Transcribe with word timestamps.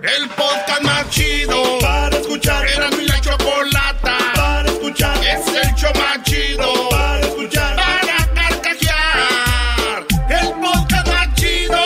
El 0.00 0.28
podcast 0.28 0.82
más 0.82 1.10
chido 1.10 1.78
para 1.80 2.16
escuchar. 2.16 2.64
Era 2.68 2.88
mi 2.90 3.04
la 3.04 3.20
chocolata 3.20 4.16
para 4.36 4.68
escuchar. 4.68 5.16
Es 5.24 5.44
el 5.48 5.74
show 5.74 5.90
más 5.96 6.22
chido 6.22 6.88
para 6.88 7.20
escuchar. 7.20 7.74
Para 7.74 8.26
carcajear. 8.32 10.06
El 10.28 10.52
podcast 10.60 11.08
más 11.08 11.34
chido. 11.34 11.78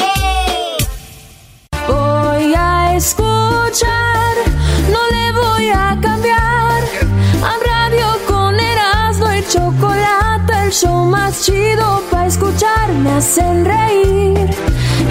Voy 1.88 2.54
a 2.54 2.96
escuchar, 2.96 4.36
no 4.90 5.00
le 5.10 5.32
voy 5.32 5.68
a 5.70 5.98
cambiar. 6.02 6.82
A 7.42 7.56
radio 7.64 8.18
con 8.26 8.60
Erasmo 8.60 9.32
y 9.32 9.42
chocolate, 9.48 10.52
el 10.66 10.70
show 10.70 11.06
más 11.06 11.46
chido 11.46 12.02
para 12.10 12.26
escuchar. 12.26 12.92
Me 12.92 13.12
hacen 13.12 13.64
reír 13.64 14.50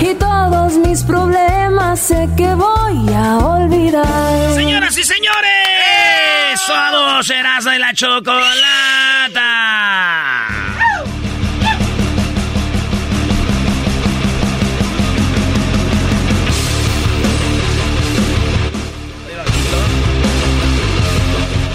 y 0.01 0.15
todos 0.15 0.73
mis 0.77 1.03
problemas 1.03 1.99
sé 1.99 2.27
que 2.35 2.53
voy 2.55 3.13
a 3.13 3.37
olvidar. 3.37 4.53
Señoras 4.55 4.97
y 4.97 5.03
señores, 5.03 6.59
somos 6.65 7.29
Erasmo 7.29 7.71
y 7.73 7.77
la 7.77 7.93
Chocolata. 7.93 8.41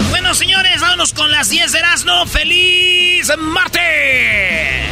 Bueno, 0.09 0.33
señores, 0.35 0.81
vámonos 0.81 1.13
con 1.13 1.31
las 1.31 1.49
10 1.49 1.71
de 1.71 1.79
Erasmo. 1.79 2.25
¡Feliz 2.25 3.31
martes! 3.37 4.87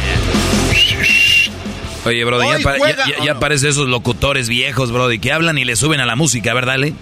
Oye, 2.06 2.24
bro, 2.24 2.40
ya, 2.42 2.62
pa- 2.62 2.76
juega- 2.78 3.06
ya- 3.06 3.18
ya- 3.18 3.24
ya 3.24 3.38
parece 3.38 3.68
esos 3.68 3.88
locutores 3.88 4.48
viejos, 4.48 4.92
bro, 4.92 5.08
que 5.20 5.32
hablan 5.32 5.58
y 5.58 5.64
le 5.64 5.76
suben 5.76 6.00
a 6.00 6.06
la 6.06 6.16
música, 6.16 6.54
¿verdad, 6.54 6.74
Ale? 6.76 6.94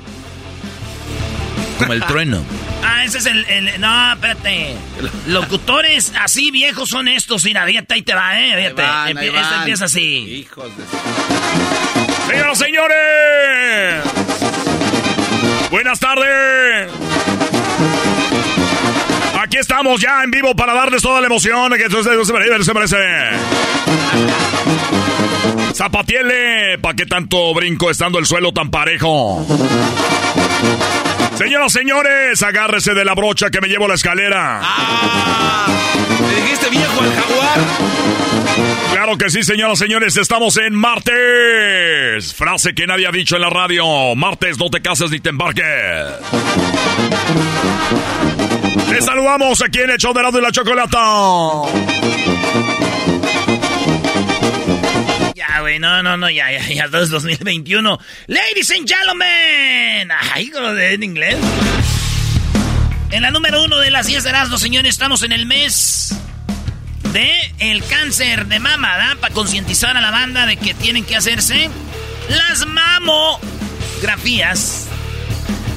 Como 1.79 1.93
el 1.93 2.03
trueno. 2.05 2.43
Ah, 2.87 3.03
ese 3.03 3.17
es 3.17 3.25
el, 3.25 3.47
el- 3.47 3.81
No, 3.81 4.13
espérate. 4.13 4.75
Locutores 5.27 6.13
así 6.21 6.51
viejos 6.51 6.91
son 6.91 7.09
estos. 7.09 7.43
Mira, 7.45 7.65
fíjate, 7.65 7.95
ahí 7.95 8.03
te 8.03 8.15
va, 8.15 8.39
¿eh? 8.39 8.53
Fíjate. 8.59 8.83
van, 8.83 9.09
Empie- 9.17 9.33
van. 9.33 9.55
empieza 9.61 9.87
así. 9.87 10.03
Hijos 10.47 10.67
de... 10.77 10.85
Señoras, 12.31 12.59
señores. 12.59 14.05
Buenas 15.71 15.99
tardes. 15.99 16.91
Aquí 19.41 19.57
estamos 19.57 19.99
ya 20.03 20.23
en 20.23 20.31
vivo 20.31 20.55
para 20.55 20.75
darles 20.75 21.01
toda 21.01 21.23
la 21.23 21.27
emoción 21.29 21.73
que 21.73 21.89
se 21.89 22.33
merece. 22.35 22.65
Se 22.65 22.75
merece. 22.75 22.97
Zapatiele, 25.75 26.79
¿pa' 26.79 26.95
qué 26.95 27.07
tanto 27.07 27.53
brinco 27.55 27.91
estando 27.91 28.19
el 28.19 28.27
suelo 28.27 28.53
tan 28.53 28.71
parejo? 28.71 29.45
Señoras, 31.37 31.73
señores, 31.73 32.43
agárrese 32.43 32.95
de 32.95 33.05
la 33.05 33.15
brocha 33.15 33.51
que 33.51 33.61
me 33.61 33.69
llevo 33.69 33.89
la 33.89 33.95
escalera. 33.95 34.61
¡Ah! 34.63 35.67
¿Le 36.29 36.43
dijiste 36.43 36.71
viejo 36.71 37.01
al 37.01 37.13
jaguar? 37.13 37.61
Claro 38.93 39.19
que 39.19 39.31
sí, 39.31 39.43
señoras, 39.43 39.79
señores, 39.79 40.17
estamos 40.17 40.57
en 40.57 40.75
martes. 40.75 42.33
Frase 42.35 42.75
que 42.75 42.87
nadie 42.87 43.07
ha 43.09 43.11
dicho 43.11 43.35
en 43.35 43.43
la 43.43 43.51
radio. 43.51 44.15
Martes, 44.15 44.59
no 44.59 44.71
te 44.71 44.81
cases 44.81 45.11
ni 45.11 45.19
te 45.19 45.31
embarques. 45.31 45.65
Les 48.91 49.05
saludamos 49.05 49.61
aquí 49.61 49.81
en 49.81 49.91
el 49.91 49.99
show 49.99 50.15
de 50.15 50.21
Erasmo 50.21 50.39
y 50.39 50.43
la 50.43 50.53
Chocolata. 50.53 50.99
Ya, 55.55 55.61
güey, 55.61 55.79
no, 55.79 56.03
no, 56.03 56.17
no, 56.17 56.29
ya, 56.29 56.51
ya, 56.51 56.67
ya, 56.67 56.91
todo 56.91 57.05
es 57.05 57.11
2021. 57.11 58.01
Ladies 58.27 58.73
and 58.73 58.89
gentlemen. 58.89 60.11
Ay, 60.33 60.51
en 60.81 61.03
inglés. 61.05 61.37
En 63.13 63.23
la 63.23 63.31
número 63.31 63.63
uno 63.63 63.79
de 63.79 63.93
las 63.93 64.09
10 64.09 64.25
de 64.25 64.31
Erasmo, 64.31 64.59
señores, 64.59 64.91
estamos 64.91 65.23
en 65.23 65.31
el 65.31 65.47
mes 65.47 66.19
de 67.13 67.55
el 67.61 67.85
cáncer 67.85 68.47
de 68.47 68.59
mama. 68.59 69.17
Para 69.21 69.33
concientizar 69.33 69.97
a 69.97 70.01
la 70.01 70.11
banda 70.11 70.45
de 70.47 70.57
que 70.57 70.75
tienen 70.75 71.05
que 71.05 71.15
hacerse 71.15 71.71
las 72.31 72.67
mamografías. 72.67 74.89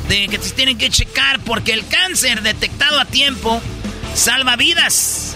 De 0.10 0.28
que 0.28 0.40
se 0.40 0.56
tienen 0.56 0.80
que 0.80 0.90
checar 0.90 1.40
porque 1.42 1.74
el 1.74 1.88
cáncer 1.88 2.42
detectado 2.42 3.00
a 3.00 3.06
tiempo 3.06 3.62
salva 4.16 4.56
vidas. 4.56 5.36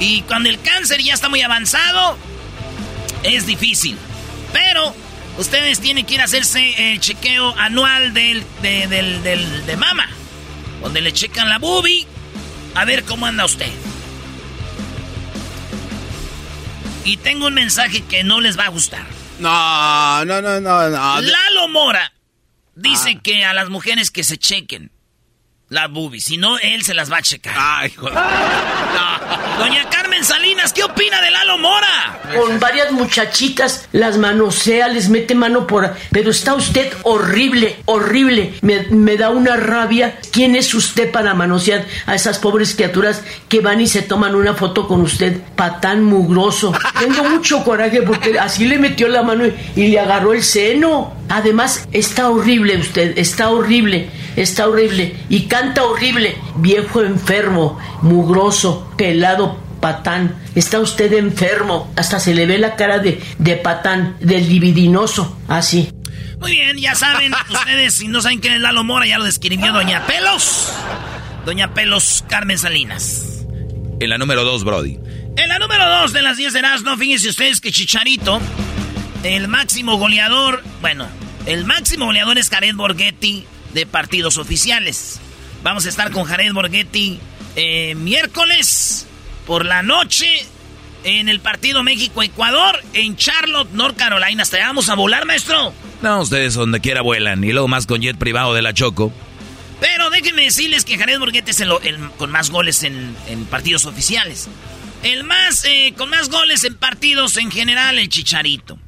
Y 0.00 0.22
cuando 0.22 0.48
el 0.48 0.58
cáncer 0.62 1.02
ya 1.02 1.12
está 1.12 1.28
muy 1.28 1.42
avanzado, 1.42 2.16
es 3.24 3.46
difícil. 3.46 3.98
Pero 4.52 4.94
ustedes 5.38 5.80
tienen 5.80 6.06
que 6.06 6.14
ir 6.14 6.20
a 6.20 6.24
hacerse 6.24 6.92
el 6.92 7.00
chequeo 7.00 7.54
anual 7.58 8.14
del, 8.14 8.44
de, 8.62 8.86
del- 8.86 9.22
del- 9.24 9.66
de 9.66 9.76
mama. 9.76 10.08
Donde 10.80 11.00
le 11.00 11.12
checan 11.12 11.48
la 11.48 11.58
boobie. 11.58 12.06
A 12.76 12.84
ver 12.84 13.04
cómo 13.04 13.26
anda 13.26 13.44
usted. 13.44 13.70
Y 17.04 17.16
tengo 17.18 17.46
un 17.48 17.54
mensaje 17.54 18.02
que 18.02 18.24
no 18.24 18.40
les 18.40 18.58
va 18.58 18.64
a 18.64 18.68
gustar. 18.68 19.04
No, 19.38 20.24
no, 20.24 20.40
no, 20.40 20.60
no, 20.60 20.88
no. 20.90 21.20
Lalo 21.20 21.68
Mora 21.68 22.12
dice 22.74 23.18
que 23.20 23.44
a 23.44 23.52
las 23.52 23.68
mujeres 23.68 24.10
que 24.10 24.24
se 24.24 24.38
chequen 24.38 24.90
la 25.74 25.88
boobie, 25.88 26.20
si 26.20 26.36
no, 26.38 26.56
él 26.58 26.84
se 26.84 26.94
las 26.94 27.10
va 27.10 27.18
a 27.18 27.22
checar. 27.22 27.54
Ay, 27.58 27.90
joder. 27.90 28.14
Doña 29.58 29.90
Carmen 29.90 30.24
Salinas, 30.24 30.72
¿qué 30.72 30.84
opina 30.84 31.20
de 31.20 31.30
Lalo 31.32 31.58
Mora? 31.58 32.20
Con 32.38 32.60
varias 32.60 32.92
muchachitas 32.92 33.88
las 33.92 34.16
manosea, 34.16 34.88
les 34.88 35.08
mete 35.08 35.34
mano 35.34 35.66
por... 35.66 35.94
Pero 36.12 36.30
está 36.30 36.54
usted 36.54 36.92
horrible, 37.02 37.76
horrible. 37.86 38.54
Me, 38.62 38.82
me 38.90 39.16
da 39.16 39.30
una 39.30 39.56
rabia. 39.56 40.18
¿Quién 40.32 40.54
es 40.54 40.72
usted 40.74 41.10
para 41.10 41.34
manosear 41.34 41.84
a 42.06 42.14
esas 42.14 42.38
pobres 42.38 42.74
criaturas 42.74 43.22
que 43.48 43.60
van 43.60 43.80
y 43.80 43.88
se 43.88 44.02
toman 44.02 44.36
una 44.36 44.54
foto 44.54 44.86
con 44.86 45.00
usted? 45.00 45.40
Patán 45.56 46.04
mugroso. 46.04 46.72
Tengo 47.00 47.24
mucho 47.24 47.64
coraje 47.64 48.02
porque 48.02 48.38
así 48.38 48.66
le 48.66 48.78
metió 48.78 49.08
la 49.08 49.22
mano 49.22 49.44
y, 49.46 49.54
y 49.74 49.88
le 49.88 49.98
agarró 49.98 50.32
el 50.32 50.44
seno. 50.44 51.14
Además, 51.28 51.88
está 51.92 52.28
horrible 52.28 52.76
usted, 52.76 53.16
está 53.18 53.48
horrible, 53.48 54.10
está 54.36 54.68
horrible. 54.68 55.16
Y 55.30 55.46
canta 55.64 55.84
horrible. 55.84 56.36
Viejo 56.56 57.02
enfermo, 57.02 57.78
mugroso, 58.02 58.92
pelado, 58.98 59.58
patán. 59.80 60.36
Está 60.54 60.80
usted 60.80 61.12
enfermo. 61.14 61.92
Hasta 61.96 62.20
se 62.20 62.34
le 62.34 62.46
ve 62.46 62.58
la 62.58 62.76
cara 62.76 62.98
de, 62.98 63.22
de 63.38 63.56
patán, 63.56 64.16
del 64.20 64.48
libidinoso. 64.48 65.38
Así. 65.48 65.90
Muy 66.38 66.52
bien, 66.52 66.76
ya 66.76 66.94
saben, 66.94 67.32
ustedes 67.50 67.94
si 67.94 68.08
no 68.08 68.20
saben 68.20 68.40
quién 68.40 68.54
es 68.54 68.60
Lalo 68.60 68.84
Mora, 68.84 69.06
ya 69.06 69.18
lo 69.18 69.24
describió 69.24 69.72
Doña 69.72 70.06
Pelos. 70.06 70.72
Doña 71.46 71.72
Pelos 71.72 72.24
Carmen 72.28 72.58
Salinas. 72.58 73.46
En 74.00 74.10
la 74.10 74.18
número 74.18 74.44
dos, 74.44 74.64
Brody. 74.64 74.98
En 75.36 75.48
la 75.48 75.58
número 75.58 75.84
2 76.02 76.12
de 76.12 76.22
las 76.22 76.36
10 76.36 76.52
de 76.52 76.62
no 76.84 76.96
fíjense 76.96 77.28
ustedes 77.28 77.60
que 77.60 77.72
Chicharito, 77.72 78.40
el 79.24 79.48
máximo 79.48 79.98
goleador, 79.98 80.62
bueno, 80.80 81.08
el 81.46 81.64
máximo 81.64 82.06
goleador 82.06 82.38
es 82.38 82.48
Jared 82.50 82.76
Borghetti 82.76 83.44
de 83.72 83.84
partidos 83.84 84.38
oficiales. 84.38 85.20
Vamos 85.64 85.86
a 85.86 85.88
estar 85.88 86.12
con 86.12 86.24
Jared 86.24 86.52
Borghetti 86.52 87.18
eh, 87.56 87.94
miércoles 87.94 89.06
por 89.46 89.64
la 89.64 89.82
noche 89.82 90.26
en 91.04 91.30
el 91.30 91.40
partido 91.40 91.82
México-Ecuador 91.82 92.82
en 92.92 93.16
Charlotte, 93.16 93.70
North 93.72 93.96
Carolina. 93.96 94.42
¿Hasta 94.42 94.58
allá 94.58 94.66
vamos 94.66 94.90
a 94.90 94.94
volar, 94.94 95.24
maestro? 95.24 95.72
No, 96.02 96.20
ustedes 96.20 96.52
donde 96.52 96.80
quiera 96.80 97.00
vuelan. 97.00 97.42
Y 97.42 97.52
luego 97.52 97.66
más 97.66 97.86
con 97.86 98.02
jet 98.02 98.18
privado 98.18 98.52
de 98.52 98.60
la 98.60 98.74
Choco. 98.74 99.10
Pero 99.80 100.10
déjenme 100.10 100.44
decirles 100.44 100.84
que 100.84 100.98
Jared 100.98 101.18
Borghetti 101.18 101.52
es 101.52 101.60
el, 101.60 101.70
con 102.18 102.30
más 102.30 102.50
goles 102.50 102.82
en, 102.82 103.16
partidos 103.50 103.86
oficiales. 103.86 104.48
El 105.02 105.24
más, 105.24 105.64
eh, 105.64 105.94
con 105.96 106.10
más 106.10 106.28
goles 106.28 106.64
en 106.64 106.74
partidos 106.74 107.38
en 107.38 107.50
general, 107.50 107.98
el 107.98 108.10
Chicharito. 108.10 108.78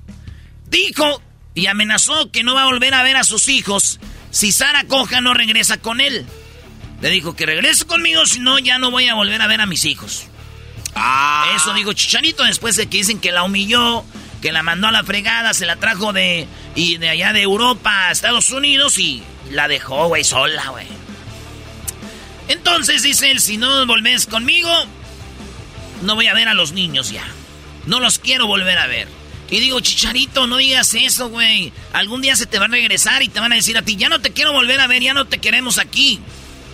Dijo 0.69 1.23
y 1.55 1.69
amenazó 1.69 2.31
que 2.31 2.44
no 2.44 2.55
va 2.55 2.64
a 2.64 2.67
volver 2.67 2.93
a 2.93 3.02
ver 3.02 3.17
a 3.17 3.25
sus 3.25 3.49
hijos 3.49 3.99
si 4.31 4.52
Sara 4.52 4.84
Coja 4.84 5.23
no 5.23 5.32
regresa 5.32 5.78
con 5.78 6.02
él. 6.02 6.26
Le 7.00 7.10
dijo 7.10 7.37
que 7.37 7.46
regrese 7.46 7.84
conmigo, 7.84 8.25
si 8.26 8.40
no, 8.40 8.58
ya 8.58 8.78
no 8.78 8.90
voy 8.90 9.08
a 9.08 9.14
volver 9.14 9.43
a 9.43 9.46
ver 9.46 9.60
a 9.60 9.66
mis 9.66 9.84
hijos. 9.84 10.26
Ah. 10.94 11.52
Eso 11.54 11.75
dijo 11.75 11.93
Chicharito 11.93 12.43
después 12.44 12.76
de 12.76 12.87
que 12.87 12.98
dicen 12.98 13.20
que 13.20 13.32
la 13.32 13.43
humilló, 13.43 14.04
que 14.40 14.52
la 14.52 14.62
mandó 14.62 14.87
a 14.87 14.93
la 14.93 15.04
fregada, 15.04 15.52
se 15.52 15.66
la 15.66 15.76
trajo 15.76 16.12
de, 16.12 16.48
y 16.75 16.96
de 16.96 17.10
allá 17.10 17.32
de 17.32 17.43
Europa 17.43 18.08
a 18.08 18.12
Estados 18.12 18.50
Unidos 18.50 18.98
y 18.98 19.22
la 19.50 19.69
dejó, 19.69 20.08
güey, 20.08 20.25
sola, 20.25 20.69
güey. 20.70 20.87
Entonces 22.48 23.02
dice 23.02 23.31
él, 23.31 23.40
si 23.40 23.56
no 23.56 23.87
volvés 23.87 24.26
conmigo, 24.26 24.70
no 26.02 26.14
voy 26.14 26.28
a 26.28 26.34
ver 26.34 26.49
a 26.49 26.54
los 26.54 26.72
niños 26.72 27.10
ya. 27.10 27.25
No 27.87 28.00
los 28.00 28.19
quiero 28.19 28.46
volver 28.46 28.78
a 28.78 28.87
ver. 28.87 29.08
Y 29.50 29.60
digo, 29.60 29.81
Chicharito, 29.81 30.46
no 30.46 30.56
digas 30.56 30.94
eso, 30.94 31.28
güey. 31.28 31.72
Algún 31.92 32.20
día 32.20 32.34
se 32.37 32.46
te 32.46 32.58
va 32.58 32.64
a 32.64 32.69
regresar 32.69 33.22
y 33.22 33.28
te 33.28 33.38
van 33.38 33.52
a 33.52 33.56
decir 33.56 33.78
a 33.78 33.82
ti, 33.82 33.96
ya 33.96 34.08
no 34.08 34.20
te 34.20 34.32
quiero 34.32 34.52
volver 34.52 34.81
a 34.81 34.87
ver, 34.87 35.02
ya 35.02 35.14
no 35.14 35.26
te 35.26 35.38
queremos 35.38 35.78
aquí. 35.78 36.20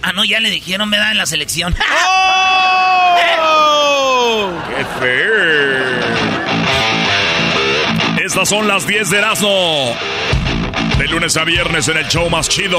Ah, 0.02 0.12
no, 0.12 0.24
ya 0.24 0.40
le 0.40 0.50
dijeron, 0.50 0.88
me 0.88 0.96
da 0.98 1.12
en 1.12 1.18
la 1.18 1.26
selección. 1.26 1.74
¡Oh! 2.06 3.18
¡Qué 4.68 4.84
feo! 4.98 5.82
Estas 8.24 8.48
son 8.48 8.66
las 8.66 8.86
10 8.86 9.10
de 9.10 9.18
Erasmo. 9.18 9.96
De 10.98 11.06
lunes 11.08 11.36
a 11.36 11.44
viernes 11.44 11.88
en 11.88 11.96
el 11.96 12.08
show 12.08 12.28
más 12.30 12.48
chido. 12.48 12.78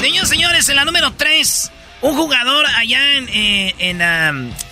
Señores, 0.00 0.28
señores, 0.28 0.68
en 0.68 0.76
la 0.76 0.84
número 0.84 1.12
3, 1.12 1.70
un 2.02 2.16
jugador 2.16 2.66
allá 2.76 3.14
en, 3.14 3.28
eh, 3.28 3.74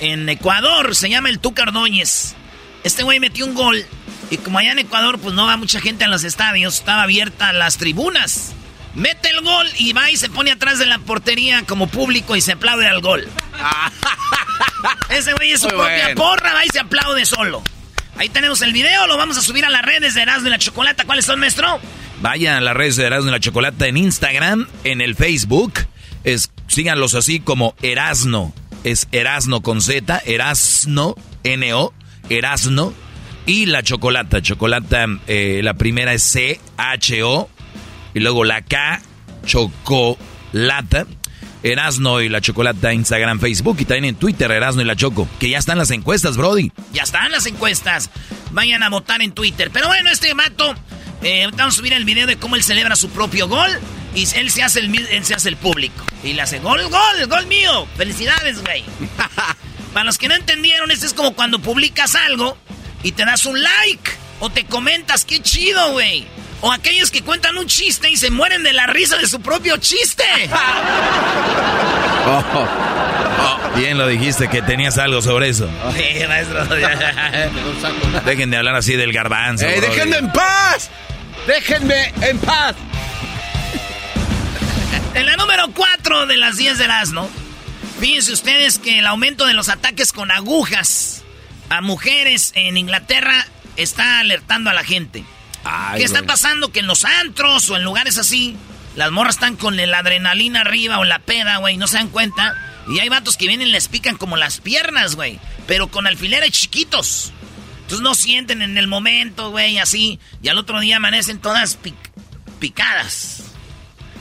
en, 0.00 0.28
Ecuador, 0.28 0.94
se 0.94 1.08
llama 1.08 1.28
el 1.28 1.38
Tuca 1.38 1.62
Ordóñez. 1.62 2.34
Este 2.84 3.02
güey 3.02 3.20
metió 3.20 3.46
un 3.46 3.54
gol. 3.54 3.84
Y 4.30 4.36
como 4.38 4.58
allá 4.58 4.72
en 4.72 4.80
Ecuador, 4.80 5.18
pues 5.18 5.34
no 5.34 5.46
va 5.46 5.56
mucha 5.56 5.80
gente 5.80 6.04
a 6.04 6.08
los 6.08 6.24
estadios, 6.24 6.74
estaba 6.74 7.02
abierta 7.02 7.52
las 7.52 7.78
tribunas. 7.78 8.54
Mete 8.94 9.30
el 9.30 9.42
gol 9.42 9.68
y 9.78 9.92
va 9.92 10.10
y 10.10 10.16
se 10.16 10.28
pone 10.28 10.50
atrás 10.50 10.78
de 10.78 10.86
la 10.86 10.98
portería 10.98 11.62
como 11.66 11.86
público 11.86 12.34
y 12.36 12.40
se 12.40 12.52
aplaude 12.52 12.86
al 12.86 13.00
gol. 13.00 13.28
Ese 15.10 15.32
güey 15.34 15.52
es 15.52 15.60
su 15.60 15.68
propia 15.68 16.14
porra, 16.14 16.54
va 16.54 16.64
y 16.64 16.68
se 16.68 16.80
aplaude 16.80 17.24
solo. 17.24 17.62
Ahí 18.16 18.28
tenemos 18.28 18.60
el 18.62 18.72
video, 18.72 19.06
lo 19.06 19.16
vamos 19.16 19.38
a 19.38 19.42
subir 19.42 19.64
a 19.64 19.70
las 19.70 19.82
redes 19.82 20.14
de 20.14 20.22
Erasmo 20.22 20.48
y 20.48 20.50
la 20.50 20.58
Chocolata. 20.58 21.04
¿Cuáles 21.04 21.24
son, 21.24 21.40
maestro? 21.40 21.80
Vayan 22.20 22.56
a 22.56 22.60
las 22.60 22.76
redes 22.76 22.96
de 22.96 23.04
Erasmo 23.06 23.28
y 23.28 23.32
la 23.32 23.40
Chocolata 23.40 23.86
en 23.86 23.96
Instagram, 23.96 24.68
en 24.84 25.00
el 25.00 25.14
Facebook. 25.14 25.74
Es, 26.24 26.50
síganlos 26.66 27.14
así 27.14 27.40
como 27.40 27.74
Erasno. 27.80 28.52
Es 28.84 29.08
Erasno 29.12 29.62
con 29.62 29.80
Z, 29.80 30.20
Erasno, 30.26 31.14
N-O, 31.44 31.94
Erasno. 32.28 32.92
Y 33.46 33.66
la 33.66 33.82
Chocolata. 33.82 34.42
Chocolata, 34.42 35.06
eh, 35.26 35.60
la 35.62 35.74
primera 35.74 36.12
es 36.12 36.22
C-H-O. 36.22 37.48
Y 38.14 38.20
luego 38.20 38.44
la 38.44 38.62
K, 38.62 39.00
Chocolata. 39.46 41.06
Erasno 41.62 42.22
y 42.22 42.28
la 42.28 42.40
Chocolata, 42.40 42.92
Instagram, 42.92 43.38
Facebook 43.38 43.76
y 43.80 43.84
también 43.84 44.06
en 44.06 44.14
Twitter, 44.14 44.50
Erasno 44.50 44.82
y 44.82 44.84
la 44.86 44.96
Choco. 44.96 45.28
Que 45.38 45.50
ya 45.50 45.58
están 45.58 45.78
las 45.78 45.90
encuestas, 45.90 46.36
Brody. 46.36 46.72
Ya 46.92 47.02
están 47.02 47.30
las 47.30 47.46
encuestas. 47.46 48.10
Vayan 48.52 48.82
a 48.82 48.88
votar 48.88 49.20
en 49.20 49.32
Twitter. 49.32 49.70
Pero 49.70 49.88
bueno, 49.88 50.10
este 50.10 50.34
mato, 50.34 50.74
eh, 51.22 51.48
vamos 51.54 51.74
a 51.74 51.76
subir 51.76 51.92
el 51.92 52.04
video 52.04 52.26
de 52.26 52.36
cómo 52.36 52.56
él 52.56 52.62
celebra 52.62 52.96
su 52.96 53.10
propio 53.10 53.46
gol. 53.48 53.70
Y 54.14 54.26
él 54.36 54.50
se 54.50 54.62
hace 54.62 54.80
el, 54.80 54.94
él 54.94 55.24
se 55.24 55.34
hace 55.34 55.50
el 55.50 55.56
público. 55.56 56.04
Y 56.24 56.32
le 56.32 56.42
hace 56.42 56.58
gol, 56.60 56.82
gol, 56.88 57.26
gol 57.28 57.46
mío. 57.46 57.86
Felicidades, 57.96 58.62
güey. 58.62 58.82
Para 59.92 60.04
los 60.04 60.18
que 60.18 60.28
no 60.28 60.34
entendieron, 60.34 60.90
este 60.90 61.06
es 61.06 61.14
como 61.14 61.34
cuando 61.34 61.58
publicas 61.58 62.14
algo 62.14 62.56
y 63.02 63.12
te 63.12 63.24
das 63.24 63.44
un 63.44 63.62
like. 63.62 64.10
O 64.40 64.48
te 64.48 64.64
comentas, 64.64 65.26
qué 65.26 65.42
chido, 65.42 65.92
güey. 65.92 66.26
O 66.62 66.70
aquellos 66.72 67.10
que 67.10 67.22
cuentan 67.22 67.56
un 67.56 67.66
chiste 67.66 68.10
y 68.10 68.16
se 68.16 68.30
mueren 68.30 68.62
de 68.62 68.72
la 68.72 68.86
risa 68.86 69.16
de 69.16 69.26
su 69.26 69.40
propio 69.40 69.76
chiste. 69.78 70.24
Oh, 72.22 72.44
oh, 72.54 73.78
bien 73.78 73.96
lo 73.96 74.06
dijiste 74.06 74.48
que 74.48 74.60
tenías 74.60 74.98
algo 74.98 75.22
sobre 75.22 75.48
eso. 75.48 75.68
Sí, 75.96 76.26
maestro. 76.28 76.64
Dejen 78.26 78.50
de 78.50 78.58
hablar 78.58 78.74
así 78.76 78.94
del 78.94 79.12
garbanzo. 79.12 79.64
¡Déjenme 79.64 80.18
en 80.18 80.30
paz! 80.30 80.90
¡Déjenme 81.46 82.12
en 82.20 82.38
paz! 82.38 82.76
En 85.14 85.26
la 85.26 85.36
número 85.36 85.68
4 85.74 86.26
de 86.26 86.36
las 86.36 86.58
10 86.58 86.78
de 86.78 86.84
asno, 86.84 87.28
fíjense 87.98 88.32
ustedes 88.32 88.78
que 88.78 88.98
el 88.98 89.06
aumento 89.06 89.46
de 89.46 89.54
los 89.54 89.68
ataques 89.70 90.12
con 90.12 90.30
agujas 90.30 91.22
a 91.70 91.80
mujeres 91.80 92.52
en 92.54 92.76
Inglaterra 92.76 93.46
está 93.76 94.20
alertando 94.20 94.70
a 94.70 94.74
la 94.74 94.84
gente. 94.84 95.24
¿Qué 95.96 96.04
está 96.04 96.22
pasando? 96.22 96.72
Que 96.72 96.80
en 96.80 96.86
los 96.86 97.04
antros 97.04 97.68
o 97.70 97.76
en 97.76 97.84
lugares 97.84 98.18
así, 98.18 98.56
las 98.96 99.10
morras 99.10 99.36
están 99.36 99.56
con 99.56 99.76
la 99.76 99.98
adrenalina 99.98 100.62
arriba 100.62 100.98
o 100.98 101.04
la 101.04 101.18
peda, 101.18 101.58
güey, 101.58 101.76
no 101.76 101.86
se 101.86 101.96
dan 101.98 102.08
cuenta. 102.08 102.56
Y 102.88 102.98
hay 102.98 103.08
vatos 103.08 103.36
que 103.36 103.46
vienen 103.46 103.68
y 103.68 103.72
les 103.72 103.88
pican 103.88 104.16
como 104.16 104.36
las 104.36 104.60
piernas, 104.60 105.14
güey. 105.16 105.38
Pero 105.66 105.88
con 105.88 106.06
alfileres 106.06 106.50
chiquitos. 106.50 107.32
Entonces 107.82 108.00
no 108.00 108.14
sienten 108.14 108.62
en 108.62 108.78
el 108.78 108.86
momento, 108.86 109.50
güey, 109.50 109.78
así. 109.78 110.18
Y 110.42 110.48
al 110.48 110.58
otro 110.58 110.80
día 110.80 110.96
amanecen 110.96 111.40
todas 111.40 111.78
picadas. 112.58 113.42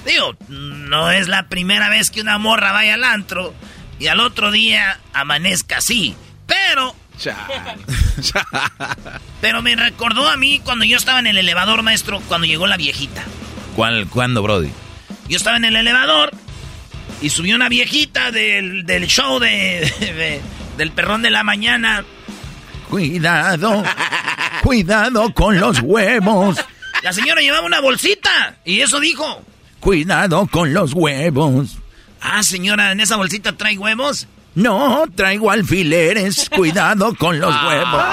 Digo, 0.06 0.36
no 0.48 1.12
es 1.12 1.28
la 1.28 1.50
primera 1.50 1.90
vez 1.90 2.10
que 2.10 2.22
una 2.22 2.38
morra 2.38 2.72
vaya 2.72 2.96
al 2.96 3.04
antro 3.04 3.54
y 4.00 4.08
al 4.08 4.20
otro 4.20 4.52
día 4.52 5.00
amanezca 5.14 5.78
así. 5.78 6.16
Pero 6.48 6.96
Pero 9.42 9.62
me 9.62 9.76
recordó 9.76 10.28
a 10.28 10.38
mí 10.38 10.60
cuando 10.64 10.86
yo 10.86 10.98
estaba 10.98 11.20
en 11.20 11.28
el 11.28 11.38
elevador, 11.38 11.84
maestro, 11.84 12.22
cuando 12.28 12.48
llegó 12.48 12.68
la 12.68 12.78
viejita. 12.78 13.24
¿Cuál, 13.76 14.08
¿Cuándo, 14.08 14.42
Brody? 14.42 14.70
Yo 15.28 15.38
estaba 15.38 15.58
en 15.58 15.66
el 15.66 15.76
elevador 15.76 16.32
y 17.22 17.30
subió 17.30 17.56
una 17.56 17.70
viejita 17.70 18.32
del, 18.32 18.86
show 19.08 19.40
de, 19.40 20.42
del 20.78 20.92
perrón 20.92 21.22
de 21.22 21.30
la 21.30 21.44
mañana. 21.44 22.04
Cuidado, 22.90 23.84
cuidado 24.64 25.34
con 25.34 25.60
los 25.60 25.80
huevos. 25.82 26.58
La 27.04 27.14
señora 27.14 27.42
llevaba 27.42 27.66
una 27.66 27.80
bolsita 27.80 28.58
y 28.66 28.82
eso 28.82 29.00
dijo. 29.00 29.44
Cuidado 29.80 30.48
con 30.48 30.74
los 30.74 30.94
huevos. 30.94 31.78
Ah, 32.22 32.44
señora, 32.44 32.92
¿en 32.92 33.00
esa 33.00 33.16
bolsita 33.16 33.56
trae 33.56 33.78
huevos? 33.78 34.28
No, 34.56 35.06
traigo 35.16 35.52
alfileres. 35.52 36.50
Cuidado 36.56 37.14
con 37.16 37.40
los 37.40 37.54
huevos. 37.64 38.04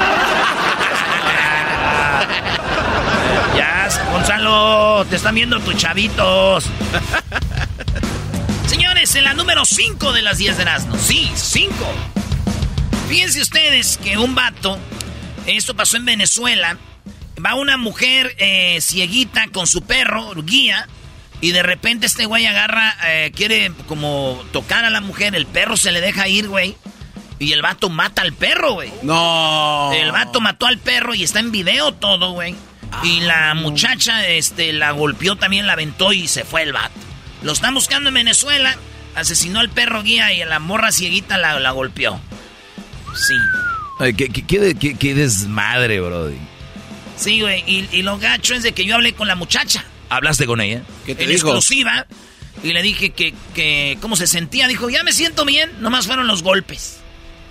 ya, 3.56 3.88
Gonzalo, 4.12 5.04
te 5.08 5.16
están 5.16 5.34
viendo 5.34 5.60
tus 5.60 5.76
chavitos. 5.76 6.66
Señores, 8.66 9.14
en 9.14 9.24
la 9.24 9.34
número 9.34 9.64
5 9.64 10.12
de 10.12 10.22
las 10.22 10.38
10 10.38 10.56
de 10.56 10.62
Erasmo. 10.62 10.96
Sí, 10.98 11.30
5. 11.34 11.74
Fíjense 13.08 13.40
ustedes 13.40 13.98
que 14.02 14.18
un 14.18 14.34
vato, 14.34 14.78
esto 15.46 15.76
pasó 15.76 15.96
en 15.96 16.04
Venezuela, 16.04 16.76
va 17.44 17.54
una 17.54 17.76
mujer 17.76 18.34
eh, 18.38 18.78
cieguita 18.80 19.46
con 19.52 19.66
su 19.68 19.82
perro, 19.82 20.32
guía, 20.42 20.88
y 21.40 21.52
de 21.52 21.62
repente 21.62 22.06
este 22.06 22.26
güey 22.26 22.46
agarra, 22.46 22.96
eh, 23.06 23.32
quiere 23.34 23.72
como 23.88 24.42
tocar 24.52 24.84
a 24.84 24.90
la 24.90 25.00
mujer, 25.00 25.34
el 25.34 25.46
perro 25.46 25.76
se 25.76 25.92
le 25.92 26.00
deja 26.00 26.28
ir, 26.28 26.48
güey. 26.48 26.76
Y 27.38 27.52
el 27.52 27.60
vato 27.60 27.90
mata 27.90 28.22
al 28.22 28.32
perro, 28.32 28.72
güey. 28.72 28.90
No. 29.02 29.90
El 29.92 30.10
vato 30.10 30.40
mató 30.40 30.66
al 30.66 30.78
perro 30.78 31.14
y 31.14 31.22
está 31.22 31.40
en 31.40 31.52
video 31.52 31.92
todo, 31.92 32.32
güey. 32.32 32.54
y 33.02 33.20
la 33.20 33.52
muchacha, 33.54 34.26
este, 34.26 34.72
la 34.72 34.92
golpeó 34.92 35.36
también, 35.36 35.66
la 35.66 35.74
aventó 35.74 36.12
y 36.12 36.28
se 36.28 36.44
fue 36.44 36.62
el 36.62 36.72
vato. 36.72 36.94
Lo 37.42 37.52
están 37.52 37.74
buscando 37.74 38.08
en 38.08 38.14
Venezuela. 38.14 38.76
Asesinó 39.14 39.60
al 39.60 39.70
perro 39.70 40.02
guía 40.02 40.32
y 40.32 40.42
a 40.42 40.46
la 40.46 40.58
morra 40.58 40.92
cieguita 40.92 41.36
la, 41.36 41.58
la 41.60 41.70
golpeó. 41.70 42.20
Sí. 43.14 43.34
Ay, 43.98 44.14
¿qué, 44.14 44.28
qué, 44.28 45.14
desmadre, 45.14 46.00
brody. 46.00 46.38
Sí, 47.16 47.40
güey. 47.40 47.64
Y, 47.66 47.88
y 47.92 48.02
lo 48.02 48.18
gacho 48.18 48.54
es 48.54 48.62
de 48.62 48.72
que 48.72 48.84
yo 48.84 48.94
hablé 48.94 49.14
con 49.14 49.26
la 49.26 49.34
muchacha. 49.34 49.84
¿Hablaste 50.08 50.46
con 50.46 50.60
ella? 50.60 50.82
¿Qué 51.04 51.14
te 51.14 51.24
en 51.24 51.30
exclusiva. 51.30 52.06
Y 52.62 52.72
le 52.72 52.82
dije 52.82 53.10
que, 53.10 53.34
que 53.54 53.98
cómo 54.00 54.16
se 54.16 54.26
sentía. 54.26 54.68
Dijo, 54.68 54.88
ya 54.88 55.02
me 55.02 55.12
siento 55.12 55.44
bien, 55.44 55.70
nomás 55.80 56.06
fueron 56.06 56.26
los 56.26 56.42
golpes. 56.42 57.00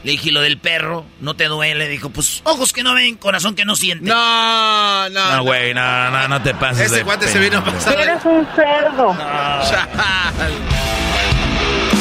Le 0.03 0.11
dije, 0.11 0.31
lo 0.31 0.41
del 0.41 0.59
perro, 0.59 1.03
no 1.19 1.35
te 1.35 1.45
duele. 1.45 1.87
Dijo, 1.87 2.11
pues 2.11 2.41
ojos 2.43 2.73
que 2.73 2.83
no 2.83 2.93
ven, 2.93 3.15
corazón 3.15 3.55
que 3.55 3.65
no 3.65 3.75
siente. 3.75 4.05
No, 4.05 5.09
no. 5.09 5.35
No, 5.37 5.43
güey, 5.43 5.73
no, 5.73 6.11
no, 6.11 6.27
no 6.27 6.41
te 6.43 6.53
pases. 6.53 6.91
Ese 6.91 7.01
guante 7.03 7.27
se 7.27 7.39
vino 7.39 7.57
a 7.57 7.63
pasar. 7.63 7.99
Eres 7.99 8.23
un 8.23 8.47
cerdo. 8.55 9.17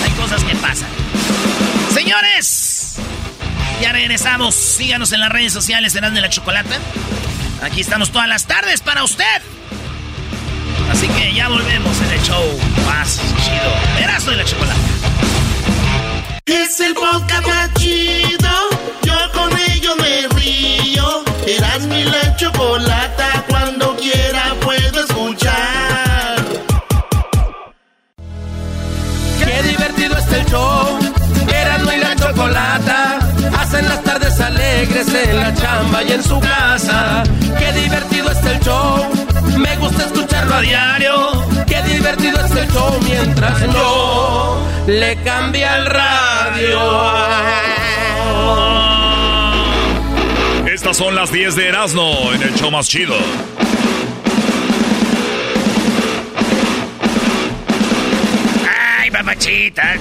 Hay 0.02 0.10
cosas 0.12 0.44
que 0.44 0.54
pasan. 0.56 0.88
Señores, 1.94 2.96
ya 3.80 3.92
regresamos. 3.92 4.54
Síganos 4.54 5.12
en 5.12 5.20
las 5.20 5.30
redes 5.30 5.52
sociales, 5.54 5.94
serán 5.94 6.14
de 6.14 6.20
la 6.20 6.28
chocolata. 6.28 6.76
Aquí 7.62 7.80
estamos 7.80 8.10
todas 8.10 8.28
las 8.28 8.46
tardes 8.46 8.82
para 8.82 9.02
usted. 9.04 9.42
Así 10.94 11.08
que 11.08 11.34
ya 11.34 11.48
volvemos 11.48 12.00
en 12.02 12.10
el 12.12 12.22
show 12.22 12.44
más 12.86 13.18
chido. 13.42 14.00
Erasmo 14.00 14.30
y 14.30 14.36
la 14.36 14.44
chocolate. 14.44 14.80
Es 16.46 16.78
el 16.78 16.94
podcast 16.94 17.46
más 17.48 17.74
chido. 17.74 18.50
Yo 19.02 19.14
con 19.32 19.50
ello 19.70 19.96
me 19.96 20.28
río. 20.38 21.24
Erasmo 21.48 21.96
y 21.96 22.04
la 22.04 22.36
chocolata. 22.36 23.44
Cuando 23.48 23.96
quiera 23.96 24.54
puedo 24.60 25.00
escuchar. 25.00 26.44
Qué 29.40 29.62
divertido 29.68 30.16
es 30.16 30.32
el 30.32 30.46
show. 30.46 30.98
Erasmo 31.48 31.90
y 31.90 31.98
la 31.98 32.14
chocolata. 32.14 33.18
Hacen 33.58 33.88
las 33.88 34.00
tardes 34.04 34.40
alegres 34.40 35.08
en 35.12 35.40
la 35.40 35.52
chamba 35.54 36.04
y 36.04 36.12
en 36.12 36.22
su 36.22 36.38
casa. 36.38 37.24
Qué 37.58 37.72
divertido 37.72 38.30
es 38.30 38.46
el 38.46 38.60
show. 38.60 39.13
Me 39.56 39.76
gusta 39.76 40.04
escucharlo 40.06 40.54
a 40.54 40.60
diario. 40.60 41.44
Qué 41.66 41.82
divertido 41.82 42.38
es 42.44 42.50
el 42.52 42.68
show 42.70 42.98
mientras 43.02 43.60
no 43.68 44.58
le 44.86 45.16
cambia 45.22 45.76
el 45.76 45.86
radio. 45.86 46.80
Estas 50.66 50.96
son 50.96 51.14
las 51.14 51.32
10 51.32 51.56
de 51.56 51.68
Erasmo 51.68 52.32
en 52.34 52.42
el 52.42 52.54
show 52.54 52.70
más 52.70 52.88
chido. 52.88 53.14
Ay, 58.98 59.10
papachita. 59.10 59.94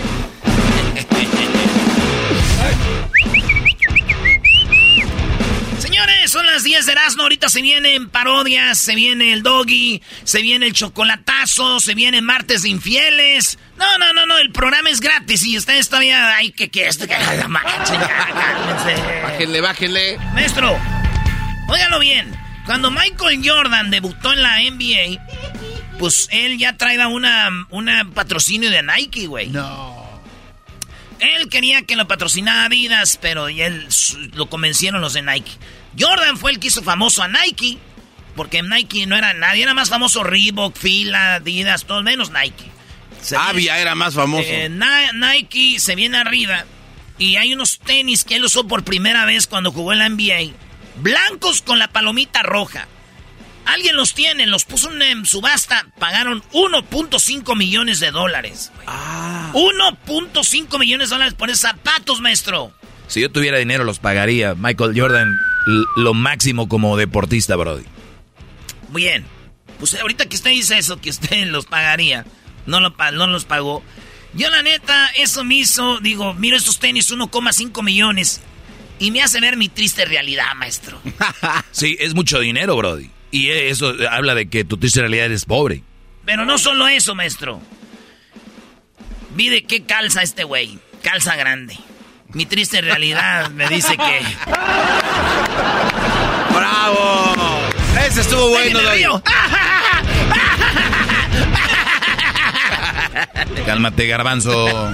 Son 6.34 6.46
las 6.48 6.64
10 6.64 6.88
de 6.88 6.92
Erasmo. 6.94 7.22
Ahorita 7.24 7.48
se 7.48 7.62
vienen 7.62 8.10
parodias, 8.10 8.80
se 8.80 8.96
viene 8.96 9.34
el 9.34 9.44
doggy, 9.44 10.02
se 10.24 10.42
viene 10.42 10.66
el 10.66 10.74
chocolatazo, 10.74 11.80
se 11.80 11.94
viene 11.94 12.24
martes 12.24 12.64
de 12.64 12.70
infieles. 12.70 13.60
No, 13.78 14.00
no, 14.00 14.14
no, 14.14 14.26
no, 14.26 14.40
el 14.40 14.52
programa 14.52 14.90
es 14.90 15.00
gratis 15.00 15.46
y 15.46 15.56
ustedes 15.60 15.90
todavía. 15.90 16.36
Ay, 16.36 16.52
que 16.52 16.72
que 16.72 16.88
esto, 16.88 17.06
que. 17.08 17.16
Bájenle, 19.24 19.62
bájenle. 19.62 20.18
Maestro, 20.34 20.76
óigalo 21.70 22.00
bien. 22.00 22.36
Cuando 22.66 22.90
Michael 22.90 23.40
Jordan 23.48 23.92
debutó 23.92 24.34
en 24.34 24.42
la 24.42 24.58
NBA, 24.58 25.24
pues 26.00 26.30
él 26.32 26.58
ya 26.58 26.78
traía 26.78 27.08
una, 27.10 27.68
una 27.70 28.10
patrocinio 28.12 28.72
de 28.72 28.82
Nike, 28.82 29.28
güey. 29.28 29.50
No. 29.50 30.02
Él 31.20 31.48
quería 31.50 31.84
que 31.84 31.96
lo 31.96 32.08
patrocinara 32.08 32.66
Adidas, 32.66 33.20
pero 33.22 33.50
y 33.50 33.62
él 33.62 33.88
lo 34.34 34.48
convencieron 34.48 35.00
los 35.00 35.14
de 35.14 35.22
Nike. 35.22 35.52
Jordan 36.00 36.38
fue 36.38 36.52
el 36.52 36.60
que 36.60 36.68
hizo 36.68 36.82
famoso 36.84 37.22
a 37.24 37.28
Nike, 37.28 37.78
porque 38.36 38.62
Nike 38.64 39.06
no 39.06 39.16
era 39.16 39.34
nadie, 39.34 39.64
era 39.64 39.74
más 39.74 39.90
famoso 39.90 40.24
Reebok, 40.24 40.76
Fila, 40.78 41.36
Adidas, 41.36 41.86
todo 41.86 42.02
menos 42.04 42.32
Nike. 42.32 42.72
Se 43.22 43.36
viene- 43.36 43.50
Avia 43.50 43.78
era 43.80 43.96
más 43.96 44.14
famoso. 44.16 44.44
eh, 44.48 44.70
Nike 45.14 45.80
se 45.80 45.96
viene 45.96 46.18
arriba 46.18 46.66
y 47.18 47.36
hay 47.38 47.54
unos 47.54 47.80
tenis 47.80 48.24
que 48.24 48.36
él 48.36 48.44
usó 48.46 48.68
por 48.68 48.84
primera 48.84 49.26
vez 49.26 49.48
cuando 49.48 49.72
jugó 49.72 49.94
en 49.94 50.00
la 50.00 50.06
NBA, 50.10 50.52
blancos 50.98 51.62
con 51.62 51.80
la 51.80 51.90
palomita 51.90 52.44
roja. 52.44 52.88
Alguien 53.66 53.96
los 53.96 54.14
tiene, 54.14 54.46
los 54.46 54.66
puso 54.66 54.92
en 54.92 55.26
subasta, 55.26 55.86
pagaron 55.98 56.44
1.5 56.52 57.56
millones 57.56 58.02
de 58.02 58.12
dólares. 58.12 58.72
güey. 58.76 58.88
1.5 59.54 60.80
millones 60.80 61.10
de 61.10 61.16
dólares 61.16 61.34
por 61.34 61.50
esos 61.50 61.62
zapatos, 61.62 62.20
maestro. 62.20 62.74
Si 63.08 63.22
yo 63.22 63.32
tuviera 63.32 63.58
dinero, 63.58 63.84
los 63.86 64.00
pagaría. 64.00 64.54
Michael 64.56 65.00
Jordan, 65.00 65.38
lo 65.96 66.14
máximo 66.14 66.68
como 66.68 66.98
deportista, 66.98 67.56
Brody. 67.56 67.84
Bien. 68.90 69.26
Pues 69.80 69.96
ahorita 69.96 70.28
que 70.28 70.36
usted 70.36 70.52
dice 70.52 70.78
eso, 70.78 71.02
que 71.02 71.10
usted 71.10 71.46
los 71.48 71.66
pagaría, 71.66 72.26
no, 72.66 72.80
lo, 72.80 72.94
no 73.14 73.28
los 73.28 73.46
pagó. 73.46 73.84
Yo 74.34 74.50
la 74.50 74.64
neta, 74.64 75.10
eso 75.16 75.44
me 75.44 75.56
hizo, 75.56 76.00
digo, 76.00 76.34
miro 76.34 76.58
estos 76.58 76.80
tenis 76.80 77.12
1,5 77.12 77.84
millones 77.84 78.42
y 79.00 79.12
me 79.12 79.22
hace 79.22 79.40
ver 79.40 79.58
mi 79.58 79.70
triste 79.70 80.06
realidad, 80.06 80.56
maestro. 80.56 81.00
Sí, 81.72 81.98
es 82.00 82.14
mucho 82.14 82.40
dinero, 82.40 82.76
Brody. 82.76 83.10
Y 83.32 83.50
eso 83.50 83.94
habla 84.10 84.36
de 84.36 84.48
que 84.48 84.64
tu 84.64 84.78
triste 84.78 85.02
realidad 85.02 85.26
eres 85.26 85.46
pobre. 85.46 85.84
Pero 86.26 86.46
no 86.46 86.58
solo 86.58 86.88
eso, 86.88 87.16
maestro. 87.16 87.62
Vi 89.36 89.50
de 89.50 89.64
qué 89.64 89.84
calza 89.84 90.22
este 90.22 90.44
güey. 90.44 90.80
Calza 91.02 91.36
grande. 91.36 91.78
Mi 92.34 92.46
triste 92.46 92.82
realidad 92.82 93.50
me 93.52 93.68
dice 93.70 93.96
que... 93.96 94.22
¡Bravo! 96.54 97.60
Ese 98.08 98.22
estuvo 98.22 98.50
bueno, 98.50 98.64
¡Ay, 98.66 98.74
me 98.74 98.82
Doggy. 98.82 98.98
río! 98.98 99.24
Cálmate, 103.66 104.08
garbanzo. 104.08 104.92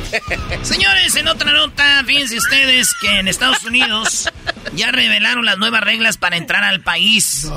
Señores, 0.62 1.16
en 1.16 1.28
otra 1.28 1.52
nota, 1.52 2.02
fíjense 2.04 2.36
ustedes 2.36 2.94
que 2.94 3.18
en 3.18 3.28
Estados 3.28 3.64
Unidos 3.64 4.28
ya 4.74 4.90
revelaron 4.90 5.44
las 5.44 5.58
nuevas 5.58 5.82
reglas 5.82 6.16
para 6.16 6.36
entrar 6.36 6.64
al 6.64 6.80
país. 6.80 7.48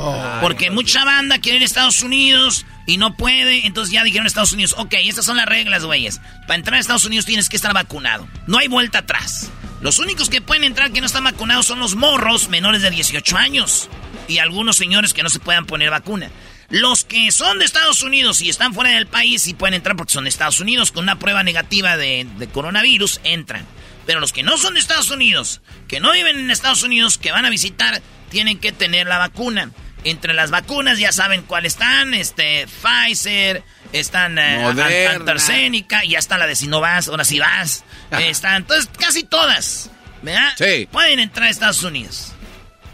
Porque 0.42 0.72
mucha 0.72 1.04
banda 1.06 1.40
quiere 1.40 1.58
ir 1.58 1.62
a 1.64 1.66
Estados 1.66 2.02
Unidos 2.02 2.66
y 2.86 2.98
no 2.98 3.16
puede, 3.16 3.66
entonces 3.66 3.94
ya 3.94 4.04
dijeron 4.04 4.26
a 4.26 4.28
Estados 4.28 4.54
Unidos, 4.54 4.76
ok, 4.78 4.94
estas 5.04 5.26
son 5.26 5.38
las 5.38 5.46
reglas, 5.46 5.84
güeyes. 5.86 6.22
Para 6.42 6.56
entrar 6.56 6.78
a 6.78 6.80
Estados 6.80 7.06
Unidos 7.06 7.26
tienes 7.26 7.50
que 7.50 7.56
estar 7.56 7.74
vacunado. 7.74 8.28
No 8.48 8.58
hay 8.60 8.68
vuelta 8.68 9.00
atrás. 9.00 9.50
Los 9.82 10.00
únicos 10.00 10.30
que 10.30 10.42
pueden 10.42 10.64
entrar 10.64 10.92
que 10.92 11.02
no 11.02 11.06
están 11.06 11.26
vacunados 11.26 11.68
son 11.68 11.80
los 11.80 11.96
morros 11.96 12.50
menores 12.50 12.82
de 12.82 12.90
18 12.90 13.38
años. 13.38 13.90
Y 14.28 14.40
algunos 14.40 14.78
señores 14.78 15.14
que 15.14 15.24
no 15.24 15.30
se 15.30 15.40
puedan 15.40 15.66
poner 15.66 15.92
vacuna. 15.92 16.32
Los 16.76 17.06
que 17.06 17.32
son 17.32 17.60
de 17.60 17.64
Estados 17.64 18.04
Unidos 18.04 18.42
y 18.42 18.50
están 18.50 18.74
fuera 18.74 18.90
del 18.90 19.08
país 19.08 19.44
sí 19.44 19.54
pueden 19.54 19.76
entrar 19.76 19.96
porque 19.96 20.12
son 20.12 20.26
de 20.26 20.30
Estados 20.30 20.60
Unidos 20.60 20.92
con 20.92 21.04
una 21.04 21.18
prueba 21.18 21.42
negativa 21.42 21.96
de, 21.96 22.28
de 22.38 22.48
coronavirus, 22.50 23.22
entran. 23.24 23.66
Pero 24.06 24.20
los 24.20 24.34
que 24.34 24.44
no 24.44 24.58
son 24.58 24.74
de 24.74 24.82
Estados 24.82 25.10
Unidos, 25.10 25.62
que 25.88 26.02
no 26.02 26.12
viven 26.12 26.38
en 26.38 26.52
Estados 26.52 26.84
Unidos, 26.84 27.18
que 27.18 27.32
van 27.32 27.46
a 27.46 27.50
visitar, 27.50 28.02
tienen 28.30 28.60
que 28.60 28.74
tener 28.74 29.08
la 29.08 29.18
vacuna. 29.18 29.72
Entre 30.04 30.34
las 30.34 30.52
vacunas 30.52 31.00
ya 31.00 31.14
saben 31.14 31.44
cuáles 31.44 31.76
están, 31.76 32.14
este, 32.14 32.68
Pfizer, 32.68 33.64
están 33.94 34.38
eh, 34.38 34.60
Moderna. 34.62 35.12
AstraZeneca, 35.12 36.04
y 36.04 36.10
ya 36.10 36.20
está 36.20 36.38
la 36.38 36.46
de 36.46 36.58
Sinovac, 36.58 37.08
ahora 37.08 37.24
sí 37.24 37.40
vas. 37.40 37.86
Están, 38.12 38.58
entonces 38.58 38.90
casi 39.00 39.24
todas, 39.24 39.92
¿verdad? 40.22 40.52
Sí. 40.58 40.90
Pueden 40.92 41.20
entrar 41.20 41.48
a 41.48 41.52
Estados 41.52 41.84
Unidos. 41.84 42.34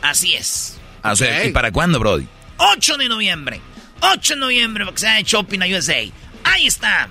Así 0.04 0.36
es. 0.36 0.78
¿y 1.46 1.50
para 1.50 1.72
cuándo, 1.72 1.98
Brody? 1.98 2.28
8 2.58 2.98
de 2.98 3.10
noviembre. 3.10 3.60
8 4.02 4.34
de 4.34 4.40
noviembre, 4.40 4.86
para 4.86 4.96
que 4.96 5.02
sea 5.02 5.16
de 5.16 5.24
shopping 5.24 5.60
a 5.62 5.68
USA. 5.68 6.04
Ahí 6.44 6.68
está. 6.68 7.10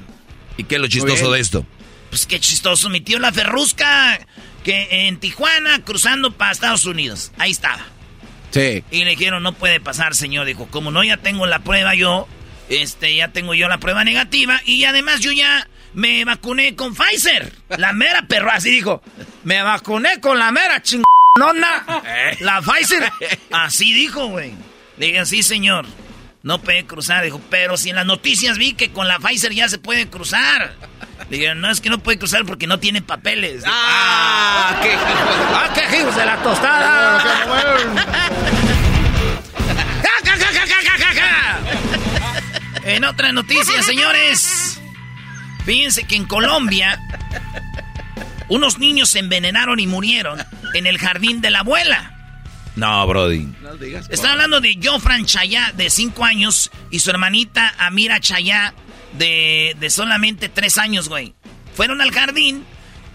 ¿Y 0.56 0.64
qué 0.64 0.74
es 0.76 0.80
lo 0.80 0.88
chistoso 0.88 1.30
de 1.32 1.40
esto? 1.40 1.66
Pues 2.10 2.26
qué 2.26 2.40
chistoso, 2.40 2.88
mi 2.88 3.00
tío 3.00 3.18
La 3.18 3.32
Ferrusca, 3.32 4.20
que 4.64 5.06
en 5.06 5.18
Tijuana, 5.18 5.82
cruzando 5.84 6.32
para 6.32 6.52
Estados 6.52 6.84
Unidos. 6.84 7.32
Ahí 7.38 7.52
estaba. 7.52 7.84
Sí. 8.50 8.84
Y 8.90 9.04
le 9.04 9.10
dijeron, 9.10 9.42
no 9.42 9.52
puede 9.52 9.80
pasar, 9.80 10.14
señor. 10.14 10.46
Dijo, 10.46 10.66
como 10.66 10.90
no, 10.90 11.04
ya 11.04 11.16
tengo 11.16 11.46
la 11.46 11.60
prueba 11.60 11.94
yo, 11.94 12.26
este, 12.68 13.14
ya 13.14 13.28
tengo 13.28 13.54
yo 13.54 13.68
la 13.68 13.78
prueba 13.78 14.04
negativa. 14.04 14.60
Y 14.64 14.84
además 14.84 15.20
yo 15.20 15.30
ya 15.30 15.68
me 15.94 16.24
vacuné 16.24 16.74
con 16.74 16.94
Pfizer. 16.94 17.52
La 17.78 17.92
mera 17.92 18.22
perro, 18.22 18.50
así 18.50 18.70
dijo. 18.70 19.02
Me 19.44 19.62
vacuné 19.62 20.20
con 20.20 20.38
la 20.38 20.50
mera 20.50 20.82
chingonona. 20.82 22.02
La 22.40 22.60
Pfizer. 22.60 23.10
Así 23.52 23.92
dijo, 23.94 24.26
güey. 24.26 24.52
Dije, 24.96 25.24
sí, 25.26 25.42
señor. 25.42 25.86
No 26.42 26.58
puede 26.60 26.86
cruzar. 26.86 27.24
Dijo, 27.24 27.40
pero 27.50 27.76
si 27.76 27.90
en 27.90 27.96
las 27.96 28.06
noticias 28.06 28.56
vi 28.58 28.72
que 28.74 28.90
con 28.92 29.06
la 29.08 29.18
Pfizer 29.18 29.52
ya 29.52 29.68
se 29.68 29.78
puede 29.78 30.08
cruzar. 30.08 30.74
Le 31.28 31.36
dije, 31.36 31.54
no, 31.54 31.70
es 31.70 31.80
que 31.80 31.90
no 31.90 31.98
puede 31.98 32.18
cruzar 32.18 32.44
porque 32.46 32.66
no 32.66 32.78
tiene 32.80 33.02
papeles. 33.02 33.62
Dijo, 33.62 33.72
¡Ah! 33.76 34.78
¡Qué 34.82 34.92
hijo 34.94 35.04
de- 35.04 35.10
¡Ah, 35.54 35.70
qué 35.90 35.98
hijos 36.00 36.16
de 36.16 36.24
la 36.24 36.36
tostada! 36.42 37.22
En 42.84 43.04
otra 43.04 43.32
noticia, 43.32 43.82
señores. 43.82 44.80
Fíjense 45.64 46.04
que 46.04 46.16
en 46.16 46.24
Colombia 46.24 46.98
unos 48.48 48.78
niños 48.78 49.10
se 49.10 49.18
envenenaron 49.20 49.78
y 49.78 49.86
murieron 49.86 50.42
en 50.74 50.86
el 50.86 50.98
jardín 50.98 51.40
de 51.40 51.50
la 51.50 51.60
abuela. 51.60 52.14
No, 52.80 53.06
Brody. 53.06 53.46
Está 54.08 54.32
hablando 54.32 54.62
de 54.62 54.78
Jofran 54.82 55.26
Chayá, 55.26 55.70
de 55.76 55.90
5 55.90 56.24
años, 56.24 56.70
y 56.90 57.00
su 57.00 57.10
hermanita 57.10 57.74
Amira 57.76 58.20
Chayá, 58.20 58.72
de, 59.18 59.76
de 59.78 59.90
solamente 59.90 60.48
3 60.48 60.78
años, 60.78 61.10
güey. 61.10 61.34
Fueron 61.74 62.00
al 62.00 62.10
jardín 62.10 62.64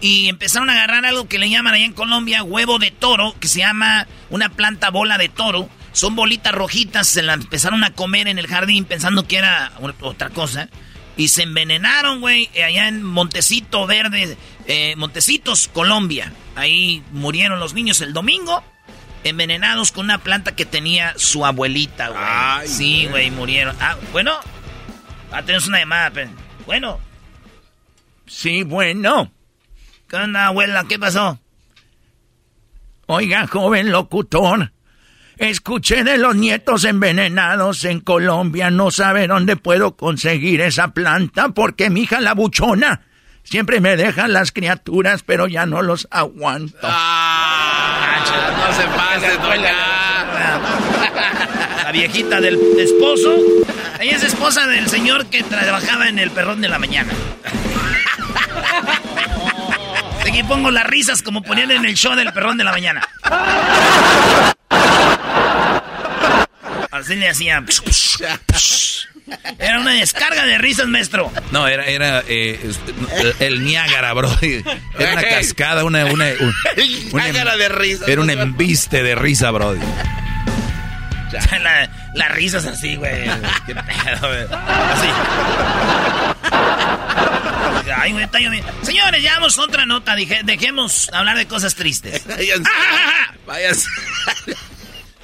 y 0.00 0.28
empezaron 0.28 0.70
a 0.70 0.74
agarrar 0.74 1.04
algo 1.04 1.26
que 1.26 1.40
le 1.40 1.50
llaman 1.50 1.74
allá 1.74 1.84
en 1.84 1.94
Colombia 1.94 2.44
huevo 2.44 2.78
de 2.78 2.92
toro, 2.92 3.34
que 3.40 3.48
se 3.48 3.58
llama 3.58 4.06
una 4.30 4.50
planta 4.50 4.90
bola 4.90 5.18
de 5.18 5.28
toro. 5.28 5.68
Son 5.90 6.14
bolitas 6.14 6.54
rojitas, 6.54 7.08
se 7.08 7.24
la 7.24 7.32
empezaron 7.32 7.82
a 7.82 7.90
comer 7.90 8.28
en 8.28 8.38
el 8.38 8.46
jardín 8.46 8.84
pensando 8.84 9.26
que 9.26 9.38
era 9.38 9.72
otra 10.00 10.30
cosa. 10.30 10.68
Y 11.16 11.26
se 11.26 11.42
envenenaron, 11.42 12.20
güey, 12.20 12.50
allá 12.64 12.86
en 12.86 13.02
Montecito 13.02 13.84
Verde, 13.88 14.36
eh, 14.68 14.94
Montecitos, 14.96 15.66
Colombia. 15.66 16.32
Ahí 16.54 17.02
murieron 17.10 17.58
los 17.58 17.74
niños 17.74 18.00
el 18.00 18.12
domingo. 18.12 18.62
Envenenados 19.26 19.92
con 19.92 20.06
una 20.06 20.18
planta 20.18 20.54
que 20.54 20.64
tenía 20.64 21.14
su 21.16 21.44
abuelita, 21.44 22.08
güey. 22.08 22.68
Sí, 22.68 23.06
güey, 23.10 23.30
murieron. 23.30 23.76
Ah, 23.80 23.96
bueno. 24.12 24.32
Ah, 25.32 25.42
tenemos 25.42 25.68
una 25.68 25.80
llamada, 25.80 26.10
pero... 26.10 26.30
Bueno. 26.64 27.00
Sí, 28.26 28.62
bueno. 28.62 29.32
¿Qué 30.08 30.16
onda, 30.16 30.46
abuela? 30.46 30.84
¿Qué 30.88 30.98
pasó? 30.98 31.38
Oiga, 33.06 33.46
joven 33.46 33.92
locutor. 33.92 34.72
Escuché 35.36 36.02
de 36.02 36.18
los 36.18 36.34
nietos 36.34 36.84
envenenados 36.84 37.84
en 37.84 38.00
Colombia. 38.00 38.70
No 38.70 38.90
sabe 38.90 39.26
dónde 39.26 39.56
puedo 39.56 39.96
conseguir 39.96 40.60
esa 40.60 40.88
planta 40.88 41.50
porque 41.50 41.90
mi 41.90 42.02
hija 42.02 42.20
la 42.20 42.34
buchona 42.34 43.02
siempre 43.46 43.80
me 43.80 43.96
deja 43.96 44.28
las 44.28 44.52
criaturas, 44.52 45.22
pero 45.24 45.46
ya 45.46 45.64
no 45.66 45.82
los 45.82 46.06
aguanto. 46.10 46.76
Ah, 46.82 48.18
no 48.58 48.74
se 48.74 48.86
pase, 48.88 49.38
doña. 49.38 49.72
La 51.84 51.92
viejita 51.92 52.40
del 52.40 52.58
esposo. 52.78 53.36
Ella 54.00 54.16
es 54.16 54.24
esposa 54.24 54.66
del 54.66 54.88
señor 54.88 55.26
que 55.26 55.42
trabajaba 55.42 56.08
en 56.08 56.18
el 56.18 56.30
perrón 56.30 56.60
de 56.60 56.68
la 56.68 56.78
mañana. 56.78 57.12
Aquí 60.20 60.42
pongo 60.42 60.70
las 60.70 60.84
risas 60.84 61.22
como 61.22 61.42
ponían 61.42 61.70
en 61.70 61.86
el 61.86 61.94
show 61.94 62.14
del 62.14 62.32
perrón 62.32 62.58
de 62.58 62.64
la 62.64 62.72
mañana. 62.72 63.08
Así 66.90 67.14
le 67.14 67.28
hacía. 67.28 67.64
Era 69.58 69.80
una 69.80 69.92
descarga 69.92 70.46
de 70.46 70.58
risas, 70.58 70.86
maestro. 70.86 71.32
No, 71.50 71.66
era, 71.66 71.86
era 71.86 72.22
eh, 72.28 72.72
el 73.40 73.64
Niágara, 73.64 74.12
bro. 74.12 74.30
Era 74.98 75.12
una 75.12 75.22
cascada, 75.22 75.84
una... 75.84 76.06
una 76.06 76.26
un, 77.12 77.12
Niágara 77.12 77.56
de 77.56 77.68
risas. 77.68 78.08
Era 78.08 78.20
un 78.20 78.30
embiste 78.30 79.02
de 79.02 79.14
risa, 79.14 79.50
bro. 79.50 79.76
La, 81.60 81.90
las 82.14 82.32
risas 82.32 82.64
así, 82.66 82.96
güey. 82.96 83.24
Qué 83.66 83.74
pedo, 83.74 84.28
güey. 84.28 84.46
Así. 84.52 85.08
Ay, 87.94 88.12
güey, 88.12 88.24
está 88.24 88.38
lloviendo. 88.38 88.72
Señores, 88.82 89.22
ya 89.22 89.34
vamos 89.34 89.58
a 89.58 89.62
otra 89.62 89.86
nota. 89.86 90.14
Dejemos 90.44 91.10
hablar 91.12 91.36
de 91.36 91.46
cosas 91.46 91.74
tristes. 91.74 92.24
Váyanse. 93.44 93.88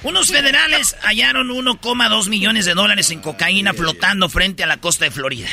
Unos 0.02 0.28
federales 0.28 0.96
hallaron 1.02 1.48
1,2 1.48 2.28
millones 2.28 2.64
de 2.64 2.74
dólares 2.74 3.10
en 3.10 3.20
cocaína 3.20 3.72
flotando 3.72 4.28
frente 4.28 4.64
a 4.64 4.66
la 4.66 4.78
costa 4.78 5.04
de 5.04 5.10
Florida. 5.12 5.48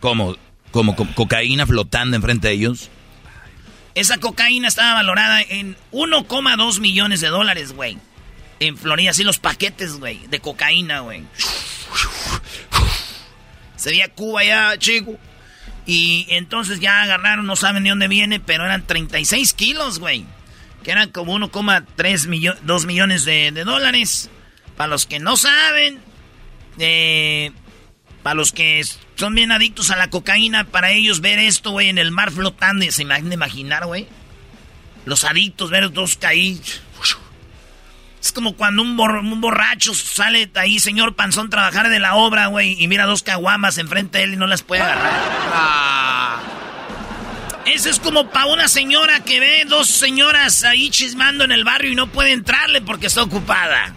¿Cómo? 0.00 0.36
¿Cómo? 0.70 0.94
co- 0.96 1.08
cocaína 1.14 1.66
flotando 1.66 2.16
enfrente 2.16 2.48
de 2.48 2.54
ellos? 2.54 2.90
Esa 3.94 4.18
cocaína 4.18 4.68
estaba 4.68 4.94
valorada 4.94 5.42
en 5.42 5.76
1,2 5.90 6.80
millones 6.80 7.20
de 7.20 7.28
dólares, 7.28 7.72
güey. 7.72 7.98
En 8.60 8.78
Florida, 8.78 9.10
así 9.10 9.24
los 9.24 9.38
paquetes, 9.38 9.94
güey, 9.98 10.26
de 10.28 10.40
cocaína, 10.40 11.00
güey. 11.00 11.24
Sería 13.76 14.08
Cuba 14.08 14.44
ya, 14.44 14.78
chico. 14.78 15.18
Y 15.84 16.26
entonces 16.30 16.78
ya 16.78 17.02
agarraron, 17.02 17.44
no 17.46 17.56
saben 17.56 17.82
de 17.82 17.90
dónde 17.90 18.06
viene, 18.06 18.38
pero 18.38 18.64
eran 18.64 18.86
36 18.86 19.52
kilos, 19.54 19.98
güey. 19.98 20.24
Que 20.82 20.90
eran 20.90 21.10
como 21.10 21.38
1,3 21.38 22.26
millones, 22.28 22.60
2 22.64 22.86
millones 22.86 23.24
de, 23.24 23.52
de 23.52 23.64
dólares. 23.64 24.30
Para 24.76 24.88
los 24.88 25.06
que 25.06 25.18
no 25.18 25.36
saben, 25.36 26.00
eh, 26.78 27.52
para 28.22 28.34
los 28.34 28.52
que 28.52 28.82
son 29.16 29.34
bien 29.34 29.52
adictos 29.52 29.90
a 29.90 29.96
la 29.96 30.10
cocaína, 30.10 30.64
para 30.64 30.90
ellos 30.92 31.20
ver 31.20 31.38
esto, 31.38 31.70
güey, 31.72 31.88
en 31.88 31.98
el 31.98 32.10
mar 32.10 32.30
flotando, 32.30 32.84
se 32.90 33.02
imaginan 33.02 33.32
imaginar, 33.32 33.86
güey. 33.86 34.08
Los 35.04 35.24
adictos, 35.24 35.70
ver 35.70 35.92
dos 35.92 36.16
caí. 36.16 36.60
Es 38.22 38.30
como 38.30 38.54
cuando 38.54 38.82
un, 38.82 38.98
un 39.00 39.40
borracho 39.40 39.94
sale 39.94 40.48
ahí, 40.54 40.78
señor 40.78 41.16
Panzón, 41.16 41.50
trabajar 41.50 41.88
de 41.88 41.98
la 41.98 42.14
obra, 42.14 42.46
güey, 42.46 42.76
y 42.78 42.86
mira 42.86 43.04
dos 43.04 43.24
caguamas 43.24 43.78
enfrente 43.78 44.18
de 44.18 44.24
él 44.24 44.34
y 44.34 44.36
no 44.36 44.46
las 44.46 44.62
puede 44.62 44.82
agarrar. 44.82 46.51
Ese 47.66 47.90
es 47.90 48.00
como 48.00 48.28
para 48.30 48.46
una 48.46 48.68
señora 48.68 49.20
que 49.20 49.38
ve 49.40 49.64
dos 49.68 49.86
señoras 49.88 50.64
ahí 50.64 50.90
chismando 50.90 51.44
en 51.44 51.52
el 51.52 51.64
barrio 51.64 51.92
y 51.92 51.94
no 51.94 52.08
puede 52.08 52.32
entrarle 52.32 52.80
porque 52.82 53.06
está 53.06 53.22
ocupada. 53.22 53.94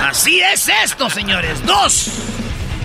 Así 0.00 0.40
es 0.40 0.68
esto, 0.84 1.10
señores. 1.10 1.64
Dos. 1.66 2.08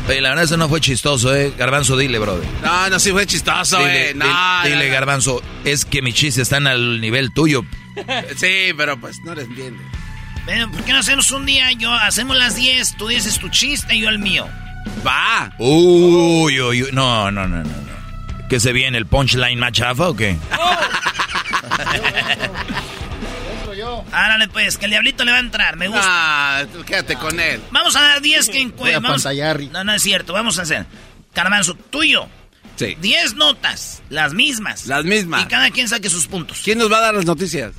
Oye, 0.07 0.21
la 0.21 0.29
verdad 0.29 0.45
eso 0.45 0.57
no 0.57 0.67
fue 0.67 0.81
chistoso, 0.81 1.35
¿eh? 1.35 1.53
Garbanzo, 1.55 1.95
dile, 1.95 2.17
brother. 2.17 2.43
No, 2.63 2.89
no, 2.89 2.97
sí 2.99 3.11
fue 3.11 3.27
chistoso, 3.27 3.77
Dile, 3.77 4.09
eh. 4.09 4.13
No, 4.15 4.25
dile- 4.25 4.63
dile, 4.63 4.75
no, 4.77 4.85
no. 4.85 4.91
Garbanzo, 4.93 5.43
es 5.65 5.85
que 5.85 6.01
mis 6.01 6.15
chistes 6.15 6.43
están 6.43 6.65
al 6.67 6.99
nivel 7.01 7.31
tuyo. 7.33 7.63
Sí, 8.37 8.71
pero 8.77 8.99
pues 8.99 9.19
no 9.23 9.35
le 9.35 9.43
entiende. 9.43 9.83
Bueno, 10.45 10.71
¿por 10.71 10.83
qué 10.83 10.93
no 10.93 10.99
hacemos 10.99 11.29
un 11.31 11.45
día? 11.45 11.71
Yo 11.73 11.93
hacemos 11.93 12.35
las 12.37 12.55
10, 12.55 12.95
tú 12.97 13.07
dices 13.07 13.37
tu 13.37 13.49
chiste 13.49 13.93
y 13.95 14.01
yo 14.01 14.09
el 14.09 14.17
mío. 14.19 14.47
Va. 15.05 15.51
Uy, 15.59 16.59
uy, 16.59 16.83
uy. 16.83 16.89
No, 16.93 17.29
no, 17.29 17.47
no, 17.47 17.57
no. 17.63 17.88
¿Qué 18.49 18.59
se 18.59 18.73
viene? 18.73 18.97
¿El 18.97 19.05
punchline 19.05 19.59
más 19.59 19.71
chafa 19.71 20.09
o 20.09 20.15
qué? 20.15 20.35
Árale 24.11 24.47
pues, 24.47 24.77
que 24.77 24.85
el 24.85 24.91
diablito 24.91 25.23
le 25.23 25.31
va 25.31 25.37
a 25.37 25.41
entrar, 25.41 25.77
me 25.77 25.87
gusta. 25.87 26.03
Ah, 26.03 26.65
tú 26.71 26.83
quédate 26.83 27.15
con 27.15 27.39
él. 27.39 27.61
Vamos 27.71 27.95
a 27.95 28.01
dar 28.01 28.21
10 28.21 28.49
que 28.49 28.59
encuentren. 28.59 29.03
No, 29.71 29.83
no 29.83 29.93
es 29.93 30.01
cierto, 30.01 30.33
vamos 30.33 30.57
a 30.57 30.63
hacer. 30.63 30.87
Carmanzo, 31.33 31.75
tuyo. 31.75 32.27
Sí. 32.75 32.97
10 32.99 33.35
notas, 33.35 34.01
las 34.09 34.33
mismas. 34.33 34.87
Las 34.87 35.05
mismas. 35.05 35.43
Y 35.43 35.45
cada 35.45 35.69
quien 35.69 35.87
saque 35.87 36.09
sus 36.09 36.27
puntos. 36.27 36.61
¿Quién 36.63 36.79
nos 36.79 36.91
va 36.91 36.97
a 36.97 37.01
dar 37.01 37.13
las 37.13 37.25
noticias? 37.25 37.73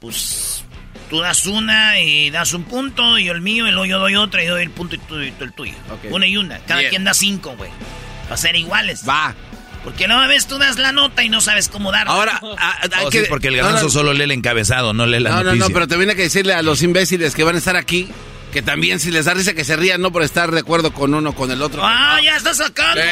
Pues 0.00 0.64
tú 1.08 1.20
das 1.20 1.46
una 1.46 1.98
y 2.00 2.30
das 2.30 2.52
un 2.52 2.64
punto, 2.64 3.18
y 3.18 3.24
yo 3.24 3.32
el 3.32 3.40
mío, 3.40 3.66
y 3.66 3.70
luego 3.70 3.86
yo 3.86 3.98
doy 3.98 4.16
otra 4.16 4.42
y 4.42 4.46
doy 4.46 4.64
el 4.64 4.70
punto 4.70 4.96
y 4.96 4.98
tú 4.98 5.20
y 5.20 5.30
tú 5.30 5.44
el 5.44 5.52
tuyo. 5.52 5.74
Ok. 5.90 6.12
Una 6.12 6.26
y 6.26 6.36
una. 6.36 6.58
Cada 6.60 6.80
Bien. 6.80 6.90
quien 6.90 7.04
da 7.04 7.14
cinco, 7.14 7.54
güey. 7.56 7.70
Va 8.30 8.34
a 8.34 8.38
ser 8.38 8.56
iguales. 8.56 9.02
Va. 9.08 9.34
Porque 9.84 10.06
no 10.08 10.26
vez 10.28 10.46
tú 10.46 10.58
das 10.58 10.76
la 10.76 10.92
nota 10.92 11.22
y 11.22 11.28
no 11.28 11.40
sabes 11.40 11.68
cómo 11.68 11.92
darla. 11.92 12.12
Ahora, 12.12 12.40
a- 12.58 12.70
a- 12.72 12.98
hay 12.98 13.06
Oh, 13.06 13.10
que... 13.10 13.20
sí, 13.20 13.26
porque 13.28 13.48
el 13.48 13.56
garbanzo 13.56 13.84
no, 13.84 13.90
solo 13.90 14.12
lee 14.12 14.24
el 14.24 14.32
encabezado, 14.32 14.92
no 14.92 15.06
lee 15.06 15.20
la 15.20 15.30
No, 15.30 15.36
no, 15.36 15.42
noticia. 15.44 15.68
no, 15.68 15.72
pero 15.74 15.88
también 15.88 16.10
hay 16.10 16.16
que 16.16 16.22
decirle 16.22 16.52
a 16.54 16.62
los 16.62 16.82
imbéciles 16.82 17.34
que 17.34 17.44
van 17.44 17.54
a 17.54 17.58
estar 17.58 17.76
aquí 17.76 18.08
que 18.52 18.62
también 18.62 18.98
si 18.98 19.10
les 19.10 19.26
da 19.26 19.34
risa 19.34 19.52
que 19.52 19.62
se 19.62 19.76
rían, 19.76 20.00
no 20.00 20.10
por 20.10 20.22
estar 20.22 20.50
de 20.50 20.60
acuerdo 20.60 20.90
con 20.92 21.12
uno 21.12 21.30
o 21.30 21.34
con 21.34 21.50
el 21.50 21.60
otro. 21.60 21.82
¡Ah, 21.84 22.18
ya 22.24 22.34
está 22.36 22.54
sacando! 22.54 23.00
Sí, 23.02 23.08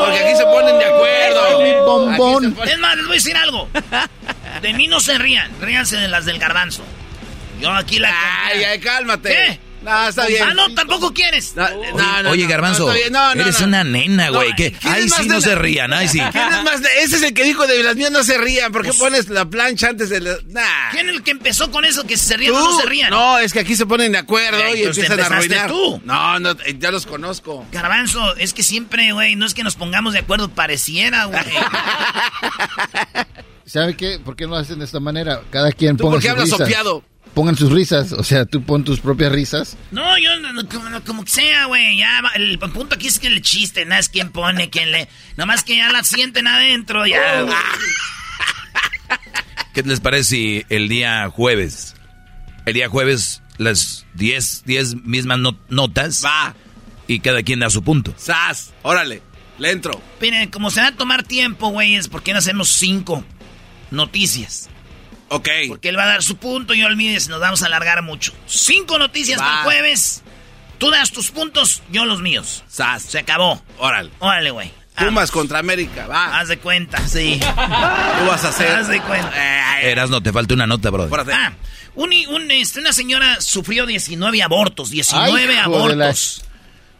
porque 0.00 0.18
aquí 0.20 0.36
se 0.38 0.44
ponen 0.44 0.78
de 0.78 0.84
acuerdo. 0.86 1.62
Mi 1.62 1.72
bombón. 1.74 2.54
Ponen- 2.56 2.68
Es 2.72 2.78
más, 2.78 2.96
les 2.96 3.04
voy 3.04 3.12
a 3.12 3.16
decir 3.16 3.36
algo. 3.36 3.68
De 4.62 4.72
mí 4.72 4.86
no 4.88 5.00
se 5.00 5.18
rían, 5.18 5.50
ríanse 5.60 5.96
de 5.98 6.08
las 6.08 6.24
del 6.24 6.38
garbanzo. 6.38 6.82
Yo 7.60 7.70
aquí 7.72 7.98
la... 7.98 8.10
Ay, 8.46 8.64
ay, 8.64 8.80
cálmate. 8.80 9.28
¿Qué? 9.28 9.60
No, 9.82 10.08
está 10.08 10.26
bien. 10.26 10.42
Ah, 10.48 10.54
no, 10.54 10.72
tampoco 10.74 11.12
quieres. 11.12 11.54
No, 11.56 11.68
no, 11.94 12.22
no, 12.22 12.30
Oye, 12.30 12.46
Garbanzo, 12.46 12.86
no, 12.86 12.92
está 12.92 13.00
bien. 13.00 13.12
No, 13.12 13.34
no, 13.34 13.42
eres 13.42 13.60
una 13.60 13.84
nena, 13.84 14.30
güey. 14.30 14.50
No, 14.50 14.56
que 14.56 14.72
¿quién 14.72 14.92
Ay, 14.92 15.04
es 15.04 15.10
más 15.10 15.20
sí, 15.22 15.28
no 15.28 15.40
se 15.40 15.54
rían, 15.54 15.92
ay, 15.92 16.08
sí. 16.08 16.20
¿Quién 16.32 16.52
es 16.52 16.62
más 16.62 16.82
de- 16.82 16.88
Ese 17.02 17.16
es 17.16 17.22
el 17.22 17.34
que 17.34 17.44
dijo 17.44 17.66
de 17.66 17.82
las 17.82 17.96
mías 17.96 18.10
no 18.10 18.22
se 18.22 18.38
rían. 18.38 18.72
¿Por 18.72 18.82
qué 18.82 18.88
Pues- 18.88 18.98
pones 19.00 19.28
la 19.28 19.44
plancha 19.44 19.88
antes 19.88 20.08
de 20.10 20.20
la.? 20.20 20.32
Nah. 20.48 20.90
¿Quién 20.92 21.08
es 21.08 21.16
el 21.16 21.22
que 21.22 21.30
empezó 21.32 21.70
con 21.70 21.84
eso? 21.84 22.04
Que 22.04 22.16
si 22.16 22.26
se 22.26 22.36
rían 22.36 22.54
o 22.54 22.58
¿Tú? 22.58 22.64
no 22.64 22.80
se 22.80 22.86
rían. 22.86 23.10
No, 23.10 23.38
es 23.38 23.52
que 23.52 23.60
aquí 23.60 23.76
se 23.76 23.86
ponen 23.86 24.12
de 24.12 24.18
acuerdo 24.18 24.58
Ay, 24.64 24.80
y 24.80 24.84
empiezan 24.84 25.20
a 25.20 25.26
arruinar. 25.26 25.68
tú. 25.68 26.00
No, 26.04 26.38
no, 26.38 26.56
ya 26.78 26.90
los 26.90 27.06
conozco. 27.06 27.66
Garbanzo, 27.72 28.36
es 28.36 28.52
que 28.54 28.62
siempre, 28.62 29.12
güey, 29.12 29.36
no 29.36 29.46
es 29.46 29.54
que 29.54 29.62
nos 29.64 29.74
pongamos 29.76 30.12
de 30.12 30.20
acuerdo, 30.20 30.48
pareciera, 30.48 31.24
güey. 31.26 31.42
¿Sabe 33.64 33.96
qué? 33.96 34.18
¿Por 34.22 34.36
qué 34.36 34.44
no 34.44 34.50
lo 34.50 34.56
hacen 34.56 34.78
de 34.80 34.84
esta 34.84 35.00
manera? 35.00 35.40
Cada 35.50 35.72
quien 35.72 35.96
¿Tú 35.96 36.02
ponga 36.04 36.16
por 36.16 36.22
qué 36.22 36.28
hablas 36.30 36.50
risas. 36.50 36.68
Pongan 37.34 37.56
sus 37.56 37.72
risas. 37.72 38.12
O 38.12 38.22
sea, 38.24 38.44
tú 38.44 38.62
pon 38.62 38.84
tus 38.84 39.00
propias 39.00 39.32
risas. 39.32 39.76
No, 39.90 40.18
yo 40.18 40.38
no- 40.40 40.52
no, 40.52 40.68
como, 40.68 40.90
no, 40.90 41.02
como 41.02 41.24
que 41.24 41.30
sea, 41.30 41.64
güey. 41.64 41.96
Ya, 41.96 42.20
va- 42.22 42.32
el 42.34 42.58
punto 42.58 42.94
aquí 42.96 43.06
es 43.06 43.18
que 43.18 43.28
el 43.28 43.40
chiste, 43.40 43.84
nada 43.86 44.00
es 44.00 44.08
quién 44.10 44.30
pone, 44.30 44.68
quién 44.70 44.92
le. 44.92 45.08
Nomás 45.36 45.64
que 45.64 45.76
ya 45.76 45.90
la 45.90 46.04
sienten 46.04 46.46
adentro, 46.46 47.06
ya. 47.06 47.46
¿Qué 49.74 49.82
les 49.82 50.00
parece 50.00 50.24
si 50.24 50.66
el 50.68 50.88
día 50.88 51.28
jueves, 51.30 51.94
el 52.66 52.74
día 52.74 52.88
jueves, 52.90 53.40
las 53.56 54.04
10, 54.14 54.64
10 54.66 54.96
mismas 55.04 55.38
no- 55.38 55.58
notas 55.70 56.22
Va, 56.24 56.54
y 57.06 57.20
cada 57.20 57.42
quien 57.42 57.60
da 57.60 57.70
su 57.70 57.82
punto? 57.82 58.12
sas, 58.18 58.74
órale, 58.82 59.22
le 59.58 59.70
entro. 59.70 59.98
Miren, 60.20 60.50
como 60.50 60.70
se 60.70 60.82
va 60.82 60.88
a 60.88 60.92
tomar 60.96 61.22
tiempo, 61.22 61.68
güey, 61.70 61.94
es 61.94 62.08
porque 62.08 62.32
no 62.34 62.40
hacemos 62.40 62.68
cinco 62.68 63.24
noticias. 63.90 64.68
Ok. 65.34 65.48
Porque 65.68 65.88
él 65.88 65.98
va 65.98 66.04
a 66.04 66.06
dar 66.06 66.22
su 66.22 66.36
punto 66.36 66.74
y 66.74 66.80
yo 66.80 66.86
olvides, 66.86 67.28
nos 67.28 67.40
vamos 67.40 67.62
a 67.62 67.66
alargar 67.66 68.02
mucho. 68.02 68.32
Cinco 68.46 68.98
noticias 68.98 69.40
Va. 69.40 69.44
para 69.44 69.62
jueves. 69.64 70.22
Tú 70.78 70.90
das 70.90 71.10
tus 71.12 71.30
puntos, 71.30 71.82
yo 71.90 72.04
los 72.04 72.20
míos. 72.20 72.64
Sas, 72.68 73.02
Se 73.04 73.18
acabó. 73.18 73.62
órale. 73.78 74.10
Órale, 74.18 74.50
güey. 74.50 74.70
Pumas 74.96 75.30
contra 75.30 75.58
América, 75.58 76.06
va. 76.06 76.38
Haz 76.38 76.48
de 76.48 76.58
cuenta, 76.58 76.98
sí. 77.08 77.38
Tú 78.18 78.26
vas 78.26 78.44
a 78.44 78.48
hacer. 78.48 78.68
Haz 78.76 78.88
de 78.88 79.00
cuenta. 79.00 79.80
Eras, 79.80 80.10
no, 80.10 80.22
te 80.22 80.32
falta 80.32 80.52
una 80.54 80.66
nota, 80.66 80.90
brother. 80.90 81.08
Pórate. 81.08 81.32
Ah, 81.32 81.52
un, 81.94 82.10
un, 82.28 82.50
este, 82.50 82.80
una 82.80 82.92
señora 82.92 83.40
sufrió 83.40 83.86
19 83.86 84.42
abortos, 84.42 84.90
19 84.90 85.30
Ay, 85.30 85.44
hijo 85.44 85.52
de 85.52 85.58
abortos. 85.60 86.44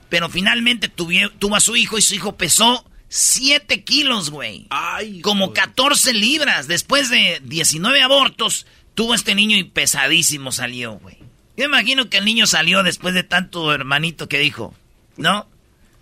Pero 0.09 0.29
finalmente 0.31 0.91
tuvi- 0.95 1.31
tuvo 1.39 1.57
a 1.57 1.61
su 1.61 1.77
hijo 1.77 1.99
y 1.99 2.03
su 2.03 2.15
hijo 2.15 2.37
pesó 2.37 2.85
7 3.15 3.85
kilos, 3.85 4.31
güey. 4.31 4.67
Ay, 4.71 5.21
Como 5.21 5.49
joder. 5.49 5.65
14 5.65 6.15
libras. 6.15 6.67
Después 6.67 7.11
de 7.11 7.41
19 7.45 8.01
abortos, 8.03 8.67
Tuvo 8.95 9.15
este 9.15 9.35
niño 9.35 9.57
y 9.57 9.65
pesadísimo 9.65 10.53
salió, 10.53 10.95
güey. 10.95 11.17
Yo 11.57 11.65
imagino 11.65 12.11
que 12.11 12.19
el 12.19 12.25
niño 12.25 12.47
salió 12.47 12.83
después 12.83 13.15
de 13.15 13.23
tanto 13.23 13.73
hermanito 13.73 14.29
que 14.29 14.39
dijo, 14.39 14.75
¿no? 15.17 15.47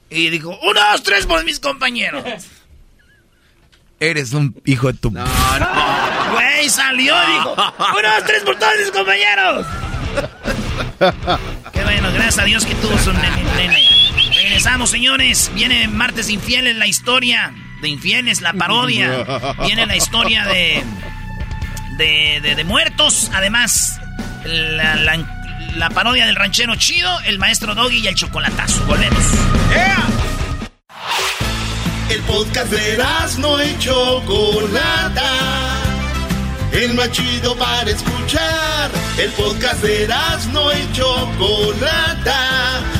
Y 0.09 0.29
dijo, 0.31 0.59
uno, 0.62 0.81
dos, 0.90 1.03
tres 1.03 1.27
por 1.27 1.44
mis 1.44 1.61
compañeros. 1.61 2.25
Eres 4.01 4.33
un 4.33 4.61
hijo 4.64 4.90
de 4.90 4.99
tu... 4.99 5.11
No, 5.11 5.25
no. 5.25 6.33
Güey, 6.33 6.68
salió 6.68 7.14
y 7.29 7.33
dijo, 7.33 7.55
uno, 7.79 8.14
dos, 8.16 8.25
tres 8.27 8.42
por 8.42 8.59
todos 8.59 8.73
mis 8.79 8.90
compañeros. 8.90 9.66
Qué 11.73 11.85
bueno, 11.85 12.11
gracias 12.12 12.38
a 12.38 12.44
Dios 12.44 12.66
que 12.66 12.75
tuvo 12.77 12.99
su 12.99 13.12
nene. 13.12 13.44
nene. 13.57 13.89
Regresamos, 14.51 14.91
señores. 14.91 15.49
Viene 15.55 15.87
Martes 15.87 16.29
Infieles, 16.29 16.75
la 16.75 16.89
historia 16.89 17.55
de 17.81 17.89
Infieles, 17.89 18.41
la 18.41 18.53
parodia. 18.53 19.55
Viene 19.65 19.87
la 19.87 19.95
historia 19.95 20.45
de... 20.45 20.83
De, 21.97 22.41
de, 22.43 22.57
de 22.57 22.65
muertos. 22.65 23.31
Además, 23.33 24.01
la, 24.45 24.97
la, 24.97 25.25
la 25.77 25.91
parodia 25.91 26.27
del 26.27 26.35
ranchero 26.35 26.75
chido, 26.75 27.21
el 27.27 27.39
maestro 27.39 27.77
Doggy 27.77 27.99
y 27.99 28.09
el 28.09 28.17
chocolatazo. 28.17 28.85
Volvemos. 28.87 29.23
El 32.09 32.21
podcast 32.23 32.73
de 32.73 32.99
no 33.39 33.63
y 33.63 33.79
Chocolata. 33.79 35.33
El 36.73 36.95
más 36.95 37.13
chido 37.13 37.57
para 37.57 37.89
escuchar. 37.89 38.91
El 39.17 39.31
podcast 39.31 39.81
de 39.81 40.09
no 40.53 40.73
y 40.73 40.93
Chocolata. 40.93 43.00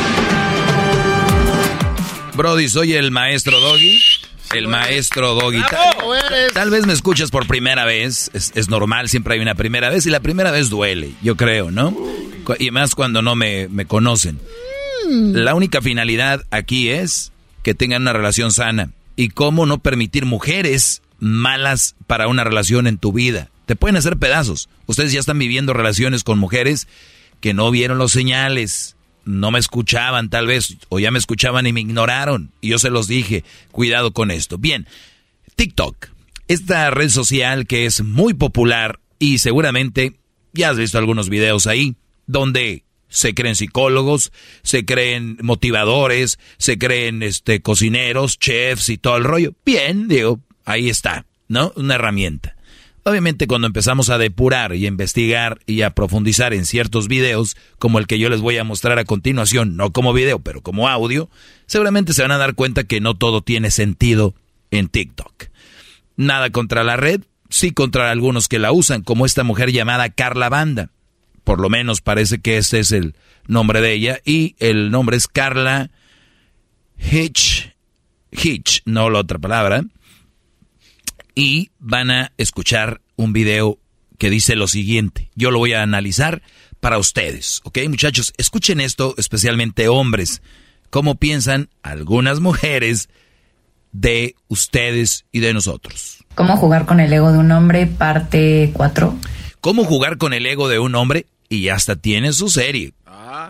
Brody, 2.35 2.69
soy 2.69 2.93
el 2.93 3.11
maestro 3.11 3.59
Doggy. 3.59 4.01
El 4.53 4.67
maestro 4.67 5.33
Doggy. 5.35 5.61
Tal, 5.69 5.95
tal 6.53 6.69
vez 6.69 6.85
me 6.85 6.93
escuchas 6.93 7.29
por 7.31 7.47
primera 7.47 7.85
vez. 7.85 8.31
Es, 8.33 8.51
es 8.55 8.69
normal, 8.69 9.09
siempre 9.09 9.35
hay 9.35 9.39
una 9.39 9.55
primera 9.55 9.89
vez. 9.89 10.05
Y 10.05 10.09
la 10.09 10.19
primera 10.19 10.51
vez 10.51 10.69
duele, 10.69 11.11
yo 11.21 11.35
creo, 11.35 11.71
¿no? 11.71 11.95
Y 12.59 12.71
más 12.71 12.95
cuando 12.95 13.21
no 13.21 13.35
me, 13.35 13.67
me 13.67 13.85
conocen. 13.85 14.39
La 15.09 15.55
única 15.55 15.81
finalidad 15.81 16.45
aquí 16.51 16.89
es 16.89 17.31
que 17.63 17.73
tengan 17.73 18.03
una 18.03 18.13
relación 18.13 18.51
sana. 18.51 18.91
Y 19.15 19.29
cómo 19.29 19.65
no 19.65 19.79
permitir 19.79 20.25
mujeres 20.25 21.01
malas 21.19 21.95
para 22.07 22.27
una 22.27 22.43
relación 22.43 22.87
en 22.87 22.97
tu 22.97 23.13
vida. 23.13 23.49
Te 23.65 23.75
pueden 23.75 23.97
hacer 23.97 24.17
pedazos. 24.17 24.69
Ustedes 24.87 25.11
ya 25.11 25.19
están 25.19 25.39
viviendo 25.39 25.73
relaciones 25.73 26.23
con 26.23 26.39
mujeres 26.39 26.87
que 27.39 27.53
no 27.53 27.71
vieron 27.71 27.97
los 27.97 28.11
señales, 28.11 28.95
no 29.25 29.51
me 29.51 29.59
escuchaban 29.59 30.29
tal 30.29 30.47
vez, 30.47 30.77
o 30.89 30.99
ya 30.99 31.11
me 31.11 31.19
escuchaban 31.19 31.67
y 31.67 31.73
me 31.73 31.81
ignoraron. 31.81 32.51
Y 32.61 32.69
yo 32.69 32.79
se 32.79 32.89
los 32.89 33.07
dije, 33.07 33.43
cuidado 33.71 34.13
con 34.13 34.31
esto. 34.31 34.57
Bien, 34.57 34.87
TikTok, 35.55 36.07
esta 36.47 36.89
red 36.91 37.09
social 37.09 37.67
que 37.67 37.85
es 37.85 38.03
muy 38.03 38.33
popular 38.33 38.99
y 39.19 39.37
seguramente 39.37 40.19
ya 40.53 40.71
has 40.71 40.77
visto 40.77 40.97
algunos 40.97 41.29
videos 41.29 41.67
ahí, 41.67 41.95
donde 42.27 42.83
se 43.07 43.33
creen 43.33 43.55
psicólogos, 43.55 44.31
se 44.63 44.85
creen 44.85 45.37
motivadores, 45.41 46.39
se 46.57 46.77
creen 46.77 47.23
este 47.23 47.61
cocineros, 47.61 48.39
chefs 48.39 48.89
y 48.89 48.97
todo 48.97 49.17
el 49.17 49.23
rollo. 49.23 49.53
Bien, 49.65 50.07
digo, 50.07 50.39
ahí 50.65 50.89
está, 50.89 51.25
¿no? 51.47 51.73
Una 51.75 51.95
herramienta. 51.95 52.55
Obviamente 53.03 53.47
cuando 53.47 53.65
empezamos 53.65 54.09
a 54.11 54.19
depurar 54.19 54.75
y 54.75 54.85
a 54.85 54.87
investigar 54.87 55.59
y 55.65 55.81
a 55.81 55.89
profundizar 55.95 56.53
en 56.53 56.65
ciertos 56.65 57.07
videos, 57.07 57.57
como 57.79 57.97
el 57.97 58.05
que 58.05 58.19
yo 58.19 58.29
les 58.29 58.41
voy 58.41 58.57
a 58.57 58.63
mostrar 58.63 58.99
a 58.99 59.05
continuación, 59.05 59.75
no 59.75 59.91
como 59.91 60.13
video, 60.13 60.39
pero 60.39 60.61
como 60.61 60.87
audio, 60.87 61.29
seguramente 61.65 62.13
se 62.13 62.21
van 62.21 62.31
a 62.31 62.37
dar 62.37 62.53
cuenta 62.53 62.83
que 62.83 63.01
no 63.01 63.15
todo 63.15 63.41
tiene 63.41 63.71
sentido 63.71 64.35
en 64.69 64.87
TikTok. 64.87 65.45
Nada 66.15 66.51
contra 66.51 66.83
la 66.83 66.95
red, 66.95 67.21
sí 67.49 67.71
contra 67.71 68.11
algunos 68.11 68.47
que 68.47 68.59
la 68.59 68.71
usan, 68.71 69.01
como 69.01 69.25
esta 69.25 69.43
mujer 69.43 69.71
llamada 69.71 70.09
Carla 70.09 70.49
Banda. 70.49 70.91
Por 71.43 71.59
lo 71.59 71.69
menos 71.69 72.01
parece 72.01 72.39
que 72.39 72.57
ese 72.57 72.79
es 72.79 72.91
el 72.91 73.15
nombre 73.47 73.81
de 73.81 73.93
ella 73.93 74.19
y 74.23 74.55
el 74.59 74.91
nombre 74.91 75.17
es 75.17 75.27
Carla 75.27 75.89
Hitch, 76.99 77.73
Hitch, 78.31 78.83
no 78.85 79.09
la 79.09 79.19
otra 79.19 79.39
palabra 79.39 79.83
y 81.35 81.71
van 81.79 82.11
a 82.11 82.31
escuchar 82.37 83.01
un 83.15 83.33
video 83.33 83.79
que 84.17 84.29
dice 84.29 84.55
lo 84.55 84.67
siguiente. 84.67 85.29
Yo 85.35 85.51
lo 85.51 85.59
voy 85.59 85.73
a 85.73 85.81
analizar 85.81 86.41
para 86.79 86.97
ustedes, 86.97 87.61
¿ok? 87.63 87.79
Muchachos, 87.89 88.33
escuchen 88.37 88.79
esto, 88.79 89.15
especialmente 89.17 89.87
hombres. 89.87 90.41
¿Cómo 90.89 91.15
piensan 91.15 91.69
algunas 91.83 92.39
mujeres 92.39 93.09
de 93.91 94.35
ustedes 94.47 95.25
y 95.31 95.39
de 95.39 95.53
nosotros? 95.53 96.25
¿Cómo 96.35 96.57
jugar 96.57 96.85
con 96.85 96.99
el 96.99 97.11
ego 97.13 97.31
de 97.31 97.37
un 97.37 97.51
hombre? 97.51 97.87
Parte 97.87 98.71
4. 98.73 99.15
¿Cómo 99.59 99.85
jugar 99.85 100.17
con 100.17 100.33
el 100.33 100.45
ego 100.45 100.67
de 100.67 100.79
un 100.79 100.95
hombre? 100.95 101.27
Y 101.49 101.69
hasta 101.69 101.95
tiene 101.95 102.33
su 102.33 102.49
serie. 102.49 102.93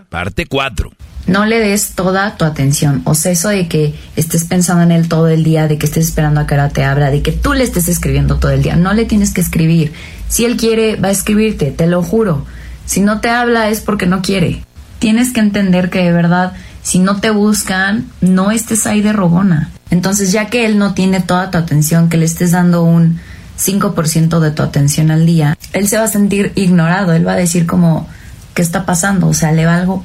Parte 0.09 0.45
4. 0.45 0.91
No 1.27 1.45
le 1.45 1.59
des 1.59 1.91
toda 1.91 2.35
tu 2.35 2.45
atención. 2.45 3.01
O 3.05 3.13
sea, 3.13 3.31
eso 3.31 3.49
de 3.49 3.67
que 3.67 3.95
estés 4.15 4.43
pensando 4.43 4.83
en 4.83 4.91
él 4.91 5.07
todo 5.07 5.27
el 5.27 5.43
día, 5.43 5.67
de 5.67 5.77
que 5.77 5.85
estés 5.85 6.07
esperando 6.07 6.41
a 6.41 6.47
que 6.47 6.55
ahora 6.55 6.69
te 6.69 6.83
abra, 6.83 7.11
de 7.11 7.21
que 7.21 7.31
tú 7.31 7.53
le 7.53 7.63
estés 7.63 7.87
escribiendo 7.87 8.37
todo 8.37 8.51
el 8.51 8.63
día. 8.63 8.75
No 8.75 8.93
le 8.93 9.05
tienes 9.05 9.33
que 9.33 9.41
escribir. 9.41 9.93
Si 10.27 10.45
él 10.45 10.57
quiere, 10.57 10.95
va 10.95 11.09
a 11.09 11.11
escribirte, 11.11 11.71
te 11.71 11.87
lo 11.87 12.03
juro. 12.03 12.45
Si 12.85 13.01
no 13.01 13.21
te 13.21 13.29
habla 13.29 13.69
es 13.69 13.81
porque 13.81 14.07
no 14.07 14.21
quiere. 14.21 14.63
Tienes 14.99 15.31
que 15.31 15.39
entender 15.39 15.89
que 15.89 16.03
de 16.03 16.11
verdad, 16.11 16.53
si 16.83 16.99
no 16.99 17.19
te 17.19 17.29
buscan, 17.29 18.07
no 18.21 18.51
estés 18.51 18.85
ahí 18.87 19.01
de 19.01 19.13
rogona. 19.13 19.69
Entonces, 19.89 20.31
ya 20.31 20.47
que 20.47 20.65
él 20.65 20.77
no 20.77 20.93
tiene 20.93 21.21
toda 21.21 21.51
tu 21.51 21.57
atención, 21.57 22.09
que 22.09 22.17
le 22.17 22.25
estés 22.25 22.51
dando 22.51 22.83
un 22.83 23.19
5% 23.59 24.39
de 24.39 24.51
tu 24.51 24.63
atención 24.63 25.11
al 25.11 25.25
día, 25.25 25.57
él 25.73 25.87
se 25.87 25.97
va 25.97 26.03
a 26.03 26.07
sentir 26.07 26.51
ignorado. 26.55 27.13
Él 27.13 27.27
va 27.27 27.33
a 27.33 27.37
decir 27.37 27.65
como, 27.65 28.07
¿qué 28.53 28.61
está 28.61 28.85
pasando? 28.85 29.27
O 29.27 29.33
sea, 29.33 29.51
le 29.51 29.65
va 29.65 29.75
algo 29.75 30.03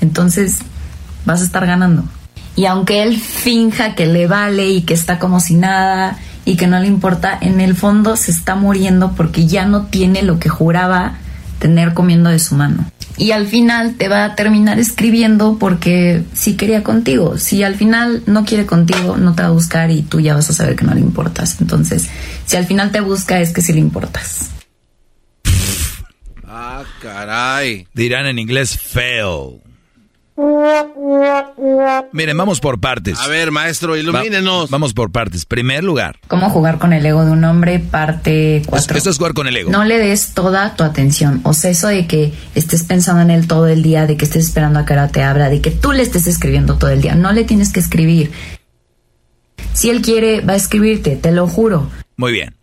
entonces 0.00 0.58
vas 1.24 1.40
a 1.40 1.44
estar 1.44 1.66
ganando. 1.66 2.04
Y 2.56 2.66
aunque 2.66 3.02
él 3.02 3.18
finja 3.18 3.94
que 3.94 4.06
le 4.06 4.26
vale 4.26 4.68
y 4.68 4.82
que 4.82 4.94
está 4.94 5.18
como 5.18 5.40
si 5.40 5.54
nada 5.54 6.18
y 6.44 6.56
que 6.56 6.66
no 6.66 6.78
le 6.78 6.86
importa, 6.86 7.38
en 7.40 7.60
el 7.60 7.74
fondo 7.74 8.16
se 8.16 8.30
está 8.30 8.54
muriendo 8.54 9.12
porque 9.12 9.46
ya 9.46 9.66
no 9.66 9.86
tiene 9.86 10.22
lo 10.22 10.38
que 10.38 10.48
juraba 10.48 11.14
tener 11.58 11.94
comiendo 11.94 12.30
de 12.30 12.38
su 12.38 12.54
mano. 12.54 12.90
Y 13.16 13.32
al 13.32 13.46
final 13.46 13.96
te 13.96 14.08
va 14.08 14.24
a 14.24 14.34
terminar 14.34 14.78
escribiendo 14.78 15.58
porque 15.58 16.24
sí 16.32 16.56
quería 16.56 16.82
contigo. 16.82 17.36
Si 17.36 17.62
al 17.62 17.74
final 17.74 18.22
no 18.26 18.46
quiere 18.46 18.64
contigo, 18.64 19.18
no 19.18 19.34
te 19.34 19.42
va 19.42 19.48
a 19.48 19.52
buscar 19.52 19.90
y 19.90 20.00
tú 20.02 20.20
ya 20.20 20.34
vas 20.34 20.48
a 20.48 20.54
saber 20.54 20.74
que 20.74 20.86
no 20.86 20.94
le 20.94 21.00
importas. 21.00 21.60
Entonces, 21.60 22.08
si 22.46 22.56
al 22.56 22.64
final 22.64 22.90
te 22.90 23.00
busca 23.00 23.38
es 23.40 23.52
que 23.52 23.60
sí 23.60 23.74
le 23.74 23.80
importas. 23.80 24.50
Ah, 26.46 26.82
caray. 27.02 27.86
Dirán 27.92 28.26
en 28.26 28.38
inglés 28.38 28.78
fail. 28.78 29.60
Miren, 32.12 32.36
vamos 32.36 32.60
por 32.60 32.80
partes. 32.80 33.18
A 33.20 33.28
ver, 33.28 33.50
maestro, 33.50 33.96
ilumínenos. 33.96 34.64
Va- 34.64 34.68
vamos 34.70 34.94
por 34.94 35.10
partes. 35.10 35.44
Primer 35.44 35.84
lugar. 35.84 36.18
¿Cómo 36.28 36.50
jugar 36.50 36.78
con 36.78 36.92
el 36.92 37.04
ego 37.06 37.24
de 37.24 37.30
un 37.32 37.44
hombre? 37.44 37.78
Parte 37.78 38.62
4. 38.66 38.96
Esto 38.96 39.10
es 39.10 39.16
jugar 39.16 39.34
con 39.34 39.46
el 39.46 39.56
ego. 39.56 39.70
No 39.70 39.84
le 39.84 39.98
des 39.98 40.32
toda 40.34 40.74
tu 40.76 40.84
atención. 40.84 41.40
O 41.44 41.52
sea, 41.52 41.70
eso 41.70 41.88
de 41.88 42.06
que 42.06 42.32
estés 42.54 42.82
pensando 42.84 43.22
en 43.22 43.30
él 43.30 43.46
todo 43.46 43.66
el 43.68 43.82
día, 43.82 44.06
de 44.06 44.16
que 44.16 44.24
estés 44.24 44.46
esperando 44.46 44.78
a 44.80 44.84
que 44.84 44.92
ahora 44.94 45.08
te 45.08 45.22
abra, 45.22 45.48
de 45.50 45.60
que 45.60 45.70
tú 45.70 45.92
le 45.92 46.02
estés 46.02 46.26
escribiendo 46.26 46.76
todo 46.78 46.90
el 46.90 47.00
día. 47.00 47.14
No 47.14 47.32
le 47.32 47.44
tienes 47.44 47.72
que 47.72 47.80
escribir. 47.80 48.30
Si 49.72 49.90
él 49.90 50.02
quiere, 50.02 50.40
va 50.40 50.54
a 50.54 50.56
escribirte, 50.56 51.16
te 51.16 51.32
lo 51.32 51.46
juro. 51.46 51.90
Muy 52.16 52.32
bien. 52.32 52.54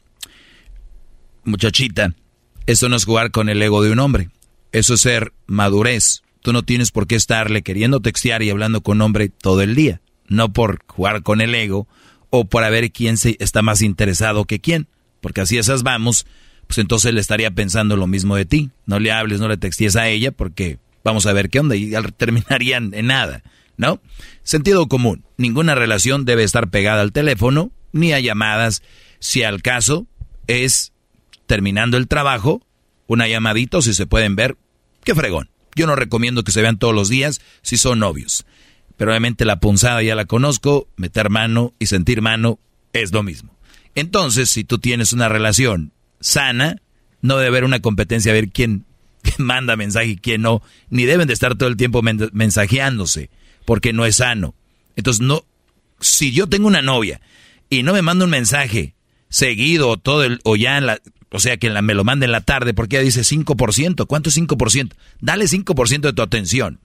Muchachita, 1.43 2.13
eso 2.65 2.89
no 2.89 2.95
es 2.97 3.05
jugar 3.05 3.31
con 3.31 3.47
el 3.49 3.61
ego 3.61 3.81
de 3.81 3.91
un 3.91 3.99
hombre. 3.99 4.29
Eso 4.73 4.95
es 4.95 5.01
ser 5.01 5.31
madurez. 5.45 6.21
Tú 6.41 6.53
no 6.53 6.63
tienes 6.63 6.91
por 6.91 7.07
qué 7.07 7.15
estarle 7.15 7.61
queriendo 7.61 7.99
textear 7.99 8.43
y 8.43 8.49
hablando 8.49 8.81
con 8.81 9.01
hombre 9.01 9.29
todo 9.29 9.61
el 9.61 9.75
día. 9.75 10.01
No 10.27 10.51
por 10.51 10.83
jugar 10.87 11.23
con 11.23 11.41
el 11.41 11.55
ego 11.55 11.87
o 12.29 12.45
por 12.45 12.63
a 12.63 12.69
ver 12.69 12.91
quién 12.91 13.17
se 13.17 13.35
está 13.39 13.61
más 13.61 13.81
interesado 13.81 14.45
que 14.45 14.59
quién. 14.59 14.87
Porque 15.21 15.41
así 15.41 15.57
esas 15.57 15.83
vamos, 15.83 16.25
pues 16.67 16.77
entonces 16.77 17.13
le 17.13 17.21
estaría 17.21 17.51
pensando 17.51 17.95
lo 17.95 18.07
mismo 18.07 18.35
de 18.35 18.45
ti. 18.45 18.71
No 18.85 18.99
le 18.99 19.11
hables, 19.11 19.39
no 19.39 19.47
le 19.47 19.57
textees 19.57 19.95
a 19.95 20.07
ella 20.07 20.31
porque 20.31 20.79
vamos 21.03 21.25
a 21.25 21.33
ver 21.33 21.49
qué 21.49 21.59
onda 21.59 21.75
y 21.75 21.91
terminarían 22.17 22.93
en 22.93 23.07
nada, 23.07 23.43
¿no? 23.77 24.01
Sentido 24.43 24.87
común. 24.87 25.23
Ninguna 25.37 25.75
relación 25.75 26.25
debe 26.25 26.43
estar 26.43 26.69
pegada 26.69 27.01
al 27.01 27.11
teléfono 27.11 27.71
ni 27.91 28.13
a 28.13 28.19
llamadas. 28.19 28.83
Si 29.19 29.43
al 29.43 29.61
caso 29.61 30.05
es 30.47 30.93
terminando 31.45 31.97
el 31.97 32.07
trabajo, 32.07 32.61
una 33.07 33.27
llamadita 33.27 33.81
si 33.81 33.93
se 33.93 34.05
pueden 34.05 34.35
ver, 34.35 34.57
qué 35.03 35.15
fregón. 35.15 35.49
Yo 35.77 35.87
no 35.87 35.95
recomiendo 35.95 36.43
que 36.43 36.51
se 36.51 36.61
vean 36.61 36.79
todos 36.79 36.93
los 36.93 37.07
días 37.07 37.39
si 37.61 37.77
son 37.77 37.99
novios. 37.99 38.45
Pero 38.97 39.11
obviamente 39.11 39.45
la 39.45 39.59
punzada 39.59 40.01
ya 40.01 40.15
la 40.15 40.25
conozco, 40.25 40.87
meter 40.97 41.29
mano 41.29 41.73
y 41.77 41.85
sentir 41.85 42.21
mano 42.21 42.59
es 42.93 43.13
lo 43.13 43.21
mismo. 43.21 43.55
Entonces, 43.93 44.49
si 44.49 44.63
tú 44.63 44.79
tienes 44.79 45.13
una 45.13 45.29
relación 45.29 45.93
sana, 46.19 46.81
no 47.21 47.37
debe 47.37 47.49
haber 47.49 47.63
una 47.63 47.79
competencia 47.79 48.31
a 48.31 48.35
ver 48.35 48.49
quién, 48.49 48.85
manda 49.37 49.75
mensaje 49.75 50.07
y 50.07 50.17
quién 50.17 50.41
no, 50.41 50.63
ni 50.89 51.05
deben 51.05 51.27
de 51.27 51.33
estar 51.33 51.55
todo 51.55 51.69
el 51.69 51.77
tiempo 51.77 52.01
mensajeándose, 52.01 53.29
porque 53.65 53.93
no 53.93 54.05
es 54.05 54.17
sano. 54.17 54.55
Entonces, 54.95 55.21
no, 55.21 55.45
si 55.99 56.31
yo 56.31 56.47
tengo 56.47 56.67
una 56.67 56.81
novia 56.81 57.21
y 57.69 57.83
no 57.83 57.93
me 57.93 58.01
manda 58.01 58.25
un 58.25 58.31
mensaje 58.31 58.95
seguido 59.29 59.89
o 59.89 59.97
todo 59.97 60.23
el, 60.23 60.39
o 60.43 60.55
ya 60.55 60.77
en 60.77 60.87
la, 60.87 60.99
o 61.31 61.39
sea 61.39 61.57
que 61.57 61.69
me 61.81 61.93
lo 61.93 62.03
mande 62.03 62.25
en 62.25 62.31
la 62.31 62.41
tarde, 62.41 62.73
porque 62.73 62.97
ella 62.97 63.05
dice 63.05 63.21
5%, 63.21 64.05
¿cuánto 64.07 64.29
es 64.29 64.37
5%? 64.37 64.93
Dale 65.19 65.45
5% 65.45 66.01
de 66.01 66.13
tu 66.13 66.21
atención. 66.21 66.79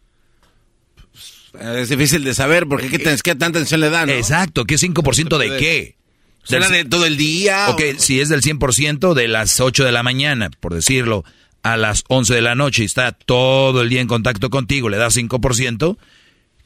Es 1.60 1.88
difícil 1.88 2.24
de 2.24 2.34
saber 2.34 2.66
porque 2.66 2.88
qué, 2.88 2.98
qué 2.98 3.34
tanta 3.34 3.58
atención 3.58 3.80
le 3.80 3.90
dan. 3.90 4.08
Exacto, 4.08 4.64
¿qué 4.64 4.76
5% 4.76 5.38
de 5.38 5.56
qué? 5.58 5.96
¿Será 6.44 6.68
de 6.68 6.84
todo 6.84 7.06
el 7.06 7.16
día? 7.16 7.68
Ok, 7.68 7.82
si 7.98 8.20
es 8.20 8.28
del 8.28 8.42
100% 8.42 9.14
de 9.14 9.28
las 9.28 9.60
8 9.60 9.84
de 9.84 9.92
la 9.92 10.02
mañana, 10.02 10.50
por 10.60 10.74
decirlo, 10.74 11.24
a 11.62 11.76
las 11.76 12.04
11 12.08 12.34
de 12.34 12.40
la 12.40 12.54
noche 12.54 12.82
y 12.82 12.86
está 12.86 13.12
todo 13.12 13.82
el 13.82 13.88
día 13.88 14.00
en 14.00 14.08
contacto 14.08 14.50
contigo, 14.50 14.88
le 14.88 14.96
das 14.96 15.16
5%, 15.16 15.96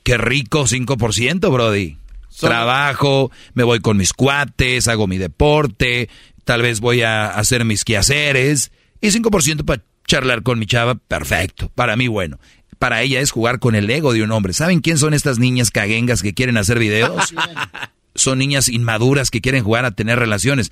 qué 0.03 0.17
rico 0.17 0.67
5%, 0.67 1.53
Brody. 1.53 1.99
Trabajo, 2.39 3.31
me 3.55 3.65
voy 3.65 3.81
con 3.81 3.97
mis 3.97 4.13
cuates, 4.13 4.89
hago 4.89 5.07
mi 5.07 5.17
deporte, 5.17 6.11
tal 6.47 6.63
vez 6.63 6.81
voy 6.81 7.03
a 7.03 7.27
hacer 7.27 7.65
mis 7.65 7.85
quehaceres 7.85 8.71
y 9.01 9.09
5% 9.09 9.65
para 9.65 9.83
charlar 10.07 10.45
con 10.45 10.61
mi 10.61 10.67
chava, 10.67 10.95
perfecto, 10.95 11.71
para 11.75 11.97
mí 11.97 12.07
bueno. 12.09 12.39
Para 12.79 13.03
ella 13.03 13.21
es 13.21 13.33
jugar 13.33 13.59
con 13.59 13.75
el 13.75 13.91
ego 13.91 14.13
de 14.13 14.23
un 14.23 14.31
hombre. 14.31 14.53
¿Saben 14.53 14.81
quién 14.81 14.97
son 14.97 15.13
estas 15.13 15.39
niñas 15.39 15.71
caguengas 15.71 16.23
que 16.23 16.35
quieren 16.35 16.57
hacer 16.57 16.79
videos? 16.79 17.35
son 18.15 18.39
niñas 18.39 18.69
inmaduras 18.69 19.31
que 19.31 19.41
quieren 19.41 19.65
jugar 19.65 19.85
a 19.85 19.91
tener 19.91 20.19
relaciones. 20.21 20.71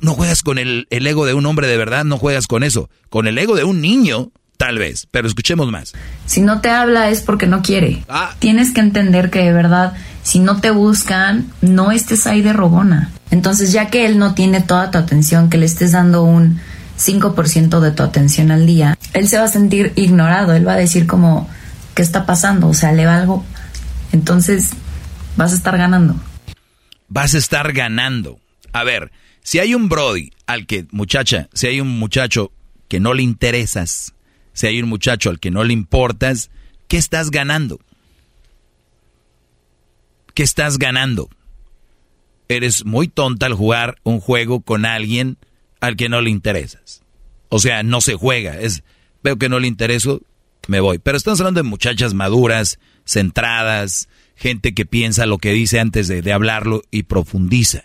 No 0.00 0.14
juegas 0.14 0.42
con 0.42 0.58
el, 0.58 0.86
ego 0.90 1.26
de 1.26 1.34
un 1.34 1.44
hombre 1.46 1.66
de 1.66 1.76
verdad, 1.76 2.04
no 2.04 2.18
juegas 2.18 2.46
con 2.46 2.62
eso. 2.62 2.88
Con 3.08 3.26
el 3.26 3.36
ego 3.36 3.56
de 3.56 3.64
un 3.64 3.80
niño, 3.80 4.30
tal 4.58 4.78
vez. 4.78 5.08
Pero 5.10 5.26
escuchemos 5.26 5.72
más. 5.72 5.94
Si 6.26 6.40
no 6.40 6.60
te 6.60 6.68
habla 6.68 7.10
es 7.10 7.22
porque 7.22 7.46
no 7.46 7.62
quiere. 7.62 8.04
Ah. 8.08 8.36
Tienes 8.38 8.72
que 8.72 8.80
entender 8.80 9.30
que 9.30 9.40
de 9.40 9.52
verdad, 9.52 9.94
si 10.26 10.40
no 10.40 10.60
te 10.60 10.70
buscan, 10.70 11.46
no 11.60 11.92
estés 11.92 12.26
ahí 12.26 12.42
de 12.42 12.52
rogona. 12.52 13.10
Entonces, 13.30 13.70
ya 13.70 13.86
que 13.90 14.06
él 14.06 14.18
no 14.18 14.34
tiene 14.34 14.60
toda 14.60 14.90
tu 14.90 14.98
atención, 14.98 15.48
que 15.48 15.56
le 15.56 15.66
estés 15.66 15.92
dando 15.92 16.24
un 16.24 16.60
5% 16.98 17.80
de 17.80 17.90
tu 17.92 18.02
atención 18.02 18.50
al 18.50 18.66
día, 18.66 18.98
él 19.12 19.28
se 19.28 19.38
va 19.38 19.44
a 19.44 19.48
sentir 19.48 19.92
ignorado. 19.94 20.52
Él 20.52 20.66
va 20.66 20.72
a 20.72 20.76
decir 20.76 21.06
como, 21.06 21.48
¿qué 21.94 22.02
está 22.02 22.26
pasando? 22.26 22.68
O 22.68 22.74
sea, 22.74 22.92
le 22.92 23.06
va 23.06 23.16
algo. 23.16 23.44
Entonces, 24.10 24.70
vas 25.36 25.52
a 25.52 25.54
estar 25.54 25.78
ganando 25.78 26.16
vas 27.08 27.34
a 27.34 27.38
estar 27.38 27.72
ganando. 27.72 28.40
A 28.72 28.84
ver, 28.84 29.10
si 29.42 29.58
hay 29.58 29.74
un 29.74 29.88
Brody 29.88 30.32
al 30.46 30.66
que, 30.66 30.86
muchacha, 30.90 31.48
si 31.52 31.66
hay 31.66 31.80
un 31.80 31.98
muchacho 31.98 32.52
que 32.88 33.00
no 33.00 33.14
le 33.14 33.22
interesas, 33.22 34.14
si 34.52 34.66
hay 34.66 34.82
un 34.82 34.88
muchacho 34.88 35.30
al 35.30 35.40
que 35.40 35.50
no 35.50 35.64
le 35.64 35.72
importas, 35.72 36.50
¿qué 36.88 36.96
estás 36.96 37.30
ganando? 37.30 37.80
¿Qué 40.36 40.42
estás 40.42 40.76
ganando? 40.76 41.30
Eres 42.50 42.84
muy 42.84 43.08
tonta 43.08 43.46
al 43.46 43.54
jugar 43.54 43.96
un 44.02 44.20
juego 44.20 44.60
con 44.60 44.84
alguien 44.84 45.38
al 45.80 45.96
que 45.96 46.10
no 46.10 46.20
le 46.20 46.28
interesas. 46.28 47.00
O 47.48 47.58
sea, 47.58 47.82
no 47.82 48.02
se 48.02 48.16
juega, 48.16 48.60
es 48.60 48.84
veo 49.24 49.38
que 49.38 49.48
no 49.48 49.58
le 49.60 49.66
intereso, 49.66 50.20
me 50.68 50.80
voy. 50.80 50.98
Pero 50.98 51.16
estamos 51.16 51.40
hablando 51.40 51.62
de 51.62 51.68
muchachas 51.68 52.12
maduras, 52.12 52.78
centradas, 53.06 54.10
gente 54.34 54.74
que 54.74 54.84
piensa 54.84 55.24
lo 55.24 55.38
que 55.38 55.52
dice 55.52 55.80
antes 55.80 56.06
de, 56.06 56.30
hablarlo 56.34 56.82
y 56.90 57.04
profundiza. 57.04 57.84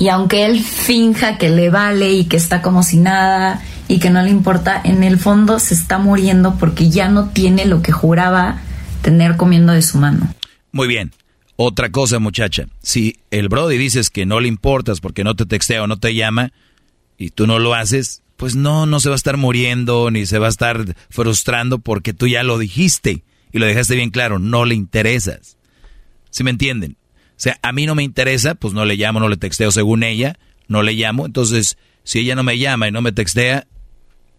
Y 0.00 0.08
aunque 0.08 0.46
él 0.46 0.60
finja 0.60 1.38
que 1.38 1.48
le 1.48 1.70
vale 1.70 2.12
y 2.12 2.24
que 2.24 2.38
está 2.38 2.60
como 2.60 2.82
si 2.82 2.96
nada 2.96 3.62
y 3.86 4.00
que 4.00 4.10
no 4.10 4.20
le 4.24 4.30
importa, 4.30 4.80
en 4.82 5.04
el 5.04 5.16
fondo 5.16 5.60
se 5.60 5.74
está 5.74 5.98
muriendo 5.98 6.56
porque 6.58 6.90
ya 6.90 7.08
no 7.08 7.28
tiene 7.28 7.66
lo 7.66 7.82
que 7.82 7.92
juraba 7.92 8.58
tener 9.00 9.36
comiendo 9.36 9.72
de 9.72 9.82
su 9.82 9.98
mano. 9.98 10.34
Muy 10.72 10.88
bien. 10.88 11.12
Otra 11.60 11.90
cosa, 11.90 12.20
muchacha. 12.20 12.68
Si 12.84 13.16
el 13.32 13.48
Brody 13.48 13.78
dices 13.78 14.10
que 14.10 14.26
no 14.26 14.38
le 14.38 14.46
importas 14.46 15.00
porque 15.00 15.24
no 15.24 15.34
te 15.34 15.44
textea 15.44 15.82
o 15.82 15.88
no 15.88 15.96
te 15.96 16.14
llama 16.14 16.52
y 17.16 17.30
tú 17.30 17.48
no 17.48 17.58
lo 17.58 17.74
haces, 17.74 18.22
pues 18.36 18.54
no, 18.54 18.86
no 18.86 19.00
se 19.00 19.08
va 19.08 19.16
a 19.16 19.22
estar 19.22 19.36
muriendo 19.36 20.08
ni 20.12 20.24
se 20.24 20.38
va 20.38 20.46
a 20.46 20.50
estar 20.50 20.94
frustrando 21.10 21.80
porque 21.80 22.14
tú 22.14 22.28
ya 22.28 22.44
lo 22.44 22.58
dijiste 22.58 23.24
y 23.52 23.58
lo 23.58 23.66
dejaste 23.66 23.96
bien 23.96 24.10
claro, 24.10 24.38
no 24.38 24.66
le 24.66 24.76
interesas. 24.76 25.56
¿Sí 26.30 26.44
me 26.44 26.50
entienden? 26.50 26.96
O 27.30 27.40
sea, 27.40 27.58
a 27.60 27.72
mí 27.72 27.86
no 27.86 27.96
me 27.96 28.04
interesa, 28.04 28.54
pues 28.54 28.72
no 28.72 28.84
le 28.84 28.94
llamo, 28.94 29.18
no 29.18 29.28
le 29.28 29.36
texteo 29.36 29.72
según 29.72 30.04
ella, 30.04 30.38
no 30.68 30.84
le 30.84 30.92
llamo. 30.92 31.26
Entonces, 31.26 31.76
si 32.04 32.20
ella 32.20 32.36
no 32.36 32.44
me 32.44 32.56
llama 32.56 32.86
y 32.86 32.92
no 32.92 33.02
me 33.02 33.10
textea, 33.10 33.66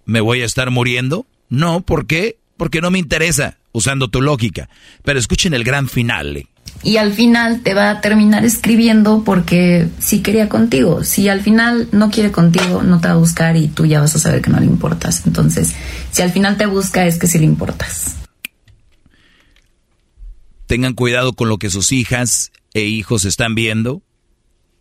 ¿me 0.05 0.21
voy 0.21 0.41
a 0.41 0.45
estar 0.45 0.71
muriendo? 0.71 1.27
No, 1.49 1.81
¿por 1.81 2.07
qué? 2.07 2.37
Porque 2.55 2.79
no 2.79 2.91
me 2.91 2.99
interesa, 2.99 3.57
usando 3.73 4.07
tu 4.07 4.21
lógica. 4.21 4.69
Pero 5.03 5.19
escuchen 5.19 5.53
el 5.53 5.65
gran 5.65 5.89
final. 5.89 6.47
Y 6.81 6.97
al 6.97 7.13
final 7.13 7.61
te 7.61 7.73
va 7.73 7.89
a 7.89 8.01
terminar 8.01 8.45
escribiendo 8.45 9.23
porque 9.25 9.87
sí 9.99 10.21
quería 10.21 10.47
contigo. 10.47 11.03
Si 11.03 11.27
al 11.27 11.41
final 11.41 11.89
no 11.91 12.09
quiere 12.09 12.31
contigo, 12.31 12.83
no 12.83 13.01
te 13.01 13.07
va 13.09 13.15
a 13.15 13.17
buscar 13.17 13.57
y 13.57 13.67
tú 13.67 13.85
ya 13.85 13.99
vas 13.99 14.15
a 14.15 14.19
saber 14.19 14.41
que 14.41 14.49
no 14.49 14.59
le 14.59 14.65
importas. 14.65 15.25
Entonces, 15.25 15.73
si 16.11 16.21
al 16.21 16.31
final 16.31 16.57
te 16.57 16.65
busca, 16.65 17.05
es 17.05 17.17
que 17.17 17.27
sí 17.27 17.37
le 17.39 17.45
importas 17.45 18.15
tengan 20.69 20.93
cuidado 20.93 21.33
con 21.33 21.49
lo 21.49 21.57
que 21.57 21.71
sus 21.71 21.91
hijas 21.91 22.51
e 22.75 22.81
hijos 22.81 23.25
están 23.25 23.55
viendo 23.55 24.03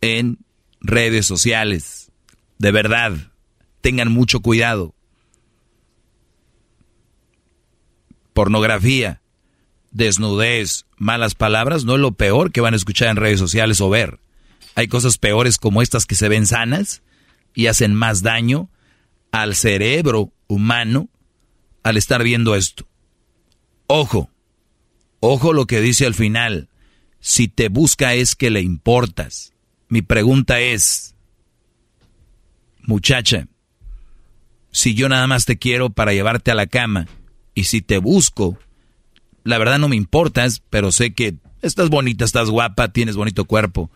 en 0.02 0.36
redes 0.82 1.24
sociales. 1.24 2.12
De 2.58 2.72
verdad, 2.72 3.32
tengan 3.80 4.12
mucho 4.12 4.40
cuidado. 4.40 4.94
Pornografía, 8.34 9.22
desnudez, 9.90 10.86
malas 10.96 11.34
palabras 11.34 11.84
no 11.84 11.94
es 11.94 12.00
lo 12.00 12.12
peor 12.12 12.52
que 12.52 12.60
van 12.60 12.74
a 12.74 12.76
escuchar 12.76 13.08
en 13.08 13.16
redes 13.16 13.38
sociales 13.38 13.80
o 13.80 13.90
ver. 13.90 14.20
Hay 14.74 14.88
cosas 14.88 15.18
peores 15.18 15.58
como 15.58 15.82
estas 15.82 16.06
que 16.06 16.14
se 16.14 16.28
ven 16.28 16.46
sanas 16.46 17.02
y 17.54 17.66
hacen 17.66 17.94
más 17.94 18.22
daño 18.22 18.70
al 19.32 19.54
cerebro 19.54 20.32
humano 20.46 21.08
al 21.82 21.96
estar 21.96 22.22
viendo 22.22 22.54
esto. 22.54 22.86
Ojo, 23.86 24.30
Ojo 25.20 25.52
lo 25.52 25.66
que 25.66 25.80
dice 25.80 26.06
al 26.06 26.14
final. 26.14 26.68
Si 27.20 27.48
te 27.48 27.68
busca 27.68 28.14
es 28.14 28.36
que 28.36 28.50
le 28.50 28.60
importas. 28.60 29.52
Mi 29.88 30.02
pregunta 30.02 30.60
es, 30.60 31.16
muchacha, 32.82 33.48
si 34.70 34.94
yo 34.94 35.08
nada 35.08 35.26
más 35.26 35.44
te 35.44 35.58
quiero 35.58 35.90
para 35.90 36.12
llevarte 36.12 36.50
a 36.50 36.54
la 36.54 36.66
cama 36.66 37.08
y 37.54 37.64
si 37.64 37.80
te 37.80 37.98
busco, 37.98 38.58
la 39.48 39.56
verdad 39.56 39.78
no 39.78 39.88
me 39.88 39.96
importas, 39.96 40.62
pero 40.68 40.92
sé 40.92 41.14
que 41.14 41.36
estás 41.62 41.88
bonita, 41.88 42.26
estás 42.26 42.50
guapa, 42.50 42.92
tienes 42.92 43.16
bonito 43.16 43.46
cuerpo. 43.46 43.90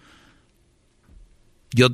Yo, 1.75 1.91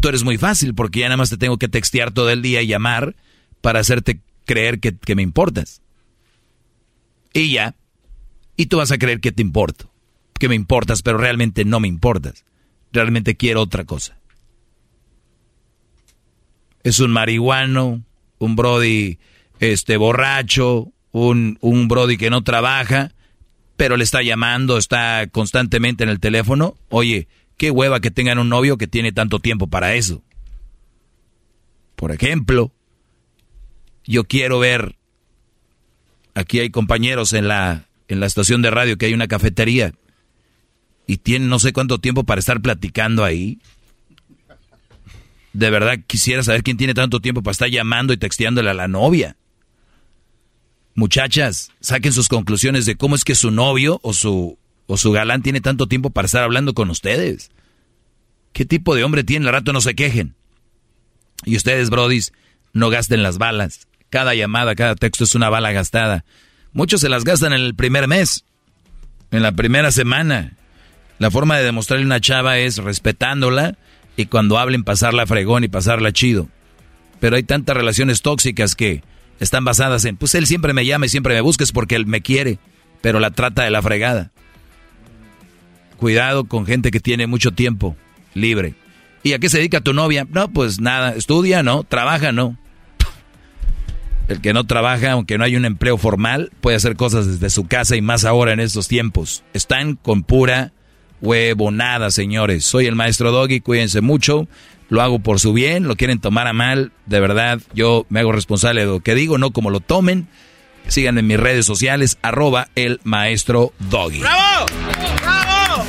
tú 0.00 0.08
eres 0.08 0.22
muy 0.22 0.38
fácil 0.38 0.76
porque 0.76 1.00
ya 1.00 1.06
nada 1.06 1.16
más 1.16 1.28
te 1.28 1.36
tengo 1.36 1.58
que 1.58 1.66
textear 1.66 2.12
todo 2.12 2.30
el 2.30 2.40
día 2.40 2.62
y 2.62 2.68
llamar 2.68 3.16
para 3.60 3.80
hacerte 3.80 4.20
creer 4.44 4.78
que, 4.78 4.96
que 4.96 5.16
me 5.16 5.22
importas. 5.22 5.82
Y 7.32 7.50
ya, 7.50 7.74
y 8.56 8.66
tú 8.66 8.76
vas 8.76 8.92
a 8.92 8.98
creer 8.98 9.20
que 9.20 9.32
te 9.32 9.42
importo, 9.42 9.90
que 10.38 10.48
me 10.48 10.54
importas, 10.54 11.02
pero 11.02 11.18
realmente 11.18 11.64
no 11.64 11.80
me 11.80 11.88
importas. 11.88 12.44
Realmente 12.92 13.34
quiero 13.34 13.60
otra 13.60 13.84
cosa. 13.84 14.20
Es 16.84 17.00
un 17.00 17.10
marihuano, 17.10 18.04
un 18.38 18.54
brody 18.54 19.18
este 19.58 19.96
borracho, 19.96 20.93
un, 21.14 21.58
un 21.60 21.86
brody 21.86 22.16
que 22.16 22.28
no 22.28 22.42
trabaja, 22.42 23.12
pero 23.76 23.96
le 23.96 24.02
está 24.02 24.20
llamando, 24.20 24.78
está 24.78 25.28
constantemente 25.28 26.02
en 26.02 26.10
el 26.10 26.18
teléfono. 26.18 26.76
Oye, 26.88 27.28
qué 27.56 27.70
hueva 27.70 28.00
que 28.00 28.10
tengan 28.10 28.40
un 28.40 28.48
novio 28.48 28.76
que 28.78 28.88
tiene 28.88 29.12
tanto 29.12 29.38
tiempo 29.38 29.68
para 29.68 29.94
eso. 29.94 30.24
Por 31.94 32.10
ejemplo, 32.10 32.72
yo 34.04 34.24
quiero 34.24 34.58
ver, 34.58 34.96
aquí 36.34 36.58
hay 36.58 36.70
compañeros 36.70 37.32
en 37.32 37.46
la 37.46 37.86
en 38.08 38.18
la 38.18 38.26
estación 38.26 38.60
de 38.60 38.72
radio 38.72 38.98
que 38.98 39.06
hay 39.06 39.14
una 39.14 39.28
cafetería 39.28 39.94
y 41.06 41.18
tienen 41.18 41.48
no 41.48 41.60
sé 41.60 41.72
cuánto 41.72 41.98
tiempo 41.98 42.24
para 42.24 42.40
estar 42.40 42.60
platicando 42.60 43.22
ahí. 43.22 43.60
De 45.52 45.70
verdad 45.70 46.00
quisiera 46.08 46.42
saber 46.42 46.64
quién 46.64 46.76
tiene 46.76 46.92
tanto 46.92 47.20
tiempo 47.20 47.40
para 47.40 47.52
estar 47.52 47.70
llamando 47.70 48.12
y 48.12 48.16
texteándole 48.16 48.68
a 48.68 48.74
la 48.74 48.88
novia. 48.88 49.36
Muchachas, 50.94 51.70
saquen 51.80 52.12
sus 52.12 52.28
conclusiones 52.28 52.86
de 52.86 52.94
cómo 52.94 53.16
es 53.16 53.24
que 53.24 53.34
su 53.34 53.50
novio 53.50 53.98
o 54.02 54.12
su, 54.12 54.58
o 54.86 54.96
su 54.96 55.10
galán 55.10 55.42
tiene 55.42 55.60
tanto 55.60 55.86
tiempo 55.86 56.10
para 56.10 56.26
estar 56.26 56.42
hablando 56.42 56.72
con 56.74 56.88
ustedes. 56.90 57.50
¿Qué 58.52 58.64
tipo 58.64 58.94
de 58.94 59.02
hombre 59.02 59.24
tiene? 59.24 59.46
El 59.46 59.52
rato 59.52 59.72
no 59.72 59.80
se 59.80 59.94
quejen. 59.94 60.36
Y 61.44 61.56
ustedes, 61.56 61.90
brodis, 61.90 62.32
no 62.72 62.90
gasten 62.90 63.24
las 63.24 63.38
balas. 63.38 63.88
Cada 64.08 64.34
llamada, 64.34 64.76
cada 64.76 64.94
texto 64.94 65.24
es 65.24 65.34
una 65.34 65.48
bala 65.48 65.72
gastada. 65.72 66.24
Muchos 66.72 67.00
se 67.00 67.08
las 67.08 67.24
gastan 67.24 67.52
en 67.52 67.60
el 67.60 67.74
primer 67.74 68.06
mes, 68.06 68.44
en 69.32 69.42
la 69.42 69.52
primera 69.52 69.90
semana. 69.90 70.56
La 71.18 71.32
forma 71.32 71.56
de 71.56 71.64
demostrarle 71.64 72.04
a 72.04 72.06
una 72.06 72.20
chava 72.20 72.58
es 72.58 72.78
respetándola 72.78 73.76
y 74.16 74.26
cuando 74.26 74.58
hablen 74.58 74.84
pasarla 74.84 75.26
fregón 75.26 75.64
y 75.64 75.68
pasarla 75.68 76.12
chido. 76.12 76.48
Pero 77.18 77.34
hay 77.34 77.42
tantas 77.42 77.76
relaciones 77.76 78.22
tóxicas 78.22 78.76
que 78.76 79.02
están 79.40 79.64
basadas 79.64 80.04
en, 80.04 80.16
pues 80.16 80.34
él 80.34 80.46
siempre 80.46 80.72
me 80.72 80.86
llama 80.86 81.06
y 81.06 81.08
siempre 81.08 81.34
me 81.34 81.40
busca, 81.40 81.64
porque 81.72 81.96
él 81.96 82.06
me 82.06 82.20
quiere, 82.20 82.58
pero 83.00 83.20
la 83.20 83.30
trata 83.30 83.64
de 83.64 83.70
la 83.70 83.82
fregada. 83.82 84.32
Cuidado 85.96 86.44
con 86.44 86.66
gente 86.66 86.90
que 86.90 87.00
tiene 87.00 87.26
mucho 87.26 87.52
tiempo 87.52 87.96
libre. 88.34 88.74
¿Y 89.22 89.32
a 89.32 89.38
qué 89.38 89.48
se 89.48 89.58
dedica 89.58 89.80
tu 89.80 89.94
novia? 89.94 90.26
No, 90.30 90.48
pues 90.48 90.80
nada, 90.80 91.14
estudia, 91.14 91.62
no, 91.62 91.84
trabaja, 91.84 92.32
no. 92.32 92.58
El 94.28 94.40
que 94.40 94.52
no 94.52 94.64
trabaja, 94.64 95.12
aunque 95.12 95.38
no 95.38 95.44
hay 95.44 95.56
un 95.56 95.64
empleo 95.64 95.98
formal, 95.98 96.50
puede 96.60 96.76
hacer 96.76 96.96
cosas 96.96 97.26
desde 97.26 97.50
su 97.50 97.66
casa 97.66 97.96
y 97.96 98.02
más 98.02 98.24
ahora 98.24 98.52
en 98.52 98.60
estos 98.60 98.88
tiempos. 98.88 99.44
Están 99.52 99.96
con 99.96 100.22
pura 100.22 100.72
huevonada, 101.20 102.10
señores. 102.10 102.64
Soy 102.64 102.86
el 102.86 102.94
maestro 102.94 103.32
Doggy, 103.32 103.60
cuídense 103.60 104.00
mucho. 104.00 104.48
Lo 104.88 105.02
hago 105.02 105.18
por 105.18 105.40
su 105.40 105.52
bien, 105.52 105.88
lo 105.88 105.96
quieren 105.96 106.20
tomar 106.20 106.46
a 106.46 106.52
mal. 106.52 106.92
De 107.06 107.20
verdad, 107.20 107.60
yo 107.74 108.06
me 108.08 108.20
hago 108.20 108.32
responsable 108.32 108.82
de 108.82 108.86
lo 108.86 109.00
que 109.00 109.14
digo, 109.14 109.38
no 109.38 109.52
como 109.52 109.70
lo 109.70 109.80
tomen. 109.80 110.28
Sigan 110.88 111.16
en 111.18 111.26
mis 111.26 111.40
redes 111.40 111.64
sociales, 111.64 112.18
arroba 112.22 112.68
el 112.74 113.00
maestro 113.04 113.72
Doggy. 113.78 114.20
¡Bravo! 114.20 114.66
¡Bravo! 115.22 115.84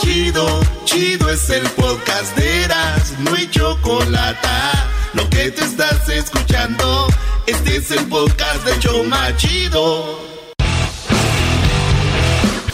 Chido, 0.00 0.60
chido 0.84 1.30
es 1.30 1.48
el 1.50 1.62
podcast 1.70 2.36
de 2.36 2.64
Eras, 2.64 3.14
no 3.20 3.34
hay 3.34 3.48
chocolate. 3.48 4.48
Lo 5.14 5.28
que 5.30 5.50
te 5.50 5.64
estás 5.64 6.08
escuchando, 6.08 7.06
este 7.46 7.76
es 7.76 7.90
el 7.92 8.04
podcast 8.06 8.64
de 8.64 8.78
Choma 8.80 9.36
Chido. 9.36 10.31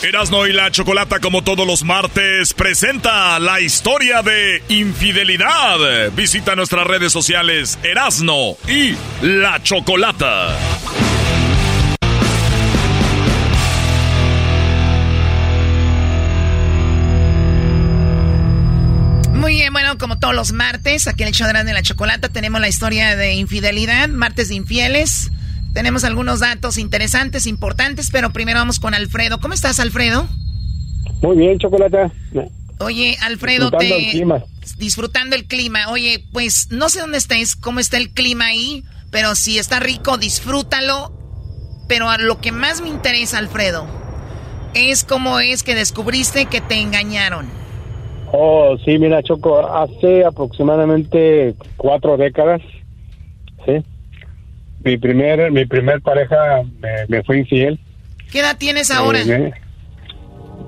Erasno 0.03 0.47
y 0.47 0.53
la 0.53 0.71
Chocolata, 0.71 1.19
como 1.19 1.43
todos 1.43 1.67
los 1.67 1.83
martes, 1.83 2.55
presenta 2.55 3.39
la 3.41 3.61
historia 3.61 4.23
de 4.23 4.63
infidelidad. 4.69 6.13
Visita 6.13 6.55
nuestras 6.55 6.87
redes 6.87 7.13
sociales 7.13 7.79
Erasno 7.83 8.57
y 8.69 8.95
la 9.23 9.61
Chocolata. 9.61 10.57
Muy 19.33 19.55
bien, 19.55 19.73
bueno, 19.73 19.99
como 19.99 20.21
todos 20.21 20.35
los 20.35 20.53
martes, 20.53 21.09
aquí 21.09 21.25
en 21.25 21.29
el 21.29 21.35
show 21.35 21.49
de 21.49 21.73
la 21.73 21.83
Chocolata 21.83 22.29
tenemos 22.29 22.61
la 22.61 22.69
historia 22.69 23.17
de 23.17 23.35
infidelidad, 23.35 24.09
martes 24.09 24.49
de 24.49 24.55
infieles. 24.55 25.33
Tenemos 25.79 26.03
algunos 26.03 26.41
datos 26.41 26.77
interesantes, 26.77 27.47
importantes, 27.47 28.11
pero 28.11 28.33
primero 28.33 28.59
vamos 28.59 28.81
con 28.81 28.95
Alfredo. 28.95 29.39
¿Cómo 29.39 29.55
estás, 29.55 29.79
Alfredo? 29.79 30.27
Muy 31.23 31.37
bien, 31.37 31.57
Chocolata. 31.57 32.11
Oye, 32.81 33.17
Alfredo, 33.23 33.71
Disfrutando 33.71 33.95
te... 33.97 34.05
el 34.07 34.11
clima. 34.11 34.45
Disfrutando 34.77 35.37
el 35.37 35.45
clima. 35.47 35.89
Oye, 35.91 36.25
pues 36.33 36.73
no 36.73 36.89
sé 36.89 36.99
dónde 36.99 37.19
estés, 37.19 37.55
cómo 37.55 37.79
está 37.79 37.97
el 37.97 38.11
clima 38.11 38.47
ahí, 38.47 38.83
pero 39.13 39.37
si 39.37 39.57
está 39.57 39.79
rico, 39.79 40.19
disfrútalo. 40.19 41.13
Pero 41.87 42.11
a 42.11 42.19
lo 42.19 42.41
que 42.41 42.51
más 42.51 42.81
me 42.81 42.89
interesa, 42.89 43.39
Alfredo, 43.39 43.87
es 44.75 45.05
cómo 45.05 45.39
es 45.39 45.63
que 45.63 45.77
descubriste 45.77 46.47
que 46.47 46.61
te 46.61 46.81
engañaron. 46.81 47.47
Oh, 48.33 48.77
sí, 48.85 48.99
mira, 48.99 49.23
Choco, 49.23 49.61
hace 49.73 50.25
aproximadamente 50.25 51.55
cuatro 51.77 52.17
décadas, 52.17 52.63
¿sí? 53.65 53.75
Mi 54.85 54.97
primer, 54.97 55.51
mi 55.51 55.67
primer 55.67 56.01
pareja 56.01 56.63
me, 56.81 57.07
me 57.09 57.23
fue 57.25 57.39
infiel. 57.39 57.79
¿Qué 58.31 58.41
edad 58.41 58.57
tienes 58.59 58.91
ahora? 58.91 59.21
Eh, 59.21 59.53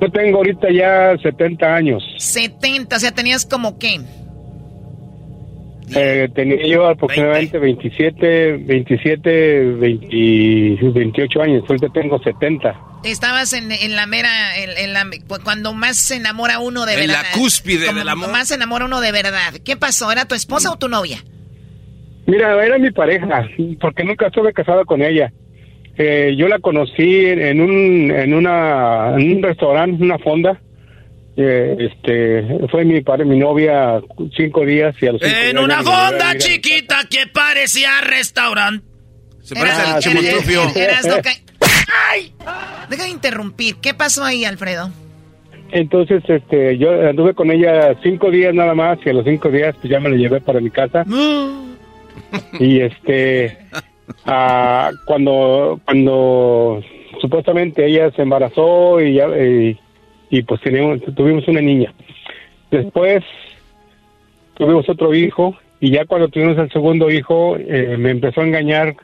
yo 0.01 0.11
tengo 0.11 0.39
ahorita 0.39 0.69
ya 0.73 1.17
70 1.23 1.75
años. 1.75 2.03
70, 2.19 2.97
o 2.97 2.99
sea, 2.99 3.13
tenías 3.13 3.45
como 3.47 3.79
qué? 3.79 4.01
Eh, 5.95 6.29
tenía 6.35 6.67
yo 6.67 6.87
aproximadamente 6.87 7.59
27, 7.59 8.57
27, 8.59 9.65
20 9.75 10.91
28 10.93 11.43
años. 11.43 11.65
Ahorita 11.69 11.89
tengo 11.93 12.19
70. 12.23 12.81
Estabas 13.03 13.53
en, 13.55 13.73
en 13.73 13.97
la 13.97 14.07
mera, 14.07 14.57
en, 14.57 14.71
en 14.77 14.93
la, 14.93 15.07
cuando 15.43 15.73
más 15.73 15.97
se 15.97 16.17
enamora 16.17 16.61
uno 16.61 16.87
de 16.87 16.95
En 16.95 17.09
la 17.09 17.17
verdad. 17.23 17.31
cúspide 17.35 17.87
Como 17.87 17.99
del 17.99 18.09
amor. 18.09 18.31
Más 18.31 18.49
se 18.49 18.55
enamora 18.55 18.85
uno 18.85 19.01
de 19.01 19.11
verdad. 19.11 19.55
¿Qué 19.65 19.77
pasó? 19.77 20.13
¿Era 20.13 20.27
tu 20.27 20.35
esposa 20.35 20.71
o 20.71 20.77
tu 20.79 20.89
novia? 20.89 21.25
Mira, 22.31 22.65
era 22.65 22.79
mi 22.79 22.93
pareja, 22.93 23.49
porque 23.81 24.05
nunca 24.05 24.29
estuve 24.29 24.53
casado 24.53 24.85
con 24.85 25.03
ella. 25.03 25.33
Eh, 25.97 26.37
yo 26.39 26.47
la 26.47 26.61
conocí 26.61 27.27
en 27.27 27.61
un, 27.61 28.13
en 28.13 28.33
una, 28.33 29.17
en 29.19 29.37
un 29.37 29.43
restaurante, 29.43 30.01
una 30.03 30.19
fonda. 30.19 30.61
Eh, 31.37 31.77
este, 31.79 32.69
fue 32.69 32.85
mi 32.85 33.01
padre, 33.01 33.25
mi 33.25 33.37
novia, 33.37 34.01
cinco 34.37 34.65
días 34.65 34.95
y 35.01 35.09
a 35.09 35.13
los 35.13 35.21
cinco 35.21 35.37
En 35.37 35.57
días 35.57 35.65
una 35.65 35.83
fonda 35.83 36.39
chiquita 36.39 37.01
que 37.11 37.27
parecía 37.27 38.01
restaurante. 38.03 38.87
Se 39.43 39.57
parece 39.57 39.81
al. 39.81 40.01
Deja 42.91 43.03
de 43.03 43.09
interrumpir. 43.09 43.75
¿Qué 43.83 43.93
pasó 43.93 44.23
ahí, 44.23 44.45
Alfredo? 44.45 44.93
Entonces, 45.73 46.23
este, 46.29 46.79
yo 46.79 47.09
anduve 47.09 47.35
con 47.35 47.51
ella 47.51 47.97
cinco 48.03 48.31
días 48.31 48.55
nada 48.55 48.75
más 48.75 48.99
y 49.05 49.11
a 49.11 49.15
los 49.15 49.25
cinco 49.25 49.51
días 49.51 49.75
pues 49.81 49.91
ya 49.91 49.99
me 50.01 50.11
la 50.11 50.17
llevé 50.17 50.41
para 50.41 50.61
mi 50.61 50.71
casa. 50.71 51.05
Y 52.59 52.81
este, 52.81 53.59
ah, 54.27 54.91
cuando, 55.05 55.81
cuando 55.85 56.83
supuestamente 57.21 57.87
ella 57.87 58.11
se 58.13 58.23
embarazó 58.23 59.01
y 59.01 59.15
ya, 59.15 59.27
y, 59.29 59.79
y, 60.31 60.43
pues 60.43 60.61
teníamos, 60.61 61.01
tuvimos 61.15 61.47
una 61.49 61.61
niña. 61.61 61.93
Después 62.71 63.25
tuvimos 64.55 64.89
otro 64.89 65.15
hijo 65.15 65.57
y 65.81 65.91
ya 65.91 66.05
cuando 66.05 66.29
tuvimos 66.29 66.59
el 66.59 66.71
segundo 66.71 67.11
hijo 67.11 67.57
eh, 67.57 67.97
me 67.99 68.11
empezó 68.11 68.43
a 68.43 68.45
engañar 68.45 68.97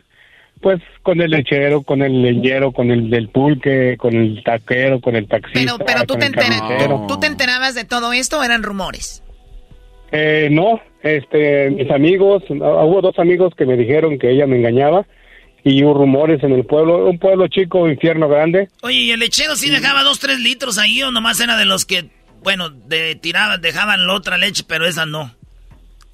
pues 0.61 0.81
con 1.02 1.20
el 1.20 1.31
lechero, 1.31 1.83
con 1.83 2.02
el 2.02 2.22
leñero, 2.22 2.72
con 2.72 2.90
el 2.90 3.11
del 3.11 3.29
pulque, 3.29 3.96
con 3.98 4.14
el 4.14 4.42
taquero, 4.42 5.00
con 5.00 5.14
el 5.14 5.29
taxista, 5.29 5.61
Pero, 5.61 5.85
pero 5.85 6.05
tú, 6.07 6.14
te 6.16 6.26
entera-. 6.26 6.88
¿tú, 6.88 7.07
tú 7.07 7.20
te 7.20 7.26
enterabas 7.26 7.74
de 7.74 7.85
todo 7.85 8.12
esto 8.12 8.42
eran 8.42 8.62
rumores? 8.62 9.22
Eh, 10.12 10.49
no, 10.51 10.81
este, 11.03 11.71
mis 11.71 11.90
amigos, 11.90 12.42
ah, 12.51 12.85
hubo 12.85 13.01
dos 13.01 13.19
amigos 13.19 13.55
que 13.57 13.66
me 13.66 13.77
dijeron 13.77 14.19
que 14.19 14.31
ella 14.31 14.47
me 14.47 14.57
engañaba 14.57 15.07
y 15.64 15.83
hubo 15.83 15.95
rumores 15.95 16.42
en 16.45 16.53
el 16.53 16.64
pueblo, 16.64 17.09
un 17.09 17.19
pueblo 17.19 17.49
chico, 17.49 17.88
infierno 17.88 18.29
grande. 18.29 18.69
Oye, 18.83 18.99
¿y 18.99 19.11
el 19.11 19.21
lechero 19.21 19.57
sí 19.57 19.69
dejaba 19.69 20.05
dos, 20.05 20.21
tres 20.21 20.38
litros 20.38 20.79
ahí 20.79 21.03
o 21.03 21.11
nomás 21.11 21.40
era 21.40 21.57
de 21.57 21.64
los 21.64 21.85
que, 21.85 22.11
bueno, 22.42 22.71
de, 22.71 23.16
tiraban, 23.16 23.61
dejaban 23.61 24.07
la 24.07 24.14
otra 24.14 24.38
leche, 24.38 24.64
pero 24.66 24.87
esa 24.87 25.07
no? 25.07 25.35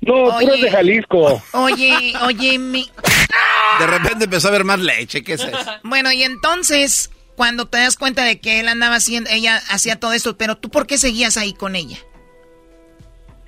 No, 0.00 0.14
Oye. 0.14 0.46
puros 0.46 0.60
de 0.60 0.70
Jalisco. 0.70 1.42
Oye, 1.52 2.14
oye, 2.24 2.58
mi... 2.58 2.90
De 3.78 3.86
repente 3.86 4.24
empezó 4.24 4.48
a 4.48 4.50
haber 4.50 4.64
más 4.64 4.80
leche. 4.80 5.22
¿Qué 5.22 5.34
es 5.34 5.44
eso? 5.44 5.56
Bueno, 5.82 6.12
y 6.12 6.22
entonces, 6.22 7.10
cuando 7.36 7.66
te 7.66 7.78
das 7.78 7.96
cuenta 7.96 8.24
de 8.24 8.38
que 8.38 8.60
él 8.60 8.68
andaba 8.68 8.96
haciendo, 8.96 9.30
ella 9.30 9.60
hacía 9.70 9.98
todo 9.98 10.12
esto, 10.12 10.36
pero 10.36 10.56
tú, 10.56 10.68
¿por 10.70 10.86
qué 10.86 10.98
seguías 10.98 11.36
ahí 11.36 11.54
con 11.54 11.76
ella? 11.76 11.98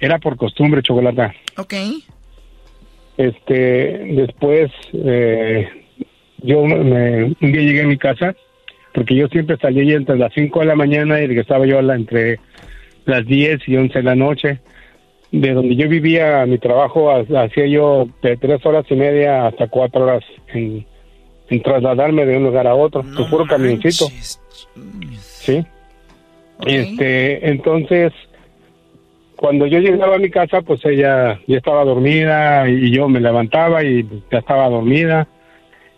Era 0.04 0.18
por 0.18 0.36
costumbre, 0.36 0.82
chocolate. 0.82 1.32
Ok. 1.56 1.74
Este, 3.16 3.54
después, 4.16 4.70
eh, 4.92 5.68
yo 6.42 6.64
me, 6.64 7.24
un 7.24 7.36
día 7.52 7.62
llegué 7.62 7.82
a 7.82 7.86
mi 7.86 7.96
casa, 7.96 8.34
porque 8.92 9.14
yo 9.14 9.28
siempre 9.28 9.56
salía 9.56 9.96
entre 9.96 10.18
las 10.18 10.32
5 10.34 10.60
de 10.60 10.66
la 10.66 10.74
mañana 10.74 11.20
y 11.20 11.26
regresaba 11.26 11.64
yo 11.66 11.78
a 11.78 11.82
la, 11.82 11.94
entre 11.94 12.38
las 13.06 13.24
10 13.26 13.60
y 13.68 13.76
11 13.76 13.98
de 13.98 14.02
la 14.04 14.14
noche. 14.14 14.60
De 15.32 15.52
donde 15.52 15.74
yo 15.74 15.88
vivía, 15.88 16.44
mi 16.46 16.58
trabajo, 16.58 17.10
ha- 17.10 17.24
hacía 17.44 17.66
yo 17.66 18.06
de 18.22 18.36
tres 18.36 18.64
horas 18.66 18.84
y 18.88 18.94
media 18.94 19.46
hasta 19.48 19.66
cuatro 19.66 20.05
horas 20.05 20.22
en, 20.52 20.86
en 21.50 21.62
trasladarme 21.62 22.24
de 22.24 22.36
un 22.36 22.44
lugar 22.44 22.66
a 22.68 22.74
otro, 22.76 23.02
No 23.02 23.28
puro 23.28 23.44
camioncito. 23.46 24.07
Sí. 25.18 25.64
Ok. 26.59 26.66
Este, 26.68 27.48
entonces, 27.48 28.12
cuando 29.37 29.66
yo 29.66 29.78
llegaba 29.78 30.16
a 30.16 30.18
mi 30.18 30.30
casa, 30.30 30.62
pues 30.62 30.85
ella 30.85 31.41
ya 31.47 31.57
estaba 31.57 31.85
dormida 31.85 32.68
y 32.68 32.91
yo 32.91 33.09
me 33.09 33.20
levantaba 33.20 33.82
y 33.82 34.07
ya 34.30 34.39
estaba 34.39 34.68
dormida. 34.68 35.26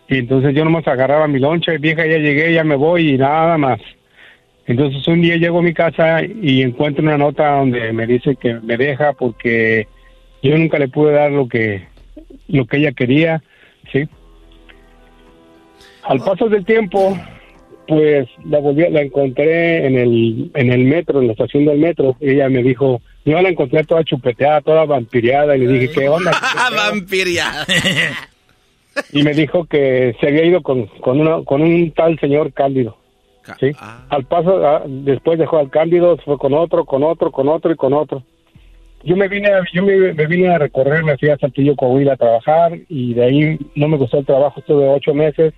Y 0.09 0.19
entonces 0.19 0.55
yo 0.55 0.63
nomás 0.63 0.87
agarraba 0.87 1.27
mi 1.27 1.39
loncha 1.39 1.73
y 1.73 1.77
vieja, 1.77 2.05
ya 2.05 2.17
llegué, 2.17 2.53
ya 2.53 2.63
me 2.63 2.75
voy 2.75 3.11
y 3.11 3.17
nada 3.17 3.57
más. 3.57 3.79
Entonces 4.65 5.07
un 5.07 5.21
día 5.21 5.37
llego 5.37 5.59
a 5.59 5.63
mi 5.63 5.73
casa 5.73 6.23
y 6.23 6.61
encuentro 6.61 7.03
una 7.03 7.17
nota 7.17 7.57
donde 7.57 7.93
me 7.93 8.05
dice 8.05 8.35
que 8.35 8.55
me 8.55 8.75
deja 8.75 9.13
porque 9.13 9.87
yo 10.41 10.57
nunca 10.57 10.77
le 10.77 10.89
pude 10.89 11.13
dar 11.13 11.31
lo 11.31 11.47
que 11.47 11.87
lo 12.49 12.65
que 12.65 12.77
ella 12.77 12.91
quería, 12.91 13.41
¿sí? 13.91 14.07
Al 16.03 16.19
paso 16.19 16.49
del 16.49 16.65
tiempo, 16.65 17.17
pues 17.87 18.27
la 18.45 18.59
volví, 18.59 18.89
la 18.89 19.01
encontré 19.01 19.85
en 19.85 19.97
el 19.97 20.51
en 20.53 20.71
el 20.71 20.83
metro, 20.85 21.21
en 21.21 21.27
la 21.27 21.33
estación 21.33 21.65
del 21.65 21.79
metro. 21.79 22.15
Ella 22.19 22.49
me 22.49 22.63
dijo, 22.63 23.01
yo 23.31 23.41
la 23.41 23.49
encontré 23.49 23.83
toda 23.83 24.05
chupeteada, 24.05 24.61
toda 24.61 24.85
vampireada 24.85 25.57
y 25.57 25.59
le 25.59 25.67
dije, 25.67 25.93
¿qué 25.93 26.09
onda? 26.09 26.31
Vampiria. 26.75 27.51
y 29.11 29.21
me 29.23 29.33
dijo 29.33 29.65
que 29.65 30.15
se 30.19 30.27
había 30.27 30.45
ido 30.45 30.61
con, 30.61 30.87
con, 31.01 31.19
una, 31.19 31.43
con 31.43 31.61
un 31.61 31.91
tal 31.91 32.17
señor 32.19 32.53
Cándido. 32.53 32.97
¿sí? 33.59 33.71
Al 34.09 34.25
paso, 34.25 34.65
ah, 34.65 34.83
después 34.87 35.37
dejó 35.37 35.57
al 35.57 35.69
Cándido, 35.69 36.17
fue 36.23 36.37
con 36.37 36.53
otro, 36.53 36.85
con 36.85 37.03
otro, 37.03 37.31
con 37.31 37.49
otro 37.49 37.71
y 37.71 37.75
con 37.75 37.93
otro. 37.93 38.23
Yo 39.03 39.17
me 39.17 39.27
vine, 39.27 39.49
a, 39.49 39.61
yo 39.73 39.83
me, 39.83 40.13
me 40.13 40.25
vine 40.25 40.47
a 40.47 40.57
recorrer, 40.57 41.03
me 41.03 41.17
fui 41.17 41.29
a 41.29 41.37
Saltillo, 41.37 41.75
Coahuila 41.75 42.13
a 42.13 42.17
trabajar 42.17 42.79
y 42.87 43.13
de 43.13 43.23
ahí 43.23 43.59
no 43.75 43.89
me 43.89 43.97
gustó 43.97 44.19
el 44.19 44.25
trabajo, 44.25 44.61
estuve 44.61 44.87
ocho 44.87 45.13
meses 45.13 45.53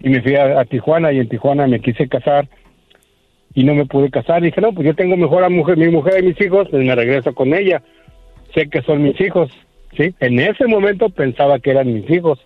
y 0.00 0.10
me 0.10 0.20
fui 0.20 0.36
a, 0.36 0.60
a 0.60 0.64
Tijuana 0.66 1.10
y 1.12 1.18
en 1.18 1.28
Tijuana 1.28 1.66
me 1.66 1.80
quise 1.80 2.06
casar 2.06 2.48
y 3.58 3.64
no 3.64 3.74
me 3.74 3.86
pude 3.86 4.08
casar. 4.08 4.40
Dije, 4.40 4.60
no, 4.60 4.72
pues 4.72 4.86
yo 4.86 4.94
tengo 4.94 5.16
mejor 5.16 5.42
a 5.42 5.48
mujer, 5.48 5.76
mi 5.76 5.88
mujer 5.88 6.22
y 6.22 6.28
mis 6.28 6.40
hijos, 6.40 6.68
pues 6.70 6.84
me 6.84 6.94
regreso 6.94 7.34
con 7.34 7.52
ella. 7.52 7.82
Sé 8.54 8.68
que 8.68 8.82
son 8.82 9.02
mis 9.02 9.20
hijos, 9.20 9.50
¿sí? 9.96 10.14
En 10.20 10.38
ese 10.38 10.68
momento 10.68 11.08
pensaba 11.08 11.58
que 11.58 11.72
eran 11.72 11.92
mis 11.92 12.08
hijos. 12.08 12.38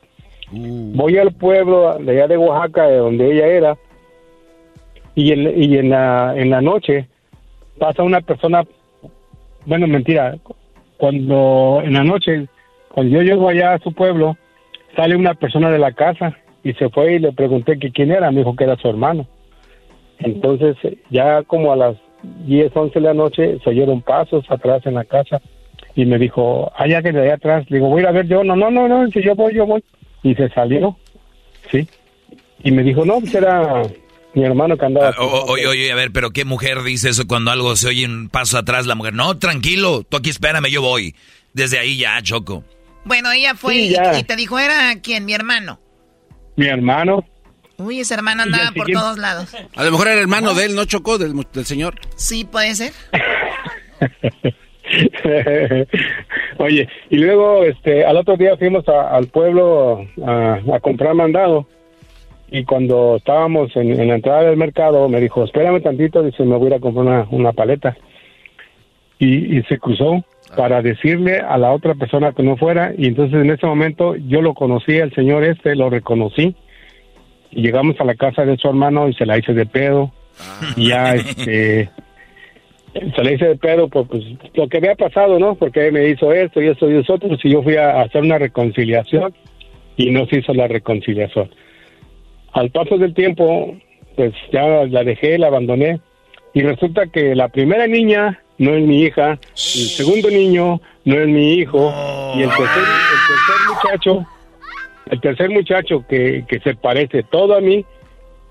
Voy 0.51 1.19
al 1.19 1.33
pueblo 1.35 1.99
de 1.99 2.13
allá 2.13 2.29
de 2.29 2.39
Oaxaca, 2.39 2.87
de 2.87 2.97
donde 2.97 3.31
ella 3.31 3.47
era, 3.47 3.77
y 5.15 5.33
en, 5.33 5.63
y 5.63 5.77
en, 5.77 5.91
la, 5.91 6.33
en 6.35 6.49
la 6.49 6.63
noche 6.63 7.09
pasa 7.79 8.03
una 8.03 8.23
persona, 8.23 8.65
bueno, 9.67 9.87
mentira, 9.87 10.39
cuando 10.97 11.83
en 11.85 11.93
la 11.93 12.05
noche, 12.05 12.47
cuando 12.89 13.19
yo 13.19 13.23
llego 13.23 13.51
allá 13.51 13.75
a 13.75 13.79
su 13.81 13.93
pueblo, 13.93 14.39
sale 14.97 15.15
una 15.15 15.35
persona 15.35 15.71
de 15.71 15.79
la 15.79 15.93
casa 15.93 16.39
y 16.65 16.73
se 16.73 16.89
fue 16.89 17.17
y 17.17 17.19
le 17.19 17.33
pregunté 17.33 17.79
que 17.79 17.93
quién 17.93 18.13
era, 18.13 18.31
me 18.31 18.39
dijo 18.39 18.57
que 18.57 18.65
era 18.65 18.77
su 18.77 18.89
hermano. 18.89 19.27
Entonces, 20.19 20.77
ya 21.11 21.43
como 21.43 21.73
a 21.73 21.77
las 21.77 21.97
10, 22.47 22.71
11 22.75 22.95
de 22.95 23.05
la 23.07 23.15
noche, 23.15 23.59
se 23.63 23.71
oyeron 23.71 24.03
pasos 24.03 24.45
atrás 24.49 24.83
en 24.87 24.95
la 24.95 25.05
casa 25.05 25.41
y 25.95 26.05
me 26.07 26.19
dijo, 26.19 26.73
allá 26.77 27.03
que 27.03 27.13
de 27.13 27.23
allá 27.23 27.35
atrás, 27.35 27.65
le 27.69 27.77
digo, 27.79 27.89
voy 27.89 27.99
a 28.01 28.03
ir 28.03 28.09
a 28.09 28.13
ver 28.13 28.27
yo, 28.29 28.45
no, 28.45 28.57
no, 28.57 28.71
no, 28.71 28.89
no, 28.89 29.09
si 29.11 29.23
yo 29.23 29.35
voy, 29.35 29.55
yo 29.55 29.67
voy. 29.67 29.83
Y 30.23 30.35
se 30.35 30.49
salió, 30.51 30.97
¿sí? 31.71 31.89
Y 32.63 32.71
me 32.71 32.83
dijo, 32.85 33.05
no, 33.05 33.19
pues 33.21 33.35
era 33.35 33.83
mi 34.35 34.45
hermano 34.45 34.77
que 34.77 34.87
andaba. 34.87 35.09
Ah, 35.19 35.23
oye, 35.49 35.67
oye, 35.67 35.91
a 35.91 35.97
ver, 35.97 36.13
pero 36.13 36.31
¿qué 36.31 36.45
mujer 36.45 36.83
dice 36.85 37.09
eso 37.11 37.27
cuando 37.27 37.51
algo 37.51 37.75
se 37.75 37.89
oye 37.89 38.07
un 38.07 38.29
paso 38.29 38.57
atrás? 38.57 38.87
La 38.87 38.95
mujer, 38.95 39.15
no, 39.15 39.37
tranquilo, 39.39 40.05
tú 40.09 40.17
aquí 40.17 40.31
espérame, 40.31 40.67
yo 40.71 40.81
voy. 40.81 41.15
Desde 41.53 41.79
ahí 41.81 41.99
ya, 41.99 42.23
Choco. 42.23 42.63
Bueno, 43.05 43.33
ella 43.33 43.55
fue 43.57 43.75
Sí, 43.75 43.81
y- 43.89 43.91
ya. 43.91 44.17
y 44.19 44.23
te 44.23 44.37
dijo, 44.37 44.59
¿era 44.61 44.95
quién? 45.03 45.25
Mi 45.25 45.33
hermano. 45.35 45.81
Mi 46.57 46.67
hermano, 46.67 47.25
Uy, 47.83 48.01
ese 48.01 48.14
hermano 48.14 48.43
andaba 48.45 48.70
por 48.74 48.87
siguiente- 48.87 48.93
todos 48.95 49.18
lados. 49.18 49.55
A 49.76 49.85
lo 49.85 49.91
mejor 49.91 50.09
era 50.09 50.20
hermano 50.20 50.55
de 50.55 50.66
él, 50.66 50.74
¿no 50.74 50.85
chocó? 50.85 51.18
Del, 51.18 51.33
señor. 51.64 51.95
Sí, 52.16 52.45
puede 52.45 52.74
ser. 52.74 52.93
Oye, 56.59 56.89
y 57.11 57.16
luego, 57.16 57.64
este, 57.64 58.05
al 58.05 58.16
otro 58.16 58.37
día 58.37 58.57
fuimos 58.57 58.87
a- 58.89 59.16
al 59.16 59.26
pueblo 59.28 60.07
a, 60.26 60.59
a 60.74 60.80
comprar 60.80 61.14
mandado. 61.14 61.66
Y 62.51 62.64
cuando 62.64 63.16
estábamos 63.16 63.74
en, 63.76 63.99
en 63.99 64.09
la 64.09 64.16
entrada 64.16 64.43
del 64.45 64.59
mercado, 64.59 65.09
me 65.09 65.20
dijo, 65.20 65.45
espérame 65.45 65.83
tantito, 65.83 66.22
dice, 66.22 66.45
me 66.45 66.57
voy 66.57 66.66
a 66.66 66.70
ir 66.70 66.74
a 66.74 66.80
comprar 66.80 67.07
una, 67.07 67.26
una 67.30 67.53
paleta. 67.53 67.97
Y, 69.18 69.59
y 69.59 69.62
se 69.64 69.78
cruzó 69.78 70.22
para 70.57 70.83
decirle 70.83 71.39
a 71.39 71.57
la 71.57 71.72
otra 71.72 71.95
persona 71.95 72.33
que 72.33 72.43
no 72.43 72.57
fuera. 72.59 72.93
Y 72.99 73.07
entonces 73.07 73.41
en 73.41 73.51
ese 73.51 73.66
momento 73.66 74.16
yo 74.16 74.43
lo 74.43 74.53
conocí, 74.53 75.01
al 75.01 75.14
señor 75.14 75.45
este, 75.45 75.74
lo 75.74 75.89
reconocí. 75.89 76.55
Y 77.53 77.62
llegamos 77.62 78.00
a 78.00 78.05
la 78.05 78.14
casa 78.14 78.44
de 78.44 78.57
su 78.57 78.68
hermano 78.68 79.09
y 79.09 79.14
se 79.14 79.26
la 79.26 79.38
hice 79.38 79.53
de 79.53 79.66
pedo. 79.66 80.11
Y 80.76 80.88
ya, 80.88 81.14
este, 81.14 81.90
se 82.92 83.24
le 83.24 83.34
hice 83.34 83.46
de 83.46 83.57
pedo 83.57 83.88
por 83.88 84.07
pues, 84.07 84.22
lo 84.55 84.68
que 84.68 84.78
había 84.78 84.94
pasado, 84.94 85.38
¿no? 85.38 85.55
Porque 85.55 85.90
me 85.90 86.09
hizo 86.09 86.32
esto 86.32 86.61
y 86.61 86.68
esto 86.68 86.90
y 86.90 86.98
eso 86.98 87.14
otro, 87.14 87.36
y 87.42 87.50
yo 87.50 87.62
fui 87.62 87.76
a 87.76 88.03
hacer 88.03 88.22
una 88.22 88.38
reconciliación 88.38 89.34
y 89.96 90.11
no 90.11 90.26
se 90.26 90.38
hizo 90.38 90.53
la 90.53 90.68
reconciliación. 90.68 91.50
Al 92.53 92.70
paso 92.70 92.98
del 92.98 93.14
tiempo, 93.14 93.76
pues 94.16 94.32
ya 94.53 94.84
la 94.86 95.05
dejé, 95.05 95.38
la 95.38 95.46
abandoné 95.46 96.00
y 96.53 96.62
resulta 96.62 97.07
que 97.07 97.34
la 97.34 97.48
primera 97.48 97.86
niña 97.86 98.40
no 98.59 98.74
es 98.74 98.84
mi 98.84 99.03
hija, 99.03 99.38
el 99.55 99.88
segundo 99.88 100.28
niño 100.28 100.80
no 101.05 101.18
es 101.18 101.28
mi 101.28 101.55
hijo 101.55 101.92
y 102.36 102.42
el 102.42 102.48
tercer, 102.48 102.84
el 102.84 103.28
tercer 103.28 103.68
muchacho, 103.68 104.26
el 105.11 105.20
tercer 105.20 105.50
muchacho 105.50 106.05
que, 106.09 106.44
que 106.48 106.61
se 106.61 106.74
parece 106.74 107.22
todo 107.22 107.57
a 107.57 107.61
mí, 107.61 107.84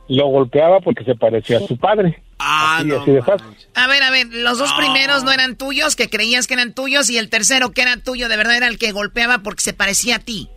lo 0.07 0.27
golpeaba 0.27 0.79
porque 0.81 1.03
se 1.03 1.15
parecía 1.15 1.57
a 1.57 1.61
su 1.61 1.77
padre. 1.77 2.21
así, 2.37 2.91
así 2.91 3.11
de 3.11 3.21
fácil. 3.21 3.47
A 3.75 3.87
ver, 3.87 4.03
a 4.03 4.11
ver, 4.11 4.27
los 4.29 4.57
dos 4.57 4.73
primeros 4.73 5.23
no 5.23 5.31
eran 5.31 5.55
tuyos, 5.55 5.95
que 5.95 6.09
creías 6.09 6.47
que 6.47 6.55
eran 6.55 6.73
tuyos, 6.73 7.09
y 7.09 7.17
el 7.17 7.29
tercero 7.29 7.71
que 7.71 7.81
era 7.81 7.97
tuyo, 7.97 8.27
de 8.27 8.37
verdad 8.37 8.57
era 8.57 8.67
el 8.67 8.77
que 8.77 8.91
golpeaba 8.91 9.39
porque 9.39 9.61
se 9.61 9.73
parecía 9.73 10.17
a 10.17 10.19
ti. 10.19 10.49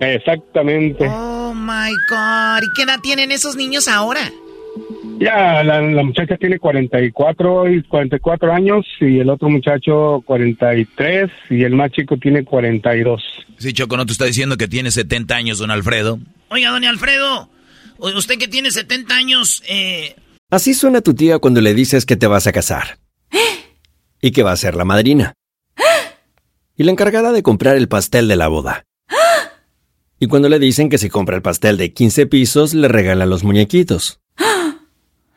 Exactamente. 0.00 1.06
Oh 1.08 1.54
my 1.54 1.92
God. 2.10 2.62
¿Y 2.62 2.72
qué 2.76 2.82
edad 2.82 3.00
tienen 3.00 3.30
esos 3.30 3.54
niños 3.56 3.86
ahora? 3.86 4.30
Ya, 5.18 5.62
la, 5.62 5.80
la 5.80 6.02
muchacha 6.02 6.36
tiene 6.36 6.58
44 6.58 7.70
y 7.70 7.82
44 7.84 8.52
años 8.52 8.84
y 9.00 9.20
el 9.20 9.30
otro 9.30 9.48
muchacho 9.48 10.22
43 10.26 11.30
y 11.50 11.62
el 11.62 11.74
más 11.74 11.92
chico 11.92 12.16
tiene 12.16 12.44
42. 12.44 13.22
Sí, 13.58 13.72
Choco, 13.72 13.96
no 13.96 14.06
te 14.06 14.12
está 14.12 14.24
diciendo 14.24 14.56
que 14.56 14.68
tiene 14.68 14.90
70 14.90 15.34
años, 15.34 15.58
don 15.58 15.70
Alfredo. 15.70 16.18
Oiga, 16.48 16.70
don 16.70 16.84
Alfredo, 16.84 17.48
usted 17.98 18.38
que 18.38 18.48
tiene 18.48 18.70
70 18.70 19.14
años, 19.14 19.62
eh, 19.68 20.16
Así 20.54 20.72
suena 20.72 21.00
tu 21.00 21.14
tía 21.14 21.40
cuando 21.40 21.60
le 21.60 21.74
dices 21.74 22.06
que 22.06 22.14
te 22.14 22.28
vas 22.28 22.46
a 22.46 22.52
casar. 22.52 22.98
Y 24.20 24.30
que 24.30 24.44
va 24.44 24.52
a 24.52 24.56
ser 24.56 24.76
la 24.76 24.84
madrina. 24.84 25.34
Y 26.76 26.84
la 26.84 26.92
encargada 26.92 27.32
de 27.32 27.42
comprar 27.42 27.76
el 27.76 27.88
pastel 27.88 28.28
de 28.28 28.36
la 28.36 28.46
boda. 28.46 28.84
Y 30.20 30.28
cuando 30.28 30.48
le 30.48 30.60
dicen 30.60 30.90
que 30.90 30.98
si 30.98 31.08
compra 31.08 31.34
el 31.34 31.42
pastel 31.42 31.76
de 31.76 31.92
15 31.92 32.26
pisos, 32.26 32.72
le 32.72 32.86
regalan 32.86 33.30
los 33.30 33.42
muñequitos. 33.42 34.20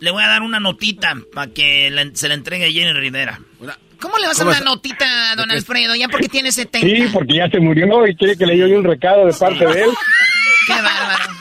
Le 0.00 0.10
voy 0.10 0.22
a 0.22 0.26
dar 0.26 0.42
una 0.42 0.60
notita 0.60 1.14
para 1.34 1.52
que 1.52 1.90
la- 1.90 2.10
se 2.14 2.28
la 2.28 2.34
entregue 2.34 2.66
a 2.66 2.70
Jenny 2.70 2.92
Rivera. 2.92 3.40
¿Cómo 4.00 4.18
le 4.18 4.26
vas 4.26 4.38
a 4.40 4.44
dar 4.44 4.56
una 4.56 4.64
notita 4.64 5.32
a 5.32 5.36
don 5.36 5.50
Alfredo? 5.50 5.94
Ya 5.94 6.08
porque 6.08 6.28
tiene 6.28 6.52
70. 6.52 6.86
Sí, 6.86 7.08
porque 7.12 7.36
ya 7.36 7.48
se 7.48 7.58
murió 7.60 8.06
y 8.06 8.14
quiere 8.14 8.36
que 8.36 8.44
le 8.46 8.56
lleve 8.56 8.76
un 8.76 8.84
recado 8.84 9.26
de 9.26 9.32
parte 9.32 9.64
de 9.66 9.82
él. 9.84 9.90
Qué 10.66 10.72
bárbaro. 10.74 11.32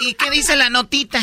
¿Y 0.00 0.14
qué 0.14 0.30
dice 0.30 0.54
la 0.56 0.68
notita? 0.68 1.20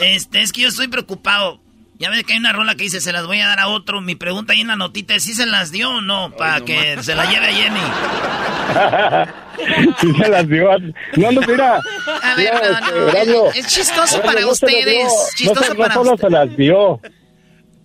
Este, 0.00 0.40
es 0.42 0.52
que 0.52 0.62
yo 0.62 0.68
estoy 0.68 0.88
preocupado. 0.88 1.60
Ya 2.04 2.10
ves 2.10 2.22
que 2.24 2.34
hay 2.34 2.38
una 2.38 2.52
rola 2.52 2.74
que 2.74 2.84
dice, 2.84 3.00
se 3.00 3.12
las 3.12 3.26
voy 3.26 3.40
a 3.40 3.46
dar 3.46 3.60
a 3.60 3.68
otro. 3.68 4.02
Mi 4.02 4.14
pregunta 4.14 4.52
ahí 4.52 4.60
en 4.60 4.66
la 4.66 4.76
notita 4.76 5.14
es 5.14 5.22
si 5.22 5.32
se 5.32 5.46
las 5.46 5.72
dio 5.72 5.88
o 5.88 6.00
no, 6.02 6.32
para 6.36 6.60
que 6.60 7.02
se 7.02 7.14
la 7.14 7.24
lleve 7.24 7.46
a 7.46 7.52
Jenny. 7.52 7.80
sí 10.00 10.12
se 10.22 10.28
las 10.28 10.46
dio. 10.46 10.68
No, 11.16 11.32
no, 11.32 11.40
mira. 11.40 11.80
A 12.22 12.34
ver, 12.36 12.52
mira, 12.52 12.80
no, 12.80 13.24
no, 13.32 13.46
es- 13.52 13.56
es 13.56 13.66
chistoso 13.68 14.20
para 14.20 14.46
ustedes, 14.46 15.04
No, 15.04 15.10
chistoso 15.34 15.74
para 15.76 15.94
solo 15.94 16.18
se 16.18 16.28
las 16.28 16.54
dio. 16.58 17.00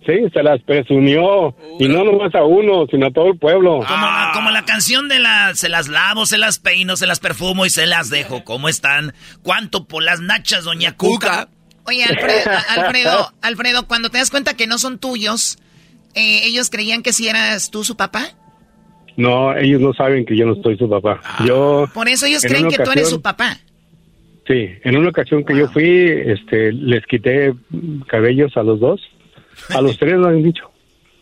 Sí, 0.04 0.12
se 0.34 0.42
las 0.42 0.60
presumió. 0.64 1.56
Y 1.78 1.88
no 1.88 2.04
nomás 2.04 2.34
a 2.34 2.42
uno, 2.44 2.84
sino 2.90 3.06
a 3.06 3.10
todo 3.12 3.28
el 3.28 3.38
pueblo. 3.38 3.78
Como, 3.88 4.04
la, 4.06 4.32
como 4.34 4.50
la 4.50 4.66
canción 4.66 5.08
de 5.08 5.18
la 5.18 5.54
se 5.54 5.70
las 5.70 5.88
lavo, 5.88 6.26
se 6.26 6.36
las 6.36 6.58
peino, 6.58 6.96
se 6.96 7.06
las 7.06 7.20
perfumo 7.20 7.64
y 7.64 7.70
se 7.70 7.86
las 7.86 8.10
dejo. 8.10 8.44
¿Cómo 8.44 8.68
están? 8.68 9.14
¿Cuánto 9.42 9.86
por 9.88 10.02
las 10.02 10.20
nachas, 10.20 10.64
doña 10.64 10.94
Cuca? 10.96 11.48
Oye, 11.90 12.04
Alfredo, 12.04 12.50
Alfredo, 12.68 13.32
Alfredo, 13.42 13.86
cuando 13.88 14.10
te 14.10 14.18
das 14.18 14.30
cuenta 14.30 14.54
que 14.54 14.68
no 14.68 14.78
son 14.78 14.98
tuyos, 14.98 15.58
eh, 16.14 16.42
¿ellos 16.44 16.70
creían 16.70 17.02
que 17.02 17.12
si 17.12 17.26
eras 17.26 17.70
tú 17.72 17.82
su 17.82 17.96
papá? 17.96 18.28
No, 19.16 19.56
ellos 19.56 19.80
no 19.80 19.92
saben 19.92 20.24
que 20.24 20.36
yo 20.36 20.46
no 20.46 20.54
soy 20.62 20.78
su 20.78 20.88
papá. 20.88 21.20
Yo. 21.44 21.88
Por 21.92 22.08
eso 22.08 22.26
ellos 22.26 22.44
en 22.44 22.50
creen 22.50 22.68
que 22.68 22.76
tú 22.76 22.82
eres 22.92 23.04
ocasión- 23.04 23.10
su 23.10 23.22
papá. 23.22 23.58
Sí, 24.46 24.68
en 24.84 24.96
una 24.96 25.08
ocasión 25.10 25.44
que 25.44 25.56
yo 25.56 25.68
fui, 25.68 25.84
este, 25.84 26.72
les 26.72 27.04
quité 27.06 27.52
cabellos 28.06 28.56
a 28.56 28.62
los 28.62 28.78
dos. 28.78 29.00
A 29.70 29.80
los 29.80 29.98
tres 29.98 30.14
lo 30.14 30.28
han 30.28 30.42
dicho. 30.42 30.70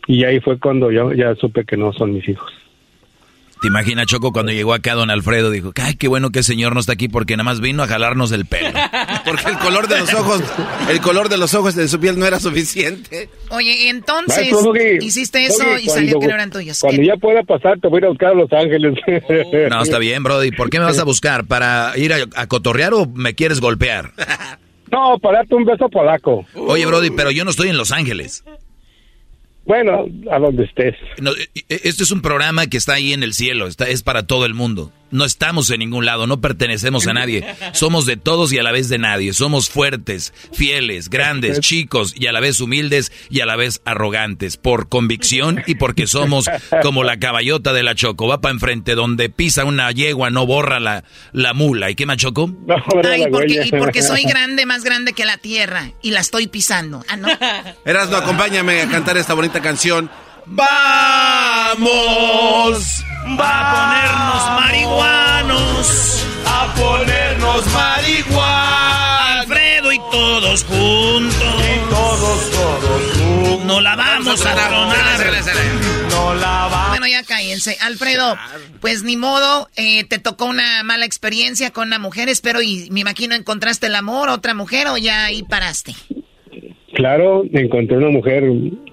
Y 0.07 0.25
ahí 0.25 0.39
fue 0.41 0.59
cuando 0.59 0.91
yo 0.91 1.13
ya 1.15 1.35
supe 1.37 1.65
que 1.65 1.77
no 1.79 1.93
son 1.95 2.13
mis 2.13 2.29
hijos. 2.29 2.53
¿Te 3.61 3.69
imaginas, 3.69 4.07
Choco, 4.07 4.33
cuando 4.33 4.53
llegó 4.53 4.73
acá 4.73 4.95
don 4.95 5.11
Alfredo? 5.11 5.51
Dijo, 5.51 5.73
ay, 5.83 5.95
qué 5.97 6.07
bueno 6.09 6.31
que 6.31 6.39
el 6.41 6.45
señor 6.45 6.75
no 6.75 6.81
está 6.81 6.93
aquí 6.93 7.09
porque 7.09 7.37
nada 7.37 7.45
más 7.45 7.61
vino 7.61 7.83
a 7.83 7.87
jalarnos 7.89 8.31
el 8.33 8.47
pelo. 8.47 8.71
Porque 9.25 9.49
el 9.51 9.59
color 9.59 9.89
de 9.89 9.99
los 10.01 10.15
ojos, 10.15 10.43
el 10.89 11.01
color 11.01 11.29
de 11.29 11.39
los 11.39 11.55
ojos 11.55 11.75
de 11.75 11.89
su 11.89 11.99
piel 11.99 12.19
no 12.19 12.27
era 12.27 12.39
suficiente. 12.41 13.29
Oye, 13.51 13.89
entonces 13.89 14.51
Doggy, 14.51 14.99
hiciste 15.05 15.45
eso 15.45 15.65
Doggy, 15.65 15.83
y 15.83 15.89
salió 15.89 16.13
cuando- 16.13 16.21
que 16.21 16.27
no 16.29 16.35
eran 16.35 16.51
tuyos. 16.51 16.79
Cuando 16.81 17.01
¿Qué? 17.03 17.07
ya 17.09 17.17
pueda 17.17 17.43
pasar, 17.43 17.81
te 17.81 17.89
voy 17.89 17.97
a 17.97 17.99
ir 18.01 18.05
a 18.05 18.09
buscar 18.11 18.29
a 18.31 18.35
Los 18.35 18.53
Ángeles. 18.53 18.95
No, 19.71 19.83
está 19.83 19.99
bien, 19.99 20.23
Brody. 20.23 20.53
¿Por 20.53 20.71
qué 20.71 20.79
me 20.79 20.85
vas 20.85 20.99
a 20.99 21.05
buscar? 21.05 21.45
¿Para 21.47 21.93
ir 21.97 22.13
a, 22.13 22.19
a 22.37 22.47
cotorrear 22.47 22.95
o 22.95 23.07
me 23.07 23.35
quieres 23.35 23.61
golpear? 23.61 24.13
No, 24.91 25.19
para 25.19 25.39
darte 25.39 25.55
un 25.55 25.65
beso 25.65 25.89
polaco. 25.89 26.47
Oye, 26.55 26.87
Brody, 26.87 27.11
pero 27.11 27.31
yo 27.31 27.45
no 27.45 27.51
estoy 27.51 27.69
en 27.69 27.77
Los 27.77 27.93
Ángeles. 27.93 28.45
Bueno, 29.69 30.07
a 30.31 30.39
donde 30.39 30.65
estés. 30.65 30.95
No, 31.21 31.31
e- 31.33 31.51
e- 31.69 31.81
este 31.85 32.03
es 32.03 32.11
un 32.11 32.23
programa 32.23 32.67
que 32.69 32.79
está 32.79 32.95
ahí 32.95 33.13
en 33.13 33.23
el 33.23 33.35
cielo, 33.35 33.67
está, 33.67 33.87
es 33.87 34.03
para 34.03 34.27
todo 34.27 34.47
el 34.47 34.55
mundo. 34.55 34.91
No 35.11 35.25
estamos 35.25 35.71
en 35.71 35.81
ningún 35.81 36.05
lado, 36.05 36.27
no 36.27 36.41
pertenecemos 36.41 37.07
a 37.07 37.15
nadie. 37.15 37.45
Somos 37.73 38.07
de 38.07 38.17
todos 38.17 38.53
y 38.53 38.59
a 38.59 38.63
la 38.63 38.73
vez 38.73 38.89
de 38.89 38.99
nadie. 38.99 39.33
Somos 39.33 39.71
fuertes, 39.71 40.35
fieles, 40.53 41.09
grandes, 41.09 41.61
chicos 41.61 42.15
y 42.17 42.27
a 42.27 42.33
la 42.33 42.41
vez 42.41 42.61
humildes 42.61 43.13
y 43.31 43.41
a 43.41 43.47
la 43.47 43.57
vez 43.57 43.81
arrogantes. 43.85 44.57
Por 44.57 44.89
convicción 44.89 45.63
y 45.67 45.77
porque 45.77 46.07
somos 46.07 46.51
como 46.83 47.05
la 47.05 47.19
caballota 47.19 47.73
de 47.73 47.83
la 47.83 47.95
Choco. 47.95 48.27
Va 48.27 48.41
para 48.41 48.53
enfrente, 48.53 48.95
donde 48.95 49.31
pisa 49.31 49.65
una 49.65 49.91
yegua, 49.93 50.31
no 50.31 50.47
borra 50.47 50.81
la, 50.81 51.05
la 51.33 51.55
mula. 51.55 51.91
¿Y 51.91 51.95
qué 51.95 52.07
más, 52.07 52.19
Choco? 52.19 52.51
Ay, 53.05 53.25
porque, 53.31 53.63
y 53.67 53.71
porque 53.71 54.03
soy 54.03 54.25
grande, 54.25 54.67
más 54.67 54.85
grande 54.85 55.13
que 55.13 55.25
la 55.25 55.39
tierra 55.39 55.93
y 56.03 56.11
la 56.11 56.21
estoy 56.21 56.47
pisando. 56.49 57.05
Ah, 57.09 57.17
no. 57.17 57.29
Erasmo, 57.85 58.17
acompáñame 58.17 58.83
a 58.83 58.89
cantar 58.89 59.17
esta 59.17 59.35
bonita 59.35 59.61
canción. 59.61 60.11
Vamos 60.51 61.79
a 63.39 63.75
ponernos 63.75 64.43
marihuanos. 64.61 66.27
A 66.47 66.75
ponernos 66.75 67.67
marihuanos. 67.73 69.39
Alfredo 69.41 69.93
y 69.93 69.99
todos 70.11 70.65
juntos. 70.65 71.55
todos, 71.91 72.51
todos 72.51 73.03
juntos. 73.17 73.65
No 73.67 73.81
la 73.81 73.95
vamos 73.97 74.45
a 74.47 74.55
tronar. 74.55 75.19
No 76.11 76.35
la 76.35 76.69
vamos 76.71 76.89
Bueno, 76.89 77.07
ya 77.07 77.23
cállense. 77.23 77.77
Alfredo, 77.81 78.37
pues 78.81 79.03
ni 79.03 79.17
modo, 79.17 79.69
eh, 79.77 80.05
te 80.05 80.19
tocó 80.19 80.47
una 80.47 80.83
mala 80.83 81.05
experiencia 81.05 81.71
con 81.71 81.89
una 81.89 81.99
mujer, 81.99 82.29
espero, 82.29 82.63
y 82.63 82.89
me 82.91 83.01
imagino 83.01 83.35
encontraste 83.35 83.87
el 83.87 83.95
amor, 83.95 84.29
otra 84.31 84.55
mujer, 84.55 84.89
o 84.89 84.97
ya 84.97 85.27
ahí 85.27 85.43
paraste. 85.43 85.95
Claro, 86.95 87.45
encontré 87.53 87.99
una 87.99 88.09
mujer, 88.09 88.45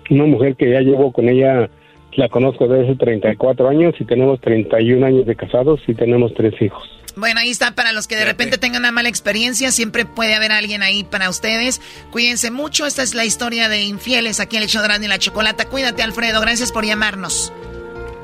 una 0.10 0.26
mujer 0.26 0.56
que 0.56 0.72
ya 0.72 0.80
llevo 0.80 1.12
con 1.12 1.30
ella, 1.30 1.70
la 2.14 2.30
conozco 2.30 2.68
desde 2.68 2.86
hace 2.86 2.96
34 2.96 3.68
años 3.70 3.94
y 4.00 4.06
tenemos 4.06 4.40
31 4.42 5.06
años 5.06 5.26
de 5.26 5.36
casados 5.36 5.82
y 5.88 5.94
tenemos 5.94 6.34
tres 6.34 6.54
hijos. 6.62 6.84
Bueno, 7.18 7.40
ahí 7.40 7.50
está 7.50 7.72
para 7.72 7.94
los 7.94 8.08
que 8.08 8.18
de 8.18 8.26
repente 8.26 8.58
tengan 8.58 8.82
una 8.82 8.92
mala 8.92 9.08
experiencia, 9.08 9.72
siempre 9.72 10.06
puede 10.06 10.36
haber 10.36 10.52
alguien 10.52 10.84
ahí 10.84 11.06
para 11.06 11.30
ustedes. 11.30 11.82
Cuídense 12.12 12.52
mucho, 12.52 12.86
esta 12.86 13.04
es 13.04 13.16
la 13.16 13.24
historia 13.24 13.70
de 13.70 13.84
infieles 13.84 14.40
aquí 14.42 14.58
en 14.58 14.64
el 14.64 14.70
show 14.70 14.82
de 14.82 14.88
Erasmo 14.88 15.06
y 15.06 15.08
la 15.08 15.18
Chocolata. 15.18 15.66
Cuídate, 15.66 16.04
Alfredo, 16.04 16.42
gracias 16.42 16.72
por 16.74 16.86
llamarnos. 16.86 17.54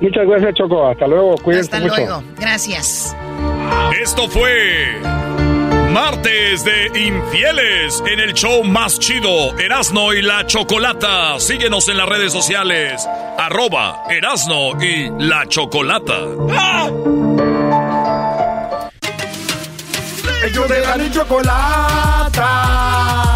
Muchas 0.01 0.27
gracias, 0.27 0.55
Choco. 0.55 0.87
Hasta 0.87 1.07
luego. 1.07 1.35
Cuídense 1.37 1.75
Hasta 1.75 1.79
mucho. 1.79 1.95
luego, 1.95 2.23
gracias. 2.37 3.15
Esto 4.01 4.27
fue 4.27 4.99
Martes 5.93 6.63
de 6.63 6.87
Infieles 7.07 8.01
en 8.05 8.19
el 8.21 8.33
show 8.33 8.63
más 8.63 8.97
chido, 8.97 9.57
Erasno 9.59 10.13
y 10.13 10.21
la 10.21 10.47
Chocolata. 10.47 11.37
Síguenos 11.39 11.89
en 11.89 11.97
las 11.97 12.07
redes 12.07 12.31
sociales, 12.31 13.05
arroba 13.37 14.03
Erasno 14.09 14.81
y 14.81 15.09
la 15.19 15.45
Chocolata. 15.47 16.17
Ellos 20.43 20.69
de 20.69 20.81
la 20.81 20.97
ni 20.97 21.11
chocolata. 21.11 22.39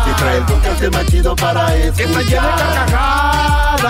Que 0.05 0.13
trae 0.13 0.37
el 0.37 0.45
podcast 0.45 0.83
más 0.93 1.05
chido 1.07 1.35
para 1.35 1.75
escuchar. 1.75 1.95
Que 1.95 2.03
está 2.03 2.21
llena 2.21 2.55
de 2.55 2.63
carcajadas. 2.63 3.83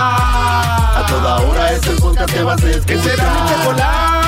A 0.98 1.06
toda 1.08 1.42
hora 1.42 1.72
es 1.72 1.88
el 1.88 1.96
podcast 1.98 2.34
que 2.34 2.44
vas 2.44 2.64
a 2.64 2.70
escuchar. 2.70 2.86
Que 2.86 2.98
será 3.10 3.24
mi 3.34 3.50
chocolata. 3.50 4.25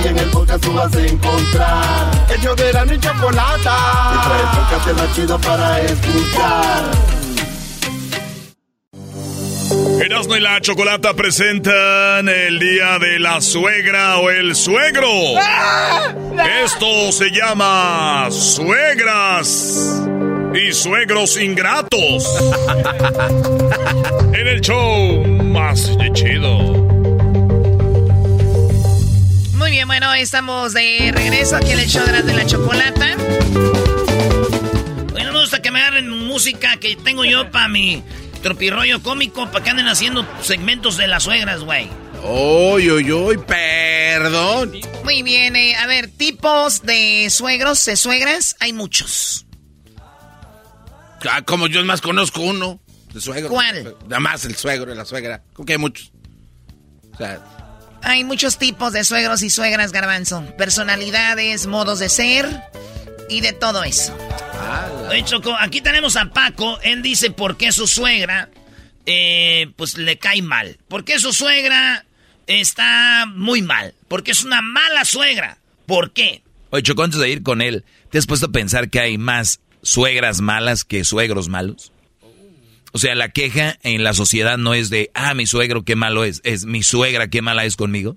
Taurí 0.00 0.08
en 0.08 0.18
el 0.18 0.30
podcast 0.30 0.64
tú 0.64 0.72
vas 0.72 0.94
a 0.94 1.06
encontrar. 1.06 2.10
Ellos 2.36 2.56
de 2.56 2.72
la 2.72 2.84
ni 2.84 2.98
chocolata. 2.98 3.76
Que 4.12 4.28
trae 4.28 4.40
el 4.40 4.48
podcast 4.58 4.92
más 4.98 5.16
chido 5.16 5.40
para 5.40 5.80
escuchar. 5.80 6.84
Erasno 10.02 10.36
y 10.36 10.40
la 10.40 10.60
Chocolata 10.60 11.14
presentan 11.14 12.28
el 12.28 12.58
día 12.58 12.98
de 12.98 13.18
la 13.20 13.40
suegra 13.40 14.18
o 14.18 14.30
el 14.30 14.56
suegro. 14.56 15.08
Esto 16.64 17.12
se 17.12 17.30
llama 17.30 18.28
suegras 18.30 20.02
y 20.54 20.72
suegros 20.72 21.40
ingratos. 21.40 22.24
en 24.32 24.48
el 24.48 24.60
show 24.60 25.24
más 25.44 25.96
chido. 26.14 26.79
Muy 29.70 29.76
bien, 29.76 29.86
bueno, 29.86 30.12
estamos 30.14 30.72
de 30.72 31.12
regreso 31.14 31.54
aquí 31.54 31.70
en 31.70 31.78
el 31.78 31.86
show 31.88 32.04
de 32.04 32.34
la 32.34 32.44
Chocolata. 32.44 33.14
Oye, 35.14 35.24
no 35.24 35.32
me 35.32 35.38
gusta 35.38 35.62
que 35.62 35.70
me 35.70 35.78
agarren 35.78 36.10
música 36.10 36.76
que 36.78 36.96
tengo 36.96 37.24
yo 37.24 37.52
para 37.52 37.68
mi 37.68 38.02
tropirroyo 38.42 39.00
cómico, 39.00 39.48
para 39.52 39.62
que 39.62 39.70
anden 39.70 39.86
haciendo 39.86 40.26
segmentos 40.42 40.96
de 40.96 41.06
las 41.06 41.22
suegras, 41.22 41.60
güey. 41.60 41.88
Uy, 42.24 42.90
uy, 42.90 43.12
uy, 43.12 43.38
perdón. 43.38 44.72
Muy 45.04 45.22
bien, 45.22 45.54
eh, 45.54 45.76
a 45.76 45.86
ver, 45.86 46.10
tipos 46.10 46.82
de 46.82 47.30
suegros, 47.30 47.86
de 47.86 47.94
suegras, 47.94 48.56
hay 48.58 48.72
muchos. 48.72 49.46
Ah, 51.30 51.42
como 51.42 51.68
yo 51.68 51.84
más 51.84 52.00
conozco 52.00 52.40
uno. 52.40 52.80
De 53.14 53.20
suegro. 53.20 53.50
¿Cuál? 53.50 53.94
Nada 54.08 54.18
más 54.18 54.44
el 54.44 54.56
suegro 54.56 54.92
la 54.96 55.04
suegra. 55.04 55.44
Como 55.52 55.64
que 55.64 55.74
hay 55.74 55.78
muchos. 55.78 56.10
O 57.12 57.16
sea, 57.16 57.40
Hay 58.02 58.24
muchos 58.24 58.58
tipos 58.58 58.92
de 58.92 59.04
suegros 59.04 59.42
y 59.42 59.50
suegras, 59.50 59.92
garbanzo. 59.92 60.44
Personalidades, 60.56 61.66
modos 61.66 61.98
de 61.98 62.08
ser 62.08 62.62
y 63.28 63.40
de 63.40 63.52
todo 63.52 63.84
eso. 63.84 64.16
Oye, 65.08 65.24
Choco, 65.24 65.54
aquí 65.58 65.80
tenemos 65.80 66.16
a 66.16 66.26
Paco. 66.26 66.78
Él 66.82 67.02
dice 67.02 67.30
por 67.30 67.56
qué 67.56 67.72
su 67.72 67.86
suegra, 67.86 68.48
eh, 69.06 69.72
pues 69.76 69.96
le 69.96 70.18
cae 70.18 70.42
mal. 70.42 70.78
¿Por 70.88 71.04
qué 71.04 71.18
su 71.18 71.32
suegra 71.32 72.06
está 72.46 73.26
muy 73.26 73.62
mal? 73.62 73.94
Porque 74.08 74.30
es 74.30 74.44
una 74.44 74.62
mala 74.62 75.04
suegra. 75.04 75.58
¿Por 75.86 76.12
qué? 76.12 76.42
Oye, 76.70 76.82
Choco, 76.82 77.02
antes 77.02 77.18
de 77.20 77.28
ir 77.28 77.42
con 77.42 77.62
él, 77.62 77.84
¿te 78.10 78.18
has 78.18 78.26
puesto 78.26 78.46
a 78.46 78.52
pensar 78.52 78.90
que 78.90 79.00
hay 79.00 79.18
más 79.18 79.60
suegras 79.82 80.40
malas 80.40 80.84
que 80.84 81.04
suegros 81.04 81.48
malos? 81.48 81.92
O 82.92 82.98
sea, 82.98 83.14
la 83.14 83.28
queja 83.28 83.76
en 83.82 84.02
la 84.02 84.12
sociedad 84.14 84.58
no 84.58 84.74
es 84.74 84.90
de, 84.90 85.10
ah, 85.14 85.34
mi 85.34 85.46
suegro 85.46 85.84
qué 85.84 85.94
malo 85.96 86.24
es, 86.24 86.40
es 86.44 86.64
mi 86.64 86.82
suegra 86.82 87.28
qué 87.28 87.40
mala 87.42 87.64
es 87.64 87.76
conmigo. 87.76 88.16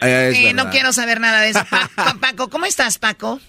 Eh, 0.00 0.52
no 0.54 0.70
quiero 0.70 0.92
saber 0.92 1.20
nada 1.20 1.40
de 1.40 1.50
eso. 1.50 1.60
Paco, 1.68 2.18
Paco, 2.20 2.50
¿cómo 2.50 2.66
estás, 2.66 2.98
Paco? 2.98 3.40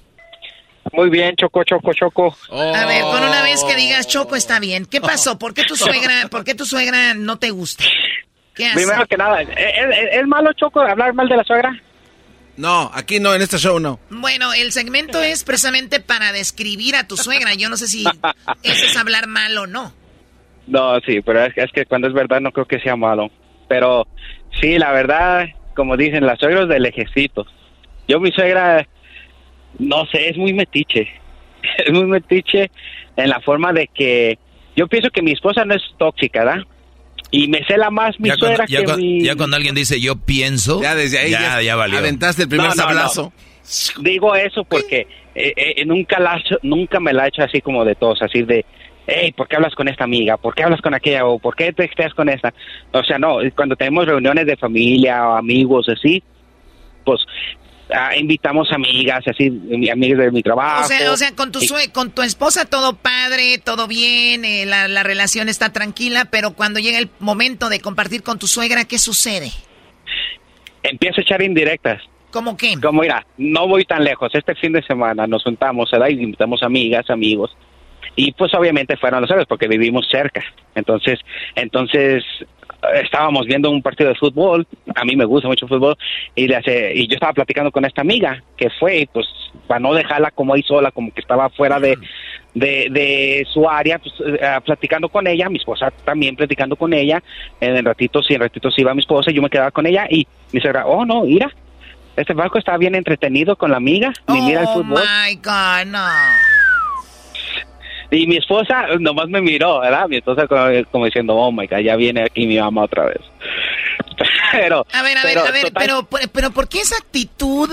Muy 0.93 1.09
bien, 1.11 1.35
Choco, 1.35 1.63
Choco, 1.63 1.93
Choco. 1.93 2.35
A 2.51 2.85
ver, 2.87 3.01
con 3.03 3.21
una 3.23 3.43
vez 3.43 3.63
que 3.63 3.75
digas 3.75 4.07
Choco 4.07 4.35
está 4.35 4.59
bien. 4.59 4.85
¿Qué 4.85 5.01
pasó? 5.01 5.37
¿Por 5.37 5.53
qué 5.53 5.63
tu 5.65 5.75
suegra, 5.75 6.27
por 6.31 6.43
qué 6.43 6.55
tu 6.55 6.65
suegra 6.65 7.13
no 7.13 7.37
te 7.37 7.51
gusta? 7.51 7.83
¿Qué 8.55 8.65
hace? 8.65 8.75
Primero 8.75 9.05
que 9.05 9.17
nada, 9.17 9.41
¿es, 9.43 9.49
es- 9.49 10.09
es 10.13 10.27
malo, 10.27 10.51
Choco, 10.53 10.81
hablar 10.81 11.13
mal 11.13 11.29
de 11.29 11.37
la 11.37 11.43
suegra? 11.43 11.79
No, 12.59 12.91
aquí 12.93 13.21
no, 13.21 13.33
en 13.33 13.41
este 13.41 13.57
show 13.57 13.79
no. 13.79 14.01
Bueno, 14.09 14.53
el 14.53 14.73
segmento 14.73 15.21
es 15.23 15.45
precisamente 15.45 16.01
para 16.01 16.33
describir 16.33 16.97
a 16.97 17.07
tu 17.07 17.15
suegra. 17.15 17.53
Yo 17.53 17.69
no 17.69 17.77
sé 17.77 17.87
si 17.87 18.03
eso 18.03 18.85
es 18.85 18.97
hablar 18.97 19.27
mal 19.27 19.57
o 19.57 19.65
no. 19.65 19.93
No, 20.67 20.99
sí, 20.99 21.21
pero 21.21 21.45
es, 21.45 21.57
es 21.57 21.71
que 21.71 21.85
cuando 21.85 22.09
es 22.09 22.13
verdad 22.13 22.41
no 22.41 22.51
creo 22.51 22.67
que 22.67 22.81
sea 22.81 22.97
malo. 22.97 23.31
Pero 23.69 24.07
sí, 24.59 24.77
la 24.77 24.91
verdad, 24.91 25.47
como 25.73 25.95
dicen, 25.95 26.25
las 26.25 26.37
suegros 26.37 26.67
de 26.67 26.81
lejecitos. 26.81 27.47
Yo, 28.09 28.19
mi 28.19 28.31
suegra, 28.31 28.85
no 29.77 30.05
sé, 30.07 30.29
es 30.29 30.37
muy 30.37 30.51
metiche. 30.51 31.07
Es 31.85 31.91
muy 31.91 32.05
metiche 32.05 32.71
en 33.15 33.29
la 33.29 33.39
forma 33.41 33.71
de 33.73 33.87
que 33.87 34.37
yo 34.75 34.87
pienso 34.87 35.09
que 35.11 35.21
mi 35.21 35.31
esposa 35.31 35.63
no 35.65 35.75
es 35.75 35.81
tóxica, 35.97 36.43
¿verdad? 36.43 36.63
Y 37.31 37.47
me 37.47 37.63
cela 37.65 37.89
más 37.91 38.19
mi 38.19 38.29
Ya 38.29 38.35
suegra 38.35 38.65
cuando, 38.65 38.71
ya 38.73 38.79
que 38.79 38.85
cu- 38.91 38.97
mi... 38.97 39.23
ya 39.23 39.35
cuando 39.35 39.55
alguien 39.57 39.75
dice 39.75 39.99
yo 40.01 40.15
pienso, 40.15 40.81
Ya 40.81 40.95
desde 40.95 41.19
ahí 41.19 41.31
ya, 41.31 41.39
ya 41.41 41.61
ya 41.61 41.75
valió. 41.75 41.97
aventaste 41.99 42.43
el 42.43 42.49
primer 42.49 42.69
No, 42.69 42.75
no, 42.75 42.81
no. 42.81 42.83
sablazo. 42.87 43.33
Digo 44.01 44.35
eso 44.35 44.63
porque 44.63 45.07
eh, 45.35 45.53
eh, 45.55 45.85
nunca, 45.85 46.19
la, 46.19 46.41
nunca 46.63 46.99
me 46.99 47.13
la 47.13 47.25
he 47.25 47.27
hecho 47.29 47.43
así 47.43 47.61
como 47.61 47.85
de 47.85 47.93
todos, 47.93 48.19
así 48.23 48.41
de, 48.41 48.65
hey, 49.05 49.31
¿por 49.31 49.47
qué 49.47 49.57
hablas 49.57 49.75
con 49.75 49.87
esta 49.87 50.05
amiga? 50.05 50.37
¿Por 50.37 50.55
qué 50.55 50.63
hablas 50.63 50.81
con 50.81 50.95
aquella? 50.95 51.25
¿O 51.27 51.37
por 51.37 51.55
qué 51.55 51.71
texteas 51.71 52.13
con 52.15 52.29
esta? 52.29 52.51
O 52.93 53.03
sea, 53.03 53.19
no, 53.19 53.37
cuando 53.55 53.75
tenemos 53.75 54.07
reuniones 54.07 54.47
de 54.47 54.57
familia 54.57 55.27
o 55.29 55.35
amigos 55.35 55.87
así, 55.87 56.23
pues 57.05 57.21
ah, 57.93 58.15
invitamos 58.15 58.71
amigas, 58.71 59.27
así, 59.27 59.49
mi- 59.49 59.89
amigas 59.89 60.19
de 60.19 60.31
mi 60.31 60.41
trabajo. 60.43 60.85
O 60.85 60.87
sea, 60.87 61.11
o 61.11 61.17
sea, 61.17 61.35
con 61.35 61.51
tu 61.51 61.59
sue- 61.61 61.91
con 61.91 62.11
tu 62.11 62.21
esposa 62.21 62.65
todo 62.65 62.95
padre, 62.95 63.57
todo 63.57 63.87
bien, 63.87 64.45
eh, 64.45 64.65
la, 64.65 64.87
la 64.87 65.03
relación 65.03 65.49
está 65.49 65.71
tranquila, 65.73 66.25
pero 66.25 66.51
cuando 66.53 66.79
llega 66.79 66.97
el 66.99 67.09
momento 67.19 67.69
de 67.69 67.79
compartir 67.79 68.23
con 68.23 68.39
tu 68.39 68.47
suegra, 68.47 68.85
¿qué 68.85 68.99
sucede? 68.99 69.51
empiezo 70.83 71.19
a 71.19 71.23
echar 71.23 71.41
indirectas. 71.41 72.01
¿Cómo 72.31 72.55
qué? 72.55 72.75
Como 72.81 73.01
mira, 73.01 73.25
no 73.37 73.67
voy 73.67 73.83
tan 73.85 74.03
lejos. 74.03 74.33
Este 74.33 74.55
fin 74.55 74.71
de 74.71 74.83
semana 74.83 75.27
nos 75.27 75.43
juntamos, 75.43 75.89
¿verdad? 75.91 76.07
Y 76.09 76.21
invitamos 76.21 76.63
amigas, 76.63 77.09
amigos. 77.09 77.55
Y 78.15 78.31
pues 78.33 78.53
obviamente 78.53 78.95
fueron 78.97 79.21
los 79.21 79.29
héroes 79.31 79.47
porque 79.47 79.67
vivimos 79.67 80.07
cerca. 80.09 80.43
Entonces, 80.75 81.19
entonces 81.55 82.23
estábamos 82.95 83.45
viendo 83.45 83.69
un 83.69 83.81
partido 83.81 84.09
de 84.09 84.15
fútbol. 84.15 84.65
A 84.95 85.05
mí 85.05 85.15
me 85.15 85.25
gusta 85.25 85.47
mucho 85.47 85.65
el 85.65 85.69
fútbol. 85.69 85.97
Y, 86.35 86.47
le 86.47 86.55
hace, 86.55 86.93
y 86.95 87.07
yo 87.07 87.15
estaba 87.15 87.33
platicando 87.33 87.71
con 87.71 87.85
esta 87.85 88.01
amiga 88.01 88.41
que 88.57 88.69
fue, 88.79 88.99
y 88.99 89.05
pues 89.05 89.27
para 89.67 89.79
no 89.79 89.93
dejarla 89.93 90.31
como 90.31 90.53
ahí 90.53 90.63
sola, 90.63 90.91
como 90.91 91.11
que 91.13 91.21
estaba 91.21 91.49
fuera 91.49 91.79
de, 91.79 91.97
de, 92.53 92.87
de 92.89 93.45
su 93.51 93.69
área, 93.69 93.99
pues 93.99 94.13
eh, 94.25 94.39
platicando 94.65 95.09
con 95.09 95.27
ella, 95.27 95.49
mi 95.49 95.57
esposa 95.57 95.91
también 96.05 96.35
platicando 96.35 96.75
con 96.75 96.93
ella. 96.93 97.21
En 97.59 97.75
el 97.75 97.85
ratito, 97.85 98.21
sí, 98.21 98.33
en 98.33 98.41
ratitos 98.41 98.77
iba 98.77 98.93
mi 98.93 99.01
esposa, 99.01 99.31
yo 99.31 99.41
me 99.41 99.49
quedaba 99.49 99.71
con 99.71 99.85
ella 99.85 100.07
y 100.09 100.27
mi 100.51 100.59
suegra, 100.61 100.85
oh 100.85 101.05
no, 101.05 101.23
mira, 101.23 101.51
este 102.15 102.33
barco 102.33 102.57
está 102.57 102.77
bien 102.77 102.95
entretenido 102.95 103.55
con 103.55 103.71
la 103.71 103.77
amiga, 103.77 104.11
ni 104.27 104.41
mira 104.41 104.61
el 104.61 104.67
Oh 104.67 104.73
fútbol. 104.75 105.01
my 105.03 105.35
God, 105.35 105.85
no. 105.87 106.05
Y 108.11 108.25
mi 108.27 108.37
esposa 108.37 108.87
nomás 108.99 109.27
me 109.29 109.41
miró, 109.41 109.79
¿verdad? 109.81 110.07
Mi 110.07 110.17
esposa 110.17 110.47
como, 110.47 110.63
como 110.91 111.05
diciendo, 111.05 111.35
oh 111.35 111.51
my 111.51 111.67
God, 111.67 111.79
ya 111.79 111.95
viene 111.95 112.23
aquí 112.23 112.47
mi 112.47 112.57
mamá 112.59 112.83
otra 112.83 113.05
vez. 113.05 113.19
Pero, 114.51 114.85
A 114.91 115.01
ver, 115.03 115.17
a 115.17 115.23
ver, 115.23 115.33
pero, 115.35 115.45
a 115.45 115.51
ver, 115.51 115.63
total- 115.65 115.83
pero, 115.85 116.29
pero, 116.31 116.51
¿por 116.51 116.67
qué 116.67 116.79
esa 116.81 116.95
actitud 116.97 117.69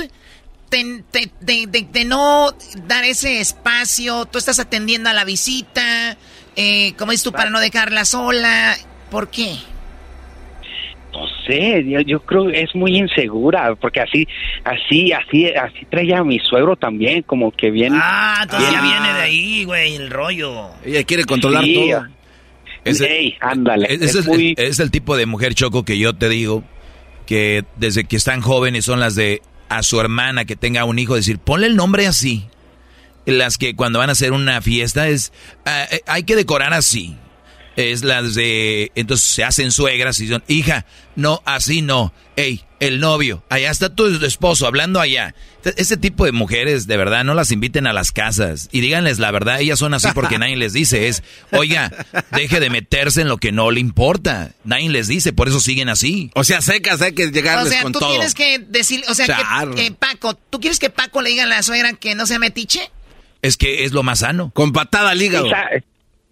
de, 0.70 1.02
de- 1.12 1.30
de- 1.40 1.66
de- 1.66 1.86
de 1.90 2.04
no 2.04 2.50
dar 2.86 3.04
ese 3.04 3.40
espacio? 3.40 4.26
Tú 4.26 4.36
estás 4.38 4.58
atendiendo 4.58 5.08
a 5.08 5.14
la 5.14 5.24
visita, 5.24 6.16
eh, 6.54 6.92
como 6.98 7.12
dices 7.12 7.24
tú, 7.24 7.32
para 7.32 7.48
no 7.50 7.60
dejarla 7.60 8.04
sola. 8.04 8.76
¿Por 9.10 9.28
qué? 9.30 9.56
No 11.20 11.26
sé, 11.46 11.84
yo, 11.88 12.00
yo 12.00 12.20
creo 12.20 12.46
que 12.48 12.60
es 12.62 12.74
muy 12.74 12.96
insegura, 12.96 13.74
porque 13.76 14.00
así, 14.00 14.26
así, 14.64 15.12
así, 15.12 15.46
así 15.48 15.84
traía 15.90 16.18
a 16.18 16.24
mi 16.24 16.38
suegro 16.38 16.76
también, 16.76 17.22
como 17.22 17.50
que 17.52 17.70
bien. 17.70 17.92
Ah, 17.96 18.40
entonces 18.42 18.70
ya 18.72 18.82
viene 18.82 19.12
de 19.14 19.20
ahí, 19.22 19.64
güey, 19.64 19.96
el 19.96 20.10
rollo. 20.10 20.70
Ella 20.84 21.04
quiere 21.04 21.24
controlar 21.24 21.64
Sí, 21.64 21.74
todo. 21.90 22.06
Ese- 22.84 23.18
Ey, 23.18 23.36
ándale. 23.40 23.86
Es, 23.92 24.00
es 24.02 24.14
es- 24.16 24.26
muy- 24.26 24.54
es 24.56 24.78
el 24.78 24.90
tipo 24.90 25.16
de 25.16 25.26
mujer 25.26 25.54
choco 25.54 25.84
que 25.84 25.98
yo 25.98 26.14
te 26.14 26.28
digo 26.28 26.62
que 27.26 27.64
desde 27.76 28.04
que 28.04 28.14
están 28.16 28.40
jóvenes 28.40 28.84
son 28.84 29.00
las 29.00 29.14
de 29.16 29.42
a 29.68 29.82
su 29.82 30.00
hermana 30.00 30.44
que 30.44 30.54
tenga 30.54 30.84
un 30.84 30.98
hijo 30.98 31.16
decir 31.16 31.38
ponle 31.40 31.66
el 31.66 31.74
nombre 31.74 32.06
así. 32.06 32.44
Las 33.24 33.58
que 33.58 33.74
cuando 33.74 33.98
van 33.98 34.08
a 34.10 34.12
hacer 34.12 34.30
una 34.30 34.60
fiesta 34.62 35.08
es 35.08 35.32
eh, 35.64 36.00
hay 36.06 36.22
que 36.22 36.36
decorar 36.36 36.72
así. 36.72 37.16
Es 37.76 38.02
las 38.02 38.34
de 38.34 38.90
entonces 38.94 39.26
se 39.26 39.44
hacen 39.44 39.70
suegras 39.70 40.18
y 40.20 40.28
son 40.28 40.42
hija 40.48 40.86
no 41.14 41.42
así 41.44 41.82
no. 41.82 42.12
Ey 42.36 42.62
el 42.80 43.00
novio 43.00 43.42
allá 43.48 43.70
está 43.70 43.94
tu 43.94 44.06
esposo 44.24 44.66
hablando 44.66 45.00
allá. 45.00 45.34
Ese 45.76 45.96
tipo 45.96 46.24
de 46.24 46.32
mujeres 46.32 46.86
de 46.86 46.96
verdad 46.96 47.24
no 47.24 47.34
las 47.34 47.50
inviten 47.50 47.86
a 47.86 47.92
las 47.92 48.12
casas 48.12 48.68
y 48.72 48.80
díganles 48.80 49.18
la 49.18 49.30
verdad 49.30 49.60
ellas 49.60 49.78
son 49.78 49.94
así 49.94 50.08
porque 50.14 50.38
nadie 50.38 50.56
les 50.56 50.72
dice 50.72 51.08
es 51.08 51.22
oiga 51.52 51.90
deje 52.32 52.60
de 52.60 52.70
meterse 52.70 53.22
en 53.22 53.28
lo 53.28 53.38
que 53.38 53.52
no 53.52 53.70
le 53.70 53.80
importa. 53.80 54.52
Nadie 54.64 54.88
les 54.88 55.08
dice 55.08 55.32
por 55.32 55.48
eso 55.48 55.60
siguen 55.60 55.88
así. 55.88 56.30
O 56.34 56.44
sea, 56.44 56.60
secas 56.62 57.02
hay 57.02 57.12
que 57.12 57.26
O 57.26 57.30
llegarles 57.30 57.72
sea, 57.72 57.82
con 57.82 57.92
tú 57.92 58.00
todo. 58.00 58.10
tienes 58.10 58.34
que 58.34 58.58
decir, 58.58 59.02
o 59.08 59.14
sea, 59.14 59.26
que, 59.26 59.74
que 59.82 59.90
Paco, 59.92 60.34
¿tú 60.34 60.60
quieres 60.60 60.78
que 60.78 60.90
Paco 60.90 61.22
le 61.22 61.30
diga 61.30 61.44
a 61.44 61.46
la 61.46 61.62
suegra 61.62 61.92
que 61.94 62.14
no 62.14 62.26
se 62.26 62.38
metiche? 62.38 62.90
Es 63.42 63.56
que 63.56 63.84
es 63.84 63.92
lo 63.92 64.02
más 64.02 64.20
sano. 64.20 64.50
Con 64.54 64.72
patada 64.72 65.10
al 65.10 65.22
hígado. 65.22 65.48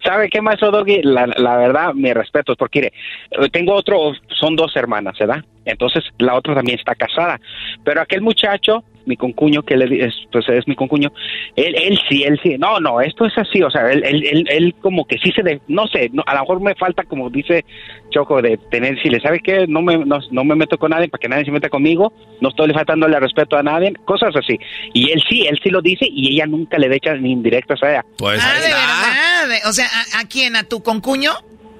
¿Sabe 0.05 0.29
qué, 0.29 0.39
maestro 0.39 0.69
Doggy? 0.69 1.01
La, 1.01 1.25
la 1.25 1.57
verdad, 1.57 1.93
mi 1.95 2.13
respeto, 2.13 2.51
es 2.51 2.57
porque 2.57 2.91
mire, 3.31 3.49
tengo 3.49 3.73
otro, 3.73 4.13
son 4.29 4.55
dos 4.55 4.75
hermanas, 4.75 5.17
¿verdad? 5.17 5.43
Entonces, 5.65 6.03
la 6.19 6.35
otra 6.35 6.53
también 6.53 6.77
está 6.77 6.93
casada. 6.93 7.39
Pero 7.83 8.01
aquel 8.01 8.21
muchacho, 8.21 8.83
mi 9.05 9.17
concuño, 9.17 9.63
que 9.63 9.75
le, 9.77 9.87
di- 9.87 10.01
es, 10.01 10.13
pues 10.31 10.47
es 10.49 10.67
mi 10.67 10.75
concuño, 10.75 11.11
él, 11.55 11.75
él 11.75 11.99
sí, 12.09 12.23
él 12.23 12.39
sí, 12.41 12.55
no, 12.57 12.79
no, 12.79 13.01
esto 13.01 13.25
es 13.25 13.37
así, 13.37 13.61
o 13.61 13.69
sea, 13.69 13.91
él, 13.91 14.03
él, 14.03 14.23
él, 14.25 14.45
él 14.49 14.75
como 14.81 15.05
que 15.05 15.17
sí 15.17 15.31
se, 15.31 15.43
de, 15.43 15.61
no 15.67 15.87
sé, 15.87 16.09
no, 16.13 16.23
a 16.25 16.33
lo 16.35 16.41
mejor 16.41 16.61
me 16.61 16.75
falta, 16.75 17.03
como 17.03 17.29
dice 17.29 17.65
Choco, 18.09 18.41
de 18.41 18.57
tener, 18.71 19.01
si 19.01 19.09
le 19.09 19.19
sabe 19.19 19.39
qué, 19.39 19.65
no 19.67 19.81
me, 19.81 19.97
no, 19.97 20.19
no 20.31 20.43
me 20.43 20.55
meto 20.55 20.77
con 20.77 20.91
nadie 20.91 21.07
para 21.09 21.19
que 21.21 21.27
nadie 21.29 21.45
se 21.45 21.51
meta 21.51 21.69
conmigo, 21.69 22.13
no 22.41 22.49
estoy 22.49 22.71
faltándole 22.73 23.19
respeto 23.19 23.57
a 23.57 23.63
nadie, 23.63 23.93
cosas 24.05 24.35
así. 24.35 24.57
Y 24.93 25.11
él 25.11 25.21
sí, 25.29 25.45
él 25.47 25.59
sí 25.63 25.69
lo 25.69 25.81
dice 25.81 26.05
y 26.09 26.33
ella 26.33 26.45
nunca 26.45 26.77
le 26.77 26.93
echa 26.95 27.15
ni 27.15 27.31
indirectas 27.31 27.81
a 27.83 27.89
ella. 27.91 28.05
Pues 28.17 28.39
ah, 28.43 28.53
de 28.55 29.49
verdad. 29.49 29.69
O 29.69 29.73
sea, 29.73 29.85
¿a, 30.13 30.19
a 30.21 30.27
quién? 30.27 30.55
¿A 30.55 30.63
tu 30.63 30.81
concuño? 30.81 31.31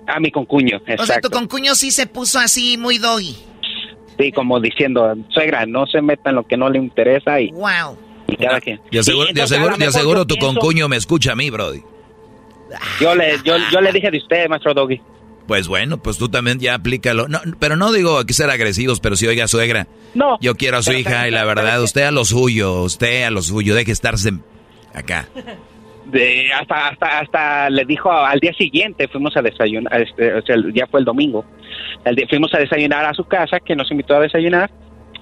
A 0.08 0.20
mi 0.20 0.30
concuño, 0.30 0.78
O 0.78 0.86
sea, 0.86 0.96
tu 0.98 1.02
exacto. 1.04 1.30
concuño 1.32 1.74
sí 1.74 1.90
se 1.92 2.06
puso 2.06 2.38
así 2.40 2.78
muy 2.78 2.98
doggy. 2.98 3.36
Sí, 4.18 4.32
como 4.32 4.60
diciendo, 4.60 5.14
suegra, 5.30 5.66
no 5.66 5.86
se 5.88 6.02
meta 6.02 6.30
en 6.30 6.38
lo 6.38 6.48
que 6.48 6.56
no 6.58 6.70
le 6.70 6.80
interesa 6.80 7.40
y, 7.42 7.52
Wow. 7.52 7.98
y 8.28 8.36
cada 8.38 8.62
quien. 8.62 8.80
De 8.92 9.00
aseguro, 9.00 9.28
Sí, 9.28 9.34
yo 9.36 10.26
tu 10.26 10.36
pienso- 10.36 10.54
concuño 10.54 10.88
me 10.88 10.96
escucha 10.96 11.34
a 11.34 11.36
mí, 11.36 11.50
Brody. 11.50 11.82
Yo 13.00 13.14
le, 13.16 13.38
yo, 13.44 13.56
yo 13.72 13.82
le 13.82 13.92
dije 13.92 14.10
de 14.12 14.18
usted, 14.18 14.48
maestro 14.50 14.74
Doggy. 14.74 15.02
Pues 15.48 15.68
bueno, 15.68 15.98
pues 16.02 16.18
tú 16.18 16.28
también 16.30 16.60
ya 16.60 16.74
aplícalo. 16.74 17.28
No, 17.28 17.40
pero 17.60 17.76
no 17.76 17.92
digo 17.92 18.26
que 18.26 18.34
ser 18.34 18.50
agresivos, 18.50 19.00
pero 19.00 19.16
si 19.16 19.28
oiga 19.28 19.48
suegra, 19.48 19.88
No. 20.16 20.38
yo 20.42 20.56
quiero 20.56 20.78
a 20.78 20.84
su 20.84 20.92
hija 20.94 21.12
también- 21.12 21.34
y 21.34 21.36
la 21.36 21.46
verdad, 21.46 21.82
usted 21.84 22.02
a 22.04 22.12
lo 22.12 22.26
suyo, 22.26 22.82
usted 22.82 23.24
a 23.24 23.30
lo 23.30 23.42
suyo, 23.44 23.76
deje 23.76 23.92
estarse 23.92 24.32
acá. 24.94 25.28
De, 26.06 26.52
hasta, 26.54 26.90
hasta, 26.90 27.20
hasta 27.20 27.70
le 27.70 27.84
dijo 27.86 28.12
al 28.12 28.40
día 28.40 28.54
siguiente, 28.54 29.08
fuimos 29.08 29.36
a 29.38 29.42
desayunar, 29.42 30.02
este, 30.02 30.34
o 30.36 30.42
sea, 30.44 30.56
ya 30.74 30.86
fue 30.88 31.00
el 31.00 31.06
domingo, 31.06 31.44
el 32.06 32.16
día- 32.16 32.28
fuimos 32.30 32.54
a 32.54 32.60
desayunar 32.60 33.06
a 33.06 33.14
su 33.14 33.24
casa, 33.26 33.60
que 33.60 33.76
nos 33.76 33.90
invitó 33.92 34.16
a 34.16 34.20
desayunar, 34.20 34.70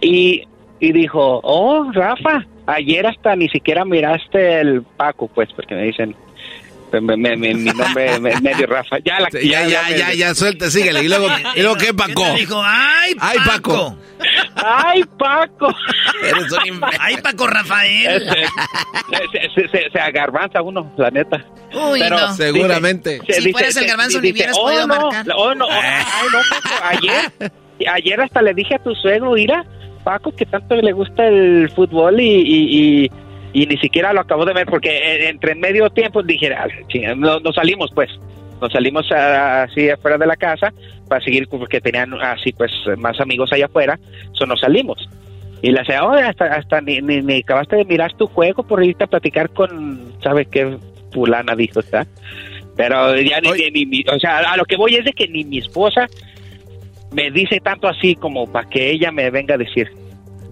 y, 0.02 0.44
y 0.80 0.92
dijo, 0.92 1.40
oh, 1.44 1.90
Rafa, 1.94 2.46
ayer 2.66 3.08
hasta 3.08 3.36
ni 3.38 3.48
siquiera 3.48 3.86
miraste 3.86 4.60
el 4.60 4.84
Paco, 4.84 5.30
pues, 5.34 5.50
porque 5.56 5.74
me 5.76 5.84
dicen, 5.84 6.16
me- 7.02 7.18
me- 7.18 7.36
me- 7.36 7.54
mi 7.54 7.72
nombre 7.72 8.20
me- 8.20 8.40
medio 8.42 8.68
Rafa. 8.68 8.98
Ya, 9.04 9.20
la, 9.20 9.30
Ya, 9.32 9.68
ya, 9.68 9.90
ya, 9.96 10.14
ya, 10.14 10.36
suelta, 10.36 10.70
síguele. 10.70 11.04
Y 11.04 11.08
luego, 11.08 11.28
y 11.56 11.62
luego 11.62 11.76
¿qué, 11.78 11.94
Paco? 11.94 12.24
te 12.34 12.40
dijo? 12.40 12.62
¡Ay, 12.64 13.16
Paco! 13.16 13.28
Ay, 13.28 13.38
Paco. 13.46 13.98
¡Ay, 14.56 15.04
Paco! 15.18 15.76
Eres 16.24 16.52
un. 16.52 16.82
¡Ay, 17.00 17.18
Paco 17.18 17.48
Rafael! 17.48 18.24
se, 19.32 19.62
se, 19.62 19.68
se, 19.70 19.90
se 19.92 20.00
agarbanza 20.00 20.62
uno, 20.62 20.92
la 20.98 21.10
neta. 21.12 21.44
Uy, 21.74 22.00
Pero 22.00 22.18
no. 22.20 22.34
Seguramente. 22.36 23.20
dice- 23.28 23.42
Si 23.42 23.52
fueras 23.52 23.76
el 23.78 23.88
garbanzo, 23.88 24.22
ni 24.22 24.32
hubieras 24.32 24.58
podido 24.58 24.88
no, 24.88 24.96
marcar". 25.12 25.26
Oh, 25.36 25.54
no, 25.56 25.66
ay, 25.70 26.04
no, 26.32 26.40
Paco, 26.50 26.76
ayer, 26.84 27.52
ayer 27.92 28.22
hasta 28.22 28.42
le 28.42 28.54
dije 28.54 28.76
a 28.76 28.80
tu 28.80 28.94
suegro, 28.96 29.32
mira, 29.32 29.66
Paco, 30.04 30.34
que 30.36 30.46
tanto 30.46 30.76
le 30.76 30.92
gusta 30.94 31.26
el 31.28 31.70
fútbol 31.76 32.20
y, 32.22 32.26
y, 32.26 33.04
y, 33.06 33.12
y 33.54 33.66
ni 33.68 33.78
siquiera 33.78 34.12
lo 34.14 34.22
acabo 34.22 34.46
de 34.46 34.54
ver, 34.54 34.66
porque 34.66 34.90
eh, 34.90 35.30
entre 35.30 35.52
en 35.54 35.60
medio 35.60 35.90
tiempo 35.90 36.22
dije, 36.24 36.54
"Ah, 36.54 36.68
chinga", 36.88 37.16
no- 37.16 37.40
nos, 37.40 37.56
salimos 37.56 37.92
pues, 37.94 38.10
nos 38.60 38.72
salimos 38.72 39.10
ah, 39.12 39.64
así 39.64 39.90
afuera 39.90 40.18
de 40.18 40.26
la 40.28 40.36
casa 40.36 40.74
para 41.08 41.24
seguir, 41.24 41.48
porque 41.48 41.80
tenían 41.80 42.14
así 42.22 42.52
pues 42.54 42.72
más 42.98 43.20
amigos 43.22 43.52
allá 43.54 43.66
afuera, 43.68 44.00
eso 44.34 44.46
nos 44.46 44.60
salimos. 44.60 45.08
Y 45.62 45.72
le 45.72 45.80
decía, 45.80 46.04
oye, 46.06 46.24
hasta, 46.24 46.46
hasta 46.46 46.82
ni, 46.82 47.00
ni, 47.02 47.22
ni 47.22 47.38
acabaste 47.40 47.78
de 47.78 47.86
mirar 47.86 48.12
tu 48.18 48.28
juego 48.28 48.64
por 48.64 48.84
irte 48.84 49.06
a 49.06 49.08
platicar 49.08 49.50
con, 49.52 50.12
¿sabes 50.22 50.48
qué? 50.50 50.78
Fulana 51.14 51.56
dijo, 51.56 51.80
¿está? 51.80 52.06
Pero 52.76 53.18
ya 53.22 53.40
ni, 53.40 53.52
ni, 53.72 53.86
ni 53.86 54.04
o 54.14 54.20
sea, 54.20 54.40
a 54.40 54.58
lo 54.58 54.66
que 54.66 54.76
voy 54.76 54.96
es 54.96 55.06
de 55.06 55.14
que 55.14 55.28
ni 55.28 55.44
mi 55.46 55.60
esposa 55.60 56.08
me 57.14 57.30
dice 57.32 57.60
tanto 57.62 57.88
así 57.88 58.16
como 58.16 58.52
para 58.52 58.68
que 58.68 58.90
ella 58.90 59.12
me 59.12 59.30
venga 59.30 59.56
a 59.56 59.58
decir. 59.60 59.90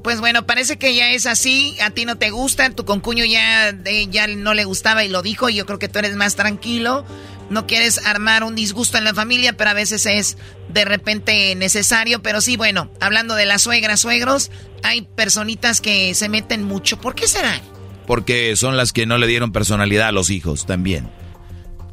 Pues 0.04 0.20
bueno, 0.20 0.46
parece 0.46 0.78
que 0.78 0.96
ya 0.96 1.12
es 1.12 1.26
así. 1.26 1.78
A 1.82 1.92
ti 1.92 2.06
no 2.06 2.18
te 2.18 2.32
gusta, 2.32 2.70
tu 2.72 2.86
concuño 2.86 3.24
ya, 3.26 3.70
eh, 3.70 4.08
ya 4.10 4.28
no 4.28 4.54
le 4.54 4.66
gustaba 4.66 5.04
y 5.04 5.10
lo 5.10 5.22
dijo. 5.22 5.50
Y 5.50 5.56
yo 5.56 5.66
creo 5.66 5.80
que 5.80 5.90
tú 5.90 6.00
eres 6.00 6.16
más 6.16 6.36
tranquilo. 6.36 7.06
No 7.50 7.68
quieres 7.68 8.06
armar 8.06 8.44
un 8.44 8.56
disgusto 8.56 8.98
en 8.98 9.04
la 9.04 9.14
familia, 9.14 9.54
pero 9.54 9.70
a 9.70 9.74
veces 9.74 10.06
es 10.06 10.38
de 10.70 10.86
repente 10.86 11.54
necesario. 11.56 12.22
Pero 12.24 12.42
sí, 12.42 12.58
bueno, 12.58 12.90
hablando 13.00 13.36
de 13.36 13.46
las 13.46 13.62
suegras, 13.62 14.00
suegros, 14.00 14.50
hay 14.84 15.02
personitas 15.02 15.82
que 15.82 16.16
se 16.16 16.30
meten 16.30 16.64
mucho. 16.64 17.00
¿Por 17.00 17.14
qué 17.14 17.28
será? 17.28 17.62
Porque 18.08 18.56
son 18.56 18.78
las 18.78 18.94
que 18.94 19.06
no 19.06 19.18
le 19.18 19.28
dieron 19.28 19.52
personalidad 19.52 20.08
a 20.08 20.12
los 20.12 20.32
hijos 20.32 20.66
también. 20.66 21.10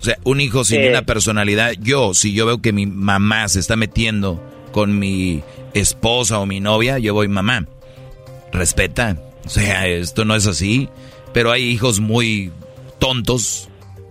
O 0.00 0.04
sea, 0.04 0.16
un 0.24 0.40
hijo 0.40 0.64
sin 0.64 0.86
una 0.86 1.02
personalidad, 1.02 1.72
yo, 1.80 2.14
si 2.14 2.32
yo 2.32 2.46
veo 2.46 2.62
que 2.62 2.72
mi 2.72 2.86
mamá 2.86 3.48
se 3.48 3.58
está 3.58 3.74
metiendo 3.74 4.40
con 4.72 4.98
mi 4.98 5.42
esposa 5.74 6.38
o 6.38 6.46
mi 6.46 6.60
novia, 6.60 6.98
yo 6.98 7.14
voy, 7.14 7.26
mamá, 7.26 7.66
respeta. 8.52 9.16
O 9.44 9.48
sea, 9.48 9.86
esto 9.86 10.24
no 10.24 10.34
es 10.34 10.46
así. 10.46 10.88
Pero 11.32 11.52
hay 11.52 11.64
hijos 11.64 12.00
muy 12.00 12.52
tontos, 12.98 13.68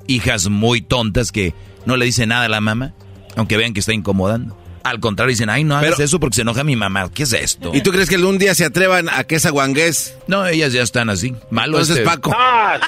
hijas 0.08 0.50
muy 0.50 0.82
tontas 0.82 1.32
que 1.32 1.54
no 1.86 1.98
le 1.98 2.06
dicen 2.06 2.30
nada 2.30 2.46
a 2.46 2.50
la 2.50 2.62
mamá, 2.62 2.94
aunque 3.36 3.58
vean 3.58 3.74
que 3.74 3.80
está 3.80 3.94
incomodando. 3.94 4.58
Al 4.84 5.00
contrario, 5.02 5.32
dicen, 5.32 5.50
ay, 5.50 5.66
no 5.66 5.76
hagas 5.76 5.96
Pero- 5.96 6.06
eso 6.06 6.20
porque 6.20 6.36
se 6.36 6.42
enoja 6.44 6.64
mi 6.64 6.78
mamá. 6.78 7.12
¿Qué 7.12 7.24
es 7.24 7.34
esto? 7.34 7.72
¿Y 7.74 7.82
tú 7.82 7.92
crees 7.92 8.08
que 8.10 8.16
un 8.18 8.38
día 8.38 8.56
se 8.56 8.64
atrevan 8.64 9.10
a 9.10 9.26
que 9.26 9.36
esa 9.36 9.50
guangués? 9.50 10.18
No, 10.28 10.46
ellas 10.46 10.72
ya 10.72 10.82
están 10.82 11.10
así. 11.10 11.36
Malo 11.50 11.74
Entonces, 11.80 11.98
este- 11.98 12.06
Paco. 12.10 12.34
Ah, 12.38 12.80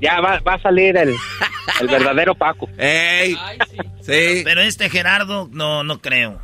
ya 0.00 0.20
va, 0.20 0.40
va 0.40 0.54
a 0.54 0.60
salir 0.62 0.96
el, 0.96 1.14
el 1.80 1.86
verdadero 1.86 2.34
Paco. 2.34 2.68
¡Ey! 2.78 3.36
Sí. 4.00 4.42
Pero 4.44 4.60
este 4.62 4.90
Gerardo, 4.90 5.48
no, 5.52 5.84
no 5.84 6.00
creo. 6.00 6.40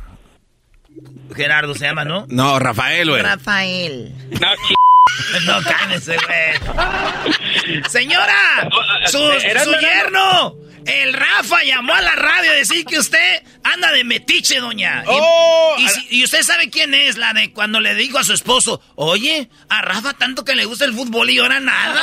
Gerardo 1.35 1.73
se 1.75 1.85
llama, 1.85 2.05
¿no? 2.05 2.25
No, 2.29 2.59
Rafael, 2.59 3.09
güey. 3.09 3.21
Rafael. 3.21 4.13
No, 4.39 4.53
ch... 4.55 4.73
No, 5.45 5.61
cálmese, 5.63 6.15
güey. 6.17 7.83
Señora, 7.89 8.69
su, 9.05 9.17
su 9.17 9.71
yerno, 9.79 10.55
el 10.85 11.13
Rafa 11.13 11.63
llamó 11.63 11.93
a 11.93 12.01
la 12.01 12.15
radio 12.15 12.51
a 12.51 12.55
decir 12.55 12.85
que 12.85 12.97
usted 12.99 13.43
anda 13.63 13.91
de 13.91 14.03
metiche, 14.03 14.59
doña. 14.59 15.03
Y, 15.03 15.07
Oh, 15.09 15.75
y 15.79 15.85
a 15.85 15.89
si- 15.89 16.07
y 16.09 16.23
usted 16.23 16.41
sabe 16.43 16.69
quién 16.69 16.93
es, 16.93 17.17
la 17.17 17.33
de 17.33 17.51
cuando 17.51 17.79
le 17.79 17.95
dijo 17.95 18.17
a 18.19 18.23
su 18.23 18.33
esposo, 18.33 18.81
oye, 18.95 19.49
a 19.69 19.81
Rafa 19.81 20.13
tanto 20.13 20.45
que 20.45 20.55
le 20.55 20.65
gusta 20.65 20.85
el 20.85 20.93
fútbol 20.93 21.29
y 21.29 21.39
ahora 21.39 21.59
nada. 21.59 22.01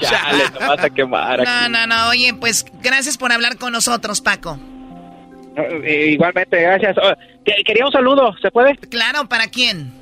Chale, 0.00 0.48
te 0.50 0.58
vas 0.66 0.80
a 0.84 0.90
quemar 0.90 1.40
aquí. 1.40 1.50
No, 1.50 1.68
no, 1.68 1.86
no. 1.86 2.08
Oye, 2.08 2.34
pues 2.34 2.64
gracias 2.82 3.16
por 3.18 3.32
hablar 3.32 3.56
con 3.58 3.72
nosotros, 3.72 4.20
Paco. 4.20 4.58
Eh, 5.56 6.10
Igualmente, 6.12 6.60
gracias. 6.60 6.96
Oh, 7.02 7.12
que- 7.44 7.62
quería 7.64 7.86
un 7.86 7.92
saludo, 7.92 8.34
¿se 8.42 8.50
puede? 8.50 8.76
Claro, 8.76 9.28
¿para 9.28 9.48
quién? 9.48 9.92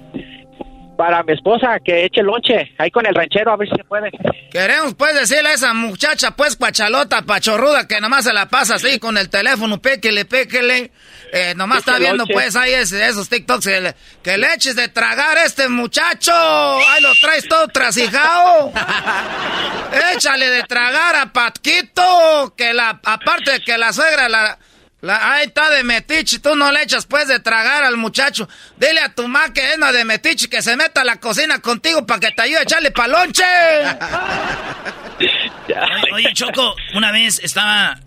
Para 0.97 1.25
mi 1.25 1.33
esposa, 1.33 1.79
que 1.85 2.05
eche 2.05 2.23
lonche 2.23 2.73
ahí 2.79 2.89
con 2.91 3.05
el 3.05 3.13
ranchero, 3.17 3.51
a 3.53 3.57
ver 3.57 3.69
si 3.69 3.75
se 3.75 3.83
puede. 3.83 4.11
Queremos 4.53 4.95
pues 4.95 5.13
decirle 5.19 5.49
a 5.49 5.53
esa 5.55 5.75
muchacha 5.75 6.31
pues 6.31 6.55
cuachalota, 6.55 7.23
pachorruda, 7.23 7.89
que 7.89 8.01
nomás 8.01 8.23
se 8.25 8.33
la 8.33 8.47
pasa 8.47 8.77
así 8.77 9.01
con 9.01 9.19
el 9.19 9.29
teléfono, 9.29 9.83
péquele, 9.83 10.25
péquele. 10.25 10.93
Eh, 11.33 11.53
nomás 11.57 11.79
está 11.81 11.99
viendo 11.99 12.25
pues 12.29 12.55
ahí 12.55 12.73
ese- 12.75 13.05
esos 13.09 13.29
TikToks 13.29 13.67
que 13.67 13.81
le, 13.81 13.95
que 14.23 14.39
le 14.39 14.47
eches 14.55 14.77
de 14.77 14.87
tragar 14.87 15.37
a 15.37 15.43
este 15.45 15.69
muchacho. 15.69 16.33
Ahí 16.33 17.03
lo 17.03 17.13
traes 17.21 17.49
todo 17.49 17.67
trasijao. 17.67 18.73
Échale 20.15 20.49
de 20.51 20.63
tragar 20.63 21.17
a 21.17 21.33
Patquito, 21.33 22.55
que 22.57 22.73
la, 22.73 23.01
aparte 23.05 23.51
de 23.53 23.61
que 23.61 23.77
la 23.79 23.93
suegra 23.93 24.29
la... 24.29 24.59
La, 25.05 25.35
ahí 25.35 25.49
está 25.49 25.69
de 25.69 25.85
metiche, 25.85 26.39
tú 26.39 26.57
no 26.57 26.73
le 26.73 26.83
echas 26.83 27.05
pues 27.05 27.29
de 27.29 27.39
tragar 27.39 27.85
al 27.85 27.99
muchacho. 27.99 28.49
Dile 28.79 29.01
a 29.01 29.15
tu 29.15 29.29
ma 29.29 29.53
que 29.53 29.61
es 29.61 29.77
una 29.77 29.93
de 29.93 30.03
metiche 30.03 30.49
que 30.49 30.63
se 30.63 30.79
meta 30.79 31.03
a 31.03 31.05
la 31.05 31.21
cocina 31.21 31.59
contigo 31.59 32.07
para 32.07 32.21
que 32.21 32.31
te 32.31 32.41
ayude 32.41 32.61
a 32.61 32.63
echarle 32.63 32.91
palonche. 32.91 33.45
Oye, 36.15 36.33
Choco, 36.33 36.75
una 36.95 37.13
vez 37.13 37.39
estaba. 37.43 38.01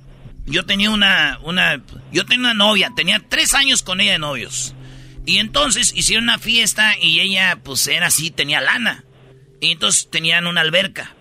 Yo 0.47 0.65
tenía 0.65 0.89
una, 0.89 1.37
una. 1.43 1.79
Yo 2.11 2.25
tenía 2.25 2.39
una 2.39 2.55
novia, 2.55 2.89
tenía 2.95 3.21
tres 3.29 3.53
años 3.53 3.83
con 3.83 4.01
ella 4.01 4.13
de 4.13 4.19
novios. 4.19 4.73
Y 5.23 5.37
entonces 5.37 5.93
hicieron 5.95 6.23
una 6.23 6.39
fiesta 6.39 6.95
y 6.99 7.19
ella, 7.19 7.59
pues 7.63 7.87
era 7.87 8.07
así, 8.07 8.31
tenía 8.31 8.59
lana. 8.59 9.03
Y 9.61 9.73
entonces 9.73 10.09
tenían 10.09 10.47
una 10.47 10.61
alberca. 10.61 11.13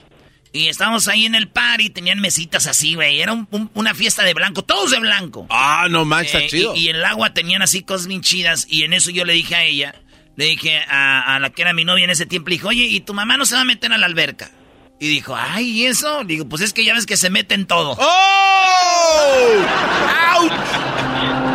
Y 0.56 0.68
estábamos 0.68 1.06
ahí 1.08 1.26
en 1.26 1.34
el 1.34 1.48
party, 1.48 1.90
tenían 1.90 2.20
mesitas 2.20 2.66
así, 2.66 2.94
güey. 2.94 3.20
Era 3.20 3.32
un- 3.32 3.46
un- 3.50 3.70
una 3.74 3.94
fiesta 3.94 4.22
de 4.22 4.32
blanco, 4.34 4.62
todos 4.62 4.90
de 4.90 4.98
blanco. 4.98 5.46
Ah, 5.50 5.86
no 5.90 6.04
manches, 6.04 6.34
Eh, 6.34 6.38
está 6.46 6.56
chido. 6.56 6.74
Y, 6.74 6.86
y 6.86 6.88
en 6.88 6.96
el 6.96 7.04
agua 7.04 7.34
tenían 7.34 7.62
así 7.62 7.82
cosas 7.82 8.06
bien 8.06 8.22
chidas. 8.22 8.66
Y 8.68 8.82
en 8.84 8.92
eso 8.92 9.10
yo 9.10 9.24
le 9.24 9.32
dije 9.34 9.54
a 9.54 9.64
ella, 9.64 9.94
le 10.36 10.46
dije 10.46 10.78
a, 10.88 11.34
a 11.34 11.38
la 11.40 11.50
que 11.50 11.62
era 11.62 11.72
mi 11.72 11.84
novia 11.84 12.04
en 12.04 12.10
ese 12.10 12.26
tiempo, 12.26 12.48
le 12.48 12.56
dije, 12.56 12.66
oye, 12.66 12.84
¿y 12.84 13.00
tu 13.00 13.12
mamá 13.14 13.36
no 13.36 13.44
se 13.46 13.54
va 13.54 13.60
a 13.62 13.64
meter 13.64 13.92
a 13.92 13.98
la 13.98 14.06
alberca? 14.06 14.50
Y 14.98 15.08
dijo, 15.08 15.36
ay, 15.36 15.68
¿y 15.82 15.86
eso? 15.86 16.22
Le 16.22 16.28
digo, 16.28 16.48
pues 16.48 16.62
es 16.62 16.72
que 16.72 16.82
ya 16.84 16.94
ves 16.94 17.04
que 17.04 17.18
se 17.18 17.28
mete 17.28 17.54
en 17.54 17.66
todo. 17.66 17.94
¡Oh! 17.98 19.64
¡Auch! 20.32 20.52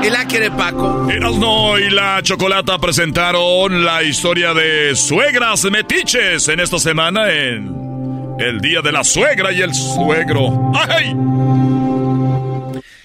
Y 0.06 0.10
la 0.10 0.26
quiere 0.26 0.52
Paco. 0.52 1.10
Erasno 1.10 1.78
y 1.80 1.89
la 1.89 2.22
Chocolata 2.24 2.78
presentaron 2.80 3.84
la 3.86 4.04
historia 4.04 4.54
de 4.54 4.95
suegras 4.95 5.64
metiches 5.66 6.47
en 6.47 6.60
esta 6.60 6.78
semana 6.80 7.32
en 7.32 7.82
el 8.40 8.60
Día 8.62 8.82
de 8.82 8.92
la 8.92 9.04
Suegra 9.04 9.52
y 9.52 9.62
el 9.62 9.74
Suegro. 9.74 10.72
¡Ay! 10.74 11.16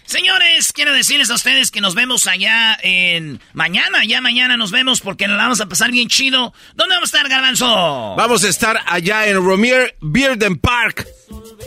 Señores, 0.05 0.72
quiero 0.72 0.93
decirles 0.93 1.31
a 1.31 1.35
ustedes 1.35 1.70
que 1.72 1.81
nos 1.81 1.97
vemos 1.97 2.29
allá 2.29 2.79
en 2.83 3.41
mañana, 3.53 4.05
ya 4.05 4.20
mañana 4.20 4.57
nos 4.57 4.70
vemos 4.70 5.01
porque 5.01 5.27
nos 5.27 5.37
la 5.37 5.45
vamos 5.45 5.61
a 5.61 5.66
pasar 5.66 5.91
bien 5.91 6.09
chido. 6.09 6.55
¿Dónde 6.74 6.95
vamos 6.95 7.12
a 7.12 7.16
estar, 7.16 7.29
Garbanzo? 7.29 8.14
Vamos 8.16 8.45
a 8.45 8.49
estar 8.49 8.81
allá 8.87 9.27
en 9.27 9.37
Romier 9.45 9.97
Bearden 10.01 10.59
Park. 10.59 11.07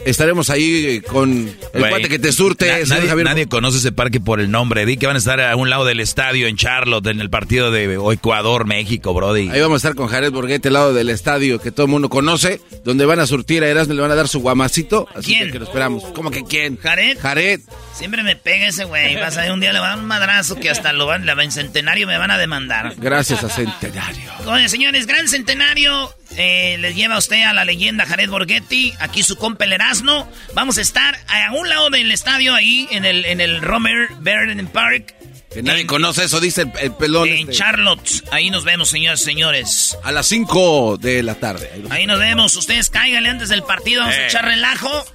Estaremos 0.06 0.50
ahí 0.50 1.02
con 1.02 1.48
el 1.74 1.90
cuate 1.90 2.10
que 2.10 2.20
te 2.20 2.32
surte. 2.32 2.68
na- 2.68 2.96
nadie, 2.96 3.10
Javier. 3.10 3.26
nadie 3.26 3.48
conoce 3.48 3.78
ese 3.80 3.92
parque 3.92 4.20
por 4.20 4.40
el 4.40 4.50
nombre. 4.52 4.86
Vi 4.86 4.98
que 4.98 5.08
van 5.08 5.16
a 5.16 5.20
estar 5.20 5.40
a 5.42 5.56
un 5.56 5.70
lado 5.70 5.86
del 5.86 6.00
estadio 6.00 6.48
en 6.48 6.56
Charlotte, 6.56 7.08
en 7.08 7.22
el 7.22 7.30
partido 7.30 7.72
de 7.72 7.94
Ecuador, 8.14 8.66
México, 8.66 9.14
Brody. 9.14 9.50
Ahí 9.50 9.60
vamos 9.62 9.76
a 9.76 9.78
estar 9.88 9.96
con 9.96 10.08
Jared 10.08 10.32
Borghetti, 10.32 10.68
al 10.70 10.74
lado 10.74 10.94
del 10.94 11.10
estadio 11.10 11.60
que 11.60 11.72
todo 11.72 11.86
el 11.86 11.92
mundo 11.92 12.10
conoce, 12.10 12.62
donde 12.84 13.06
van 13.06 13.20
a 13.20 13.28
surtir 13.28 13.64
a 13.64 13.68
Erasmo 13.68 13.94
le 13.94 14.02
van 14.02 14.12
a 14.12 14.16
dar 14.16 14.28
su 14.28 14.40
guamacito. 14.40 15.08
Así 15.14 15.34
¿Quién? 15.34 15.46
que, 15.48 15.54
que 15.54 15.60
lo 15.60 15.66
esperamos. 15.66 16.04
¿Cómo 16.14 16.32
que 16.32 16.44
quién? 16.44 16.78
¿Jared? 16.78 17.18
Jared. 17.20 17.62
Siempre 17.94 18.24
me 18.24 18.36
pega 18.36 18.68
ese 18.68 18.86
güey. 18.86 19.16
Vas 19.16 19.38
a 19.38 19.42
ver, 19.42 19.52
un 19.52 19.60
día 19.60 19.74
le 19.74 19.80
va 19.80 19.88
a 19.88 19.90
dar 19.92 20.00
un 20.00 20.06
madrazo 20.06 20.56
que 20.56 20.70
hasta 20.70 20.94
lo 20.94 21.06
van, 21.06 21.26
la 21.26 21.34
en 21.44 21.52
centenario 21.52 22.08
me 22.08 22.18
van 22.18 22.32
a 22.32 22.38
demandar. 22.38 22.94
Gracias 22.98 23.44
a 23.44 23.50
Centenario. 23.50 24.32
Oye, 24.46 24.70
señores, 24.70 25.06
gran 25.08 25.28
centenario. 25.28 26.14
Eh, 26.38 26.78
les 26.80 26.96
lleva 26.96 27.16
a 27.16 27.18
usted 27.18 27.44
a 27.44 27.54
la 27.54 27.66
leyenda 27.66 28.06
Jared 28.06 28.30
Borghetti. 28.30 28.94
Aquí 29.00 29.24
su 29.24 29.36
compa 29.36 29.66
el 29.66 29.74
Erasmo. 29.74 30.32
Vamos 30.54 30.78
a 30.78 30.82
estar 30.82 31.18
a 31.28 31.52
un 31.54 31.68
lado 31.70 31.90
del 31.90 32.12
estadio, 32.12 32.54
ahí 32.56 32.88
en 32.92 33.04
el, 33.06 33.26
en 33.26 33.42
el 33.42 33.62
Romer 33.62 34.10
Verden 34.20 34.68
Park. 34.68 35.16
Que 35.52 35.64
nadie 35.64 35.88
conoce 35.88 36.26
eso, 36.26 36.40
dice 36.40 36.62
el, 36.62 36.72
el 36.80 36.92
pelón. 36.94 37.28
En 37.28 37.40
este. 37.40 37.54
Charlotte. 37.54 38.24
Ahí 38.32 38.52
nos 38.52 38.64
vemos, 38.64 38.90
señores, 38.90 39.22
señores. 39.24 39.98
A 40.04 40.12
las 40.12 40.28
5 40.28 40.98
de 40.98 41.24
la 41.24 41.36
tarde. 41.36 41.70
Ahí 41.74 41.80
nos- 41.82 41.92
Ahí 41.92 42.06
nos 42.06 42.20
vemos. 42.20 42.56
Ustedes 42.56 42.90
cáiganle 42.92 43.30
antes 43.30 43.50
del 43.50 43.64
partido. 43.64 44.02
Vamos 44.02 44.16
a 44.16 44.22
Eh. 44.22 44.28
echar 44.28 44.46
relajo. 44.46 45.06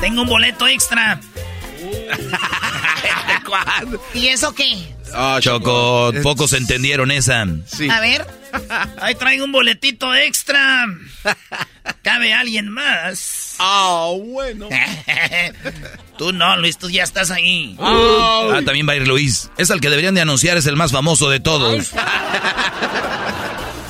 Tengo 0.00 0.22
un 0.22 0.28
boleto 0.28 0.68
extra. 0.68 1.18
¿Y 4.14 4.28
eso 4.28 4.54
qué? 4.54 4.76
Ah, 5.18 5.38
Choco, 5.40 6.12
pocos 6.22 6.52
entendieron 6.52 7.10
esa. 7.10 7.42
A 7.42 8.00
ver. 8.00 8.26
Ahí 9.00 9.14
traigo 9.14 9.44
un 9.44 9.52
boletito 9.52 10.14
extra. 10.14 10.86
¿Cabe 12.02 12.34
alguien 12.34 12.68
más? 12.68 13.56
Ah, 13.58 14.10
bueno. 14.18 14.68
tú 16.18 16.32
no, 16.32 16.56
Luis, 16.56 16.78
tú 16.78 16.90
ya 16.90 17.02
estás 17.02 17.30
ahí. 17.30 17.76
Ah, 17.80 18.60
también 18.64 18.88
va 18.88 18.92
a 18.92 18.96
ir 18.96 19.06
Luis. 19.06 19.50
Es 19.56 19.70
el 19.70 19.80
que 19.80 19.88
deberían 19.88 20.14
de 20.14 20.20
anunciar, 20.20 20.56
es 20.56 20.66
el 20.66 20.76
más 20.76 20.92
famoso 20.92 21.30
de 21.30 21.40
todos. 21.40 21.92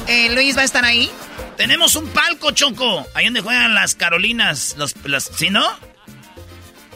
Eh, 0.09 0.31
Luis 0.35 0.57
va 0.57 0.63
a 0.63 0.65
estar 0.65 0.85
ahí. 0.85 1.11
Tenemos 1.57 1.97
un 1.97 2.09
palco, 2.09 2.51
Choco. 2.53 3.07
Ahí 3.15 3.25
donde 3.25 3.41
juegan 3.41 3.75
las 3.75 3.95
Carolinas. 3.95 4.77
Los, 4.79 4.95
las, 5.05 5.31
¿Sí, 5.35 5.51
no? 5.51 5.67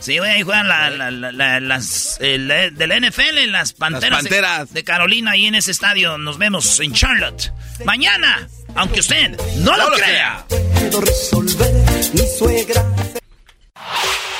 Sí, 0.00 0.16
güey, 0.18 0.30
ahí 0.30 0.42
juegan 0.42 0.66
la- 0.66 0.88
la- 0.90 1.10
la- 1.10 1.30
la- 1.32 1.60
las 1.60 2.16
el, 2.20 2.48
de 2.48 2.86
la 2.86 2.96
NFL, 2.96 3.46
las 3.50 3.74
Panteras, 3.74 4.22
de- 4.24 4.28
Panteras. 4.30 4.72
De, 4.72 4.82
Carolina, 4.84 5.32
ahí 5.32 5.46
en 5.46 5.54
ese 5.54 5.70
estadio. 5.70 6.16
Nos 6.18 6.38
vemos 6.38 6.80
en 6.80 6.92
Charlotte. 6.94 7.52
Mañana, 7.84 8.48
aunque 8.76 9.00
usted 9.00 9.36
no, 9.58 9.76
lo, 9.76 9.90
crea. 9.92 10.44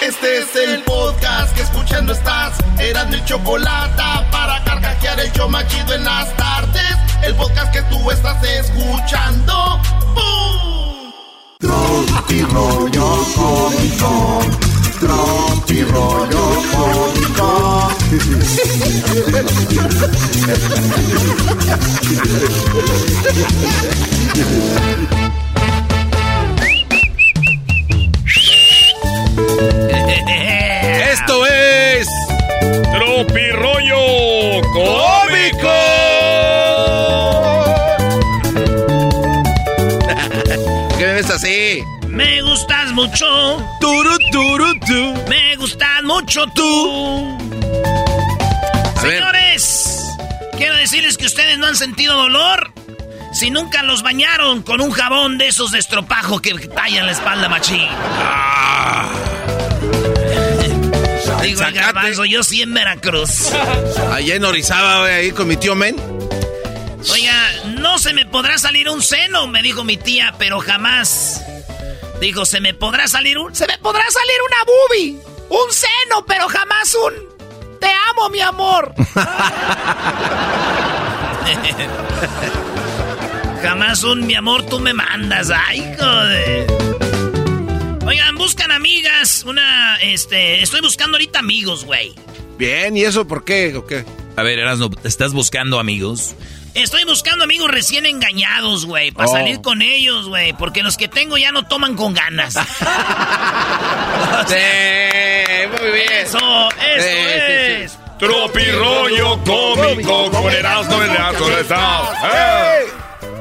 Este 0.00 0.38
es 0.38 0.56
el 0.56 0.82
podcast 0.82 1.54
que 1.54 1.62
escuchando 1.62 2.12
estás. 2.14 2.54
Eran 2.78 3.10
mi 3.10 3.22
chocolate 3.26 4.02
para 4.32 4.64
carcajear 4.64 5.20
el 5.20 5.32
yo 5.32 5.46
machido 5.48 5.94
en 5.94 6.04
las 6.04 6.34
tardes. 6.36 6.96
El 7.22 7.34
podcast 7.34 7.70
que 7.72 7.82
tú 7.82 8.10
estás 8.10 8.42
escuchando. 8.44 9.78
¡Bum! 10.14 11.12
Tropi 11.58 12.42
rollo 12.44 13.24
cómico. 13.34 14.69
Tropi 15.00 15.82
rollo. 15.84 16.40
Esto 31.10 31.46
es. 31.46 32.08
Tropirollo 32.92 34.60
Cómico. 34.74 35.19
Mucho. 43.00 43.26
Turu, 43.80 44.18
turu, 44.30 44.80
tu. 44.80 45.28
Me 45.28 45.56
gustas 45.56 46.02
mucho 46.02 46.46
tú. 46.54 47.38
Señores, 49.00 50.02
quiero 50.58 50.76
decirles 50.76 51.16
que 51.16 51.26
ustedes 51.26 51.58
no 51.58 51.66
han 51.66 51.76
sentido 51.76 52.16
dolor. 52.16 52.72
Si 53.32 53.50
nunca 53.50 53.82
los 53.82 54.02
bañaron 54.02 54.62
con 54.62 54.80
un 54.80 54.90
jabón 54.90 55.38
de 55.38 55.48
esos 55.48 55.70
de 55.70 55.78
estropajo 55.78 56.42
que 56.42 56.52
tallan 56.68 57.06
la 57.06 57.12
espalda 57.12 57.48
machín. 57.48 57.88
Digo 61.42 61.62
el 61.62 61.72
garbanzo, 61.72 62.24
yo 62.26 62.42
sí 62.42 62.60
en 62.60 62.74
Veracruz. 62.74 63.50
Allá 64.12 64.34
en 64.34 64.44
Orizaba, 64.44 65.00
güey, 65.00 65.14
ahí 65.14 65.30
con 65.30 65.48
mi 65.48 65.56
tío 65.56 65.74
Men. 65.74 65.96
Oiga, 67.10 67.50
no 67.78 67.98
se 67.98 68.12
me 68.12 68.26
podrá 68.26 68.58
salir 68.58 68.90
un 68.90 69.02
seno, 69.02 69.46
me 69.46 69.62
dijo 69.62 69.84
mi 69.84 69.96
tía, 69.96 70.34
pero 70.38 70.60
jamás. 70.60 71.40
Dijo, 72.20 72.44
se 72.44 72.60
me 72.60 72.74
podrá 72.74 73.08
salir 73.08 73.38
un. 73.38 73.54
Se 73.54 73.66
me 73.66 73.78
podrá 73.78 74.04
salir 74.10 74.36
una 74.46 74.58
boobie. 74.66 75.16
Un 75.48 75.72
seno, 75.72 76.26
pero 76.26 76.46
jamás 76.48 76.94
un. 76.94 77.14
Te 77.80 77.88
amo, 78.10 78.28
mi 78.28 78.40
amor. 78.40 78.92
jamás 83.62 84.04
un 84.04 84.26
mi 84.26 84.34
amor, 84.34 84.66
tú 84.66 84.80
me 84.80 84.92
mandas. 84.92 85.50
Ay, 85.50 85.80
joder. 85.98 86.66
Oigan, 88.06 88.36
buscan 88.36 88.70
amigas. 88.70 89.44
Una, 89.46 89.96
este. 90.02 90.62
Estoy 90.62 90.82
buscando 90.82 91.16
ahorita 91.16 91.38
amigos, 91.38 91.86
güey. 91.86 92.14
Bien, 92.58 92.98
¿y 92.98 93.04
eso 93.04 93.26
por 93.26 93.44
qué? 93.44 93.74
¿O 93.74 93.86
qué? 93.86 94.04
A 94.36 94.42
ver, 94.42 94.58
Erasno, 94.58 94.90
¿estás 95.04 95.32
buscando 95.32 95.80
amigos? 95.80 96.34
Estoy 96.82 97.04
buscando 97.04 97.44
amigos 97.44 97.70
recién 97.70 98.06
engañados, 98.06 98.86
güey, 98.86 99.10
para 99.10 99.28
Oh. 99.28 99.32
salir 99.32 99.60
con 99.60 99.82
ellos, 99.82 100.28
güey, 100.28 100.52
porque 100.54 100.82
los 100.82 100.96
que 100.96 101.08
tengo 101.08 101.36
ya 101.38 101.52
no 101.52 101.66
toman 101.66 101.94
con 101.96 102.14
ganas. 102.14 102.54
Sí, 104.48 104.56
muy 105.80 105.90
bien. 105.92 106.12
Eso, 106.24 106.38
eso 106.38 107.02
Sí, 107.02 107.10
sí, 107.10 107.30
sí. 107.36 107.82
es. 107.84 107.98
Tropirollo 108.18 109.38
cómico 109.44 110.30
con 110.30 110.50
Erasmo 110.52 111.02
en 111.02 111.14
la. 111.14 111.30
¡Eh! 112.24 112.86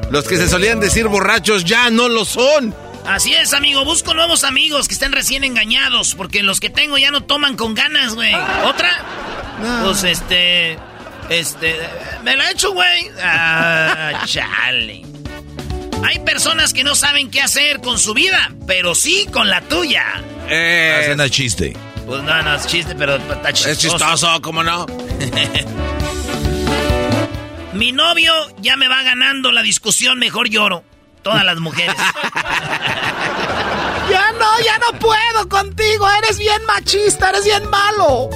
Los 0.10 0.26
que 0.28 0.38
se 0.38 0.48
solían 0.48 0.80
decir 0.80 1.08
borrachos 1.08 1.64
ya 1.66 1.90
no 1.90 2.10
lo 2.10 2.26
son. 2.26 2.76
Así 3.08 3.34
es, 3.34 3.54
amigo, 3.54 3.84
busco 3.86 4.14
nuevos 4.14 4.44
amigos 4.44 4.88
que 4.88 4.94
estén 4.94 5.12
recién 5.12 5.44
engañados, 5.44 6.16
porque 6.16 6.44
los 6.44 6.60
que 6.60 6.70
tengo 6.70 6.98
ya 6.98 7.12
no 7.12 7.22
toman 7.22 7.56
con 7.56 7.74
ganas, 7.74 8.14
güey. 8.16 8.34
¿Otra? 8.66 8.90
Pues 9.84 10.04
este. 10.04 10.78
Este. 11.30 11.78
Me 12.24 12.36
la 12.36 12.50
he 12.50 12.54
hecho, 12.54 12.72
güey. 12.74 13.12
Ah, 13.22 14.22
chale. 14.26 15.04
Hay 16.06 16.20
personas 16.20 16.74
que 16.74 16.84
no 16.84 16.96
saben 16.96 17.30
qué 17.30 17.42
hacer 17.42 17.82
con 17.82 18.00
su 18.00 18.14
vida, 18.14 18.52
pero 18.66 18.96
sí 18.96 19.28
con 19.32 19.50
la 19.50 19.62
tuya. 19.62 20.06
Eh, 20.50 20.98
Hacen 21.02 21.20
el 21.20 21.30
chiste. 21.30 21.76
Pues 22.08 22.24
no, 22.24 22.42
no 22.42 22.56
es 22.56 22.66
chiste, 22.66 22.96
pero 22.96 23.18
está 23.18 23.52
chistoso. 23.54 23.70
es 23.70 23.78
chistoso, 23.80 24.42
¿cómo 24.42 24.64
no? 24.64 24.86
Mi 27.74 27.92
novio 27.92 28.34
ya 28.60 28.76
me 28.78 28.88
va 28.88 29.04
ganando 29.04 29.52
la 29.52 29.62
discusión, 29.62 30.18
mejor 30.20 30.50
lloro. 30.50 30.84
Todas 31.22 31.44
las 31.46 31.60
mujeres. 31.60 31.96
ya 34.10 34.32
no, 34.32 34.60
ya 34.66 34.78
no 34.80 34.98
puedo 35.00 35.48
contigo. 35.50 36.08
Eres 36.24 36.38
bien 36.40 36.64
machista, 36.66 37.30
eres 37.30 37.44
bien 37.46 37.70
malo. 37.70 38.30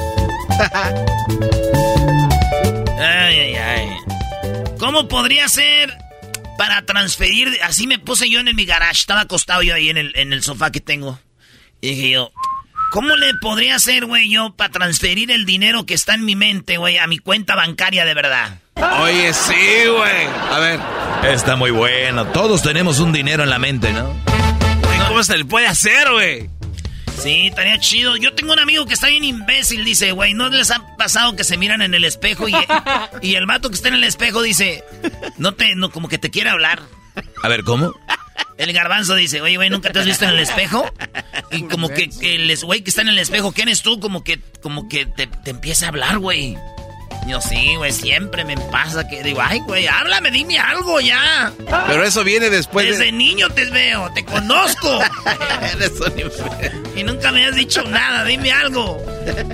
Ay, 3.04 3.40
ay, 3.40 3.56
ay. 3.56 3.90
¿Cómo 4.80 5.08
podría 5.08 5.48
ser 5.48 5.98
para 6.58 6.86
transferir? 6.86 7.58
Así 7.64 7.88
me 7.88 8.00
puse 8.00 8.30
yo 8.30 8.40
en 8.40 8.56
mi 8.56 8.66
garage. 8.66 9.00
Estaba 9.00 9.22
acostado 9.22 9.62
yo 9.62 9.76
ahí 9.76 9.90
en 9.90 9.98
el, 9.98 10.12
en 10.16 10.34
el 10.34 10.44
sofá 10.44 10.72
que 10.72 10.80
tengo. 10.80 11.20
Y 11.82 11.96
dije 11.96 12.12
yo, 12.12 12.32
¿cómo 12.92 13.16
le 13.16 13.34
podría 13.42 13.76
hacer, 13.76 14.06
güey, 14.06 14.30
yo 14.30 14.54
para 14.56 14.72
transferir 14.72 15.32
el 15.32 15.46
dinero 15.46 15.86
que 15.86 15.94
está 15.94 16.14
en 16.14 16.26
mi 16.26 16.36
mente, 16.36 16.78
güey, 16.78 16.98
a 16.98 17.08
mi 17.08 17.18
cuenta 17.18 17.56
bancaria 17.56 18.06
de 18.06 18.14
verdad? 18.14 18.60
Oye, 19.02 19.34
sí, 19.34 19.54
güey. 19.88 20.28
A 20.52 20.60
ver. 20.60 20.80
Está 21.32 21.56
muy 21.56 21.72
bueno. 21.72 22.28
Todos 22.28 22.62
tenemos 22.64 23.00
un 23.00 23.14
dinero 23.14 23.44
en 23.44 23.50
la 23.50 23.60
mente, 23.60 23.94
¿no? 23.94 24.14
¿Cómo 25.08 25.24
se 25.24 25.38
le 25.38 25.46
puede 25.46 25.68
hacer, 25.68 26.12
güey? 26.12 26.50
Sí, 27.22 27.48
estaría 27.48 27.80
chido. 27.80 28.18
Yo 28.18 28.34
tengo 28.34 28.54
un 28.54 28.60
amigo 28.60 28.86
que 28.86 28.94
está 28.94 29.08
bien 29.08 29.24
imbécil, 29.24 29.86
dice, 29.86 30.12
güey, 30.12 30.34
¿no 30.34 30.50
les 30.50 30.72
ha 30.72 30.96
pasado 30.98 31.36
que 31.36 31.44
se 31.44 31.58
miran 31.58 31.82
en 31.82 31.94
el 31.94 32.04
espejo 32.04 32.50
y, 32.50 32.54
y 33.22 33.36
el 33.36 33.46
vato 33.46 33.70
que 33.70 33.76
está 33.76 33.88
en 33.88 33.94
el 33.96 34.04
espejo 34.04 34.42
dice, 34.42 34.84
no 35.38 35.54
te, 35.54 35.76
no, 35.76 35.90
como 35.92 36.10
que 36.10 36.18
te 36.18 36.30
quiere 36.32 36.50
hablar? 36.50 36.82
A 37.42 37.48
ver, 37.48 37.64
¿cómo? 37.64 37.94
El 38.58 38.74
garbanzo 38.74 39.16
dice, 39.16 39.42
oye, 39.42 39.56
güey, 39.56 39.70
¿nunca 39.70 39.92
te 39.92 40.00
has 40.00 40.06
visto 40.06 40.26
en 40.26 40.32
el 40.32 40.40
espejo? 40.40 40.86
Y 41.52 41.64
como 41.64 41.90
que, 41.90 42.10
que 42.10 42.36
el 42.36 42.50
es- 42.52 42.64
güey 42.64 42.82
que 42.82 42.90
está 42.90 43.02
en 43.02 43.10
el 43.10 43.20
espejo, 43.20 43.52
¿quién 43.52 43.68
eres 43.70 43.82
tú? 43.84 44.00
Como 44.00 44.24
que, 44.24 44.40
como 44.62 44.90
que 44.90 45.06
te, 45.06 45.28
te 45.28 45.52
empieza 45.52 45.86
a 45.86 45.90
hablar, 45.90 46.18
güey. 46.20 46.58
Yo 47.28 47.40
sí, 47.42 47.76
güey, 47.78 47.92
siempre 47.92 48.44
me 48.44 48.58
pasa 48.58 49.08
que 49.08 49.24
digo, 49.24 49.42
ay, 49.42 49.60
güey, 49.60 49.88
háblame, 49.88 50.30
dime 50.32 50.60
algo 50.60 51.00
ya. 51.00 51.52
Pero 51.88 52.04
eso 52.04 52.24
viene 52.24 52.50
después 52.50 52.88
Desde 52.88 53.06
de... 53.06 53.12
niño 53.12 53.50
te 53.50 53.66
veo, 53.66 54.12
te 54.14 54.26
conozco. 54.26 55.00
Eres 55.74 55.92
un. 56.00 57.00
Y 57.00 57.04
nunca 57.04 57.32
me 57.32 57.46
has 57.46 57.56
dicho 57.56 57.84
nada, 57.84 58.26
dime 58.26 58.52
algo. 58.52 59.04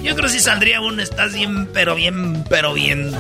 Yo 0.02 0.16
creo 0.16 0.28
que 0.28 0.34
si 0.34 0.40
saldría 0.40 0.82
uno, 0.82 1.02
estás 1.02 1.34
bien, 1.34 1.68
pero 1.68 1.96
bien, 1.96 2.44
pero 2.50 2.74
bien. 2.74 3.14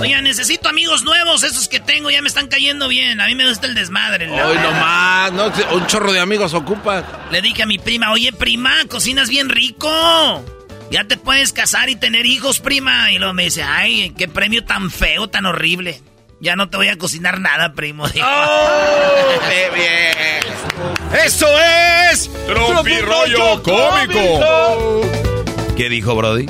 Oiga, 0.00 0.20
necesito 0.20 0.68
amigos 0.68 1.04
nuevos, 1.04 1.42
esos 1.44 1.68
que 1.68 1.78
tengo 1.78 2.10
ya 2.10 2.22
me 2.22 2.28
están 2.28 2.48
cayendo 2.48 2.88
bien. 2.88 3.20
A 3.20 3.26
mí 3.26 3.34
me 3.34 3.48
gusta 3.48 3.66
el 3.66 3.74
desmadre. 3.74 4.26
la 4.26 4.48
Hoy 4.48 4.56
nomás, 4.56 5.32
no, 5.32 5.76
un 5.76 5.86
chorro 5.86 6.12
de 6.12 6.20
amigos 6.20 6.54
ocupa. 6.54 7.26
Le 7.30 7.40
dije 7.40 7.62
a 7.62 7.66
mi 7.66 7.78
prima, 7.78 8.10
oye, 8.12 8.32
prima, 8.32 8.72
cocinas 8.88 9.28
bien 9.28 9.48
rico. 9.48 10.44
Ya 10.92 11.04
te 11.04 11.16
puedes 11.16 11.54
casar 11.54 11.88
y 11.88 11.96
tener 11.96 12.26
hijos, 12.26 12.60
prima. 12.60 13.10
Y 13.12 13.18
luego 13.18 13.32
me 13.32 13.44
dice, 13.44 13.62
ay, 13.62 14.12
qué 14.18 14.28
premio 14.28 14.62
tan 14.62 14.90
feo, 14.90 15.26
tan 15.26 15.46
horrible. 15.46 16.02
Ya 16.38 16.54
no 16.54 16.68
te 16.68 16.76
voy 16.76 16.88
a 16.88 16.98
cocinar 16.98 17.40
nada, 17.40 17.72
primo. 17.72 18.06
Dijo. 18.10 18.26
¡Qué 19.48 19.70
bien! 19.74 21.24
¡Eso 21.24 21.46
es! 22.10 22.30
Tropirollo 22.46 23.62
cómico. 23.62 25.00
¿Qué 25.78 25.88
dijo 25.88 26.14
Brody? 26.14 26.46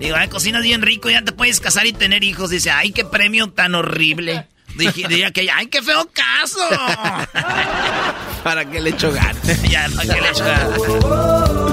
Digo, 0.00 0.16
ay, 0.16 0.26
cocinas 0.26 0.62
bien 0.62 0.82
rico, 0.82 1.08
ya 1.08 1.22
te 1.22 1.30
puedes 1.30 1.60
casar 1.60 1.86
y 1.86 1.92
tener 1.92 2.24
hijos. 2.24 2.50
Dice, 2.50 2.72
ay, 2.72 2.90
qué 2.90 3.04
premio 3.04 3.50
tan 3.50 3.76
horrible. 3.76 4.48
Dije, 4.74 5.06
diría 5.06 5.30
que, 5.30 5.48
ay, 5.48 5.66
qué 5.66 5.80
feo 5.80 6.10
caso. 6.12 6.58
¿Para 8.42 8.64
qué 8.64 8.80
le 8.80 8.90
echo 8.90 9.12
ganas? 9.12 9.62
ya, 9.70 9.88
para 9.94 10.12
qué 10.12 10.20
le 10.20 10.28
echo 10.28 10.44
ganas. 10.44 11.69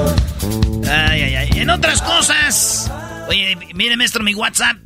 Ay, 0.89 1.21
ay, 1.21 1.35
ay. 1.35 1.49
En 1.55 1.69
otras 1.69 2.01
cosas. 2.01 2.91
Oye, 3.27 3.57
mire, 3.73 3.97
maestro, 3.97 4.23
mi 4.23 4.33
WhatsApp. 4.33 4.77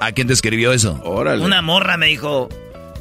¿A 0.00 0.12
quién 0.12 0.26
te 0.26 0.32
escribió 0.32 0.72
eso? 0.72 1.00
Órale. 1.04 1.44
Una 1.44 1.62
morra 1.62 1.96
me 1.96 2.06
dijo, 2.06 2.48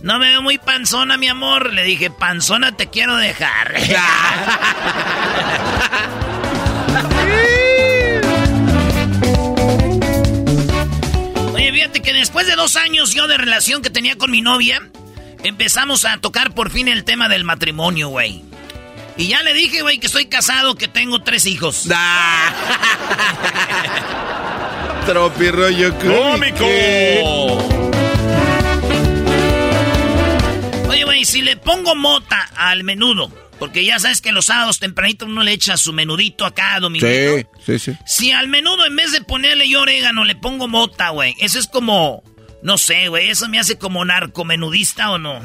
no 0.04 0.20
me 0.20 0.30
veo 0.30 0.42
muy 0.42 0.58
panzona, 0.58 1.18
mi 1.18 1.28
amor. 1.28 1.74
Le 1.74 1.84
dije, 1.84 2.12
panzona 2.12 2.78
te 2.78 2.90
quiero 2.90 3.16
dejar. 3.18 3.74
Oye, 11.54 11.72
fíjate 11.72 12.02
que 12.02 12.14
después 12.14 12.48
de 12.48 12.56
dos 12.56 12.76
años 12.76 13.14
yo 13.14 13.28
de 13.28 13.38
relación 13.38 13.82
que 13.82 13.90
tenía 13.90 14.18
con 14.18 14.32
mi 14.32 14.42
novia, 14.42 14.82
empezamos 15.44 16.06
a 16.06 16.18
tocar 16.18 16.54
por 16.54 16.72
fin 16.72 16.88
el 16.88 17.04
tema 17.04 17.30
del 17.30 17.44
matrimonio, 17.44 18.10
güey. 18.10 18.44
Y 19.16 19.28
ya 19.28 19.44
le 19.44 19.54
dije, 19.54 19.82
güey, 19.82 20.00
que 20.00 20.08
estoy 20.08 20.26
casado, 20.26 20.76
que 20.76 20.88
tengo 20.88 21.22
tres 21.22 21.46
hijos. 21.46 21.88
Tropirollo 25.06 25.94
¡Cómico! 26.00 26.66
Oye, 30.88 31.04
güey, 31.04 31.26
si 31.26 31.42
le 31.42 31.58
pongo 31.58 31.94
mota 31.96 32.50
al 32.56 32.84
menudo, 32.84 33.30
porque 33.60 33.86
ya 33.86 34.00
sabes 34.00 34.22
que 34.22 34.32
los 34.32 34.46
sábados 34.46 34.80
tempranito 34.80 35.26
uno 35.26 35.44
le 35.44 35.52
echa 35.52 35.78
su 35.78 35.94
menudito 35.94 36.46
acá, 36.46 36.80
dominguito. 36.80 37.50
Sí, 37.66 37.78
sí, 37.78 37.80
sí. 37.80 37.98
Si 38.06 38.32
al 38.32 38.48
menudo 38.48 38.86
en 38.86 38.96
vez 38.96 39.12
de 39.12 39.22
ponerle 39.22 39.70
yo 39.70 39.82
orégano 39.82 40.24
le 40.26 40.36
pongo 40.36 40.68
mota, 40.68 41.10
güey, 41.10 41.36
eso 41.40 41.60
es 41.60 41.68
como, 41.68 42.24
no 42.64 42.78
sé, 42.78 43.10
güey, 43.10 43.30
eso 43.30 43.48
me 43.50 43.60
hace 43.60 43.78
como 43.78 44.04
narcomenudista 44.06 45.12
o 45.12 45.18
no. 45.18 45.40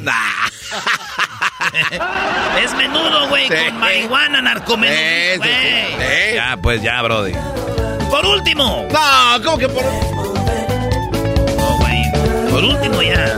es 2.62 2.74
menudo, 2.74 3.28
güey, 3.28 3.48
Sí. 3.48 3.54
con 3.66 3.78
marihuana, 3.80 4.40
sí, 4.88 5.38
güey. 5.38 5.42
sí. 5.42 5.48
Sí. 5.98 6.34
Ya, 6.34 6.56
pues 6.62 6.80
ya, 6.82 7.02
Brody. 7.02 7.32
Por 8.10 8.24
último. 8.24 8.86
No, 8.90 9.42
¿cómo 9.44 9.58
que 9.58 9.68
por...? 9.68 9.84
No, 9.84 11.76
güey. 11.78 12.02
Por 12.50 12.64
último 12.64 13.02
ya. 13.02 13.36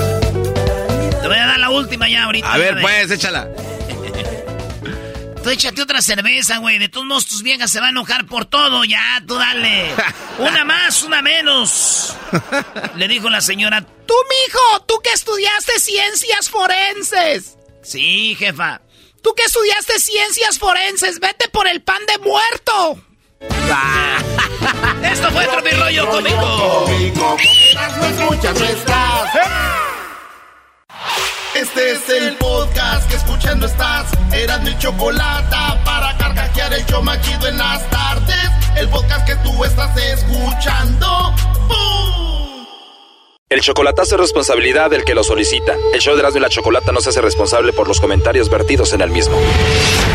Te 1.23 1.29
voy 1.29 1.37
a 1.37 1.47
dar 1.47 1.59
la 1.59 1.71
última 1.71 2.09
ya 2.09 2.25
ahorita. 2.25 2.53
A 2.53 2.59
ver, 2.59 2.81
pues, 2.81 3.11
échala. 3.11 3.49
Tú 5.43 5.49
échate 5.49 5.83
otra 5.83 6.03
cerveza, 6.03 6.59
güey. 6.59 6.79
De 6.79 6.89
todos 6.89 7.07
modos, 7.07 7.27
tus 7.27 7.43
viejas 7.43 7.71
se 7.71 7.81
van 7.81 7.89
a 7.89 7.91
enojar 7.91 8.27
por 8.27 8.45
todo. 8.45 8.85
Ya, 8.85 9.23
tú 9.27 9.37
dale. 9.37 9.91
Una 10.39 10.65
más, 10.65 11.03
una 11.03 11.23
menos. 11.23 12.17
Le 12.97 13.09
dijo 13.09 13.29
la 13.29 13.41
señora, 13.41 13.83
tú, 13.83 14.15
mijo, 14.29 14.85
tú 14.87 15.01
que 15.03 15.13
estudiaste 15.13 15.79
ciencias 15.79 16.49
forenses. 16.49 17.59
Sí, 17.83 18.35
jefa. 18.39 18.81
Tú 19.23 19.35
que 19.35 19.43
estudiaste 19.43 19.99
ciencias 20.01 20.59
forenses, 20.59 21.21
vete 21.21 21.49
por 21.49 21.69
el 21.69 21.83
pan 21.83 22.01
de 22.07 22.19
muerto. 22.19 23.03
Ah. 23.71 24.19
Esto 25.03 25.31
fue 25.31 25.47
otro 25.47 25.61
rollo 25.79 26.09
cómico. 26.09 26.87
Este 31.55 31.91
es 31.91 32.09
el 32.09 32.37
podcast 32.37 33.11
que 33.11 33.17
escuchando 33.17 33.67
estás. 33.67 34.07
Eran 34.33 34.63
mi 34.63 34.77
chocolate 34.79 35.57
para 35.85 36.17
carcajear 36.17 36.73
el 36.75 36.87
yo 36.87 37.03
machido 37.03 37.49
en 37.49 37.59
las 37.59 37.91
tardes. 37.91 38.51
El 38.77 38.89
podcast 38.89 39.27
que 39.27 39.35
tú 39.37 39.65
estás 39.65 39.97
escuchando. 39.97 41.35
El 43.49 43.61
chocolatazo 43.63 44.15
es 44.15 44.21
responsabilidad 44.21 44.91
del 44.91 45.03
que 45.03 45.13
lo 45.13 45.25
solicita. 45.25 45.75
El 45.93 46.01
show 46.01 46.15
de 46.15 46.21
Erasmo 46.21 46.39
y 46.39 46.43
la 46.43 46.49
Chocolata 46.49 46.93
no 46.93 47.01
se 47.01 47.09
hace 47.09 47.21
responsable 47.21 47.73
por 47.73 47.89
los 47.89 48.01
comentarios 48.01 48.49
vertidos 48.49 48.93
en 48.93 49.01
el 49.01 49.11
mismo. 49.11 49.37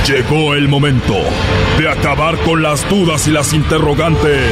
Llegó 0.07 0.53
el 0.53 0.69
momento 0.69 1.15
de 1.77 1.89
acabar 1.89 2.37
con 2.43 2.63
las 2.63 2.87
dudas 2.89 3.27
y 3.27 3.31
las 3.31 3.51
interrogantes. 3.51 4.51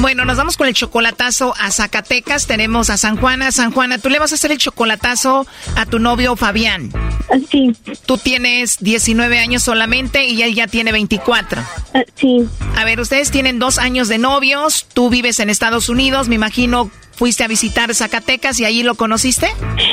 Bueno, 0.00 0.24
nos 0.24 0.36
vamos 0.36 0.56
con 0.56 0.68
el 0.68 0.74
chocolatazo 0.74 1.54
a 1.58 1.72
Zacatecas. 1.72 2.46
Tenemos 2.46 2.88
a 2.88 2.96
San 2.96 3.16
Juana. 3.16 3.50
San 3.50 3.72
Juana, 3.72 3.98
tú 3.98 4.08
le 4.08 4.20
vas 4.20 4.30
a 4.30 4.36
hacer 4.36 4.52
el 4.52 4.58
chocolatazo 4.58 5.44
a 5.74 5.86
tu 5.86 5.98
novio 5.98 6.36
Fabián. 6.36 6.92
Sí. 7.50 7.72
Tú 8.06 8.16
tienes 8.16 8.78
19 8.78 9.38
años 9.40 9.64
solamente 9.64 10.26
y 10.26 10.42
él 10.42 10.54
ya 10.54 10.68
tiene 10.68 10.92
24. 10.92 11.62
Sí. 12.14 12.48
A 12.76 12.84
ver, 12.84 13.00
ustedes 13.00 13.32
tienen 13.32 13.58
dos 13.58 13.78
años 13.78 14.06
de 14.06 14.18
novios. 14.18 14.86
Tú 14.92 15.10
vives 15.10 15.40
en 15.40 15.50
Estados 15.50 15.88
Unidos. 15.88 16.28
Me 16.28 16.36
imagino 16.36 16.92
fuiste 17.18 17.42
a 17.42 17.48
visitar 17.48 17.92
Zacatecas 17.94 18.60
y 18.60 18.64
allí 18.64 18.84
lo 18.84 18.94
conociste. 18.94 19.48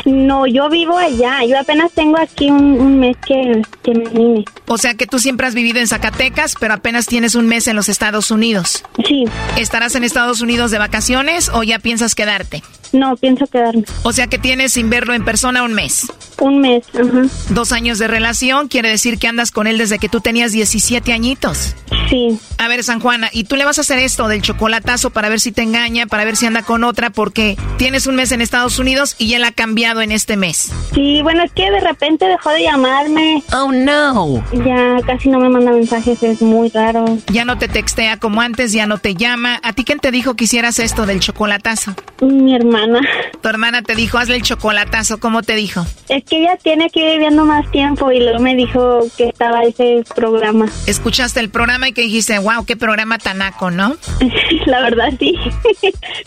No, 0.05 0.45
yo 0.45 0.69
vivo 0.69 0.97
allá. 0.97 1.43
Yo 1.43 1.59
apenas 1.59 1.91
tengo 1.91 2.17
aquí 2.17 2.49
un, 2.51 2.99
mes 2.99 3.17
que, 3.25 3.63
que 3.83 3.93
me 3.95 4.09
vine. 4.09 4.45
O 4.67 4.77
sea 4.77 4.93
que 4.93 5.07
tú 5.07 5.17
siempre 5.17 5.47
has 5.47 5.55
vivido 5.55 5.79
en 5.79 5.87
Zacatecas, 5.87 6.53
pero 6.59 6.75
apenas 6.75 7.07
tienes 7.07 7.33
un 7.33 7.47
mes 7.47 7.67
en 7.67 7.75
los 7.75 7.89
Estados 7.89 8.29
Unidos. 8.29 8.83
Sí. 9.07 9.25
¿Estarás 9.57 9.95
en 9.95 10.03
Estados 10.03 10.41
Unidos 10.41 10.69
de 10.69 10.77
vacaciones 10.77 11.49
o 11.51 11.63
ya 11.63 11.79
piensas 11.79 12.13
quedarte? 12.13 12.61
No, 12.93 13.17
pienso 13.17 13.45
quedarme. 13.47 13.83
O 14.03 14.13
sea 14.13 14.27
que 14.27 14.37
tienes 14.37 14.73
sin 14.73 14.89
verlo 14.89 15.13
en 15.13 15.25
persona 15.25 15.63
un 15.63 15.73
mes. 15.73 16.07
Un 16.39 16.61
mes, 16.61 16.85
ajá. 16.93 17.23
Dos 17.49 17.71
años 17.71 17.97
de 17.97 18.07
relación, 18.07 18.67
quiere 18.67 18.89
decir 18.89 19.17
que 19.17 19.27
andas 19.27 19.51
con 19.51 19.67
él 19.67 19.77
desde 19.77 19.99
que 19.99 20.09
tú 20.09 20.21
tenías 20.21 20.51
17 20.51 21.11
añitos. 21.11 21.75
Sí. 22.09 22.39
A 22.57 22.67
ver, 22.67 22.83
San 22.83 22.99
Juana, 22.99 23.29
¿y 23.33 23.45
tú 23.45 23.55
le 23.55 23.65
vas 23.65 23.77
a 23.77 23.81
hacer 23.81 23.99
esto 23.99 24.27
del 24.27 24.41
chocolatazo 24.41 25.09
para 25.09 25.29
ver 25.29 25.39
si 25.39 25.51
te 25.51 25.61
engaña, 25.61 26.05
para 26.05 26.23
ver 26.23 26.35
si 26.35 26.45
anda 26.45 26.61
con 26.61 26.83
otra? 26.83 27.09
Porque 27.15 27.57
tienes 27.77 28.07
un 28.07 28.15
mes 28.15 28.31
en 28.31 28.41
Estados 28.41 28.77
Unidos 28.79 29.15
y 29.17 29.33
él 29.33 29.43
ha 29.43 29.51
cambiado 29.51 30.01
en 30.01 30.11
este 30.11 30.37
mes. 30.37 30.71
Sí, 30.93 31.21
bueno, 31.23 31.43
es 31.43 31.51
que 31.51 31.69
de 31.71 31.79
repente 31.79 32.25
dejó 32.25 32.49
de 32.51 32.63
llamarme. 32.63 33.43
Oh, 33.53 33.71
no. 33.71 34.43
Ya 34.65 34.97
casi 35.05 35.29
no 35.29 35.39
me 35.39 35.49
manda 35.49 35.71
mensajes, 35.71 36.21
es 36.21 36.41
muy 36.41 36.69
raro. 36.69 37.05
Ya 37.31 37.45
no 37.45 37.57
te 37.57 37.67
textea 37.67 38.17
como 38.17 38.41
antes, 38.41 38.71
ya 38.71 38.85
no 38.85 38.97
te 38.97 39.15
llama. 39.15 39.59
¿A 39.63 39.73
ti 39.73 39.83
quién 39.83 39.99
te 39.99 40.11
dijo 40.11 40.35
que 40.35 40.43
hicieras 40.43 40.79
esto 40.79 41.05
del 41.05 41.19
chocolatazo? 41.19 41.95
Mi 42.21 42.55
hermana. 42.55 42.99
Tu 43.41 43.49
hermana 43.49 43.81
te 43.81 43.95
dijo, 43.95 44.17
hazle 44.17 44.35
el 44.35 44.41
chocolatazo. 44.41 45.19
¿Cómo 45.19 45.41
te 45.41 45.55
dijo? 45.55 45.85
Es 46.09 46.23
que 46.23 46.39
ella 46.41 46.57
tiene 46.61 46.89
que 46.89 46.99
ir 46.99 47.11
viviendo 47.13 47.45
más 47.45 47.69
tiempo 47.71 48.11
y 48.11 48.19
luego 48.19 48.39
me 48.39 48.55
dijo 48.55 48.99
que 49.17 49.29
estaba 49.29 49.63
ese 49.63 50.03
programa. 50.15 50.67
Escuchaste 50.87 51.39
el 51.39 51.49
programa 51.49 51.89
y 51.89 51.93
que 51.93 52.01
dijiste, 52.01 52.37
wow, 52.39 52.65
qué 52.65 52.75
programa 52.75 53.17
tanaco, 53.17 53.71
¿no? 53.71 53.95
La 54.65 54.81
verdad, 54.81 55.13
sí. 55.19 55.35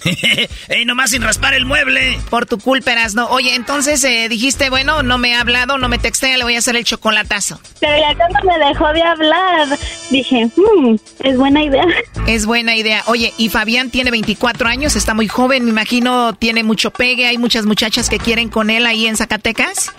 ¡Ey, 0.79 0.85
nomás 0.85 1.11
sin 1.11 1.22
raspar 1.22 1.55
el 1.55 1.66
mueble! 1.66 2.20
Por 2.31 2.47
tu 2.47 2.57
culpa, 2.57 2.93
no. 3.16 3.26
Oye, 3.31 3.57
entonces 3.57 4.05
eh, 4.05 4.29
dijiste, 4.29 4.70
bueno, 4.70 5.03
no 5.03 5.18
me 5.18 5.35
ha 5.35 5.41
hablado, 5.41 5.76
no 5.76 5.89
me 5.89 5.99
textea, 5.99 6.37
le 6.37 6.45
voy 6.45 6.55
a 6.55 6.59
hacer 6.59 6.76
el 6.76 6.85
chocolatazo. 6.85 7.59
Pero 7.81 7.99
ya 7.99 8.14
cuando 8.14 8.39
me 8.45 8.64
dejó 8.64 8.93
de 8.93 9.03
hablar, 9.03 9.79
dije, 10.11 10.49
hmm, 10.55 10.95
es 11.24 11.37
buena 11.37 11.64
idea. 11.64 11.85
Es 12.29 12.47
buena 12.47 12.76
idea. 12.76 13.03
Oye, 13.07 13.33
y 13.39 13.49
Fabián 13.49 13.91
tiene 13.91 14.12
24 14.12 14.68
años, 14.68 14.95
está 14.95 15.14
muy 15.14 15.26
joven, 15.26 15.64
me 15.64 15.70
imagino, 15.70 16.35
tiene 16.35 16.62
mucho 16.62 16.93
pegue, 16.93 17.26
hay 17.26 17.39
muchas 17.39 17.66
muchachas 17.66 18.09
que 18.09 18.18
quieren 18.18 18.49
con 18.49 18.70
él 18.70 18.87
ahí 18.87 19.07
en 19.07 19.16
Zacatecas. 19.16 19.93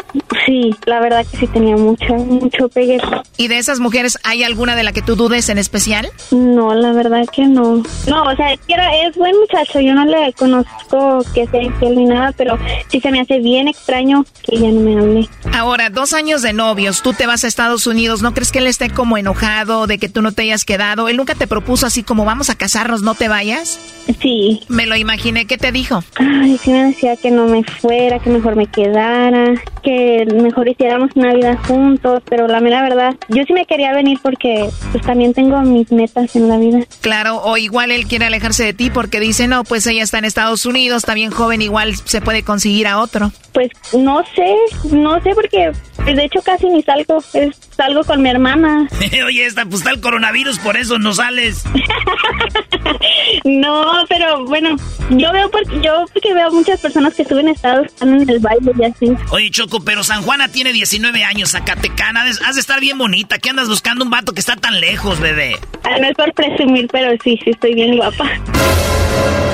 Sí, 0.45 0.73
la 0.86 1.01
verdad 1.01 1.25
que 1.30 1.38
sí 1.38 1.47
tenía 1.47 1.75
mucho, 1.75 2.13
mucho 2.13 2.69
pegue. 2.69 3.01
¿Y 3.36 3.49
de 3.49 3.57
esas 3.57 3.80
mujeres 3.80 4.17
hay 4.23 4.43
alguna 4.43 4.75
de 4.75 4.84
la 4.84 4.93
que 4.93 5.01
tú 5.01 5.15
dudes 5.15 5.49
en 5.49 5.57
especial? 5.57 6.09
No, 6.32 6.73
la 6.73 6.93
verdad 6.93 7.25
que 7.34 7.45
no. 7.45 7.84
No, 8.07 8.23
o 8.23 8.36
sea, 8.36 8.53
es 8.53 9.15
buen 9.15 9.36
muchacho, 9.38 9.80
yo 9.82 9.93
no 9.93 10.05
le 10.05 10.32
conozco 10.34 10.68
que 11.34 11.47
sea 11.47 11.61
infiel 11.61 11.95
ni 11.95 12.05
nada, 12.05 12.34
pero 12.36 12.57
sí 12.88 12.99
se 12.99 13.11
me 13.11 13.22
hace 13.22 13.39
bien 13.39 13.67
extraño 13.67 14.26
que 14.43 14.57
ya 14.57 14.70
no 14.70 14.82
me 14.82 14.97
hable. 14.97 15.30
Ahora, 15.53 15.89
dos 15.89 16.13
años 16.13 16.41
de 16.41 16.53
novios, 16.53 17.01
tú 17.01 17.13
te 17.13 17.28
vas 17.28 17.43
a 17.43 17.47
Estados 17.47 17.86
Unidos, 17.88 18.22
¿no 18.22 18.34
crees 18.34 18.51
que 18.51 18.59
él 18.59 18.67
esté 18.67 18.89
como 18.89 19.17
enojado 19.17 19.88
de 19.88 19.97
que 19.97 20.09
tú 20.09 20.22
no 20.22 20.32
te 20.32 20.43
hayas 20.43 20.65
quedado? 20.65 21.07
¿Él 21.07 21.17
nunca 21.17 21.36
te 21.36 21.47
propuso 21.47 21.86
así 21.86 22.03
como 22.03 22.26
vamos 22.26 22.49
a 22.49 22.55
casarnos, 22.55 23.01
no 23.01 23.13
te 23.13 23.28
vayas? 23.28 23.80
Sí. 24.22 24.61
Me 24.67 24.86
lo 24.86 24.95
imaginé, 24.95 25.45
¿qué 25.45 25.57
te 25.57 25.72
dijo? 25.72 26.03
Ay, 26.15 26.57
sí 26.57 26.72
me 26.72 26.86
decía 26.86 27.15
que 27.15 27.30
no 27.32 27.45
me 27.45 27.63
fuera, 27.63 28.20
que 28.20 28.30
mejor 28.30 28.55
me 28.55 28.65
quedara, 28.65 29.53
que 29.82 30.25
mejor 30.41 30.67
hiciéramos 30.67 31.11
una 31.15 31.34
vida 31.34 31.57
juntos, 31.67 32.21
pero 32.30 32.47
la 32.47 32.59
mera 32.59 32.82
verdad, 32.82 33.15
yo 33.30 33.43
sí 33.45 33.53
me 33.53 33.65
quería 33.65 33.93
venir 33.93 34.19
porque 34.21 34.69
pues 34.91 35.03
también 35.05 35.34
tengo 35.34 35.59
mis 35.61 35.91
metas 35.91 36.36
en 36.36 36.47
la 36.47 36.57
vida. 36.57 36.80
Claro, 37.01 37.41
o 37.43 37.57
igual 37.57 37.91
él 37.91 38.07
quiere 38.07 38.25
alejarse 38.25 38.63
de 38.63 38.73
ti 38.73 38.89
porque 38.89 39.19
dice, 39.19 39.47
no, 39.47 39.63
pues 39.63 39.86
ella 39.88 40.03
está 40.03 40.17
en 40.19 40.25
Estados 40.25 40.65
Unidos, 40.65 40.97
está 40.97 41.13
bien 41.13 41.32
joven, 41.32 41.61
igual 41.61 41.95
se 41.95 42.21
puede 42.21 42.43
conseguir 42.43 42.88
a 42.88 42.99
otro. 42.99 43.32
Pues 43.53 43.69
no 43.97 44.23
sé, 44.36 44.55
no 44.91 45.21
sé 45.21 45.32
porque 45.34 45.71
de 46.05 46.23
hecho 46.23 46.41
casi 46.41 46.67
ni 46.69 46.82
salgo, 46.84 47.21
salgo 47.80 48.03
con 48.03 48.21
mi 48.21 48.30
hermana. 48.30 48.89
Oye, 49.25 49.45
esta 49.45 49.63
pues 49.63 49.82
está 49.82 49.91
el 49.91 50.01
coronavirus, 50.01 50.59
por 50.59 50.75
eso 50.75 50.99
no 50.99 51.13
sales. 51.13 51.63
no, 53.45 54.03
pero 54.09 54.43
bueno, 54.45 54.75
yo 55.11 55.32
veo 55.32 55.49
porque 55.49 55.80
yo 55.82 56.05
porque 56.13 56.34
veo 56.34 56.51
muchas 56.51 56.82
personas 56.82 57.13
que 57.15 57.23
suben 57.23 57.47
estados 57.47 57.88
están 57.88 58.21
en 58.21 58.30
el 58.30 58.39
baile 58.39 58.73
y 58.77 58.84
así. 58.84 59.17
Oye, 59.32 59.49
Choco, 59.49 59.80
pero 59.80 60.03
San 60.03 60.23
Juana 60.23 60.49
tiene 60.49 60.73
19 60.73 61.23
años, 61.23 61.51
Zacatecana, 61.51 62.23
has 62.23 62.55
de 62.55 62.61
estar 62.61 62.82
bien 62.82 62.97
bonita. 62.97 63.38
¿Qué 63.38 63.49
andas 63.49 63.69
buscando 63.69 64.03
un 64.03 64.11
vato 64.11 64.34
que 64.34 64.41
está 64.41 64.57
tan 64.57 64.82
lejos, 64.82 65.21
bebé? 65.21 65.55
Ah, 65.86 65.97
no 66.01 66.09
es 66.09 66.15
por 66.15 66.34
presumir, 66.34 66.88
pero 66.91 67.11
sí, 67.23 67.39
sí 67.41 67.51
estoy 67.51 67.75
bien 67.75 67.95
guapa. 67.95 68.30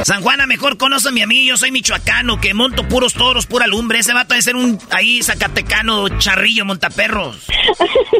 San 0.06 0.22
Juana, 0.22 0.46
mejor 0.46 0.78
conoce 0.78 1.10
a 1.10 1.12
mí, 1.12 1.48
yo 1.48 1.58
soy 1.58 1.72
michoacano, 1.72 2.40
que 2.40 2.54
monto 2.54 2.88
puros 2.88 3.14
toros, 3.16 3.48
pura 3.48 3.66
lumbre. 3.66 3.98
Ese 3.98 4.14
vato 4.14 4.36
debe 4.36 4.44
ser 4.44 4.56
un 4.56 4.80
ahí 4.92 5.24
zacatecano, 5.24 6.10
charrillo, 6.20 6.64
montaperros. 6.64 7.48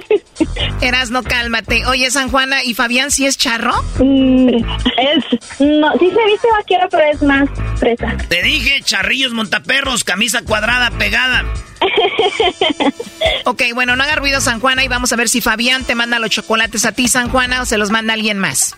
Eras, 0.82 1.12
no 1.12 1.24
cálmate. 1.24 1.86
Oye, 1.86 2.10
San 2.12 2.30
Juana, 2.30 2.64
¿y 2.64 2.74
Fabián 2.74 3.12
sí 3.12 3.26
es 3.26 3.38
charro? 3.38 3.74
Mm, 4.00 4.50
es, 4.50 5.60
no, 5.60 5.92
sí 5.94 6.10
se 6.10 6.26
viste 6.26 6.48
vaquero, 6.58 6.88
pero 6.90 7.04
es 7.12 7.22
más 7.22 7.50
fresa. 7.78 8.16
Te 8.30 8.42
dije, 8.44 8.82
charrillos, 8.84 9.34
montaperros, 9.34 10.04
camisa 10.04 10.42
cuadrada, 10.44 10.92
pegada. 10.92 11.44
ok, 13.46 13.62
bueno, 13.74 13.96
no 13.96 14.04
haga 14.04 14.16
ruido 14.16 14.42
San 14.42 14.60
Juana 14.60 14.84
y 14.84 14.88
vamos 14.88 15.12
a 15.14 15.16
ver 15.16 15.30
si 15.30 15.42
Fabián 15.42 15.84
te 15.84 15.96
manda 15.96 16.20
los 16.20 16.30
chocolates 16.30 16.86
a 16.86 16.92
ti, 16.92 17.08
San 17.08 17.30
Juana, 17.30 17.62
o 17.62 17.66
se 17.66 17.78
los 17.78 17.92
manda 17.92 18.14
alguien 18.14 18.40
más. 18.40 18.76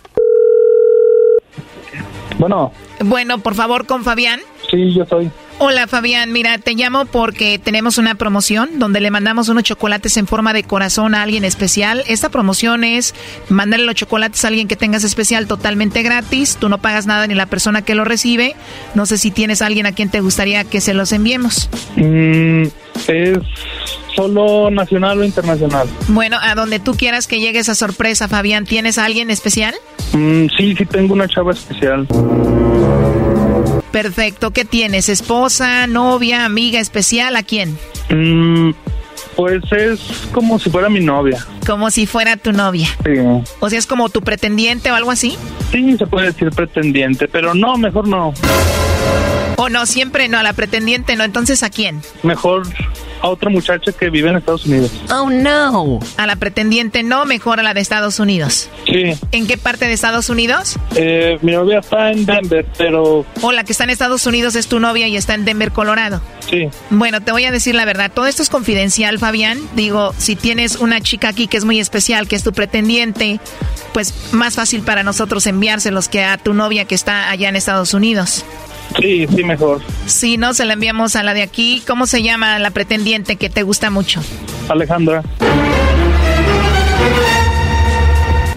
Bueno. 2.37 2.71
Bueno, 2.99 3.39
por 3.39 3.55
favor, 3.55 3.85
con 3.85 4.03
Fabián. 4.03 4.39
Sí, 4.69 4.93
yo 4.93 5.05
soy. 5.05 5.31
Hola 5.59 5.87
Fabián, 5.87 6.31
mira, 6.31 6.59
te 6.59 6.75
llamo 6.75 7.05
porque 7.05 7.57
tenemos 7.57 7.97
una 7.97 8.13
promoción 8.13 8.77
donde 8.77 8.99
le 8.99 9.09
mandamos 9.09 9.49
unos 9.49 9.63
chocolates 9.63 10.15
en 10.17 10.27
forma 10.27 10.53
de 10.53 10.63
corazón 10.63 11.15
a 11.15 11.23
alguien 11.23 11.43
especial. 11.43 12.03
Esta 12.07 12.29
promoción 12.29 12.83
es 12.83 13.15
mandarle 13.49 13.87
los 13.87 13.95
chocolates 13.95 14.45
a 14.45 14.49
alguien 14.49 14.67
que 14.67 14.75
tengas 14.75 15.03
especial 15.03 15.47
totalmente 15.47 16.03
gratis. 16.03 16.57
Tú 16.59 16.69
no 16.69 16.77
pagas 16.77 17.07
nada 17.07 17.25
ni 17.25 17.33
la 17.33 17.47
persona 17.47 17.81
que 17.81 17.95
lo 17.95 18.03
recibe. 18.03 18.55
No 18.93 19.07
sé 19.07 19.17
si 19.17 19.31
tienes 19.31 19.63
a 19.63 19.65
alguien 19.65 19.87
a 19.87 19.93
quien 19.93 20.11
te 20.11 20.19
gustaría 20.19 20.63
que 20.63 20.79
se 20.79 20.93
los 20.93 21.11
enviemos. 21.11 21.71
Mm, 21.95 22.65
es 23.07 23.39
solo 24.15 24.69
nacional 24.69 25.21
o 25.21 25.23
internacional. 25.23 25.87
Bueno, 26.09 26.37
a 26.39 26.53
donde 26.53 26.79
tú 26.79 26.93
quieras 26.93 27.25
que 27.25 27.39
llegue 27.39 27.57
esa 27.57 27.73
sorpresa, 27.73 28.27
Fabián, 28.27 28.65
¿tienes 28.65 28.99
a 28.99 29.05
alguien 29.05 29.31
especial? 29.31 29.73
Mm, 30.13 30.49
sí, 30.55 30.75
sí 30.75 30.85
tengo 30.85 31.15
una 31.15 31.27
chava 31.27 31.51
especial. 31.51 32.07
Perfecto. 34.01 34.51
¿Qué 34.51 34.63
tienes? 34.63 35.09
¿Esposa, 35.09 35.87
novia, 35.87 36.45
amiga 36.45 36.79
especial? 36.79 37.35
¿A 37.35 37.41
quién? 37.41 37.79
Mm, 38.11 38.69
Pues 39.35 39.63
es 39.71 39.99
como 40.31 40.59
si 40.59 40.69
fuera 40.69 40.87
mi 40.87 40.99
novia. 40.99 41.43
Como 41.65 41.89
si 41.89 42.05
fuera 42.05 42.37
tu 42.37 42.51
novia. 42.53 42.87
Sí. 43.03 43.13
O 43.59 43.69
sea, 43.71 43.79
es 43.79 43.87
como 43.87 44.09
tu 44.09 44.21
pretendiente 44.21 44.91
o 44.91 44.95
algo 44.95 45.09
así. 45.09 45.35
Sí, 45.71 45.97
se 45.97 46.05
puede 46.05 46.27
decir 46.27 46.51
pretendiente, 46.51 47.27
pero 47.27 47.55
no, 47.55 47.75
mejor 47.77 48.07
no. 48.07 48.35
O 49.55 49.67
no, 49.67 49.87
siempre 49.87 50.27
no, 50.27 50.37
a 50.37 50.43
la 50.43 50.53
pretendiente 50.53 51.15
no. 51.15 51.23
Entonces, 51.23 51.63
¿a 51.63 51.71
quién? 51.71 51.99
Mejor 52.21 52.67
a 53.21 53.29
otra 53.29 53.49
muchacha 53.49 53.91
que 53.91 54.09
vive 54.09 54.29
en 54.29 54.37
Estados 54.37 54.65
Unidos. 54.65 54.91
Oh, 55.11 55.29
no. 55.29 55.99
A 56.17 56.27
la 56.27 56.35
pretendiente 56.35 57.03
no, 57.03 57.25
mejor 57.25 57.59
a 57.59 57.63
la 57.63 57.73
de 57.73 57.81
Estados 57.81 58.19
Unidos. 58.19 58.69
Sí. 58.85 59.13
¿En 59.31 59.47
qué 59.47 59.57
parte 59.57 59.85
de 59.85 59.93
Estados 59.93 60.29
Unidos? 60.29 60.77
Eh, 60.95 61.37
mi 61.41 61.51
novia 61.51 61.79
está 61.79 62.11
en 62.11 62.25
Denver, 62.25 62.65
pero... 62.77 63.25
O 63.41 63.51
la 63.51 63.63
que 63.63 63.71
está 63.71 63.83
en 63.83 63.89
Estados 63.89 64.25
Unidos 64.25 64.55
es 64.55 64.67
tu 64.67 64.79
novia 64.79 65.07
y 65.07 65.17
está 65.17 65.33
en 65.33 65.45
Denver, 65.45 65.71
Colorado. 65.71 66.21
Sí. 66.49 66.69
Bueno, 66.89 67.21
te 67.21 67.31
voy 67.31 67.45
a 67.45 67.51
decir 67.51 67.75
la 67.75 67.85
verdad. 67.85 68.11
Todo 68.13 68.27
esto 68.27 68.41
es 68.41 68.49
confidencial, 68.49 69.19
Fabián. 69.19 69.59
Digo, 69.75 70.13
si 70.17 70.35
tienes 70.35 70.77
una 70.77 71.01
chica 71.01 71.29
aquí 71.29 71.47
que 71.47 71.57
es 71.57 71.65
muy 71.65 71.79
especial, 71.79 72.27
que 72.27 72.35
es 72.35 72.43
tu 72.43 72.53
pretendiente, 72.53 73.39
pues 73.93 74.13
más 74.31 74.55
fácil 74.55 74.81
para 74.81 75.03
nosotros 75.03 75.47
enviárselos 75.47 76.07
que 76.07 76.23
a 76.23 76.37
tu 76.37 76.53
novia 76.53 76.85
que 76.85 76.95
está 76.95 77.29
allá 77.29 77.49
en 77.49 77.55
Estados 77.55 77.93
Unidos. 77.93 78.45
Sí, 78.99 79.27
sí, 79.27 79.43
mejor. 79.43 79.81
Si 80.05 80.37
no, 80.37 80.53
se 80.53 80.65
la 80.65 80.73
enviamos 80.73 81.15
a 81.15 81.23
la 81.23 81.33
de 81.33 81.41
aquí. 81.43 81.83
¿Cómo 81.87 82.07
se 82.07 82.23
llama 82.23 82.59
la 82.59 82.71
pretendiente 82.71 83.35
que 83.35 83.49
te 83.49 83.63
gusta 83.63 83.89
mucho? 83.89 84.21
Alejandra. 84.69 85.23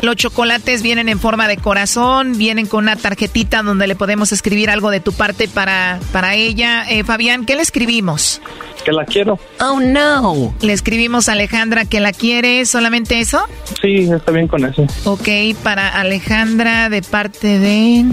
Los 0.03 0.17
chocolates 0.17 0.83
vienen 0.83 1.09
en 1.09 1.19
forma 1.19 1.47
de 1.47 1.59
corazón, 1.59 2.39
vienen 2.39 2.67
con 2.67 2.85
una 2.85 2.97
tarjetita 2.97 3.63
donde 3.63 3.87
le 3.87 3.97
podemos 3.97 4.33
escribir 4.33 4.71
algo 4.71 4.91
de 4.91 5.01
tu 5.01 5.13
parte 5.13 5.47
para, 5.47 6.01
para 6.13 6.35
ella. 6.35 6.85
Eh, 6.89 7.05
Fabián, 7.05 7.45
¿qué 7.45 7.55
le 7.55 7.63
escribimos? 7.63 8.41
Que 8.85 8.93
la 8.93 9.05
quiero. 9.05 9.39
Oh, 9.61 9.79
no. 9.79 10.55
Le 10.63 10.73
escribimos 10.73 11.29
a 11.29 11.33
Alejandra 11.33 11.85
que 11.85 12.01
la 12.01 12.13
quiere, 12.13 12.65
¿solamente 12.65 13.21
eso? 13.21 13.43
Sí, 13.83 14.09
está 14.11 14.33
bien 14.33 14.49
con 14.49 14.65
eso. 14.65 14.87
Ok, 15.05 15.29
para 15.63 15.89
Alejandra 15.89 16.89
de 16.89 17.03
parte 17.03 17.59
de... 17.59 18.07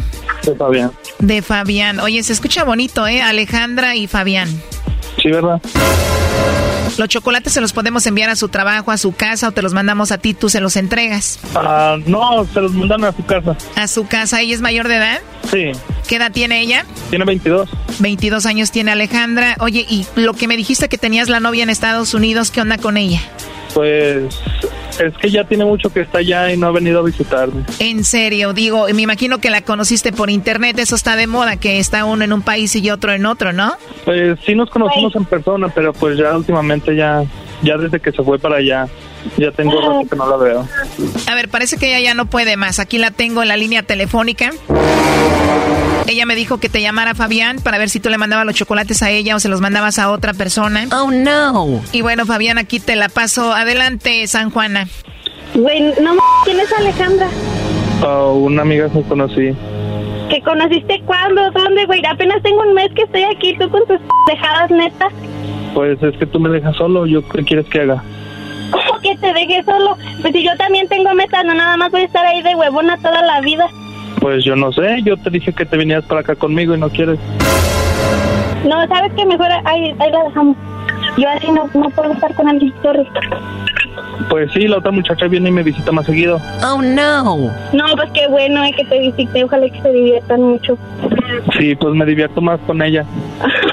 De 0.44 0.56
Fabián. 0.56 0.92
De 1.20 1.42
Fabián. 1.42 2.00
Oye, 2.02 2.22
se 2.24 2.34
escucha 2.34 2.66
bonito, 2.66 3.08
¿eh? 3.08 3.22
Alejandra 3.22 3.96
y 3.96 4.08
Fabián. 4.08 4.50
Sí, 5.22 5.30
¿verdad? 5.30 5.62
Los 6.98 7.10
chocolates 7.10 7.54
se 7.54 7.62
los 7.62 7.74
podemos 7.74 8.06
enviar 8.08 8.30
a 8.30 8.36
su 8.36 8.50
trabajo, 8.50 8.92
a 8.92 8.98
su 8.98 9.14
casa 9.14 9.50
o 9.50 9.52
te 9.52 9.62
los 9.62 9.74
mandamos 9.74 10.12
a 10.12 10.18
ti, 10.18 10.34
tú 10.34 10.50
se 10.50 10.62
los 10.62 10.76
entregas. 10.78 11.40
Ah, 11.54 11.98
no, 12.06 12.46
se 12.52 12.62
los 12.62 12.74
mandan 12.74 13.04
a 13.04 13.12
su 13.12 13.24
casa. 13.26 13.56
¿A 13.76 13.88
su 13.88 14.08
casa? 14.08 14.42
¿Ella 14.42 14.56
es 14.56 14.62
mayor 14.62 14.88
de 14.88 14.96
edad? 14.96 15.20
Sí. 15.52 15.72
¿Qué 16.08 16.16
edad 16.16 16.32
tiene 16.32 16.62
ella? 16.62 16.86
Tiene 17.10 17.26
22. 17.26 17.70
22 18.00 18.46
años 18.46 18.72
tiene 18.72 18.92
Alejandra. 18.92 19.58
Oye, 19.60 19.86
y 19.88 20.08
lo 20.16 20.34
que 20.34 20.48
me 20.48 20.58
dijiste 20.58 20.90
que 20.90 20.98
tenías 20.98 21.30
la 21.30 21.40
novia 21.40 21.64
en 21.64 21.70
Estados 21.70 22.14
Unidos, 22.14 22.50
¿qué 22.50 22.62
onda 22.62 22.78
con 22.78 22.98
ella? 22.98 23.22
Pues 23.74 24.40
es 25.00 25.14
que 25.18 25.30
ya 25.30 25.44
tiene 25.44 25.66
mucho 25.66 25.92
que 25.92 26.02
está 26.02 26.20
allá 26.20 26.52
y 26.52 26.58
no 26.58 26.68
ha 26.68 26.72
venido 26.72 27.00
a 27.00 27.04
visitarme. 27.04 27.64
En 27.80 28.04
serio, 28.04 28.54
digo, 28.54 28.88
me 28.94 29.02
imagino 29.02 29.40
que 29.40 29.50
la 29.50 29.62
conociste 29.62 30.12
por 30.12 30.30
internet, 30.30 30.78
eso 30.80 30.96
está 30.96 31.16
de 31.16 31.28
moda, 31.28 31.58
que 31.58 31.80
está 31.80 32.06
uno 32.06 32.24
en 32.24 32.34
un 32.34 32.42
país 32.42 32.76
y 32.76 32.90
otro 32.90 33.12
en 33.12 33.26
otro, 33.26 33.54
¿no? 33.54 33.74
Pues 34.06 34.40
sí 34.46 34.56
nos 34.56 34.70
conocimos 34.70 35.16
en 35.16 35.26
persona, 35.26 35.70
pero 35.70 35.94
pues 35.94 36.18
ya 36.18 36.36
últimamente 36.36 36.96
ya, 36.96 37.24
ya 37.62 37.78
desde 37.78 38.00
que 38.00 38.12
se 38.12 38.24
fue 38.24 38.40
para 38.40 38.58
allá, 38.58 38.88
ya 39.38 39.52
tengo 39.52 39.80
rato 39.82 40.10
que 40.10 40.16
no 40.16 40.30
la 40.30 40.38
veo. 40.38 40.68
A 41.28 41.36
ver, 41.36 41.50
parece 41.50 41.78
que 41.78 41.90
ella 41.90 42.00
ya 42.00 42.14
no 42.14 42.26
puede 42.26 42.58
más. 42.58 42.80
Aquí 42.80 42.98
la 42.98 43.12
tengo 43.12 43.42
en 43.42 43.48
la 43.48 43.58
línea 43.58 43.84
telefónica. 43.84 44.52
Ella 46.08 46.26
me 46.26 46.36
dijo 46.36 46.60
que 46.60 46.70
te 46.70 46.82
llamara 46.82 47.16
Fabián 47.16 47.58
para 47.62 47.78
ver 47.78 47.90
si 47.90 48.00
tú 48.00 48.10
le 48.10 48.18
mandabas 48.18 48.46
los 48.46 48.56
chocolates 48.56 49.04
a 49.04 49.10
ella 49.12 49.36
o 49.36 49.40
se 49.40 49.50
los 49.50 49.60
mandabas 49.60 50.00
a 50.00 50.10
otra 50.10 50.34
persona. 50.34 50.86
Oh, 50.92 51.12
no. 51.12 51.82
Y 51.92 52.02
bueno, 52.02 52.26
Fabián, 52.26 52.58
aquí 52.58 52.80
te 52.80 52.96
la 52.96 53.10
paso. 53.10 53.54
Adelante, 53.54 54.26
San 54.28 54.50
Juana. 54.50 54.88
Güey, 55.54 55.82
no 56.02 56.14
m 56.14 56.20
¿quién 56.46 56.60
es 56.60 56.72
Alejandra? 56.72 57.28
Ah, 58.02 58.28
una 58.28 58.62
amiga 58.62 58.90
que 58.90 59.02
conocí. 59.04 59.54
¿Que 60.30 60.42
conociste 60.44 61.02
cuándo? 61.06 61.52
¿Dónde, 61.52 61.86
güey? 61.86 62.02
Apenas 62.06 62.42
tengo 62.44 62.62
un 62.62 62.74
mes 62.74 62.90
que 62.96 63.04
estoy 63.04 63.24
aquí, 63.24 63.58
tú 63.58 63.70
con 63.70 63.86
tus 63.88 64.00
dejadas 64.28 64.72
netas. 64.72 65.14
Pues 65.74 66.02
es 66.02 66.18
que 66.18 66.26
tú 66.26 66.40
me 66.40 66.50
dejas 66.50 66.76
solo, 66.76 67.06
¿yo 67.06 67.28
qué 67.28 67.44
quieres 67.44 67.66
que 67.68 67.82
haga? 67.82 68.04
¿Cómo 68.72 69.00
que 69.02 69.16
te 69.18 69.34
deje 69.34 69.64
solo? 69.64 69.98
Pues 70.22 70.34
si 70.34 70.44
yo 70.44 70.56
también 70.58 70.88
tengo 70.88 71.14
metas, 71.14 71.46
no 71.46 71.54
nada 71.54 71.78
más 71.78 71.92
voy 71.92 72.02
a 72.02 72.06
estar 72.06 72.26
ahí 72.26 72.42
de 72.42 72.56
huevona 72.56 72.98
toda 72.98 73.22
la 73.22 73.42
vida. 73.42 73.68
Pues 74.20 74.44
yo 74.44 74.56
no 74.56 74.72
sé, 74.72 75.02
yo 75.04 75.16
te 75.18 75.30
dije 75.30 75.54
que 75.54 75.66
te 75.66 75.78
vinieras 75.78 76.06
para 76.06 76.22
acá 76.22 76.36
conmigo 76.36 76.74
y 76.76 76.80
no 76.80 76.90
quieres. 76.90 77.20
No, 78.66 78.86
¿sabes 78.88 79.12
qué? 79.16 79.26
Mejor 79.26 79.48
ahí, 79.66 79.96
ahí 80.00 80.12
la 80.12 80.24
dejamos. 80.24 80.58
Yo 81.18 81.30
así 81.30 81.48
no, 81.52 81.70
no 81.74 81.90
puedo 81.92 82.12
estar 82.12 82.34
con 82.36 82.48
alguien, 82.50 82.74
sorry. 82.82 83.08
Pues 84.30 84.52
sí, 84.52 84.68
la 84.68 84.78
otra 84.78 84.92
muchacha 84.92 85.28
viene 85.28 85.50
y 85.50 85.52
me 85.52 85.64
visita 85.64 85.92
más 85.92 86.06
seguido. 86.06 86.40
Oh, 86.64 86.82
no. 86.82 87.52
No, 87.74 87.86
pues 87.96 88.10
qué 88.14 88.28
bueno 88.28 88.64
eh, 88.64 88.74
que 88.76 88.86
te 88.86 89.00
visite, 89.00 89.44
ojalá 89.44 89.70
que 89.70 89.82
se 89.82 89.92
diviertan 89.92 90.42
mucho. 90.42 90.78
Sí, 91.58 91.76
pues 91.76 91.94
me 91.94 92.06
divierto 92.06 92.42
más 92.42 92.60
con 92.62 92.82
ella. 92.82 93.06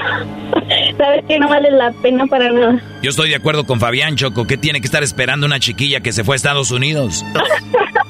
Sabes 0.97 1.25
que 1.27 1.39
no 1.39 1.49
vale 1.49 1.71
la 1.71 1.91
pena 1.91 2.25
para 2.25 2.51
nada. 2.51 2.81
Yo 3.01 3.09
estoy 3.09 3.29
de 3.29 3.35
acuerdo 3.35 3.65
con 3.65 3.79
Fabián 3.79 4.15
Choco. 4.15 4.45
¿Qué 4.47 4.57
tiene 4.57 4.79
que 4.79 4.87
estar 4.87 5.03
esperando 5.03 5.45
una 5.45 5.59
chiquilla 5.59 5.99
que 5.99 6.13
se 6.13 6.23
fue 6.23 6.35
a 6.35 6.37
Estados 6.37 6.71
Unidos? 6.71 7.25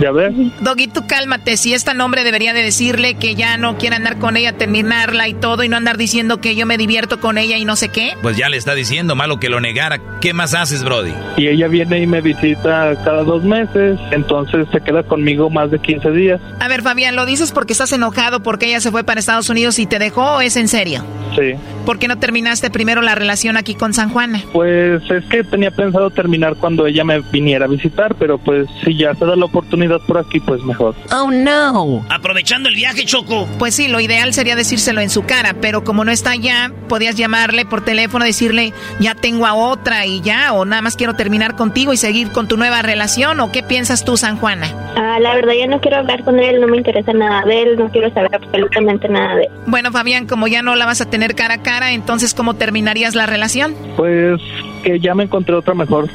Ya 0.00 0.12
ves. 0.12 0.32
Doggy, 0.60 0.88
tú 0.88 1.06
cálmate. 1.06 1.56
Si 1.56 1.74
esta 1.74 1.92
nombre 1.92 2.24
debería 2.24 2.54
de 2.54 2.62
decirle 2.62 3.14
que 3.14 3.34
ya 3.34 3.56
no 3.58 3.76
quiere 3.76 3.96
andar 3.96 4.18
con 4.18 4.36
ella, 4.36 4.52
terminarla 4.52 5.28
y 5.28 5.34
todo, 5.34 5.62
y 5.62 5.68
no 5.68 5.76
andar 5.76 5.98
diciendo 5.98 6.40
que 6.40 6.56
yo 6.56 6.64
me 6.64 6.78
divierto 6.78 7.20
con 7.20 7.36
ella 7.36 7.58
y 7.58 7.64
no 7.64 7.76
sé 7.76 7.90
qué. 7.90 8.14
Pues 8.22 8.36
ya 8.36 8.48
le 8.48 8.56
está 8.56 8.74
diciendo, 8.74 9.14
malo 9.14 9.38
que 9.38 9.50
lo 9.50 9.60
negara. 9.60 10.00
¿Qué 10.20 10.32
más 10.32 10.54
haces, 10.54 10.82
Brody? 10.84 11.12
Y 11.36 11.48
ella 11.48 11.68
viene 11.68 12.00
y 12.00 12.06
me 12.06 12.20
visita 12.20 12.94
cada 13.04 13.24
dos 13.24 13.44
meses, 13.44 13.98
entonces 14.10 14.66
se 14.72 14.80
queda 14.80 15.02
conmigo 15.02 15.50
más 15.50 15.70
de 15.70 15.78
15 15.78 16.10
días. 16.12 16.40
A 16.60 16.68
ver, 16.68 16.82
Fabián, 16.82 17.16
¿lo 17.16 17.26
dices 17.26 17.52
porque 17.52 17.72
estás 17.72 17.92
enojado 17.92 18.42
porque 18.42 18.66
ella 18.66 18.80
se 18.80 18.90
fue 18.90 19.04
para 19.04 19.20
Estados 19.20 19.50
Unidos 19.50 19.78
y 19.78 19.86
te 19.86 19.98
dejó 19.98 20.36
o 20.36 20.40
es 20.40 20.56
en 20.56 20.68
serio? 20.68 21.04
Sí. 21.36 21.52
¿Por 21.86 21.98
qué 21.98 22.08
no 22.08 22.18
terminaste 22.18 22.70
primero 22.70 23.02
la 23.02 23.14
relación 23.14 23.56
aquí 23.56 23.74
con 23.74 23.94
San 23.94 24.10
Juana? 24.10 24.42
Pues 24.52 25.02
es 25.10 25.24
que 25.26 25.44
tenía 25.44 25.70
pensado 25.70 26.10
terminar 26.10 26.56
cuando 26.56 26.86
ella 26.86 27.04
me 27.04 27.20
viniera 27.20 27.64
a 27.64 27.68
visitar, 27.68 28.14
pero 28.16 28.38
pues 28.38 28.68
si 28.84 28.96
ya 28.96 29.14
se 29.14 29.24
da 29.24 29.36
la 29.36 29.44
oportunidad 29.44 29.89
por 29.98 30.18
aquí, 30.18 30.40
pues 30.40 30.62
mejor. 30.62 30.94
Oh, 31.12 31.30
no. 31.30 32.04
Aprovechando 32.08 32.68
el 32.68 32.74
viaje, 32.74 33.04
Choco. 33.04 33.48
Pues 33.58 33.74
sí, 33.74 33.88
lo 33.88 34.00
ideal 34.00 34.32
sería 34.32 34.56
decírselo 34.56 35.00
en 35.00 35.10
su 35.10 35.22
cara, 35.24 35.54
pero 35.60 35.84
como 35.84 36.04
no 36.04 36.12
está 36.12 36.30
allá, 36.32 36.72
podías 36.88 37.16
llamarle 37.16 37.64
por 37.64 37.84
teléfono, 37.84 38.24
decirle, 38.24 38.72
ya 39.00 39.14
tengo 39.14 39.46
a 39.46 39.54
otra 39.54 40.06
y 40.06 40.20
ya, 40.20 40.52
o 40.52 40.64
nada 40.64 40.82
más 40.82 40.96
quiero 40.96 41.14
terminar 41.14 41.56
contigo 41.56 41.92
y 41.92 41.96
seguir 41.96 42.30
con 42.32 42.48
tu 42.48 42.56
nueva 42.56 42.82
relación, 42.82 43.40
o 43.40 43.50
qué 43.50 43.62
piensas 43.62 44.04
tú, 44.04 44.16
San 44.16 44.36
Juana? 44.36 44.68
Ah, 44.96 45.18
la 45.20 45.34
verdad, 45.34 45.54
ya 45.58 45.66
no 45.66 45.80
quiero 45.80 45.98
hablar 45.98 46.24
con 46.24 46.38
él, 46.38 46.60
no 46.60 46.66
me 46.66 46.76
interesa 46.76 47.12
nada 47.12 47.42
de 47.46 47.62
él, 47.62 47.78
no 47.78 47.90
quiero 47.90 48.12
saber 48.12 48.34
absolutamente 48.34 49.08
nada 49.08 49.36
de 49.36 49.42
él. 49.44 49.50
Bueno, 49.66 49.90
Fabián, 49.92 50.26
como 50.26 50.48
ya 50.48 50.62
no 50.62 50.76
la 50.76 50.86
vas 50.86 51.00
a 51.00 51.08
tener 51.08 51.34
cara 51.34 51.54
a 51.54 51.62
cara, 51.62 51.92
entonces, 51.92 52.34
¿cómo 52.34 52.54
terminarías 52.54 53.14
la 53.14 53.26
relación? 53.26 53.74
Pues 53.96 54.40
que 54.82 55.00
ya 55.00 55.14
me 55.14 55.24
encontré 55.24 55.54
otra 55.54 55.74
mejor. 55.74 56.08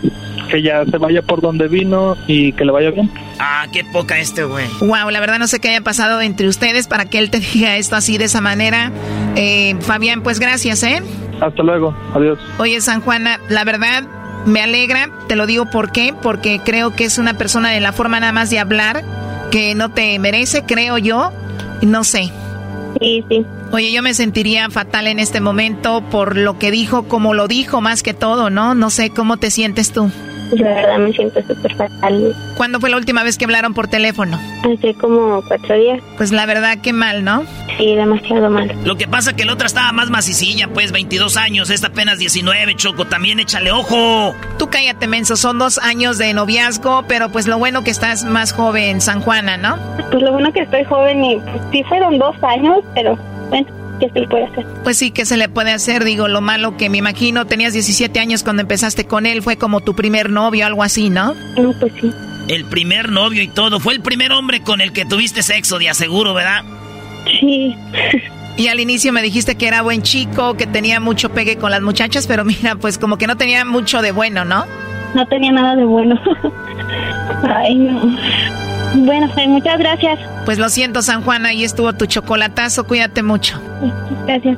Que 0.50 0.62
ya 0.62 0.86
se 0.86 0.98
vaya 0.98 1.22
por 1.24 1.42
donde 1.42 1.68
vino 1.68 2.16
y 2.28 2.52
que 2.54 2.66
le 2.66 2.72
vaya 2.72 2.92
bien. 2.92 3.10
Ah, 3.40 3.66
qué 3.72 3.84
poca 3.84 4.20
este, 4.20 4.44
güey. 4.44 4.68
Wow, 4.80 5.10
la 5.10 5.20
verdad 5.20 5.40
no 5.40 5.48
sé 5.48 5.60
qué 5.60 5.70
haya 5.70 5.82
pasado 5.82 6.22
entre 6.22 6.48
ustedes 6.48 6.88
para 6.88 7.06
que 7.06 7.18
él 7.18 7.32
te 7.32 7.40
diga 7.54 7.78
esto 7.78 7.96
así 7.96 8.18
de 8.18 8.26
esa 8.26 8.42
manera. 8.42 8.92
Eh, 9.36 9.76
Fabián, 9.82 10.22
pues 10.22 10.40
gracias, 10.40 10.84
¿eh? 10.84 11.02
Hasta 11.42 11.64
luego, 11.64 11.96
adiós. 12.14 12.40
Oye, 12.60 12.80
San 12.82 13.02
Juana, 13.02 13.40
la 13.50 13.64
verdad 13.64 14.04
me 14.46 14.62
alegra, 14.62 15.10
te 15.28 15.36
lo 15.36 15.48
digo 15.48 15.66
por 15.66 15.92
qué, 15.92 16.14
porque 16.22 16.62
creo 16.64 16.96
que 16.96 17.06
es 17.06 17.18
una 17.18 17.34
persona 17.34 17.72
de 17.72 17.80
la 17.80 17.92
forma 17.92 18.20
nada 18.20 18.32
más 18.32 18.50
de 18.50 18.60
hablar 18.60 19.04
que 19.52 19.76
no 19.76 19.90
te 19.90 20.18
merece, 20.20 20.64
creo 20.64 20.98
yo, 20.98 21.32
no 21.82 22.04
sé. 22.04 22.32
Sí, 23.00 23.26
sí. 23.30 23.46
Oye, 23.76 23.92
yo 23.92 24.02
me 24.02 24.14
sentiría 24.14 24.70
fatal 24.70 25.06
en 25.06 25.20
este 25.20 25.42
momento 25.42 26.02
por 26.10 26.38
lo 26.38 26.58
que 26.58 26.72
dijo, 26.72 27.10
como 27.10 27.34
lo 27.34 27.50
dijo 27.50 27.82
más 27.82 28.04
que 28.04 28.14
todo, 28.14 28.50
¿no? 28.50 28.74
No 28.74 28.90
sé 28.90 29.10
cómo 29.10 29.36
te 29.36 29.52
sientes 29.52 29.92
tú. 29.92 30.10
La 30.54 30.76
verdad 30.76 30.98
me 30.98 31.12
siento 31.12 31.42
súper 31.42 31.76
fatal. 31.76 32.34
¿Cuándo 32.56 32.80
fue 32.80 32.90
la 32.90 32.96
última 32.96 33.22
vez 33.24 33.38
que 33.38 33.44
hablaron 33.44 33.74
por 33.74 33.90
teléfono? 33.90 34.40
Hace 34.64 34.94
como 34.94 35.44
cuatro 35.46 35.76
días. 35.76 36.02
Pues 36.16 36.32
la 36.32 36.46
verdad 36.46 36.78
que 36.78 36.94
mal, 36.94 37.26
¿no? 37.26 37.44
Sí, 37.78 37.94
demasiado 37.94 38.50
mal. 38.50 38.74
Lo 38.86 38.96
que 38.96 39.10
pasa 39.10 39.36
que 39.36 39.44
la 39.44 39.52
otra 39.52 39.68
estaba 39.68 39.92
más 39.92 40.10
macicilla, 40.10 40.70
pues 40.70 40.94
22 40.94 41.36
años, 41.36 41.70
esta 41.70 41.88
apenas 41.88 42.18
19, 42.18 42.76
Choco, 42.78 43.04
también 43.04 43.42
échale 43.42 43.74
ojo. 43.74 44.34
Tú 44.58 44.70
cállate, 44.70 45.08
menso, 45.08 45.36
son 45.36 45.60
dos 45.60 45.80
años 45.80 46.18
de 46.18 46.34
noviazgo, 46.34 47.04
pero 47.10 47.30
pues 47.30 47.46
lo 47.46 47.60
bueno 47.60 47.84
que 47.84 47.92
estás 47.92 48.24
más 48.24 48.54
joven, 48.54 49.02
San 49.02 49.20
Juana, 49.20 49.58
¿no? 49.58 49.78
Pues 50.12 50.24
lo 50.24 50.32
bueno 50.32 50.54
que 50.54 50.62
estoy 50.62 50.86
joven 50.86 51.26
y 51.26 51.36
pues, 51.42 51.62
sí 51.74 51.84
fueron 51.84 52.18
dos 52.18 52.42
años, 52.42 52.80
pero 52.94 53.20
bueno. 53.50 53.68
¿Qué 54.00 54.10
se 54.10 54.20
le 54.20 54.28
puede 54.28 54.44
hacer? 54.46 54.66
Pues 54.84 54.98
sí, 54.98 55.12
¿qué 55.12 55.26
se 55.26 55.38
le 55.38 55.48
puede 55.48 55.72
hacer? 55.72 56.04
Digo, 56.04 56.28
lo 56.28 56.42
malo 56.42 56.76
que 56.76 56.90
me 56.90 56.98
imagino, 56.98 57.46
tenías 57.46 57.74
17 57.74 58.20
años 58.20 58.44
cuando 58.44 58.62
empezaste 58.62 59.06
con 59.06 59.26
él, 59.26 59.42
fue 59.42 59.56
como 59.58 59.80
tu 59.80 59.96
primer 59.96 60.30
novio, 60.30 60.66
algo 60.66 60.84
así, 60.84 61.10
¿no? 61.10 61.34
No, 61.58 61.74
pues 61.80 61.94
sí. 62.02 62.12
El 62.50 62.66
primer 62.66 63.10
novio 63.10 63.42
y 63.42 63.48
todo, 63.48 63.80
fue 63.80 63.94
el 63.94 64.02
primer 64.02 64.32
hombre 64.34 64.62
con 64.62 64.82
el 64.82 64.92
que 64.92 65.06
tuviste 65.06 65.44
sexo, 65.44 65.80
de 65.80 65.90
aseguro, 65.90 66.34
¿verdad? 66.34 66.64
Sí. 67.40 67.76
Y 68.58 68.68
al 68.68 68.80
inicio 68.80 69.12
me 69.12 69.22
dijiste 69.22 69.56
que 69.56 69.68
era 69.68 69.82
buen 69.82 70.02
chico, 70.02 70.56
que 70.56 70.68
tenía 70.68 71.00
mucho 71.00 71.30
pegue 71.30 71.58
con 71.58 71.72
las 71.72 71.82
muchachas, 71.82 72.28
pero 72.28 72.46
mira, 72.46 72.76
pues 72.76 72.98
como 72.98 73.18
que 73.18 73.28
no 73.28 73.38
tenía 73.38 73.66
mucho 73.66 74.02
de 74.02 74.12
bueno, 74.12 74.46
¿no? 74.46 74.66
No 75.14 75.26
tenía 75.28 75.52
nada 75.52 75.76
de 75.76 75.86
bueno. 75.86 76.20
Ay, 77.44 77.76
no. 77.76 78.18
Bueno, 78.96 79.30
pues 79.34 79.48
muchas 79.48 79.78
gracias. 79.78 80.20
Pues 80.46 80.58
lo 80.58 80.70
siento, 80.70 81.02
San 81.02 81.22
Juan, 81.22 81.46
ahí 81.46 81.64
estuvo 81.64 81.94
tu 81.94 82.06
chocolatazo, 82.06 82.86
cuídate 82.86 83.24
mucho. 83.24 83.62
Gracias. 84.26 84.58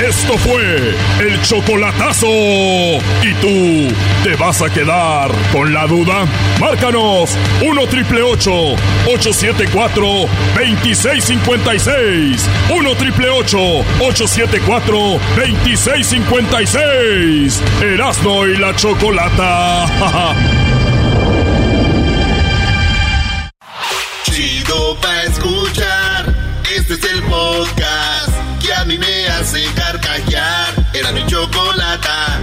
Esto 0.00 0.38
fue 0.38 0.94
el 1.20 1.42
chocolatazo. 1.42 2.26
¿Y 2.26 3.34
tú 3.40 3.92
te 4.24 4.34
vas 4.36 4.62
a 4.62 4.70
quedar 4.70 5.30
con 5.52 5.72
la 5.72 5.86
duda? 5.86 6.24
Márcanos 6.58 7.36
1 7.62 7.86
triple 7.88 8.22
874 8.22 10.02
2656. 10.56 12.48
1 12.74 12.94
triple 12.96 13.28
874 13.28 14.96
2656. 15.36 17.62
Erasno 17.82 18.46
y 18.46 18.56
la 18.56 18.74
chocolata. 18.74 20.72
Chido 24.92 25.00
pa' 25.00 25.22
escuchar. 25.22 26.34
Este 26.76 26.94
es 26.94 27.12
el 27.12 27.22
podcast 27.22 28.62
que 28.64 28.72
a 28.74 28.84
mí 28.84 28.98
me 28.98 29.26
hace 29.28 29.64
carcajear. 29.74 30.68
Era 30.94 31.12
mi 31.12 31.24
chocolata. 31.26 32.40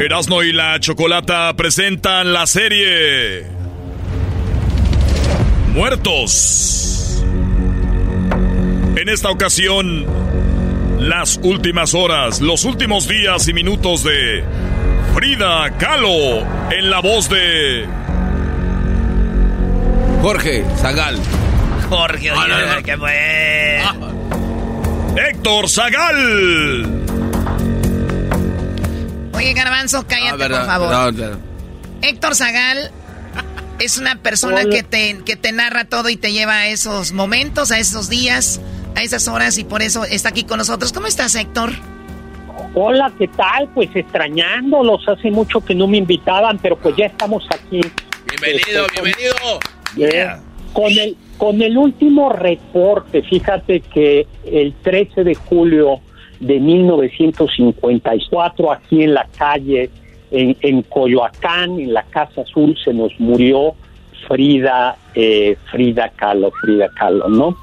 Erasno 0.00 0.42
y 0.42 0.52
la 0.52 0.80
chocolata 0.80 1.54
presentan 1.54 2.32
la 2.32 2.46
serie 2.46 3.46
Muertos. 5.74 7.24
En 8.96 9.08
esta 9.08 9.30
ocasión, 9.30 10.06
las 10.98 11.38
últimas 11.42 11.94
horas, 11.94 12.40
los 12.40 12.64
últimos 12.64 13.08
días 13.08 13.48
y 13.48 13.52
minutos 13.52 14.04
de 14.04 14.44
Frida 15.14 15.76
Kahlo 15.78 16.46
en 16.70 16.90
la 16.90 17.00
voz 17.00 17.28
de 17.28 17.86
Jorge 20.22 20.64
Zagal. 20.76 21.18
Jorge, 21.88 22.30
oye, 22.30 22.40
Ah, 22.40 22.46
no, 22.48 22.76
no. 22.76 22.82
qué 22.82 22.96
fue. 22.96 23.82
Héctor 25.28 25.68
Zagal. 25.68 27.02
Oye, 29.34 29.52
Garbanzo, 29.52 30.06
cállate, 30.06 30.30
Ah, 30.32 30.36
verdad, 30.36 30.78
por 30.78 30.90
favor. 30.90 31.38
Héctor 32.02 32.34
Zagal 32.36 32.90
es 33.80 33.98
una 33.98 34.16
persona 34.16 34.64
que 34.64 34.82
te, 34.82 35.18
que 35.24 35.36
te 35.36 35.52
narra 35.52 35.84
todo 35.84 36.08
y 36.08 36.16
te 36.16 36.32
lleva 36.32 36.54
a 36.54 36.66
esos 36.68 37.12
momentos, 37.12 37.72
a 37.72 37.78
esos 37.78 38.08
días, 38.08 38.60
a 38.96 39.02
esas 39.02 39.26
horas 39.28 39.58
y 39.58 39.64
por 39.64 39.82
eso 39.82 40.04
está 40.04 40.28
aquí 40.30 40.44
con 40.44 40.58
nosotros. 40.58 40.92
¿Cómo 40.92 41.08
estás, 41.08 41.34
Héctor? 41.34 41.72
Hola, 42.74 43.12
¿qué 43.18 43.26
tal? 43.28 43.68
Pues 43.74 43.90
extrañándolos, 43.94 45.06
hace 45.08 45.30
mucho 45.30 45.60
que 45.60 45.74
no 45.74 45.86
me 45.88 45.98
invitaban, 45.98 46.58
pero 46.58 46.76
pues 46.78 46.94
ya 46.96 47.06
estamos 47.06 47.44
aquí. 47.50 47.80
Bienvenido, 48.40 48.86
Este, 48.86 48.94
con- 49.00 49.04
bienvenido. 49.04 49.34
Eh, 49.98 50.26
Con 50.72 50.90
el, 50.90 51.16
con 51.38 51.60
el 51.60 51.76
último 51.76 52.30
reporte, 52.30 53.22
fíjate 53.22 53.80
que 53.80 54.26
el 54.44 54.72
13 54.82 55.24
de 55.24 55.34
julio 55.34 56.00
de 56.40 56.60
1954, 56.60 58.72
aquí 58.72 59.02
en 59.02 59.14
la 59.14 59.26
calle, 59.36 59.90
en, 60.30 60.56
en 60.60 60.82
Coyoacán, 60.82 61.78
en 61.78 61.92
la 61.92 62.04
Casa 62.04 62.40
Azul, 62.42 62.76
se 62.82 62.94
nos 62.94 63.12
murió 63.20 63.74
Frida, 64.26 64.96
eh, 65.14 65.56
Frida 65.70 66.08
Kahlo, 66.10 66.50
Frida 66.52 66.88
Kahlo, 66.98 67.28
¿no? 67.28 67.56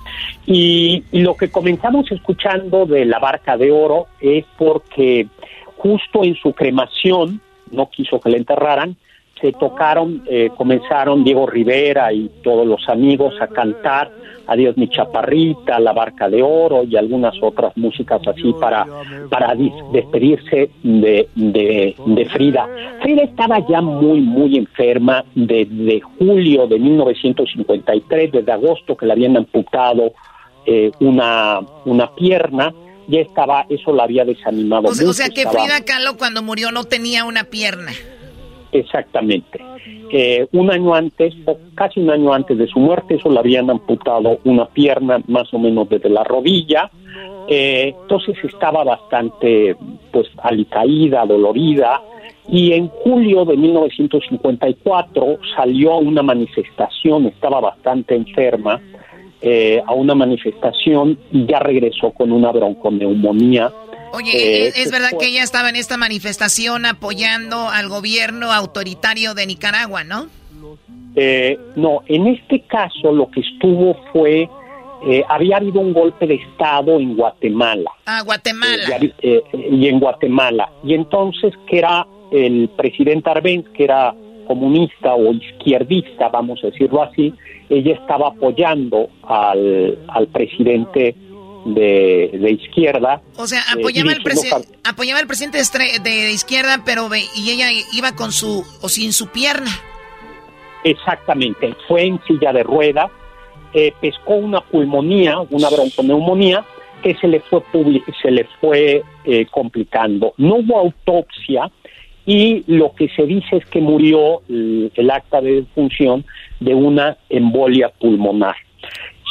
Y, 0.46 1.04
y 1.12 1.22
lo 1.22 1.36
que 1.36 1.50
comenzamos 1.50 2.12
escuchando 2.12 2.86
de 2.86 3.06
la 3.06 3.18
Barca 3.20 3.58
de 3.58 3.72
Oro 3.72 4.08
es 4.20 4.46
porque 4.58 5.28
justo 5.78 6.24
en 6.24 6.36
su 6.36 6.54
cremación, 6.54 7.42
no 7.72 7.90
quiso 7.90 8.20
que 8.20 8.30
la 8.30 8.38
enterraran, 8.38 8.98
se 9.42 9.52
tocaron, 9.54 10.24
eh, 10.28 10.50
comenzaron 10.58 11.24
Diego 11.24 11.48
Rivera 11.48 12.12
y 12.14 12.30
todos 12.44 12.66
los 12.68 12.88
amigos 12.90 13.34
a 13.42 13.48
cantar 13.48 14.12
Adiós 14.52 14.76
mi 14.78 14.90
chaparrita, 14.90 15.80
La 15.80 15.94
Barca 15.94 16.28
de 16.28 16.42
Oro 16.42 16.84
y 16.84 16.96
algunas 16.98 17.36
otras 17.40 17.72
músicas 17.78 18.20
así 18.28 18.52
para, 18.60 18.84
para 19.30 19.54
despedirse 19.94 20.72
de, 20.82 21.30
de, 21.36 21.96
de 22.04 22.26
Frida. 22.26 22.68
Frida 23.04 23.22
estaba 23.26 23.60
ya 23.68 23.80
muy, 23.80 24.22
muy 24.22 24.58
enferma 24.58 25.24
desde 25.36 26.02
julio 26.02 26.66
de 26.66 26.80
1953, 26.80 28.32
desde 28.32 28.52
agosto 28.52 28.98
que 28.98 29.06
le 29.06 29.14
habían 29.14 29.38
amputado 29.38 30.14
eh, 30.66 30.90
una, 31.00 31.60
una 31.86 32.16
pierna, 32.16 32.74
ya 33.08 33.20
estaba, 33.20 33.68
eso 33.70 33.94
la 33.94 34.06
había 34.06 34.26
desanimado 34.26 34.88
O 34.88 34.96
sea, 34.96 35.10
o 35.10 35.14
sea 35.14 35.30
que 35.30 35.42
estaba- 35.44 35.60
Frida 35.64 35.86
Kahlo 35.86 36.18
cuando 36.18 36.42
murió 36.42 36.72
no 36.72 36.86
tenía 36.86 37.24
una 37.24 37.44
pierna. 37.44 37.92
Exactamente. 38.72 39.60
Eh, 40.12 40.48
un 40.52 40.72
año 40.72 40.94
antes, 40.94 41.34
o 41.46 41.58
casi 41.76 42.00
un 42.00 42.12
año 42.12 42.34
antes 42.34 42.58
de 42.58 42.68
su 42.68 42.80
muerte, 42.80 43.16
eso 43.16 43.30
le 43.30 43.40
habían 43.40 43.70
amputado 43.70 44.40
una 44.44 44.66
pierna 44.66 45.22
más 45.28 45.54
o 45.54 45.60
menos 45.60 45.90
desde 45.90 46.10
la 46.10 46.24
rodilla. 46.24 46.90
Eh, 47.48 47.96
entonces 48.02 48.36
estaba 48.44 48.84
bastante, 48.84 49.76
pues, 50.12 50.28
alicaída, 50.38 51.26
dolorida. 51.26 52.02
Y 52.48 52.74
en 52.74 52.88
julio 52.88 53.46
de 53.46 53.58
1954 53.58 55.40
salió 55.56 55.94
a 55.94 55.98
una 55.98 56.24
manifestación, 56.24 57.28
estaba 57.28 57.60
bastante 57.60 58.16
enferma, 58.16 58.82
eh, 59.42 59.82
a 59.86 59.94
una 59.94 60.16
manifestación 60.16 61.18
y 61.32 61.46
ya 61.46 61.60
regresó 61.60 62.12
con 62.12 62.32
una 62.32 62.52
bronconeumonía. 62.52 63.72
Oye, 64.14 64.32
Eh, 64.34 64.68
¿es, 64.68 64.78
es 64.78 64.92
verdad 64.92 65.10
fue- 65.12 65.20
que 65.20 65.28
ella 65.28 65.44
estaba 65.44 65.70
en 65.70 65.76
esta 65.76 65.98
manifestación 65.98 66.86
apoyando 66.86 67.70
al 67.70 67.88
gobierno 67.90 68.52
autoritario 68.52 69.34
de 69.34 69.46
Nicaragua, 69.48 70.04
¿no? 70.04 70.28
Eh, 71.16 71.58
no, 71.76 72.02
en 72.08 72.28
este 72.28 72.62
caso 72.62 73.12
lo 73.12 73.30
que 73.32 73.42
estuvo 73.42 73.96
fue, 74.14 74.48
eh, 75.08 75.24
había 75.28 75.58
habido 75.58 75.80
un 75.82 75.94
golpe 75.94 76.28
de 76.28 76.36
Estado 76.36 77.00
en 77.00 77.16
Guatemala. 77.16 77.92
Ah, 78.06 78.22
Guatemala. 78.24 79.00
Eh, 79.22 79.42
y 79.72 79.88
en 79.88 80.00
Guatemala. 80.00 80.70
Y 80.84 80.94
entonces 80.94 81.54
que 81.68 81.80
era 81.80 82.06
el 82.32 82.70
presidente 82.78 83.30
Arbenz, 83.30 83.68
que 83.70 83.86
era 83.86 84.14
comunista 84.48 85.14
o 85.16 85.32
izquierdista, 85.34 86.30
vamos 86.30 86.60
a 86.64 86.68
decirlo 86.68 87.04
así, 87.04 87.34
ella 87.70 87.94
estaba 87.94 88.30
apoyando 88.30 89.10
al, 89.24 89.98
al 90.08 90.28
presidente 90.28 91.16
de, 91.74 92.30
de 92.34 92.52
izquierda. 92.52 93.22
O 93.38 93.48
sea, 93.48 93.60
eh, 93.60 93.80
apoyaba, 93.80 94.12
al 94.12 94.18
dirigiendo 94.20 94.58
presi- 94.60 94.78
apoyaba 94.84 95.20
al 95.20 95.28
presidente 95.28 95.58
de, 95.58 96.00
de- 96.10 96.32
izquierda, 96.32 96.82
pero 96.86 97.10
ve- 97.10 97.26
y 97.36 97.52
ella 97.52 97.68
iba 97.94 98.16
con 98.16 98.32
su 98.32 98.64
o 98.82 98.90
sin 98.90 99.14
su 99.14 99.28
pierna. 99.28 99.72
Exactamente, 100.84 101.76
fue 101.88 102.04
en 102.06 102.20
silla 102.26 102.54
de 102.54 102.64
ruedas, 102.64 103.12
eh, 103.74 103.92
pescó 104.00 104.36
una 104.36 104.62
pulmonía, 104.62 105.40
una 105.50 105.70
bronconeumonía, 105.70 106.64
que 107.04 107.16
se 107.16 107.28
le 107.28 107.42
fue, 107.42 107.62
se 108.22 108.32
le 108.32 108.46
fue 108.62 109.04
eh, 109.26 109.46
complicando. 109.52 110.34
No 110.38 110.56
hubo 110.56 110.80
autopsia 110.80 111.70
y 112.26 112.64
lo 112.68 112.94
que 112.94 113.10
se 113.10 113.24
dice 113.26 113.58
es 113.58 113.66
que 113.66 113.80
murió 113.82 114.42
el, 114.50 114.92
el 114.96 115.12
acta 115.12 115.42
de 115.42 115.62
defunción 115.62 116.26
de 116.60 116.74
una 116.74 117.18
embolia 117.30 117.90
pulmonar. 117.90 118.56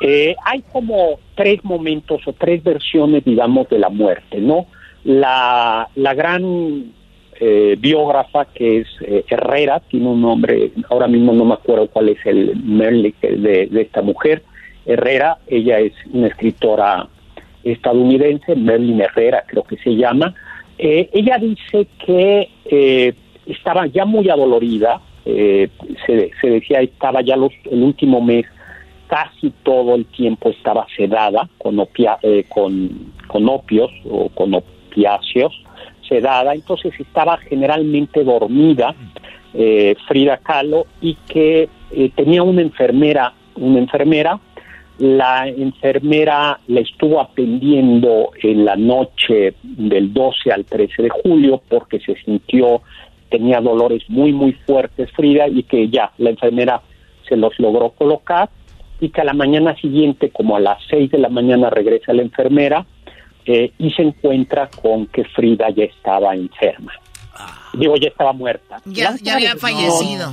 Eh, 0.00 0.36
hay 0.44 0.62
como 0.72 1.18
tres 1.34 1.64
momentos 1.64 2.20
o 2.26 2.32
tres 2.32 2.62
versiones, 2.62 3.24
digamos, 3.24 3.68
de 3.68 3.78
la 3.78 3.88
muerte, 3.88 4.38
¿no? 4.38 4.66
La, 5.04 5.88
la 5.96 6.14
gran 6.14 6.92
eh, 7.40 7.76
biógrafa 7.78 8.46
que 8.46 8.78
es 8.78 8.88
eh, 9.00 9.24
Herrera, 9.28 9.80
tiene 9.80 10.08
un 10.08 10.20
nombre, 10.20 10.70
ahora 10.90 11.06
mismo 11.08 11.32
no 11.32 11.44
me 11.44 11.54
acuerdo 11.54 11.88
cuál 11.88 12.10
es 12.10 12.18
el 12.26 12.56
Merlick 12.62 13.20
de, 13.20 13.66
de 13.66 13.80
esta 13.80 14.02
mujer, 14.02 14.42
Herrera, 14.86 15.38
ella 15.46 15.78
es 15.80 15.92
una 16.12 16.28
escritora 16.28 17.08
estadounidense, 17.64 18.54
Merlin 18.56 19.00
Herrera 19.00 19.44
creo 19.46 19.62
que 19.64 19.76
se 19.78 19.96
llama, 19.96 20.34
Eh, 20.80 21.10
ella 21.12 21.38
dice 21.38 21.88
que 22.06 22.48
eh, 22.70 23.12
estaba 23.46 23.86
ya 23.88 24.04
muy 24.04 24.30
adolorida, 24.30 25.00
se, 25.24 26.30
se 26.40 26.46
decía 26.48 26.80
estaba 26.80 27.20
ya 27.20 27.36
los, 27.36 27.52
el 27.70 27.82
último 27.82 28.20
mes 28.20 28.46
casi 29.08 29.50
todo 29.62 29.94
el 29.94 30.04
tiempo 30.06 30.50
estaba 30.50 30.86
sedada 30.96 31.48
con, 31.58 31.76
opia- 31.78 32.18
eh, 32.22 32.44
con, 32.48 33.12
con 33.26 33.48
opios 33.48 33.90
o 34.08 34.28
con 34.28 34.54
opiáceos, 34.54 35.52
sedada, 36.08 36.54
entonces 36.54 36.92
estaba 36.98 37.36
generalmente 37.38 38.22
dormida 38.24 38.94
eh, 39.54 39.96
Frida 40.06 40.36
Kahlo 40.38 40.86
y 41.00 41.14
que 41.28 41.68
eh, 41.90 42.10
tenía 42.14 42.42
una 42.42 42.62
enfermera, 42.62 43.32
una 43.56 43.78
enfermera, 43.78 44.38
la 44.98 45.48
enfermera 45.48 46.58
la 46.66 46.80
estuvo 46.80 47.20
atendiendo 47.20 48.30
en 48.42 48.64
la 48.64 48.76
noche 48.76 49.54
del 49.62 50.12
12 50.12 50.52
al 50.52 50.64
13 50.64 51.02
de 51.04 51.08
julio 51.10 51.62
porque 51.68 52.00
se 52.00 52.14
sintió, 52.16 52.82
tenía 53.30 53.60
dolores 53.60 54.02
muy, 54.08 54.32
muy 54.32 54.52
fuertes 54.52 55.10
Frida 55.12 55.48
y 55.48 55.62
que 55.62 55.88
ya 55.88 56.12
la 56.18 56.30
enfermera 56.30 56.82
se 57.28 57.36
los 57.36 57.58
logró 57.58 57.90
colocar 57.90 58.48
y 59.00 59.10
que 59.10 59.20
a 59.20 59.24
la 59.24 59.32
mañana 59.34 59.74
siguiente, 59.76 60.30
como 60.30 60.56
a 60.56 60.60
las 60.60 60.78
6 60.90 61.10
de 61.10 61.18
la 61.18 61.28
mañana, 61.28 61.70
regresa 61.70 62.12
la 62.12 62.22
enfermera 62.22 62.84
eh, 63.46 63.72
y 63.78 63.90
se 63.92 64.02
encuentra 64.02 64.68
con 64.82 65.06
que 65.06 65.24
Frida 65.24 65.70
ya 65.70 65.84
estaba 65.84 66.34
enferma. 66.34 66.92
Digo, 67.74 67.96
ya 67.96 68.08
estaba 68.08 68.32
muerta. 68.32 68.80
Ya, 68.86 69.14
había 69.34 69.54
fallecido. 69.56 70.32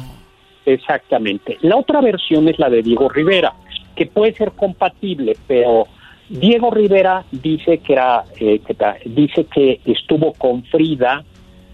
Exactamente. 0.65 1.57
La 1.61 1.75
otra 1.77 2.01
versión 2.01 2.47
es 2.47 2.57
la 2.57 2.69
de 2.69 2.81
Diego 2.81 3.07
Rivera, 3.09 3.53
que 3.95 4.07
puede 4.07 4.33
ser 4.33 4.51
compatible, 4.53 5.37
pero 5.47 5.85
Diego 6.27 6.71
Rivera 6.71 7.23
dice 7.31 7.77
que 7.77 7.93
era, 7.93 8.23
eh, 8.39 8.59
que 8.65 8.75
dice 9.09 9.45
que 9.45 9.79
estuvo 9.85 10.33
con 10.33 10.63
Frida 10.65 11.23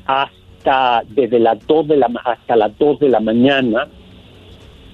hasta 0.06 1.04
desde 1.08 1.40
las 1.40 1.66
dos 1.66 1.88
de 1.88 1.96
la 1.98 2.10
ma- 2.10 2.22
hasta 2.26 2.56
las 2.58 2.78
2 2.78 3.00
de 3.00 3.10
la 3.10 3.20
mañana, 3.22 3.88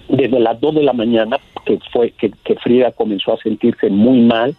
desde 0.08 0.40
las 0.40 0.60
2 0.62 0.76
de 0.76 0.84
la 0.84 0.94
mañana 0.94 1.38
que 1.68 1.80
fue 1.92 2.12
que, 2.12 2.32
que 2.44 2.56
Frida 2.56 2.92
comenzó 2.92 3.34
a 3.34 3.38
sentirse 3.38 3.90
muy 3.90 4.22
mal 4.22 4.56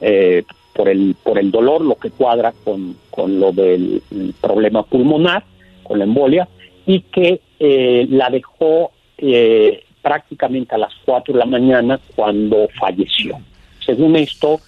eh, 0.00 0.44
por 0.74 0.88
el 0.88 1.14
por 1.22 1.38
el 1.38 1.50
dolor, 1.50 1.80
lo 1.82 1.96
que 1.96 2.10
cuadra 2.10 2.52
con, 2.64 2.96
con 3.10 3.38
lo 3.40 3.52
del 3.52 4.02
el 4.10 4.34
problema 4.40 4.82
pulmonar, 4.84 5.44
con 5.82 5.98
la 5.98 6.04
embolia, 6.04 6.48
y 6.86 7.00
que 7.00 7.40
eh, 7.58 8.06
la 8.10 8.30
dejó 8.30 8.92
eh, 9.18 9.84
prácticamente 10.02 10.74
a 10.74 10.78
las 10.78 10.92
4 11.04 11.32
de 11.34 11.38
la 11.40 11.46
mañana 11.46 11.98
cuando 12.14 12.68
falleció. 12.78 13.38
Según 13.84 14.16
esto, 14.16 14.60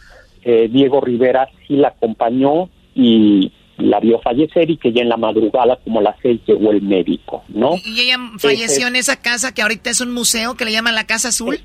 eh, 0.43 0.69
Diego 0.71 1.01
Rivera 1.01 1.49
sí 1.67 1.77
la 1.77 1.89
acompañó 1.89 2.69
y 2.95 3.51
la 3.79 4.01
vio 4.01 4.19
fallecer 4.21 4.71
y 4.71 4.79
que 4.79 4.93
ya 4.93 5.03
en 5.03 5.11
la 5.11 5.19
madrugada, 5.19 5.77
como 5.85 5.99
a 6.01 6.03
las 6.05 6.17
6, 6.23 6.41
llegó 6.47 6.71
el 6.71 6.81
médico, 6.81 7.45
¿no? 7.49 7.75
Y 7.85 8.01
ella 8.01 8.17
falleció 8.39 8.65
Ese- 8.87 8.89
en 8.89 8.97
esa 8.97 9.21
casa 9.21 9.53
que 9.53 9.61
ahorita 9.61 9.91
es 9.91 10.01
un 10.01 10.15
museo 10.15 10.55
que 10.55 10.65
le 10.65 10.73
llaman 10.73 10.95
la 10.95 11.05
Casa 11.05 11.29
Azul. 11.29 11.59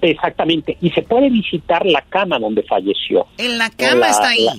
Exactamente, 0.00 0.76
y 0.80 0.90
se 0.90 1.02
puede 1.02 1.28
visitar 1.28 1.84
la 1.84 2.02
cama 2.02 2.38
donde 2.38 2.62
falleció. 2.62 3.26
En 3.38 3.58
la 3.58 3.68
cama 3.70 4.00
La- 4.00 4.10
está 4.10 4.28
ahí. 4.28 4.44
la- 4.44 4.56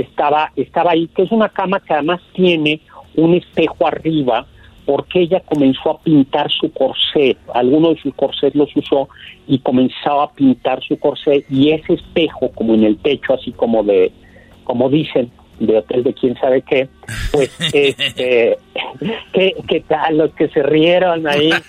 estaba, 0.00 0.52
estaba 0.56 0.92
ahí, 0.92 1.08
que 1.08 1.22
es 1.22 1.32
una 1.32 1.48
cama 1.48 1.80
que 1.80 1.94
además 1.94 2.20
tiene 2.34 2.80
un 3.16 3.34
espejo 3.34 3.86
arriba, 3.86 4.46
porque 4.84 5.22
ella 5.22 5.40
comenzó 5.40 5.90
a 5.90 5.98
pintar 5.98 6.48
su 6.52 6.70
corset, 6.72 7.36
alguno 7.54 7.88
de 7.90 8.00
sus 8.00 8.14
corsets 8.14 8.54
los 8.54 8.68
usó 8.76 9.08
y 9.48 9.58
comenzaba 9.58 10.24
a 10.24 10.32
pintar 10.32 10.80
su 10.84 10.96
corset 10.98 11.44
y 11.50 11.70
ese 11.72 11.94
espejo 11.94 12.52
como 12.52 12.74
en 12.74 12.84
el 12.84 12.96
techo, 12.98 13.34
así 13.34 13.50
como 13.52 13.82
de, 13.82 14.12
como 14.62 14.88
dicen, 14.88 15.30
de 15.58 15.78
hotel 15.78 16.02
de 16.04 16.14
quién 16.14 16.34
sabe 16.38 16.62
qué, 16.62 16.88
pues 17.32 17.50
este, 17.72 18.58
que, 19.32 19.54
que 19.68 19.80
tal, 19.88 20.18
los 20.18 20.34
que 20.34 20.48
se 20.48 20.62
rieron 20.62 21.26
ahí. 21.26 21.50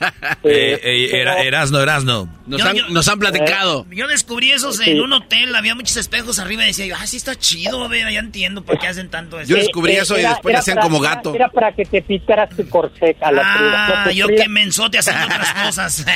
Eh, 0.43 0.80
eh, 0.81 1.09
era, 1.22 1.41
Erasno, 1.43 1.81
Erasno. 1.81 2.30
Nos, 2.45 2.61
han, 2.64 2.77
nos 2.93 3.07
han 3.09 3.19
platicado. 3.19 3.85
Yo 3.91 4.07
descubrí 4.07 4.51
esos 4.51 4.80
en 4.88 5.01
un 5.01 5.11
hotel, 5.11 5.53
había 5.55 5.76
muchos 5.76 5.97
espejos 5.97 6.39
arriba 6.39 6.64
y 6.64 6.68
decía 6.68 6.85
yo, 6.85 6.95
ah, 6.97 7.05
sí 7.05 7.18
está 7.18 7.35
chido, 7.35 7.84
a 7.84 7.88
ver, 7.89 8.09
ya 8.11 8.19
entiendo 8.19 8.61
por 8.64 8.77
qué 8.80 8.88
hacen 8.88 9.09
tanto 9.09 9.39
eso. 9.39 9.51
Eh, 9.57 9.61
eh, 10.15 10.22
era- 10.22 10.39
era 10.53 10.59
para- 10.76 10.88
Era, 11.34 11.45
era 11.45 11.49
para 11.49 11.72
que 11.73 11.84
te 11.85 12.01
pintaras 12.01 12.49
tu 12.55 12.68
corset 12.69 13.18
a 13.22 13.31
la. 13.31 13.41
Ah, 13.43 14.03
No, 14.05 14.11
yo 14.11 14.27
que 14.27 14.47
mensote 14.47 14.99
haciendo 14.99 15.26
otras 15.26 15.53
cosas. 15.65 16.05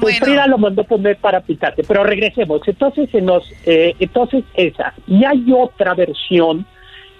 Pues 0.00 0.18
Frida 0.20 0.46
lo 0.46 0.58
mandó 0.58 0.84
poner 0.84 1.16
para 1.16 1.40
pintarte, 1.40 1.82
pero 1.82 2.04
regresemos. 2.04 2.60
Entonces 2.66 3.08
se 3.10 3.20
nos, 3.20 3.42
eh, 3.64 3.94
entonces 3.98 4.44
esa. 4.54 4.94
Y 5.08 5.24
hay 5.24 5.44
otra 5.52 5.75
versión 5.94 6.66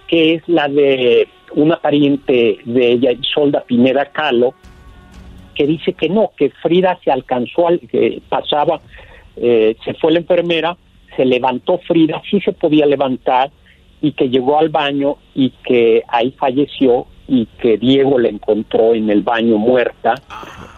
que 0.08 0.34
es 0.34 0.42
la 0.46 0.68
de 0.68 1.28
una 1.54 1.80
pariente 1.80 2.58
de 2.64 2.92
ella, 2.92 3.12
Isolda 3.12 3.64
Pineda 3.64 4.06
Calo, 4.06 4.54
que 5.54 5.66
dice 5.66 5.94
que 5.94 6.08
no, 6.08 6.30
que 6.36 6.50
Frida 6.62 6.98
se 7.02 7.10
alcanzó, 7.10 7.66
al, 7.68 7.80
que 7.80 8.20
pasaba, 8.28 8.80
eh, 9.36 9.76
se 9.84 9.94
fue 9.94 10.12
la 10.12 10.18
enfermera, 10.20 10.76
se 11.16 11.24
levantó 11.24 11.78
Frida, 11.78 12.20
sí 12.30 12.40
se 12.40 12.52
podía 12.52 12.86
levantar, 12.86 13.50
y 14.00 14.12
que 14.12 14.28
llegó 14.28 14.58
al 14.58 14.68
baño 14.68 15.16
y 15.34 15.50
que 15.66 16.02
ahí 16.08 16.30
falleció 16.38 17.06
y 17.26 17.46
que 17.60 17.78
Diego 17.78 18.18
la 18.18 18.28
encontró 18.28 18.94
en 18.94 19.08
el 19.10 19.22
baño 19.22 19.56
muerta 19.56 20.14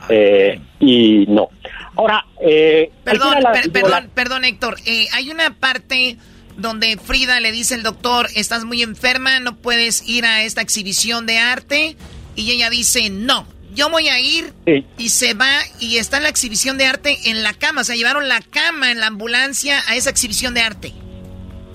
eh, 0.08 0.58
y 0.80 1.26
no. 1.28 1.48
Ahora, 1.96 2.24
eh, 2.40 2.90
Perdón, 3.04 3.34
per- 3.52 3.72
perdón, 3.72 3.90
la- 3.90 4.08
perdón, 4.14 4.44
Héctor. 4.44 4.76
Eh, 4.86 5.06
hay 5.12 5.30
una 5.30 5.50
parte 5.58 6.16
donde 6.58 6.98
Frida 6.98 7.40
le 7.40 7.50
dice 7.52 7.74
al 7.76 7.82
doctor, 7.82 8.28
estás 8.34 8.64
muy 8.64 8.82
enferma, 8.82 9.40
no 9.40 9.56
puedes 9.56 10.06
ir 10.06 10.26
a 10.26 10.42
esta 10.42 10.60
exhibición 10.60 11.24
de 11.24 11.38
arte. 11.38 11.96
Y 12.36 12.50
ella 12.52 12.68
dice, 12.68 13.08
no, 13.10 13.46
yo 13.74 13.88
voy 13.90 14.08
a 14.08 14.20
ir. 14.20 14.52
Y 14.98 15.08
se 15.08 15.34
va 15.34 15.50
y 15.80 15.96
está 15.96 16.18
en 16.18 16.24
la 16.24 16.28
exhibición 16.28 16.76
de 16.78 16.86
arte 16.86 17.16
en 17.30 17.42
la 17.42 17.54
cama. 17.54 17.80
O 17.80 17.84
sea, 17.84 17.96
llevaron 17.96 18.28
la 18.28 18.40
cama 18.42 18.90
en 18.92 19.00
la 19.00 19.06
ambulancia 19.06 19.82
a 19.88 19.96
esa 19.96 20.10
exhibición 20.10 20.52
de 20.54 20.60
arte. 20.60 20.92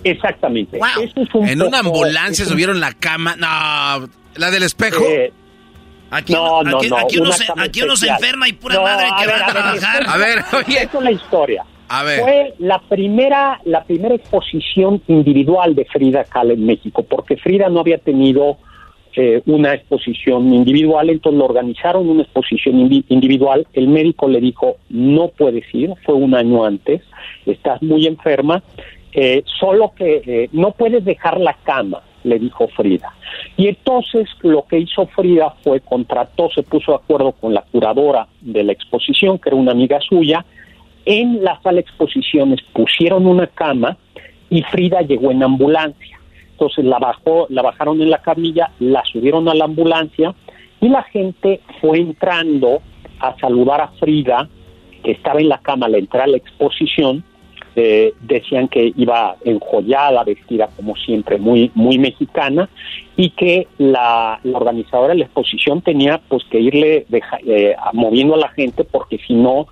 Exactamente. 0.03 0.77
Eso 0.77 1.21
es 1.21 1.33
un 1.33 1.47
En 1.47 1.61
una 1.61 1.79
ambulancia 1.79 2.43
un- 2.45 2.51
subieron 2.51 2.79
la 2.79 2.93
cama. 2.93 3.35
No, 3.37 4.09
la 4.35 4.51
del 4.51 4.63
espejo. 4.63 5.03
Eh, 5.07 5.31
Aquí, 6.11 6.31
no, 6.33 6.61
no, 6.61 6.77
aquí- 6.77 6.89
no, 6.89 6.97
aquí 6.97 7.17
uno 7.17 7.31
se- 7.31 7.45
aquí 7.57 7.81
uno 7.81 7.95
se 7.97 8.05
especial. 8.05 8.17
enferma 8.23 8.47
y 8.47 8.53
pura 8.53 8.75
No, 8.75 8.83
madre 8.83 9.07
que 9.17 9.23
a 9.23 9.25
ver, 9.25 9.29
va 9.29 9.33
a 9.33 9.39
a 9.39 9.45
ver, 9.45 9.53
trabajar. 9.79 10.05
A 10.09 10.17
ver, 10.17 10.45
oye. 10.53 10.83
Esa 10.83 10.97
es 10.99 11.03
la 11.03 11.11
historia. 11.11 11.65
Fue 12.21 12.53
la 12.59 12.79
primera, 12.79 13.59
la 13.65 13.83
primera 13.83 14.15
exposición 14.15 15.01
individual 15.07 15.75
de 15.75 15.85
Frida 15.85 16.23
Kahlo 16.23 16.53
en 16.53 16.65
México, 16.65 17.03
porque 17.03 17.37
Frida 17.37 17.69
no 17.69 17.79
había 17.81 17.97
tenido 17.97 18.57
eh, 19.15 19.41
una 19.45 19.73
exposición 19.75 20.51
individual, 20.53 21.09
entonces 21.09 21.37
lo 21.37 21.45
organizaron 21.45 22.09
una 22.09 22.23
exposición 22.23 22.75
indi- 22.77 23.05
individual. 23.09 23.67
El 23.73 23.87
médico 23.87 24.27
le 24.27 24.41
dijo, 24.41 24.77
no 24.89 25.27
puedes 25.27 25.65
ir, 25.73 25.93
fue 26.03 26.15
un 26.15 26.33
año 26.33 26.65
antes, 26.65 27.01
estás 27.45 27.81
muy 27.83 28.07
enferma, 28.07 28.63
eh, 29.11 29.43
solo 29.59 29.93
que 29.95 30.23
eh, 30.25 30.49
no 30.51 30.71
puedes 30.71 31.05
dejar 31.05 31.39
la 31.39 31.55
cama, 31.63 32.01
le 32.23 32.39
dijo 32.39 32.67
Frida. 32.69 33.13
Y 33.57 33.67
entonces 33.67 34.27
lo 34.41 34.65
que 34.65 34.79
hizo 34.79 35.05
Frida 35.07 35.53
fue 35.63 35.79
contrató, 35.81 36.49
se 36.49 36.63
puso 36.63 36.93
de 36.93 36.97
acuerdo 36.97 37.33
con 37.33 37.53
la 37.53 37.61
curadora 37.71 38.27
de 38.41 38.63
la 38.63 38.71
exposición, 38.71 39.37
que 39.37 39.49
era 39.49 39.55
una 39.55 39.73
amiga 39.73 39.99
suya, 40.01 40.43
en 41.05 41.43
la 41.43 41.61
sala 41.61 41.75
de 41.75 41.81
exposiciones 41.81 42.61
pusieron 42.73 43.25
una 43.27 43.47
cama 43.47 43.97
y 44.49 44.61
Frida 44.63 45.01
llegó 45.01 45.31
en 45.31 45.43
ambulancia. 45.43 46.19
Entonces 46.51 46.85
la 46.85 46.99
bajó, 46.99 47.47
la 47.49 47.61
bajaron 47.61 48.01
en 48.01 48.09
la 48.09 48.19
camilla, 48.19 48.71
la 48.79 49.03
subieron 49.05 49.49
a 49.49 49.53
la 49.53 49.65
ambulancia 49.65 50.33
y 50.79 50.89
la 50.89 51.03
gente 51.03 51.61
fue 51.81 51.99
entrando 51.99 52.81
a 53.19 53.35
saludar 53.39 53.81
a 53.81 53.87
Frida, 53.99 54.47
que 55.03 55.11
estaba 55.11 55.39
en 55.39 55.49
la 55.49 55.57
cama 55.57 55.87
al 55.87 55.95
entrar 55.95 56.23
a 56.23 56.27
la 56.27 56.37
exposición. 56.37 57.23
Eh, 57.75 58.13
decían 58.21 58.67
que 58.67 58.93
iba 58.95 59.35
enjollada, 59.43 60.23
vestida 60.23 60.67
como 60.75 60.95
siempre, 60.95 61.39
muy, 61.39 61.71
muy 61.73 61.97
mexicana, 61.97 62.69
y 63.17 63.31
que 63.31 63.67
la, 63.79 64.39
organizadora 64.53 65.13
de 65.13 65.19
la 65.19 65.25
exposición 65.25 65.81
tenía 65.81 66.21
pues 66.27 66.43
que 66.51 66.59
irle 66.59 67.07
eh, 67.47 67.75
moviendo 67.93 68.35
a 68.35 68.37
la 68.37 68.49
gente 68.49 68.83
porque 68.83 69.17
si 69.25 69.33
no 69.33 69.67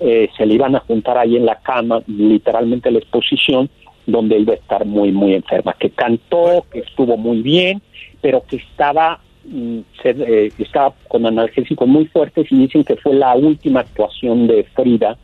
eh, 0.00 0.28
se 0.36 0.44
le 0.46 0.54
iban 0.54 0.76
a 0.76 0.80
juntar 0.80 1.16
ahí 1.18 1.36
en 1.36 1.46
la 1.46 1.56
cama, 1.60 2.02
literalmente 2.06 2.90
la 2.90 2.98
exposición, 2.98 3.70
donde 4.06 4.38
iba 4.38 4.52
a 4.52 4.56
estar 4.56 4.84
muy, 4.84 5.10
muy 5.12 5.34
enferma, 5.34 5.74
que 5.78 5.90
cantó, 5.90 6.64
que 6.72 6.80
estuvo 6.80 7.16
muy 7.16 7.42
bien, 7.42 7.82
pero 8.20 8.42
que 8.48 8.56
estaba, 8.56 9.20
mm, 9.44 9.78
se- 10.02 10.10
eh, 10.46 10.52
estaba 10.58 10.94
con 11.08 11.26
analgésicos 11.26 11.88
muy 11.88 12.06
fuertes 12.06 12.46
y 12.50 12.56
dicen 12.56 12.84
que 12.84 12.96
fue 12.96 13.14
la 13.14 13.34
última 13.34 13.80
actuación 13.80 14.46
de 14.46 14.64
Frida, 14.74 15.16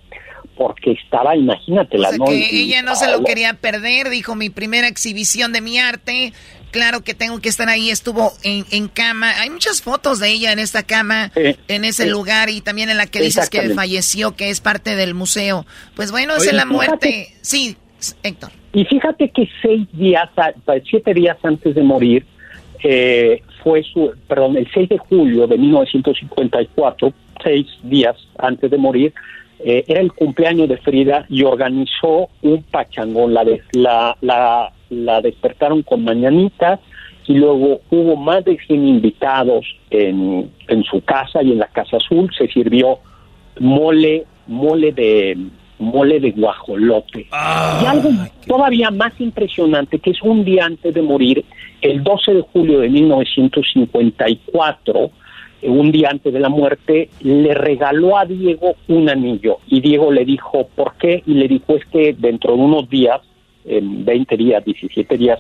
porque 0.57 0.93
estaba, 0.93 1.37
imagínatela, 1.37 2.09
O 2.09 2.11
sea, 2.11 2.19
¿no? 2.19 2.25
que 2.27 2.35
Y- 2.37 2.63
ella 2.65 2.83
no 2.83 2.95
se 2.97 3.11
lo 3.11 3.23
quería 3.25 3.55
perder, 3.55 4.11
dijo 4.11 4.35
mi 4.35 4.51
primera 4.51 4.89
exhibición 4.89 5.53
de 5.53 5.61
mi 5.61 5.79
arte. 5.79 6.33
Claro 6.73 7.03
que 7.03 7.15
tengo 7.15 7.39
que 7.41 7.49
estar 7.49 7.69
ahí, 7.69 7.91
estuvo 7.91 8.33
en, 8.43 8.65
en 8.73 8.89
cama. 8.89 9.31
Hay 9.41 9.51
muchas 9.51 9.81
fotos 9.83 10.19
de 10.19 10.31
ella 10.31 10.53
en 10.53 10.59
esta 10.59 10.83
cama, 10.83 11.31
en 11.37 11.85
ese 11.85 12.05
sí. 12.05 12.09
lugar 12.09 12.51
y 12.51 12.61
también 12.63 12.91
en 12.91 12.97
la 12.97 13.07
que 13.07 13.21
dices 13.21 13.49
que 13.51 13.71
falleció, 13.71 14.35
que 14.35 14.51
es 14.51 14.61
parte 14.61 14.97
del 14.97 15.15
museo. 15.15 15.65
Pues 15.95 16.11
bueno, 16.11 16.33
Oye, 16.39 16.47
es 16.49 16.53
la 16.53 16.63
fíjate- 16.63 16.73
muerte. 16.75 17.29
Sí, 17.43 17.77
Héctor. 18.25 18.51
Y 18.73 18.85
fíjate 18.87 19.31
que 19.31 19.49
seis 19.61 19.87
días, 19.93 20.29
siete 20.91 21.13
días 21.15 21.37
antes 21.45 21.75
de 21.75 21.83
morir, 21.83 22.25
eh, 22.83 23.43
fue 23.63 23.83
su, 23.85 24.13
perdón, 24.27 24.57
el 24.57 24.67
6 24.75 24.89
de 24.89 24.99
julio 24.99 25.47
de 25.47 25.57
1954, 25.59 27.13
seis 27.45 27.67
días 27.83 28.17
antes 28.39 28.71
de 28.71 28.79
morir, 28.79 29.13
eh, 29.65 29.85
era 29.87 30.01
el 30.01 30.13
cumpleaños 30.13 30.69
de 30.69 30.79
Frida 30.79 31.25
y 31.29 31.43
organizó 31.45 32.29
un 32.43 32.63
pachangón. 32.65 33.35
La, 33.35 33.45
la, 33.73 34.17
la, 34.21 34.73
la 34.93 35.21
despertaron 35.21 35.83
con 35.83 36.05
mañanitas 36.05 36.81
y 37.27 37.35
luego 37.35 37.81
hubo 37.91 38.17
más 38.17 38.45
de 38.45 38.59
100 38.59 38.89
invitados 38.89 39.65
en, 39.91 40.51
en 40.69 40.85
su 40.85 41.03
casa 41.03 41.43
y 41.43 41.53
en 41.53 41.59
la 41.59 41.67
Casa 41.67 41.97
Azul. 41.97 42.31
Se 42.37 42.47
sirvió 42.49 42.99
mole, 43.59 44.25
mole 44.47 44.93
de 44.93 45.37
mole 45.83 46.21
de 46.21 46.31
guajolote. 46.31 47.27
Y 47.83 47.87
algo 47.87 48.11
todavía 48.47 48.91
más 48.91 49.13
impresionante, 49.21 49.99
que 49.99 50.11
es 50.11 50.23
un 50.23 50.45
día 50.45 50.67
antes 50.67 50.95
de 50.95 51.03
morir, 51.03 51.45
el 51.81 52.05
12 52.05 52.35
de 52.35 52.43
julio 52.53 52.79
de 52.81 52.89
1954, 52.89 55.11
un 55.65 55.93
día 55.93 56.09
antes 56.11 56.33
de 56.33 56.41
la 56.41 56.49
muerte, 56.49 57.11
le 57.21 57.55
regaló 57.55 58.17
a 58.17 58.25
Diego 58.25 58.75
un 58.89 59.09
anillo 59.09 59.59
y 59.67 59.81
Diego 59.81 60.11
le 60.13 60.25
dijo, 60.25 60.69
¿por 60.75 60.95
qué? 60.97 61.23
Y 61.27 61.35
le 61.35 61.47
dijo, 61.49 61.75
es 61.75 61.85
que 61.87 62.15
dentro 62.17 62.57
de 62.57 62.63
unos 62.63 62.89
días, 62.89 63.21
en 63.65 64.05
20 64.05 64.37
días, 64.37 64.65
17 64.65 65.17
días, 65.17 65.39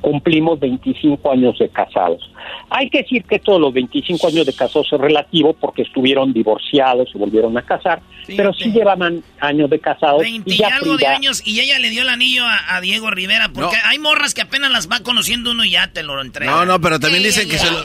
cumplimos 0.00 0.60
25 0.60 1.32
años 1.32 1.58
de 1.58 1.68
casados. 1.70 2.30
Hay 2.68 2.90
que 2.90 2.98
decir 2.98 3.24
que 3.24 3.38
todos 3.38 3.58
los 3.58 3.72
25 3.72 4.26
años 4.28 4.44
de 4.44 4.52
casados 4.52 4.86
es 4.92 5.00
relativo 5.00 5.54
porque 5.54 5.80
estuvieron 5.82 6.32
divorciados, 6.34 7.08
se 7.10 7.16
volvieron 7.16 7.56
a 7.56 7.62
casar, 7.62 8.02
pero 8.36 8.52
sí 8.52 8.70
llevaban 8.70 9.22
años 9.40 9.70
de 9.70 9.78
casados. 9.78 10.20
20 10.20 10.54
y 10.54 10.62
algo 10.62 10.98
de 10.98 11.06
años 11.06 11.42
y 11.46 11.58
ella 11.60 11.78
le 11.78 11.88
dio 11.88 12.02
el 12.02 12.10
anillo 12.10 12.44
a, 12.44 12.76
a 12.76 12.80
Diego 12.82 13.10
Rivera 13.10 13.48
porque 13.54 13.76
hay 13.86 13.98
morras 13.98 14.34
que 14.34 14.42
apenas 14.42 14.70
las 14.70 14.90
va 14.90 15.00
conociendo 15.00 15.52
uno 15.52 15.64
y 15.64 15.70
ya 15.70 15.88
te 15.90 16.02
lo 16.02 16.20
entrega. 16.20 16.50
No, 16.52 16.66
no, 16.66 16.80
pero 16.82 17.00
también 17.00 17.22
dicen 17.22 17.48
que 17.48 17.56
se 17.58 17.70
lo... 17.70 17.78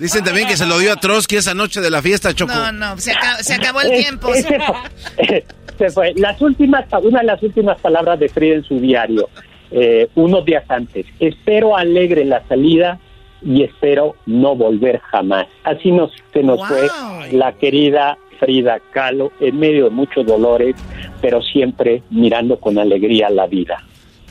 Dicen 0.00 0.24
también 0.24 0.46
que 0.48 0.56
se 0.56 0.66
lo 0.66 0.78
dio 0.78 0.92
a 0.92 0.96
Trotsky 0.96 1.36
esa 1.36 1.54
noche 1.54 1.80
de 1.80 1.90
la 1.90 2.02
fiesta, 2.02 2.34
Choco. 2.34 2.52
No, 2.52 2.72
no, 2.72 2.98
se, 2.98 3.12
acabó, 3.12 3.38
se 3.42 3.54
acabó 3.54 3.80
el 3.80 3.92
Es- 3.92 4.00
tiempo. 4.02 4.28
fue- 4.28 5.44
se 5.78 5.90
fue. 5.90 6.12
Las 6.16 6.40
últimas, 6.42 6.84
una 7.02 7.20
de 7.20 7.26
las 7.26 7.42
últimas 7.42 7.80
palabras 7.80 8.18
de 8.18 8.28
Frida 8.28 8.56
en 8.56 8.64
su 8.64 8.80
diario, 8.80 9.28
eh, 9.70 10.08
unos 10.14 10.44
días 10.44 10.64
antes. 10.68 11.06
Espero 11.20 11.76
alegre 11.76 12.24
la 12.24 12.46
salida 12.48 12.98
y 13.42 13.62
espero 13.62 14.16
no 14.26 14.56
volver 14.56 14.98
jamás. 14.98 15.46
Así 15.64 15.92
nos, 15.92 16.10
se 16.32 16.42
nos 16.42 16.66
fue 16.66 16.88
la 17.32 17.52
querida 17.52 18.18
Frida 18.38 18.80
Kahlo 18.92 19.32
en 19.40 19.58
medio 19.58 19.84
de 19.84 19.90
muchos 19.90 20.26
dolores, 20.26 20.74
pero 21.20 21.42
siempre 21.42 22.02
mirando 22.10 22.58
con 22.58 22.78
alegría 22.78 23.30
la 23.30 23.46
vida. 23.46 23.84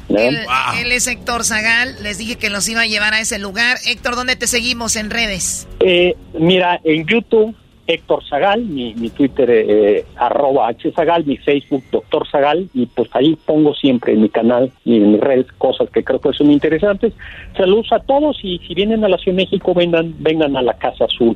¿no? 0.10 0.19
Él, 0.19 0.40
él 0.80 0.91
es 0.91 1.07
Héctor 1.07 1.44
Zagal. 1.44 1.95
Les 2.02 2.18
dije 2.18 2.38
que 2.38 2.49
los 2.49 2.68
iba 2.69 2.82
a 2.82 2.86
llevar 2.86 3.14
a 3.14 3.19
ese 3.19 3.40
lugar. 3.40 3.78
Héctor, 3.86 4.15
¿dónde 4.15 4.36
te 4.36 4.48
seguimos 4.48 4.95
en 4.95 5.10
redes? 5.10 5.68
Eh, 5.82 6.15
mira, 6.34 6.80
en 6.84 7.06
YouTube, 7.06 7.56
Héctor 7.88 8.23
Zagal, 8.30 8.65
mi, 8.65 8.93
mi 8.95 9.09
Twitter, 9.09 9.49
eh, 9.49 10.05
arroba 10.18 10.69
hzagal, 10.73 11.26
mi 11.26 11.38
Facebook, 11.38 11.84
doctor 11.91 12.27
Zagal, 12.30 12.69
y 12.73 12.85
pues 12.88 13.09
ahí 13.14 13.38
pongo 13.45 13.73
siempre 13.73 14.14
en 14.14 14.22
mi 14.23 14.30
canal 14.30 14.72
y 14.84 14.97
en 14.97 15.14
mis 15.14 15.22
redes 15.22 15.47
cosas 15.57 15.89
que 15.89 16.03
creo 16.03 16.19
que 16.19 16.34
son 16.34 16.51
interesantes. 16.51 17.14
Saludos 17.55 17.88
a 17.91 17.99
todos 17.99 18.38
y 18.43 18.59
si 18.68 18.73
vienen 18.73 19.03
a 19.05 19.09
la 19.09 19.18
Ciudad 19.18 19.38
de 19.38 19.43
México, 19.43 19.73
vengan, 19.73 20.14
vengan 20.19 20.55
a 20.57 20.61
la 20.61 20.73
Casa 20.73 21.05
Azul. 21.05 21.35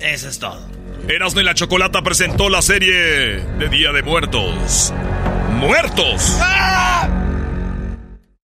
Eso 0.00 0.28
es 0.28 0.38
todo. 0.38 0.58
Erasmo 1.08 1.40
y 1.40 1.44
la 1.44 1.54
Chocolata 1.54 2.02
presentó 2.02 2.48
la 2.48 2.62
serie 2.62 2.94
de 2.94 3.68
Día 3.68 3.92
de 3.92 4.02
Muertos. 4.02 4.92
¡Muertos! 5.58 6.40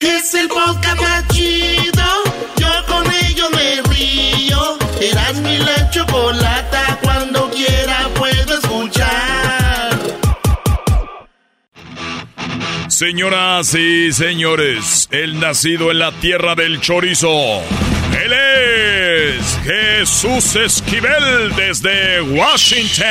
Es 0.00 0.34
el 0.34 0.48
podcast 0.48 1.00
más 1.00 1.28
chido. 1.28 2.04
Yo 2.56 2.68
con 2.86 3.04
ello 3.06 3.44
me 3.50 3.82
río. 3.92 4.77
Eras 5.00 5.34
mi 5.40 5.58
la 5.58 5.90
chocolata. 5.90 6.98
Cuando 7.02 7.50
quiera 7.50 8.08
puedo 8.14 8.54
escuchar. 8.54 9.98
Señoras 12.88 13.74
y 13.74 14.12
señores, 14.12 15.08
el 15.12 15.38
nacido 15.38 15.90
en 15.92 16.00
la 16.00 16.10
tierra 16.12 16.54
del 16.56 16.80
chorizo. 16.80 17.62
Él 18.20 18.32
es 18.32 19.58
Jesús 19.62 20.56
Esquivel 20.56 21.54
desde 21.54 22.20
Washington. 22.22 23.06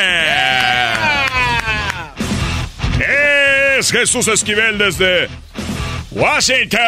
Es 3.78 3.92
Jesús 3.92 4.28
Esquivel 4.28 4.78
desde 4.78 5.30
Washington. 6.12 6.82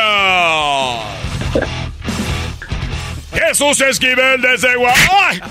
Jesús 3.34 3.82
Esquivel 3.82 4.42
desde 4.42 4.78
Washington. 4.78 5.50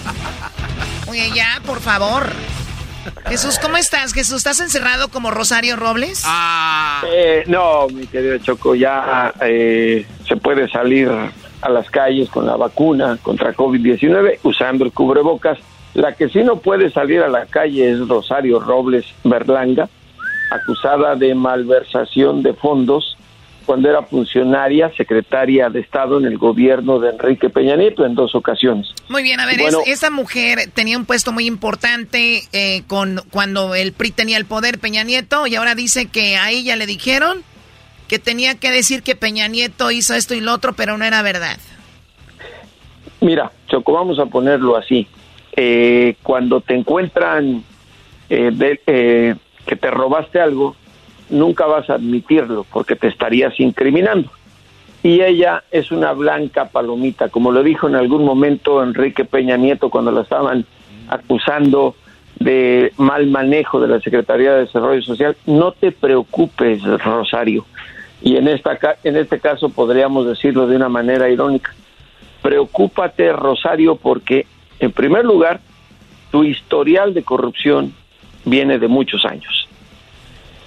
Oye, 1.08 1.30
ya, 1.34 1.60
por 1.64 1.80
favor. 1.80 2.30
Jesús, 3.28 3.58
¿cómo 3.58 3.76
estás? 3.76 4.12
Jesús, 4.12 4.38
¿estás 4.38 4.60
encerrado 4.60 5.08
como 5.08 5.30
Rosario 5.30 5.76
Robles? 5.76 6.24
Eh, 7.06 7.44
no, 7.46 7.88
mi 7.88 8.06
querido 8.06 8.38
Choco, 8.38 8.74
ya 8.74 9.32
eh, 9.40 10.06
se 10.26 10.36
puede 10.36 10.68
salir 10.68 11.10
a 11.60 11.68
las 11.68 11.90
calles 11.90 12.28
con 12.30 12.46
la 12.46 12.56
vacuna 12.56 13.18
contra 13.22 13.54
COVID-19 13.54 14.40
usando 14.42 14.84
el 14.84 14.92
cubrebocas. 14.92 15.58
La 15.94 16.14
que 16.14 16.28
sí 16.28 16.42
no 16.42 16.56
puede 16.56 16.90
salir 16.90 17.20
a 17.22 17.28
la 17.28 17.46
calle 17.46 17.90
es 17.90 18.06
Rosario 18.06 18.60
Robles 18.60 19.06
Berlanga, 19.24 19.88
acusada 20.50 21.14
de 21.16 21.34
malversación 21.34 22.42
de 22.42 22.54
fondos 22.54 23.17
cuando 23.68 23.90
era 23.90 24.00
funcionaria, 24.02 24.90
secretaria 24.96 25.68
de 25.68 25.80
Estado 25.80 26.18
en 26.18 26.24
el 26.24 26.38
gobierno 26.38 26.98
de 26.98 27.10
Enrique 27.10 27.50
Peña 27.50 27.76
Nieto 27.76 28.06
en 28.06 28.14
dos 28.14 28.34
ocasiones. 28.34 28.88
Muy 29.10 29.22
bien, 29.22 29.40
a 29.40 29.44
ver, 29.46 29.58
Bueno. 29.60 29.80
es- 29.84 29.92
esa 29.92 30.08
mujer 30.10 30.70
tenía 30.72 30.96
un 30.96 31.04
puesto 31.04 31.32
muy 31.32 31.44
importante 31.44 32.44
eh, 32.54 32.82
con 32.86 33.20
cuando 33.30 33.74
el 33.74 33.92
PRI 33.92 34.10
tenía 34.12 34.38
el 34.38 34.46
poder, 34.46 34.78
Peña 34.78 35.04
Nieto, 35.04 35.46
y 35.46 35.54
ahora 35.56 35.74
dice 35.74 36.06
que 36.06 36.38
a 36.38 36.50
ella 36.50 36.76
le 36.76 36.86
dijeron 36.86 37.42
que 38.08 38.18
tenía 38.18 38.54
que 38.54 38.70
decir 38.70 39.02
que 39.02 39.14
Peña 39.16 39.48
Nieto 39.48 39.90
hizo 39.90 40.14
esto 40.14 40.34
y 40.34 40.40
lo 40.40 40.54
otro, 40.54 40.72
pero 40.72 40.96
no 40.96 41.04
era 41.04 41.20
verdad. 41.20 41.58
Mira, 43.20 43.52
Choco, 43.66 43.92
vamos 43.92 44.18
a 44.18 44.24
ponerlo 44.24 44.78
así. 44.78 45.06
Eh, 45.54 46.14
cuando 46.22 46.62
te 46.62 46.74
encuentran 46.74 47.62
eh, 48.30 48.50
de- 48.50 48.80
eh, 48.86 49.34
que 49.66 49.76
te 49.76 49.90
robaste 49.90 50.40
algo, 50.40 50.74
nunca 51.30 51.66
vas 51.66 51.88
a 51.90 51.94
admitirlo 51.94 52.64
porque 52.72 52.96
te 52.96 53.08
estarías 53.08 53.58
incriminando. 53.60 54.30
Y 55.02 55.20
ella 55.20 55.62
es 55.70 55.92
una 55.92 56.12
blanca 56.12 56.66
palomita, 56.66 57.28
como 57.28 57.52
lo 57.52 57.62
dijo 57.62 57.88
en 57.88 57.94
algún 57.94 58.24
momento 58.24 58.82
Enrique 58.82 59.24
Peña 59.24 59.56
Nieto 59.56 59.90
cuando 59.90 60.10
la 60.10 60.22
estaban 60.22 60.66
acusando 61.08 61.94
de 62.40 62.92
mal 62.96 63.26
manejo 63.28 63.80
de 63.80 63.88
la 63.88 64.00
Secretaría 64.00 64.54
de 64.54 64.60
Desarrollo 64.60 65.02
Social. 65.02 65.36
No 65.46 65.72
te 65.72 65.92
preocupes, 65.92 66.82
Rosario. 66.82 67.64
Y 68.20 68.36
en, 68.36 68.48
esta, 68.48 68.76
en 69.04 69.16
este 69.16 69.38
caso 69.38 69.68
podríamos 69.68 70.26
decirlo 70.26 70.66
de 70.66 70.76
una 70.76 70.88
manera 70.88 71.28
irónica 71.28 71.72
preocúpate, 72.42 73.32
Rosario, 73.32 73.96
porque, 73.96 74.46
en 74.80 74.92
primer 74.92 75.24
lugar, 75.24 75.60
tu 76.30 76.44
historial 76.44 77.14
de 77.14 77.22
corrupción 77.22 77.92
viene 78.44 78.78
de 78.78 78.88
muchos 78.88 79.24
años. 79.24 79.67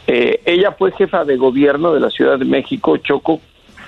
Eh, 0.07 0.41
ella 0.45 0.71
fue 0.73 0.91
jefa 0.91 1.23
de 1.25 1.37
gobierno 1.37 1.93
de 1.93 1.99
la 1.99 2.09
Ciudad 2.09 2.39
de 2.39 2.45
México, 2.45 2.97
Choco, 2.97 3.39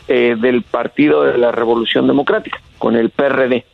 eh, 0.08 0.36
del 0.40 0.62
Partido 0.64 1.24
de 1.24 1.38
la 1.38 1.52
Revolución 1.52 2.08
Democrática, 2.08 2.60
con 2.78 2.96
el 2.96 3.10
PRD. 3.10 3.66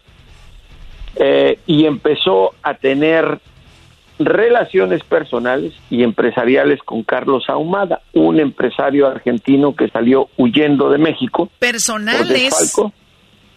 Eh, 1.15 1.59
y 1.65 1.85
empezó 1.85 2.53
a 2.63 2.75
tener 2.75 3.39
relaciones 4.19 5.03
personales 5.03 5.73
y 5.89 6.03
empresariales 6.03 6.81
con 6.83 7.03
Carlos 7.03 7.45
Ahumada, 7.49 8.01
un 8.13 8.39
empresario 8.39 9.07
argentino 9.07 9.75
que 9.75 9.87
salió 9.89 10.29
huyendo 10.37 10.89
de 10.89 10.97
México 10.97 11.49
Personales. 11.57 12.75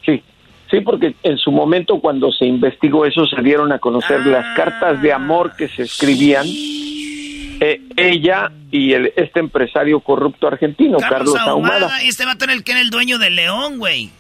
Sí, 0.05 0.23
sí, 0.71 0.81
porque 0.81 1.15
en 1.25 1.37
su 1.37 1.51
momento 1.51 2.01
cuando 2.01 2.31
se 2.33 2.47
investigó 2.47 3.05
eso 3.07 3.27
se 3.27 3.43
dieron 3.43 3.73
a 3.73 3.81
conocer 3.81 4.21
Ah. 4.25 4.29
las 4.29 4.57
cartas 4.57 5.03
de 5.03 5.13
amor 5.13 5.55
que 5.57 5.69
se 5.69 5.83
escribían 5.83 6.47
eh, 7.65 7.81
ella 7.97 8.51
y 8.73 8.93
el, 8.93 9.13
este 9.15 9.39
empresario 9.39 10.01
corrupto 10.01 10.49
argentino, 10.49 10.99
Carlos, 10.99 11.37
Ahumada. 11.39 11.75
Ahumada, 11.77 12.03
este 12.03 12.25
vato 12.25 12.45
era 12.45 12.55
el 12.55 12.65
que 12.65 12.73
era 12.73 12.81
el 12.81 12.91
dueño 12.91 13.19
del 13.19 13.37
León, 13.37 13.79
güey. 13.79 14.11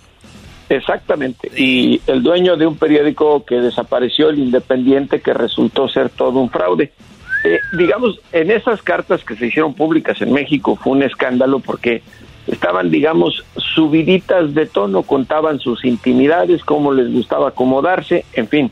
Exactamente. 0.68 1.50
Y 1.56 2.00
el 2.06 2.22
dueño 2.22 2.56
de 2.56 2.68
un 2.68 2.76
periódico 2.76 3.44
que 3.44 3.56
desapareció, 3.56 4.28
el 4.28 4.38
Independiente, 4.38 5.20
que 5.20 5.34
resultó 5.34 5.88
ser 5.88 6.08
todo 6.08 6.38
un 6.38 6.50
fraude. 6.50 6.92
Eh, 7.44 7.58
digamos, 7.76 8.20
en 8.30 8.52
esas 8.52 8.80
cartas 8.80 9.24
que 9.24 9.34
se 9.34 9.48
hicieron 9.48 9.74
públicas 9.74 10.22
en 10.22 10.32
México 10.32 10.76
fue 10.76 10.92
un 10.92 11.02
escándalo 11.02 11.58
porque 11.58 12.00
estaban, 12.46 12.92
digamos, 12.92 13.44
subiditas 13.56 14.54
de 14.54 14.66
tono, 14.66 15.02
contaban 15.02 15.58
sus 15.58 15.84
intimidades, 15.84 16.62
cómo 16.62 16.92
les 16.92 17.12
gustaba 17.12 17.48
acomodarse, 17.48 18.24
en 18.34 18.46
fin. 18.46 18.70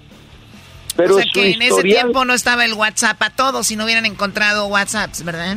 Pero 1.01 1.17
o 1.17 1.19
sea 1.19 1.31
que 1.33 1.53
en 1.53 1.63
ese 1.63 1.83
tiempo 1.83 2.25
no 2.25 2.35
estaba 2.35 2.65
el 2.65 2.75
WhatsApp 2.75 3.21
a 3.23 3.31
todos 3.31 3.67
si 3.67 3.77
no 3.77 3.85
hubieran 3.85 4.05
encontrado 4.05 4.67
WhatsApps, 4.67 5.25
¿verdad? 5.25 5.57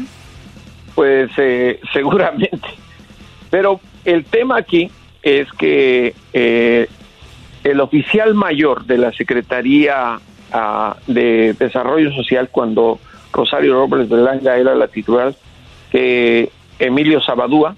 Pues 0.95 1.31
eh, 1.37 1.79
seguramente. 1.93 2.67
Pero 3.49 3.81
el 4.05 4.23
tema 4.25 4.57
aquí 4.57 4.89
es 5.21 5.51
que 5.53 6.15
eh, 6.31 6.87
el 7.63 7.79
oficial 7.81 8.33
mayor 8.33 8.85
de 8.85 8.97
la 8.97 9.11
Secretaría 9.11 10.19
ah, 10.51 10.95
de 11.07 11.53
Desarrollo 11.59 12.13
Social, 12.13 12.49
cuando 12.49 12.99
Rosario 13.31 13.73
Robles 13.73 14.07
Belanga 14.07 14.57
era 14.57 14.75
la 14.75 14.87
titular, 14.87 15.33
que 15.91 16.49
Emilio 16.79 17.21
Sabadúa, 17.21 17.75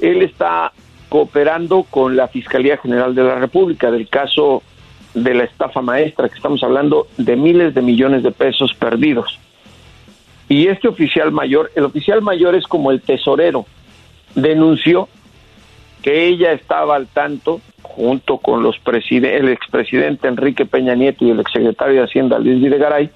él 0.00 0.22
está 0.22 0.72
cooperando 1.08 1.84
con 1.84 2.16
la 2.16 2.26
Fiscalía 2.26 2.76
General 2.78 3.14
de 3.14 3.22
la 3.22 3.36
República 3.36 3.90
del 3.92 4.08
caso 4.08 4.62
de 5.14 5.34
la 5.34 5.44
estafa 5.44 5.80
maestra, 5.80 6.28
que 6.28 6.34
estamos 6.34 6.62
hablando 6.62 7.06
de 7.16 7.36
miles 7.36 7.74
de 7.74 7.82
millones 7.82 8.22
de 8.22 8.32
pesos 8.32 8.74
perdidos. 8.74 9.38
Y 10.48 10.66
este 10.66 10.88
oficial 10.88 11.32
mayor, 11.32 11.70
el 11.74 11.84
oficial 11.84 12.20
mayor 12.20 12.54
es 12.54 12.64
como 12.64 12.90
el 12.90 13.00
tesorero, 13.00 13.64
denunció 14.34 15.08
que 16.02 16.26
ella 16.26 16.52
estaba 16.52 16.96
al 16.96 17.06
tanto, 17.06 17.60
junto 17.82 18.38
con 18.38 18.62
los 18.62 18.76
el 18.86 19.48
expresidente 19.48 20.28
Enrique 20.28 20.66
Peña 20.66 20.94
Nieto 20.94 21.24
y 21.24 21.30
el 21.30 21.40
exsecretario 21.40 21.94
de 21.94 22.04
Hacienda 22.04 22.38
Luis 22.38 22.60
Videgaray, 22.60 23.10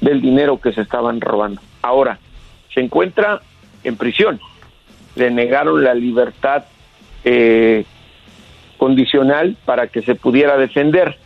del 0.00 0.20
dinero 0.20 0.60
que 0.60 0.72
se 0.72 0.82
estaban 0.82 1.20
robando. 1.20 1.60
Ahora, 1.82 2.18
se 2.72 2.80
encuentra 2.80 3.40
en 3.82 3.96
prisión. 3.96 4.38
Le 5.16 5.30
negaron 5.30 5.82
la 5.82 5.94
libertad 5.94 6.64
eh, 7.24 7.84
condicional 8.76 9.56
para 9.64 9.88
que 9.88 10.02
se 10.02 10.14
pudiera 10.14 10.56
defender 10.56 11.18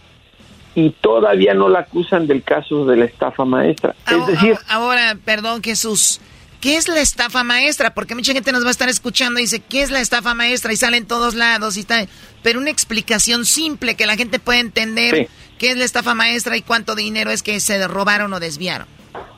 y 0.75 0.91
todavía 0.91 1.55
no 1.55 1.69
la 1.69 1.81
acusan 1.81 2.27
del 2.27 2.43
caso 2.43 2.85
de 2.87 2.97
la 2.97 3.05
estafa 3.05 3.45
maestra. 3.45 3.95
Es 4.11 4.27
decir, 4.27 4.57
ahora, 4.69 5.17
perdón 5.25 5.63
Jesús, 5.63 6.21
¿qué 6.61 6.77
es 6.77 6.89
la 6.89 7.01
estafa 7.01 7.45
maestra? 7.45 7.95
Porque 7.95 8.15
mucha 8.15 8.33
gente 8.33 8.53
nos 8.53 8.65
va 8.65 8.69
a 8.69 8.73
estar 8.73 8.89
escuchando 8.89 9.39
y 9.39 9.43
dice, 9.43 9.61
¿qué 9.61 9.83
es 9.83 9.91
la 9.91 10.01
estafa 10.01 10.35
maestra? 10.35 10.73
Y 10.73 10.77
sale 10.77 10.97
en 10.97 11.07
todos 11.07 11.35
lados 11.35 11.77
y 11.77 11.81
está... 11.81 12.07
Pero 12.43 12.59
una 12.59 12.71
explicación 12.71 13.45
simple 13.45 13.95
que 13.95 14.07
la 14.07 14.17
gente 14.17 14.39
pueda 14.39 14.61
entender 14.61 15.29
qué 15.59 15.71
es 15.71 15.77
la 15.77 15.85
estafa 15.85 16.15
maestra 16.15 16.57
y 16.57 16.63
cuánto 16.63 16.95
dinero 16.95 17.31
es 17.31 17.43
que 17.43 17.61
se 17.61 17.87
robaron 17.87 18.33
o 18.33 18.41
desviaron. 18.41 18.89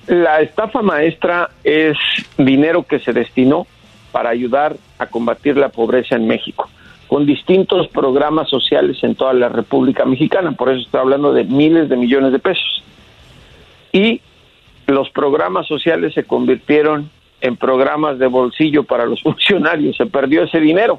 La 0.06 0.40
estafa 0.40 0.82
maestra 0.82 1.50
es 1.64 1.96
dinero 2.38 2.84
que 2.84 3.00
se 3.00 3.12
destinó 3.12 3.66
para 4.12 4.30
ayudar 4.30 4.76
a 4.98 5.06
combatir 5.06 5.56
la 5.56 5.70
pobreza 5.70 6.14
en 6.14 6.26
México 6.26 6.70
con 7.14 7.26
distintos 7.26 7.86
programas 7.86 8.48
sociales 8.48 8.98
en 9.04 9.14
toda 9.14 9.32
la 9.34 9.48
República 9.48 10.04
Mexicana, 10.04 10.50
por 10.50 10.68
eso 10.68 10.80
estoy 10.80 10.98
hablando 10.98 11.32
de 11.32 11.44
miles 11.44 11.88
de 11.88 11.96
millones 11.96 12.32
de 12.32 12.40
pesos. 12.40 12.82
Y 13.92 14.20
los 14.88 15.10
programas 15.10 15.68
sociales 15.68 16.12
se 16.12 16.24
convirtieron 16.24 17.08
en 17.40 17.56
programas 17.56 18.18
de 18.18 18.26
bolsillo 18.26 18.82
para 18.82 19.06
los 19.06 19.22
funcionarios, 19.22 19.96
se 19.96 20.06
perdió 20.06 20.42
ese 20.42 20.58
dinero. 20.58 20.98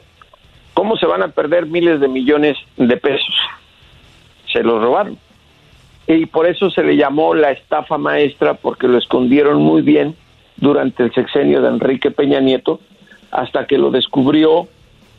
¿Cómo 0.73 0.95
se 0.95 1.05
van 1.05 1.21
a 1.21 1.27
perder 1.27 1.65
miles 1.65 1.99
de 1.99 2.07
millones 2.07 2.55
de 2.77 2.95
pesos? 2.95 3.35
Se 4.53 4.63
los 4.63 4.81
robaron. 4.81 5.17
Y 6.07 6.27
por 6.27 6.47
eso 6.47 6.69
se 6.69 6.83
le 6.83 6.95
llamó 6.95 7.35
la 7.35 7.51
estafa 7.51 7.97
maestra, 7.97 8.53
porque 8.53 8.87
lo 8.87 8.97
escondieron 8.99 9.61
muy 9.61 9.81
bien 9.81 10.15
durante 10.55 11.03
el 11.03 11.13
sexenio 11.13 11.61
de 11.61 11.67
Enrique 11.67 12.09
Peña 12.09 12.39
Nieto, 12.39 12.79
hasta 13.31 13.67
que 13.67 13.77
lo 13.77 13.91
descubrió 13.91 14.69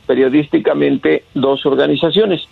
periodísticamente 0.06 1.24
dos 1.34 1.66
organizaciones. 1.66 2.48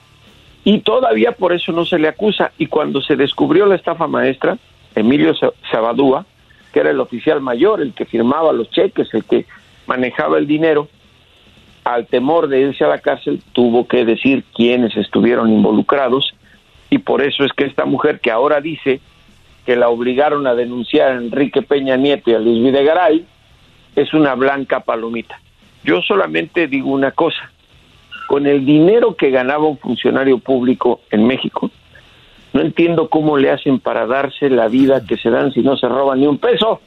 Y 0.65 0.81
todavía 0.81 1.33
por 1.33 1.53
eso 1.53 1.73
no 1.73 1.85
se 1.85 1.99
le 1.99 2.09
acusa. 2.09 2.53
Y 2.59 2.67
cuando 2.67 3.01
se 3.03 3.17
descubrió 3.17 3.67
la 3.67 3.75
estafa 3.75 4.07
maestra, 4.07 4.57
Emilio 4.95 5.35
Sabadúa, 5.71 6.25
que 6.73 6.81
era 6.81 6.91
el 6.91 7.01
oficial 7.01 7.41
mayor, 7.41 7.81
el 7.81 7.93
que 7.93 8.07
firmaba 8.07 8.53
los 8.53 8.71
cheques, 8.71 9.13
el 9.13 9.25
que 9.25 9.47
manejaba 9.87 10.39
el 10.39 10.47
dinero, 10.47 10.89
al 11.85 12.07
temor 12.07 12.49
de 12.49 12.61
irse 12.61 12.85
a 12.85 12.89
la 12.89 12.99
cárcel, 12.99 13.43
tuvo 13.53 13.87
que 13.87 14.05
decir 14.05 14.43
quiénes 14.55 14.97
estuvieron 14.97 15.53
involucrados. 15.53 16.35
Y 16.89 16.99
por 16.99 17.23
eso 17.23 17.45
es 17.45 17.53
que 17.53 17.65
esta 17.65 17.85
mujer 17.85 18.21
que 18.21 18.31
ahora 18.31 18.61
dice 18.61 19.01
que 19.67 19.77
la 19.77 19.89
obligaron 19.89 20.47
a 20.47 20.55
denunciar 20.55 21.13
a 21.13 21.17
Enrique 21.17 21.63
Peña 21.63 21.97
Nieto 21.97 22.31
y 22.31 22.35
a 22.35 22.39
Luis 22.39 22.63
Videgaray, 22.63 23.25
es 23.97 24.13
una 24.15 24.35
blanca 24.35 24.81
palomita. 24.81 25.41
Yo 25.85 26.01
solamente 26.03 26.67
digo 26.67 26.91
una 26.91 27.11
cosa, 27.13 27.51
con 28.27 28.47
el 28.47 28.65
dinero 28.65 29.15
que 29.17 29.31
ganaba 29.31 29.67
un 29.67 29.79
funcionario 29.79 30.39
público 30.39 31.03
en 31.11 31.27
México, 31.27 31.71
no 32.53 32.61
entiendo 32.61 33.09
cómo 33.11 33.37
le 33.37 33.51
hacen 33.51 33.81
para 33.81 34.07
darse 34.07 34.49
la 34.49 34.69
vida 34.69 35.05
que 35.07 35.17
se 35.17 35.29
dan 35.29 35.53
si 35.53 35.61
no 35.61 35.77
se 35.77 35.89
roban 35.89 36.21
ni 36.21 36.27
un 36.27 36.39
peso. 36.39 36.81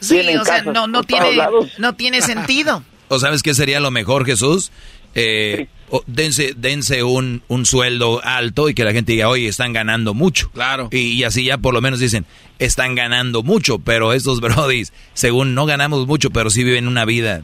Sí, 0.00 0.20
o 0.20 0.44
sea, 0.44 0.62
no, 0.62 0.86
no, 0.86 1.02
tiene, 1.04 1.38
no 1.78 1.94
tiene 1.94 2.20
sentido. 2.20 2.82
¿O 3.08 3.18
sabes 3.18 3.42
qué 3.42 3.54
sería 3.54 3.80
lo 3.80 3.90
mejor, 3.90 4.26
Jesús? 4.26 4.72
Eh, 5.14 5.68
dense, 6.06 6.52
dense 6.56 7.02
un, 7.02 7.42
un, 7.48 7.64
sueldo 7.64 8.20
alto 8.22 8.68
y 8.68 8.74
que 8.74 8.84
la 8.84 8.92
gente 8.92 9.12
diga, 9.12 9.28
oye, 9.28 9.48
están 9.48 9.72
ganando 9.72 10.12
mucho. 10.12 10.50
Claro. 10.50 10.88
Y, 10.90 11.12
y, 11.12 11.24
así 11.24 11.44
ya 11.44 11.56
por 11.56 11.72
lo 11.72 11.80
menos 11.80 12.00
dicen, 12.00 12.26
están 12.58 12.94
ganando 12.94 13.42
mucho, 13.42 13.78
pero 13.78 14.12
estos 14.12 14.40
brodis, 14.42 14.92
según 15.14 15.54
no 15.54 15.64
ganamos 15.64 16.06
mucho, 16.06 16.30
pero 16.30 16.50
sí 16.50 16.64
viven 16.64 16.88
una 16.88 17.06
vida 17.06 17.42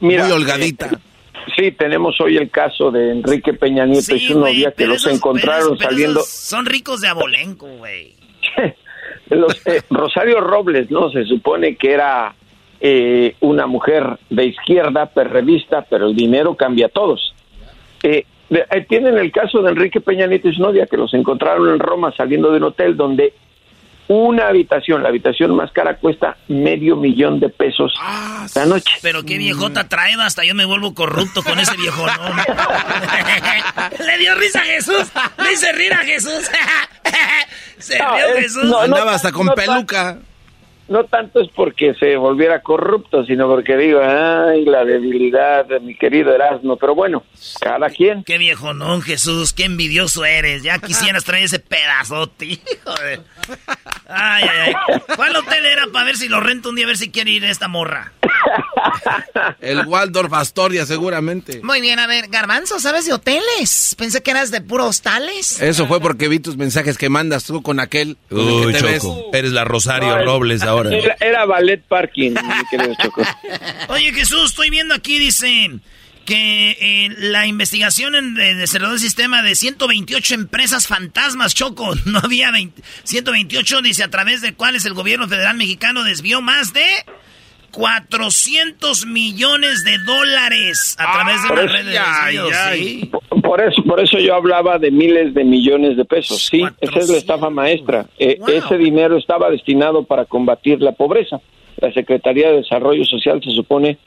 mira, 0.00 0.24
muy 0.24 0.32
holgadita. 0.32 0.86
Eh, 0.86 1.52
sí, 1.56 1.72
tenemos 1.72 2.20
hoy 2.20 2.36
el 2.36 2.50
caso 2.50 2.90
de 2.90 3.12
Enrique 3.12 3.54
Peña 3.54 3.86
Nieto 3.86 4.14
y 4.14 4.20
su 4.20 4.38
novia 4.38 4.72
que 4.72 4.86
los 4.86 5.06
encontraron 5.06 5.78
saliendo. 5.78 6.20
son 6.20 6.66
ricos 6.66 7.00
de 7.00 7.08
abolenco, 7.08 7.66
güey. 7.66 8.14
eh, 9.30 9.82
Rosario 9.90 10.40
Robles, 10.40 10.90
¿no? 10.90 11.10
Se 11.10 11.24
supone 11.24 11.76
que 11.76 11.92
era 11.92 12.34
eh, 12.80 13.34
una 13.40 13.66
mujer 13.66 14.18
de 14.28 14.46
izquierda, 14.46 15.06
perrevista, 15.06 15.86
pero 15.88 16.06
el 16.06 16.16
dinero 16.16 16.54
cambia 16.54 16.86
a 16.86 16.90
todos. 16.90 17.34
Eh, 18.02 18.24
tienen 18.88 19.16
el 19.18 19.30
caso 19.30 19.62
de 19.62 19.70
Enrique 19.70 20.00
Peña 20.00 20.26
Nieto 20.26 20.48
y 20.48 20.54
su 20.54 20.62
novia, 20.62 20.86
que 20.86 20.96
los 20.96 21.14
encontraron 21.14 21.68
en 21.68 21.78
Roma 21.78 22.12
saliendo 22.16 22.50
de 22.50 22.56
un 22.56 22.64
hotel 22.64 22.96
donde 22.96 23.34
una 24.10 24.48
habitación, 24.48 25.04
la 25.04 25.08
habitación 25.08 25.54
más 25.54 25.70
cara 25.70 25.96
cuesta 25.96 26.36
medio 26.48 26.96
millón 26.96 27.38
de 27.38 27.48
pesos 27.48 27.94
ah, 28.00 28.44
la 28.56 28.66
noche. 28.66 28.92
Pero 29.02 29.22
qué 29.22 29.38
viejota 29.38 29.88
trae, 29.88 30.14
hasta 30.20 30.44
yo 30.44 30.52
me 30.56 30.64
vuelvo 30.64 30.94
corrupto 30.94 31.44
con 31.44 31.60
ese 31.60 31.76
viejo, 31.76 32.04
¿no? 32.04 32.12
Le 34.04 34.18
dio 34.18 34.34
risa 34.34 34.62
a 34.62 34.64
Jesús, 34.64 35.12
le 35.38 35.52
hice 35.52 35.72
rir 35.74 35.94
a 35.94 35.98
Jesús. 35.98 36.50
Se 37.78 37.98
rió 37.98 38.34
Jesús. 38.36 38.64
No, 38.64 38.80
Andaba 38.80 39.14
hasta 39.14 39.30
con 39.30 39.46
peluca 39.54 40.18
no 40.90 41.04
tanto 41.04 41.40
es 41.40 41.48
porque 41.54 41.94
se 41.94 42.16
volviera 42.16 42.62
corrupto, 42.62 43.24
sino 43.24 43.46
porque 43.46 43.76
digo, 43.76 44.00
ay, 44.02 44.64
la 44.64 44.84
debilidad 44.84 45.64
de 45.64 45.78
mi 45.78 45.94
querido 45.94 46.34
Erasmo, 46.34 46.76
pero 46.76 46.96
bueno, 46.96 47.22
cada 47.60 47.88
quien. 47.90 48.24
Qué 48.24 48.38
viejo 48.38 48.74
no, 48.74 49.00
Jesús, 49.00 49.52
qué 49.52 49.64
envidioso 49.64 50.24
eres, 50.24 50.64
ya 50.64 50.80
quisieras 50.80 51.24
traer 51.24 51.44
ese 51.44 51.60
pedazote, 51.60 52.44
hijo 52.46 52.92
de... 53.04 53.20
Ay, 54.08 54.44
ay, 54.44 54.74
ay. 54.88 55.00
¿Cuál 55.14 55.36
hotel 55.36 55.64
era 55.64 55.86
para 55.92 56.06
ver 56.06 56.16
si 56.16 56.28
lo 56.28 56.40
rento 56.40 56.70
un 56.70 56.74
día, 56.74 56.86
a 56.86 56.88
ver 56.88 56.96
si 56.96 57.12
quiere 57.12 57.30
ir 57.30 57.44
esta 57.44 57.68
morra? 57.68 58.12
El 59.60 59.86
Waldorf 59.86 60.32
Astoria, 60.32 60.86
seguramente. 60.86 61.60
Muy 61.62 61.80
bien, 61.80 61.98
a 61.98 62.06
ver, 62.06 62.28
Garbanzo, 62.28 62.80
¿sabes 62.80 63.06
de 63.06 63.12
hoteles? 63.12 63.94
Pensé 63.98 64.22
que 64.22 64.30
eras 64.30 64.50
de 64.50 64.60
puros 64.60 64.88
hostales. 64.88 65.60
Eso 65.60 65.86
fue 65.86 66.00
porque 66.00 66.28
vi 66.28 66.40
tus 66.40 66.56
mensajes 66.56 66.98
que 66.98 67.08
mandas 67.08 67.44
tú 67.44 67.62
con 67.62 67.80
aquel. 67.80 68.16
Uy, 68.30 68.74
Choco, 68.74 69.30
eres 69.32 69.52
la 69.52 69.64
Rosario 69.64 70.24
Robles 70.24 70.62
ahora. 70.62 70.90
Era, 71.20 71.44
ballet 71.44 71.82
parking, 71.82 72.30
mi 72.32 72.64
querido 72.70 72.94
Choco. 73.02 73.22
Oye, 73.88 74.12
Jesús, 74.12 74.50
estoy 74.50 74.70
viendo 74.70 74.94
aquí, 74.94 75.18
dicen 75.18 75.82
que 76.24 76.76
eh, 76.80 77.08
la 77.18 77.46
investigación 77.46 78.14
en, 78.14 78.34
de 78.34 78.66
cerrado 78.66 78.92
del 78.92 79.00
sistema 79.00 79.42
de 79.42 79.54
128 79.54 80.34
empresas 80.34 80.86
fantasmas, 80.86 81.54
Choco, 81.54 81.94
no 82.04 82.20
había 82.20 82.52
128, 83.04 83.82
dice, 83.82 84.04
a 84.04 84.10
través 84.10 84.40
de 84.40 84.54
cuales 84.54 84.84
el 84.84 84.94
gobierno 84.94 85.28
federal 85.28 85.56
mexicano 85.56 86.04
desvió 86.04 86.40
más 86.40 86.72
de 86.72 86.84
400 87.70 89.06
millones 89.06 89.84
de 89.84 89.98
dólares 89.98 90.96
a 90.98 91.12
través 91.12 91.42
de 91.42 91.52
una 91.52 91.62
red 91.62 91.84
de 91.86 93.10
Por, 93.42 93.60
eso, 93.60 93.82
por 93.84 94.00
eso 94.00 94.18
yo 94.18 94.34
hablaba 94.34 94.78
de 94.78 94.90
miles 94.90 95.34
de 95.34 95.44
millones 95.44 95.96
de 95.96 96.04
pesos. 96.04 96.46
Sí, 96.50 96.62
esa 96.80 96.98
es 96.98 97.08
la 97.08 97.16
estafa 97.16 97.50
maestra. 97.50 98.06
Eh, 98.18 98.38
ese 98.48 98.76
dinero 98.76 99.16
estaba 99.16 99.50
destinado 99.50 100.04
para 100.04 100.24
combatir 100.24 100.80
la 100.80 100.92
pobreza. 100.92 101.40
La 101.76 101.92
Secretaría 101.92 102.50
de 102.50 102.58
Desarrollo 102.58 103.04
Social 103.04 103.40
se 103.42 103.50
supone 103.52 103.98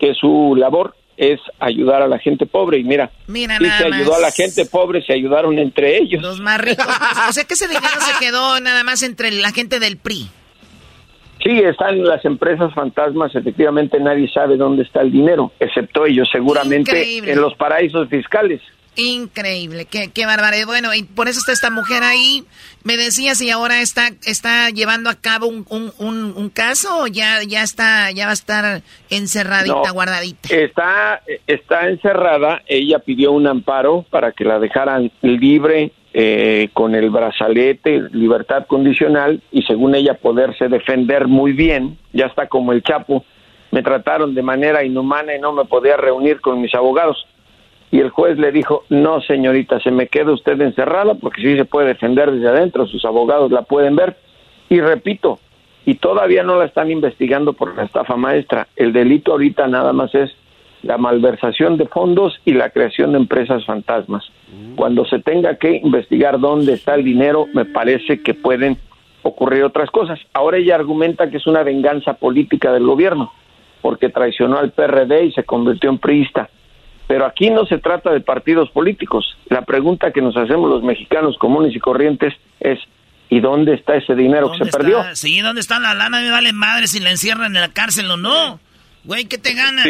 que 0.00 0.14
su 0.14 0.56
labor 0.56 0.96
es 1.16 1.40
ayudar 1.60 2.02
a 2.02 2.08
la 2.08 2.18
gente 2.18 2.46
pobre. 2.46 2.78
Y 2.78 2.84
mira, 2.84 3.10
mira 3.28 3.58
se 3.58 3.84
ayudó 3.84 4.16
a 4.16 4.20
la 4.20 4.32
gente 4.32 4.66
pobre, 4.66 5.04
se 5.04 5.12
ayudaron 5.12 5.58
entre 5.58 5.98
ellos. 5.98 6.22
Los 6.22 6.40
más 6.40 6.60
ricos. 6.60 6.86
o 7.28 7.32
sea 7.32 7.44
que 7.44 7.54
ese 7.54 7.68
dinero 7.68 7.94
se 8.00 8.24
quedó 8.24 8.58
nada 8.60 8.82
más 8.82 9.02
entre 9.02 9.30
la 9.30 9.52
gente 9.52 9.78
del 9.78 9.96
PRI. 9.96 10.28
Sí, 11.42 11.58
están 11.58 12.04
las 12.04 12.24
empresas 12.24 12.72
fantasmas, 12.72 13.34
efectivamente 13.34 13.98
nadie 13.98 14.28
sabe 14.28 14.56
dónde 14.56 14.84
está 14.84 15.00
el 15.00 15.10
dinero, 15.10 15.52
excepto 15.58 16.06
ellos, 16.06 16.28
seguramente 16.30 17.18
en 17.18 17.40
los 17.40 17.54
paraísos 17.54 18.08
fiscales. 18.08 18.60
Increíble, 18.94 19.86
qué, 19.86 20.10
qué 20.12 20.26
barbaridad. 20.26 20.66
Bueno, 20.66 20.92
y 20.92 21.02
por 21.02 21.26
eso 21.26 21.38
está 21.38 21.52
esta 21.52 21.70
mujer 21.70 22.02
ahí. 22.02 22.44
Me 22.84 22.98
decías, 22.98 23.40
y 23.40 23.50
ahora 23.50 23.80
está, 23.80 24.08
está 24.26 24.68
llevando 24.68 25.08
a 25.08 25.14
cabo 25.14 25.46
un, 25.46 25.64
un, 25.98 26.50
caso 26.50 27.04
o 27.04 27.06
ya, 27.06 27.42
ya, 27.42 27.62
está, 27.62 28.10
ya 28.10 28.26
va 28.26 28.32
a 28.32 28.34
estar 28.34 28.82
encerradita, 29.08 29.90
guardadita. 29.92 30.54
Está, 30.54 31.22
está 31.46 31.88
encerrada. 31.88 32.60
Ella 32.66 32.98
pidió 32.98 33.32
un 33.32 33.46
amparo 33.46 34.04
para 34.10 34.32
que 34.32 34.44
la 34.44 34.58
dejaran 34.58 35.10
libre 35.22 35.92
eh, 36.14 36.68
con 36.72 36.94
el 36.94 37.10
brazalete, 37.10 38.02
libertad 38.12 38.66
condicional, 38.66 39.40
y 39.50 39.62
según 39.62 39.94
ella 39.94 40.14
poderse 40.14 40.68
defender 40.68 41.26
muy 41.26 41.52
bien, 41.52 41.96
ya 42.12 42.26
está 42.26 42.48
como 42.48 42.72
el 42.72 42.82
Chapo, 42.82 43.24
me 43.70 43.82
trataron 43.82 44.34
de 44.34 44.42
manera 44.42 44.84
inhumana 44.84 45.34
y 45.34 45.40
no 45.40 45.52
me 45.52 45.64
podía 45.64 45.96
reunir 45.96 46.40
con 46.40 46.60
mis 46.60 46.74
abogados. 46.74 47.26
Y 47.90 48.00
el 48.00 48.10
juez 48.10 48.38
le 48.38 48.52
dijo, 48.52 48.84
no 48.88 49.20
señorita, 49.20 49.80
se 49.80 49.90
me 49.90 50.06
queda 50.06 50.32
usted 50.32 50.60
encerrada 50.60 51.14
porque 51.14 51.42
sí 51.42 51.56
se 51.56 51.64
puede 51.64 51.88
defender 51.88 52.30
desde 52.30 52.48
adentro, 52.48 52.86
sus 52.86 53.04
abogados 53.04 53.50
la 53.50 53.62
pueden 53.62 53.96
ver. 53.96 54.16
Y 54.68 54.80
repito, 54.80 55.38
y 55.84 55.94
todavía 55.94 56.42
no 56.42 56.58
la 56.58 56.66
están 56.66 56.90
investigando 56.90 57.52
por 57.52 57.74
la 57.74 57.84
estafa 57.84 58.16
maestra, 58.16 58.68
el 58.76 58.92
delito 58.92 59.32
ahorita 59.32 59.66
nada 59.66 59.92
más 59.92 60.14
es 60.14 60.30
la 60.82 60.98
malversación 60.98 61.76
de 61.76 61.86
fondos 61.86 62.40
y 62.44 62.52
la 62.54 62.70
creación 62.70 63.12
de 63.12 63.18
empresas 63.18 63.64
fantasmas. 63.64 64.24
Cuando 64.76 65.04
se 65.06 65.20
tenga 65.20 65.56
que 65.56 65.80
investigar 65.82 66.38
dónde 66.40 66.74
está 66.74 66.94
el 66.94 67.04
dinero, 67.04 67.46
me 67.54 67.64
parece 67.64 68.20
que 68.20 68.34
pueden 68.34 68.78
ocurrir 69.22 69.64
otras 69.64 69.90
cosas. 69.90 70.18
Ahora 70.32 70.58
ella 70.58 70.74
argumenta 70.74 71.30
que 71.30 71.36
es 71.36 71.46
una 71.46 71.62
venganza 71.62 72.14
política 72.14 72.72
del 72.72 72.84
gobierno, 72.84 73.32
porque 73.80 74.08
traicionó 74.08 74.58
al 74.58 74.72
PRD 74.72 75.26
y 75.26 75.32
se 75.32 75.44
convirtió 75.44 75.90
en 75.90 75.98
priista. 75.98 76.50
Pero 77.06 77.26
aquí 77.26 77.50
no 77.50 77.66
se 77.66 77.78
trata 77.78 78.12
de 78.12 78.20
partidos 78.20 78.70
políticos. 78.70 79.36
La 79.48 79.62
pregunta 79.62 80.12
que 80.12 80.22
nos 80.22 80.36
hacemos 80.36 80.70
los 80.70 80.82
mexicanos 80.82 81.36
comunes 81.38 81.74
y 81.74 81.78
corrientes 81.78 82.34
es, 82.60 82.78
¿y 83.28 83.40
dónde 83.40 83.74
está 83.74 83.94
ese 83.96 84.14
dinero 84.14 84.50
que 84.50 84.58
se 84.58 84.64
¿Dónde 84.64 84.78
perdió? 84.78 85.04
Sí, 85.14 85.40
¿dónde 85.40 85.60
está 85.60 85.78
la 85.78 85.94
lana? 85.94 86.20
Me 86.20 86.30
vale 86.30 86.52
madre 86.52 86.86
si 86.86 87.00
la 87.00 87.10
encierran 87.10 87.54
en 87.54 87.60
la 87.60 87.68
cárcel 87.68 88.10
o 88.10 88.16
no. 88.16 88.58
Güey, 89.04 89.24
¿qué 89.24 89.38
te 89.38 89.54
ganas? 89.54 89.86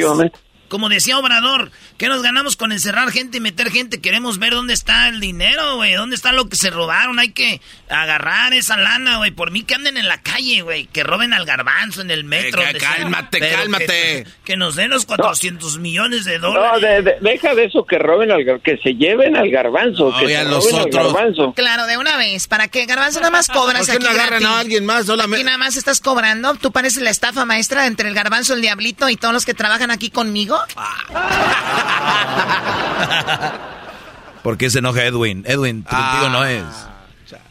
Como 0.73 0.89
decía 0.89 1.19
Obrador, 1.19 1.71
¿qué 1.99 2.09
nos 2.09 2.23
ganamos 2.23 2.57
con 2.57 2.73
encerrar 2.73 3.11
gente 3.13 3.37
y 3.37 3.41
meter 3.43 3.71
gente? 3.71 4.01
Queremos 4.01 4.39
ver 4.39 4.55
dónde 4.55 4.73
está 4.73 5.09
el 5.09 5.21
dinero, 5.21 5.77
güey. 5.77 5.93
¿Dónde 5.93 6.17
está 6.17 6.33
lo 6.33 6.49
que 6.49 6.57
se 6.57 6.71
robaron? 6.71 7.19
Hay 7.19 7.29
que 7.33 7.61
agarrar 7.91 8.55
esa 8.55 8.79
lana, 8.79 9.19
güey. 9.19 9.33
Por 9.33 9.51
mí 9.51 9.65
que 9.65 9.75
anden 9.75 9.99
en 9.99 10.09
la 10.09 10.23
calle, 10.23 10.63
güey. 10.63 10.87
Que 10.87 11.05
roben 11.05 11.35
al 11.35 11.45
garbanzo 11.45 12.01
en 12.01 12.11
el 12.11 12.25
metro. 12.25 12.63
Eh, 12.63 12.73
cálmate, 12.81 13.39
Pero 13.39 13.59
cálmate. 13.59 13.87
Que, 13.87 14.27
que 14.45 14.57
nos 14.57 14.75
den 14.77 14.89
los 14.91 15.05
400 15.05 15.79
millones 15.79 16.25
de 16.25 16.39
No, 16.39 16.53
dólares. 16.53 16.81
de- 16.83 17.03
de- 17.03 17.19
deja 17.21 17.55
de 17.55 17.65
eso 17.67 17.85
que 17.85 17.99
roben 17.99 18.31
al 18.31 18.41
gar- 18.41 18.63
que 18.63 18.79
se 18.79 18.95
lleven 18.95 19.37
al 19.37 19.51
garbanzo, 19.51 20.11
que 20.19 20.31
y 20.31 20.35
a 20.35 20.45
se 20.45 20.49
los 20.49 20.65
roben 20.65 20.77
al 20.81 20.87
otros. 20.87 21.13
garbanzo. 21.13 21.53
Claro, 21.55 21.87
de 21.87 21.99
una 21.99 22.17
vez. 22.17 22.47
¿Para 22.49 22.69
qué? 22.69 22.87
Garbanzo 22.87 23.21
nada 23.21 23.31
más 23.31 23.49
cobras 23.49 23.81
¿Por 23.81 23.87
qué 23.87 23.93
aquí 23.93 24.05
no 24.05 24.09
agarran 24.11 24.41
gratis. 24.41 24.47
a 24.49 24.59
alguien 24.61 24.87
más? 24.87 24.97
Aquí 25.01 25.07
Solamente... 25.09 25.45
nada 25.45 25.59
más 25.59 25.77
estás 25.77 26.01
cobrando. 26.01 26.55
Tú 26.55 26.73
pareces 26.73 27.03
la 27.03 27.11
estafa 27.11 27.45
maestra 27.45 27.87
entre 27.87 28.09
el 28.09 28.15
garbanzo, 28.15 28.55
el 28.55 28.63
diablito 28.63 29.09
y 29.11 29.17
todos 29.17 29.35
los 29.35 29.45
que 29.45 29.53
trabajan 29.55 29.91
aquí 29.91 30.09
conmigo. 30.11 30.59
¿Por 34.43 34.59
qué 34.59 34.71
se 34.71 34.81
enoja 34.81 35.05
Edwin? 35.05 35.45
Edwin, 35.47 35.83
contigo 35.83 36.29
no 36.31 36.45
es. 36.45 36.65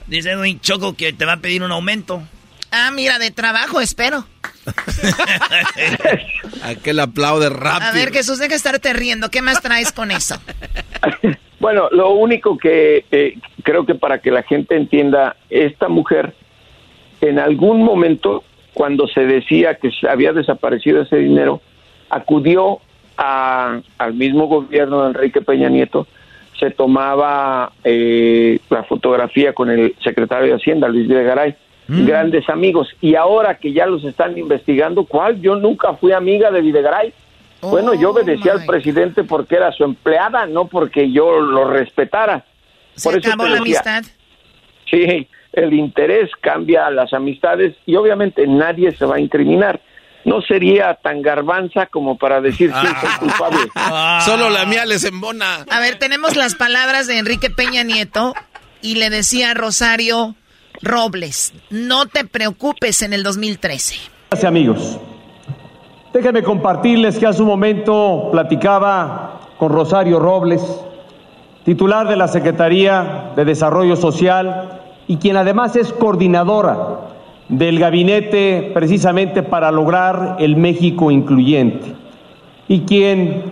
Dice 0.08 0.32
Edwin 0.32 0.60
Choco 0.60 0.96
que 0.96 1.14
te 1.14 1.26
va 1.26 1.34
a 1.34 1.38
pedir 1.38 1.64
un 1.64 1.72
aumento. 1.72 2.22
Ah, 2.72 2.92
mira, 2.92 3.20
de 3.20 3.32
trabajo, 3.32 3.82
espero. 3.82 4.26
Aquel 6.64 7.00
aplaude 7.00 7.50
rápido. 7.50 7.90
A 7.90 7.94
ver, 7.94 8.12
Jesús, 8.12 8.40
deja 8.40 8.50
de 8.50 8.56
estarte 8.56 8.94
riendo. 8.94 9.30
¿Qué 9.30 9.42
más 9.42 9.62
traes 9.62 9.92
con 9.92 10.12
eso? 10.12 10.42
Bueno, 11.62 11.90
lo 11.92 12.10
único 12.10 12.58
que 12.58 13.06
eh, 13.12 13.38
creo 13.62 13.86
que 13.86 13.94
para 13.94 14.18
que 14.18 14.32
la 14.32 14.42
gente 14.42 14.76
entienda, 14.76 15.36
esta 15.52 15.90
mujer 15.90 16.34
en 17.22 17.38
algún 17.38 17.84
momento, 17.84 18.44
cuando 18.74 19.08
se 19.08 19.28
decía 19.28 19.76
que 19.76 19.92
había 20.10 20.34
desaparecido 20.34 21.04
ese 21.04 21.18
dinero, 21.18 21.62
acudió 22.10 22.80
a- 23.18 23.80
al 23.98 24.14
mismo 24.14 24.48
gobierno 24.48 25.04
de 25.04 25.08
Enrique 25.10 25.42
Peña 25.42 25.70
Nieto, 25.70 26.08
se 26.60 26.70
tomaba 26.72 27.72
eh, 27.84 28.60
la 28.70 28.84
fotografía 28.84 29.54
con 29.54 29.70
el 29.70 29.96
secretario 30.04 30.48
de 30.50 30.56
Hacienda, 30.56 30.88
Luis 30.88 31.08
Videgaray, 31.08 31.56
grandes 31.88 32.48
amigos, 32.50 32.88
y 33.02 33.16
ahora 33.16 33.56
que 33.58 33.74
ya 33.74 33.86
los 33.86 34.04
están 34.06 34.38
investigando, 34.38 35.04
¿cuál? 35.06 35.42
Yo 35.42 35.56
nunca 35.56 35.94
fui 35.96 36.12
amiga 36.14 36.50
de 36.52 36.62
Videgaray. 36.62 37.14
Bueno, 37.62 37.94
yo 37.94 38.12
obedecía 38.12 38.54
al 38.54 38.66
presidente 38.66 39.24
porque 39.24 39.56
era 39.56 39.72
su 39.72 39.84
empleada, 39.84 40.46
no 40.46 40.66
porque 40.68 41.12
yo 41.12 41.42
lo 41.42 41.70
respetara. 41.70 42.46
¿Se 42.96 43.10
Por 43.10 43.18
acabó 43.20 43.44
la 43.44 43.60
decía, 43.60 43.82
amistad? 43.82 44.04
Sí, 44.90 45.28
el 45.54 45.74
interés 45.74 46.30
cambia 46.40 46.90
las 46.90 47.14
amistades 47.14 47.76
y 47.86 47.96
obviamente 47.96 48.48
nadie 48.48 48.92
se 48.96 49.06
va 49.06 49.16
a 49.16 49.20
incriminar. 49.20 49.80
No 50.24 50.42
sería 50.42 50.96
tan 51.02 51.22
garbanza 51.22 51.88
como 51.88 52.18
para 52.18 52.42
decir 52.42 52.72
sí, 52.72 52.88
soy 52.88 53.20
culpable. 53.20 53.60
Solo 54.26 54.50
la 54.50 54.66
mía 54.66 54.86
les 54.86 55.04
embona. 55.04 55.66
A 55.70 55.80
ver, 55.80 55.98
tenemos 55.98 56.36
las 56.36 56.56
palabras 56.56 57.08
de 57.08 57.18
Enrique 57.18 57.50
Peña 57.50 57.84
Nieto 57.84 58.34
y 58.82 58.96
le 58.96 59.10
decía 59.10 59.52
a 59.52 59.54
Rosario 59.54 60.36
Robles, 60.82 61.54
no 61.70 62.08
te 62.08 62.26
preocupes 62.26 63.02
en 63.02 63.14
el 63.14 63.24
2013. 63.24 63.96
Gracias 64.30 64.48
amigos. 64.48 65.00
Déjenme 66.14 66.44
compartirles 66.44 67.18
que 67.18 67.28
hace 67.28 67.42
un 67.42 67.48
momento 67.48 68.30
platicaba 68.32 69.40
con 69.58 69.72
Rosario 69.72 70.20
Robles, 70.20 70.62
titular 71.64 72.08
de 72.08 72.18
la 72.18 72.28
Secretaría 72.28 73.32
de 73.36 73.46
Desarrollo 73.46 73.96
Social 73.96 74.82
y 75.08 75.18
quien 75.18 75.38
además 75.38 75.76
es 75.76 75.94
coordinadora 75.94 77.12
del 77.50 77.80
gabinete 77.80 78.72
precisamente 78.74 79.44
para 79.44 79.72
lograr 79.72 80.38
el 80.40 80.56
México 80.56 81.12
incluyente 81.12 82.02
y 82.68 82.82
quien 82.82 83.52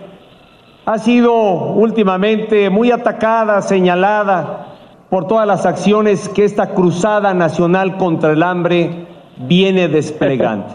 ha 0.86 0.98
sido 0.98 1.34
últimamente 1.34 2.70
muy 2.70 2.90
atacada, 2.90 3.60
señalada 3.60 4.66
por 5.10 5.26
todas 5.26 5.46
las 5.46 5.66
acciones 5.66 6.28
que 6.28 6.44
esta 6.44 6.70
cruzada 6.70 7.34
nacional 7.34 7.96
contra 7.98 8.32
el 8.32 8.42
hambre 8.42 9.06
viene 9.36 9.88
desplegando. 9.88 10.68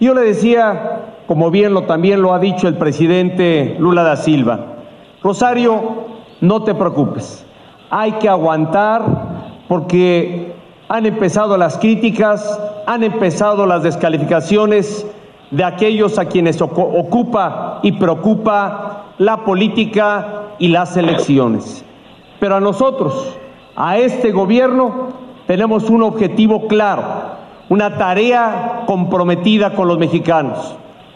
Yo 0.00 0.14
le 0.14 0.22
decía, 0.22 1.00
como 1.26 1.50
bien 1.50 1.72
lo 1.72 1.82
también 1.82 2.20
lo 2.20 2.34
ha 2.34 2.38
dicho 2.38 2.68
el 2.68 2.76
presidente 2.76 3.76
Lula 3.78 4.02
da 4.02 4.16
Silva, 4.16 4.66
Rosario, 5.22 6.06
no 6.40 6.62
te 6.62 6.74
preocupes, 6.74 7.46
hay 7.90 8.12
que 8.12 8.28
aguantar 8.28 9.02
porque 9.68 10.54
han 10.90 11.06
empezado 11.06 11.56
las 11.56 11.78
críticas, 11.78 12.60
han 12.84 13.04
empezado 13.04 13.64
las 13.64 13.84
descalificaciones 13.84 15.06
de 15.52 15.62
aquellos 15.62 16.18
a 16.18 16.24
quienes 16.24 16.60
ocu- 16.60 16.90
ocupa 16.98 17.78
y 17.82 17.92
preocupa 17.92 19.04
la 19.18 19.44
política 19.44 20.42
y 20.58 20.66
las 20.66 20.96
elecciones. 20.96 21.84
Pero 22.40 22.56
a 22.56 22.60
nosotros, 22.60 23.38
a 23.76 23.98
este 23.98 24.32
gobierno, 24.32 25.10
tenemos 25.46 25.88
un 25.90 26.02
objetivo 26.02 26.66
claro, 26.66 27.04
una 27.68 27.96
tarea 27.96 28.82
comprometida 28.86 29.74
con 29.74 29.86
los 29.86 29.96
mexicanos, 29.96 30.74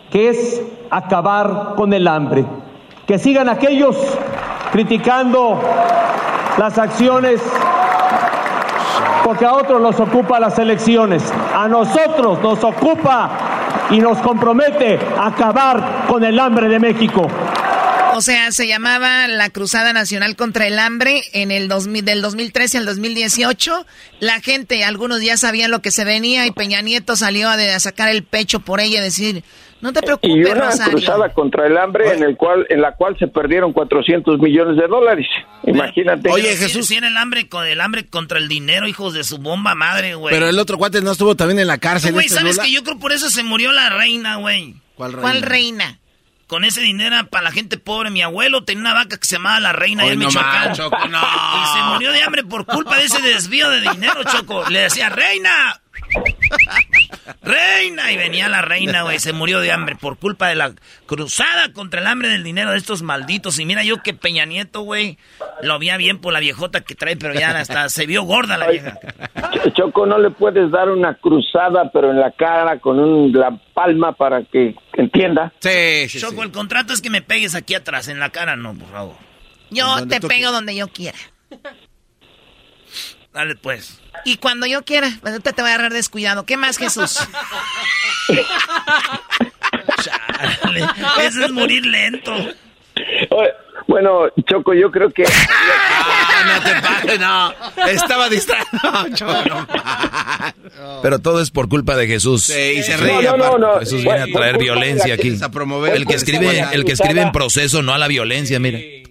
que 0.08 0.28
es 0.28 0.62
acabar 0.88 1.74
con 1.74 1.92
el 1.92 2.06
hambre. 2.06 2.44
Que 3.08 3.18
sigan 3.18 3.48
aquellos 3.48 3.96
criticando 4.70 5.58
las 6.58 6.78
acciones 6.78 7.42
porque 9.24 9.46
a 9.46 9.54
otros 9.54 9.80
nos 9.80 9.98
ocupa 9.98 10.38
las 10.38 10.58
elecciones, 10.58 11.22
a 11.54 11.66
nosotros 11.66 12.40
nos 12.42 12.62
ocupa 12.62 13.88
y 13.90 13.98
nos 13.98 14.18
compromete 14.18 14.98
a 15.18 15.28
acabar 15.28 16.04
con 16.06 16.22
el 16.24 16.38
hambre 16.38 16.68
de 16.68 16.78
México. 16.78 17.26
O 18.14 18.20
sea, 18.20 18.52
se 18.52 18.68
llamaba 18.68 19.26
la 19.26 19.50
Cruzada 19.50 19.92
Nacional 19.92 20.36
contra 20.36 20.68
el 20.68 20.78
Hambre 20.78 21.24
en 21.32 21.50
el 21.50 21.66
2000, 21.66 22.04
del 22.04 22.22
2013 22.22 22.78
al 22.78 22.84
2018. 22.84 23.86
La 24.20 24.40
gente, 24.40 24.84
algunos 24.84 25.20
ya 25.20 25.36
sabían 25.36 25.72
lo 25.72 25.82
que 25.82 25.90
se 25.90 26.04
venía 26.04 26.46
y 26.46 26.52
Peña 26.52 26.80
Nieto 26.80 27.16
salió 27.16 27.48
a, 27.48 27.54
a 27.54 27.80
sacar 27.80 28.10
el 28.10 28.22
pecho 28.22 28.60
por 28.60 28.78
ella 28.78 29.00
y 29.00 29.02
decir, 29.02 29.42
no 29.84 29.92
te 29.92 30.00
Y 30.00 30.02
preocupes, 30.02 30.52
una 30.52 30.64
Rosario. 30.64 30.92
cruzada 30.92 31.28
contra 31.34 31.66
el 31.66 31.76
hambre 31.76 32.14
en 32.14 32.22
el 32.22 32.36
cual 32.38 32.66
en 32.70 32.80
la 32.80 32.92
cual 32.96 33.16
se 33.18 33.28
perdieron 33.28 33.74
400 33.74 34.38
millones 34.38 34.78
de 34.78 34.86
dólares. 34.88 35.26
Imagínate. 35.64 36.30
Oye, 36.30 36.56
Jesús. 36.56 36.88
Tiene 36.88 37.08
el 37.08 37.16
hambre, 37.18 37.48
con 37.50 37.66
el 37.66 37.80
hambre 37.82 38.06
contra 38.06 38.38
el 38.38 38.48
dinero, 38.48 38.88
hijos 38.88 39.12
de 39.12 39.24
su 39.24 39.36
bomba 39.38 39.74
madre, 39.74 40.14
güey. 40.14 40.34
Pero 40.34 40.48
el 40.48 40.58
otro 40.58 40.78
cuate 40.78 41.02
no 41.02 41.12
estuvo 41.12 41.34
también 41.34 41.58
en 41.58 41.66
la 41.66 41.76
cárcel. 41.76 42.12
Güey, 42.14 42.24
este 42.26 42.38
¿sabes 42.38 42.56
Lula? 42.56 42.64
que 42.64 42.72
yo 42.72 42.82
creo 42.82 42.98
por 42.98 43.12
eso 43.12 43.28
se 43.28 43.42
murió 43.42 43.72
la 43.72 43.90
reina, 43.90 44.36
güey? 44.36 44.74
¿Cuál 44.94 45.12
reina? 45.12 45.22
¿Cuál 45.30 45.42
reina? 45.42 45.98
Con 46.46 46.64
ese 46.64 46.80
dinero 46.80 47.16
para 47.30 47.44
la 47.44 47.50
gente 47.52 47.76
pobre. 47.76 48.08
Mi 48.10 48.22
abuelo 48.22 48.64
tenía 48.64 48.80
una 48.82 48.94
vaca 48.94 49.18
que 49.18 49.26
se 49.26 49.36
llamaba 49.36 49.60
La 49.60 49.72
Reina 49.72 50.06
en 50.06 50.18
no 50.18 50.26
Michoacán. 50.26 50.68
más, 50.68 50.76
Choco, 50.78 51.08
no. 51.08 51.18
Y 51.20 51.78
se 51.78 51.82
murió 51.92 52.12
de 52.12 52.22
hambre 52.22 52.44
por 52.44 52.64
culpa 52.66 52.96
de 52.96 53.04
ese 53.04 53.20
desvío 53.22 53.68
de 53.70 53.80
dinero, 53.80 54.22
Choco. 54.24 54.68
Le 54.70 54.80
decía, 54.80 55.08
¡Reina! 55.08 55.80
¡Reina! 57.42 58.12
Y 58.12 58.16
venía 58.16 58.48
la 58.48 58.62
reina, 58.62 59.02
güey. 59.02 59.18
Se 59.18 59.32
murió 59.32 59.60
de 59.60 59.72
hambre 59.72 59.96
por 59.96 60.18
culpa 60.18 60.48
de 60.48 60.54
la 60.54 60.72
cruzada 61.06 61.72
contra 61.72 62.00
el 62.00 62.06
hambre 62.06 62.28
del 62.28 62.42
dinero 62.44 62.70
de 62.72 62.78
estos 62.78 63.02
malditos. 63.02 63.58
Y 63.58 63.66
mira 63.66 63.82
yo 63.84 64.02
que 64.02 64.14
Peña 64.14 64.44
Nieto, 64.46 64.82
güey, 64.82 65.18
lo 65.62 65.78
veía 65.78 65.96
bien 65.96 66.18
por 66.20 66.32
la 66.32 66.40
viejota 66.40 66.80
que 66.82 66.94
trae, 66.94 67.16
pero 67.16 67.34
ya 67.34 67.50
hasta 67.58 67.88
se 67.88 68.06
vio 68.06 68.22
gorda 68.22 68.56
la 68.56 68.68
vieja. 68.68 68.98
Choco, 69.74 70.06
no 70.06 70.18
le 70.18 70.30
puedes 70.30 70.70
dar 70.70 70.88
una 70.90 71.14
cruzada, 71.14 71.90
pero 71.92 72.10
en 72.10 72.20
la 72.20 72.30
cara 72.32 72.78
con 72.80 72.98
un- 72.98 73.32
la 73.32 73.50
palma 73.74 74.12
para 74.12 74.42
que 74.44 74.74
entienda. 74.94 75.52
Sí, 75.60 76.06
Choco, 76.18 76.42
el 76.42 76.50
contrato 76.52 76.92
es 76.92 77.00
que 77.00 77.10
me 77.10 77.22
pegues 77.22 77.54
aquí 77.54 77.74
atrás, 77.74 78.08
en 78.08 78.18
la 78.20 78.30
cara 78.30 78.56
no, 78.56 78.74
por 78.74 78.88
favor. 78.90 79.16
Yo 79.70 80.06
te 80.06 80.20
pego 80.20 80.52
donde 80.52 80.76
yo 80.76 80.88
quiera. 80.88 81.18
Dale, 83.34 83.56
pues. 83.56 84.00
Y 84.24 84.36
cuando 84.36 84.64
yo 84.66 84.82
quiera, 84.84 85.10
pues, 85.20 85.32
ahorita 85.32 85.52
te 85.52 85.60
voy 85.60 85.70
a 85.70 85.74
agarrar 85.74 85.92
descuidado. 85.92 86.46
¿Qué 86.46 86.56
más, 86.56 86.78
Jesús? 86.78 87.18
Chale, 90.02 90.86
Eso 91.26 91.44
es 91.44 91.50
morir 91.52 91.84
lento. 91.84 92.32
Bueno, 93.86 94.28
Choco, 94.48 94.72
yo 94.72 94.90
creo 94.90 95.10
que... 95.10 95.24
no 95.24 96.62
te 96.62 96.80
pases, 96.80 97.20
no. 97.20 97.52
Estaba 97.88 98.28
distraído. 98.28 98.68
Choco, 99.14 99.34
no. 99.48 99.66
Pero 101.02 101.18
todo 101.18 101.40
es 101.42 101.50
por 101.50 101.68
culpa 101.68 101.96
de 101.96 102.06
Jesús. 102.06 102.44
Sí, 102.44 102.52
y 102.78 102.82
se 102.82 102.96
ríe, 102.96 103.26
aparte. 103.28 103.36
no, 103.38 103.58
no, 103.58 103.80
Jesús 103.80 104.02
viene 104.02 104.22
a 104.22 104.26
traer 104.26 104.58
violencia 104.58 105.14
aquí. 105.14 105.36
que- 105.38 105.44
a 105.44 105.48
promover 105.50 105.94
El 105.96 106.06
que 106.06 106.14
escribe, 106.14 106.64
el 106.72 106.84
que 106.84 106.92
escribe 106.92 107.20
en 107.20 107.32
proceso, 107.32 107.82
no 107.82 107.92
a 107.92 107.98
la 107.98 108.06
violencia, 108.08 108.58
mire. 108.58 109.03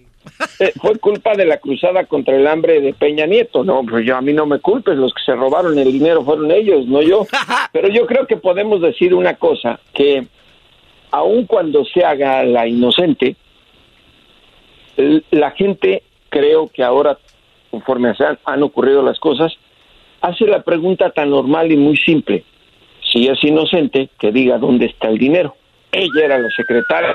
Eh, 0.58 0.72
fue 0.80 0.98
culpa 0.98 1.34
de 1.34 1.44
la 1.44 1.58
cruzada 1.58 2.04
contra 2.04 2.36
el 2.36 2.46
hambre 2.46 2.80
de 2.80 2.94
Peña 2.94 3.26
Nieto. 3.26 3.64
No, 3.64 3.82
pues 3.82 4.04
yo 4.06 4.16
a 4.16 4.20
mí 4.20 4.32
no 4.32 4.46
me 4.46 4.60
culpes, 4.60 4.96
los 4.96 5.12
que 5.12 5.22
se 5.22 5.34
robaron 5.34 5.78
el 5.78 5.92
dinero 5.92 6.24
fueron 6.24 6.50
ellos, 6.50 6.86
no 6.86 7.02
yo. 7.02 7.26
Pero 7.72 7.88
yo 7.88 8.06
creo 8.06 8.26
que 8.26 8.36
podemos 8.36 8.80
decir 8.80 9.14
una 9.14 9.34
cosa, 9.34 9.80
que 9.92 10.26
aun 11.10 11.46
cuando 11.46 11.84
se 11.84 12.04
haga 12.04 12.42
la 12.44 12.66
inocente, 12.66 13.36
la 15.30 15.50
gente 15.52 16.02
creo 16.28 16.68
que 16.68 16.82
ahora, 16.82 17.18
conforme 17.70 18.12
han 18.44 18.62
ocurrido 18.62 19.02
las 19.02 19.18
cosas, 19.18 19.52
hace 20.20 20.46
la 20.46 20.62
pregunta 20.62 21.10
tan 21.10 21.30
normal 21.30 21.70
y 21.70 21.76
muy 21.76 21.96
simple. 21.96 22.44
Si 23.12 23.28
es 23.28 23.42
inocente, 23.44 24.08
que 24.18 24.32
diga 24.32 24.58
dónde 24.58 24.86
está 24.86 25.08
el 25.08 25.18
dinero. 25.18 25.54
Ella 25.92 26.24
era 26.24 26.38
la 26.38 26.50
secretaria. 26.50 27.14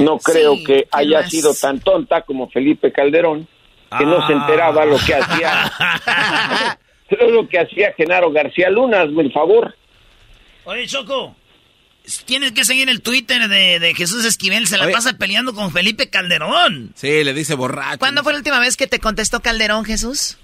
No 0.00 0.18
creo 0.18 0.54
Sí, 0.56 0.64
que 0.64 0.74
¿qué 0.82 0.88
haya 0.92 1.20
más? 1.22 1.30
sido 1.30 1.54
tan 1.54 1.80
tonta 1.80 2.22
como 2.22 2.48
Felipe 2.50 2.92
Calderón, 2.92 3.46
que 3.98 4.04
no 4.06 4.26
se 4.26 4.32
enteraba 4.32 4.84
lo 4.84 4.96
que 4.98 5.14
hacía. 5.14 5.72
lo 7.32 7.48
que 7.48 7.58
hacía 7.58 7.92
Genaro 7.96 8.30
García 8.32 8.70
Luna, 8.70 9.02
hazme 9.02 9.22
el 9.22 9.32
favor. 9.32 9.74
Oye, 10.64 10.86
Choco, 10.86 11.34
tienes 12.24 12.52
que 12.52 12.64
seguir 12.64 12.88
el 12.88 13.02
Twitter 13.02 13.48
de, 13.48 13.78
de 13.80 13.94
Jesús 13.94 14.24
Esquivel. 14.24 14.66
Se 14.66 14.78
la 14.78 14.84
Oye. 14.84 14.92
pasa 14.94 15.18
peleando 15.18 15.52
con 15.54 15.72
Felipe 15.72 16.08
Calderón. 16.08 16.92
Sí, 16.94 17.22
le 17.24 17.34
dice 17.34 17.54
borracho. 17.54 17.98
¿Cuándo 17.98 18.22
fue 18.22 18.32
la 18.32 18.38
última 18.38 18.60
vez 18.60 18.76
que 18.76 18.86
te 18.86 18.98
contestó 19.00 19.40
Calderón, 19.40 19.84
Jesús? 19.84 20.38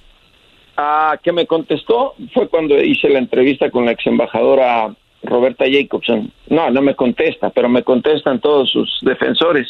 Ah, 0.77 1.16
que 1.23 1.32
me 1.32 1.47
contestó 1.47 2.15
fue 2.35 2.48
cuando 2.48 2.81
hice 2.81 3.09
la 3.09 3.19
entrevista 3.19 3.70
con 3.70 3.85
la 3.86 3.93
ex 3.93 4.06
embajadora 4.06 4.94
Roberta 5.23 5.65
Jacobson. 5.70 6.32
No, 6.49 6.70
no 6.70 6.82
me 6.82 6.95
contesta, 6.95 7.51
pero 7.51 7.69
me 7.69 7.82
contestan 7.82 8.40
todos 8.40 8.70
sus 8.70 8.99
defensores. 9.03 9.66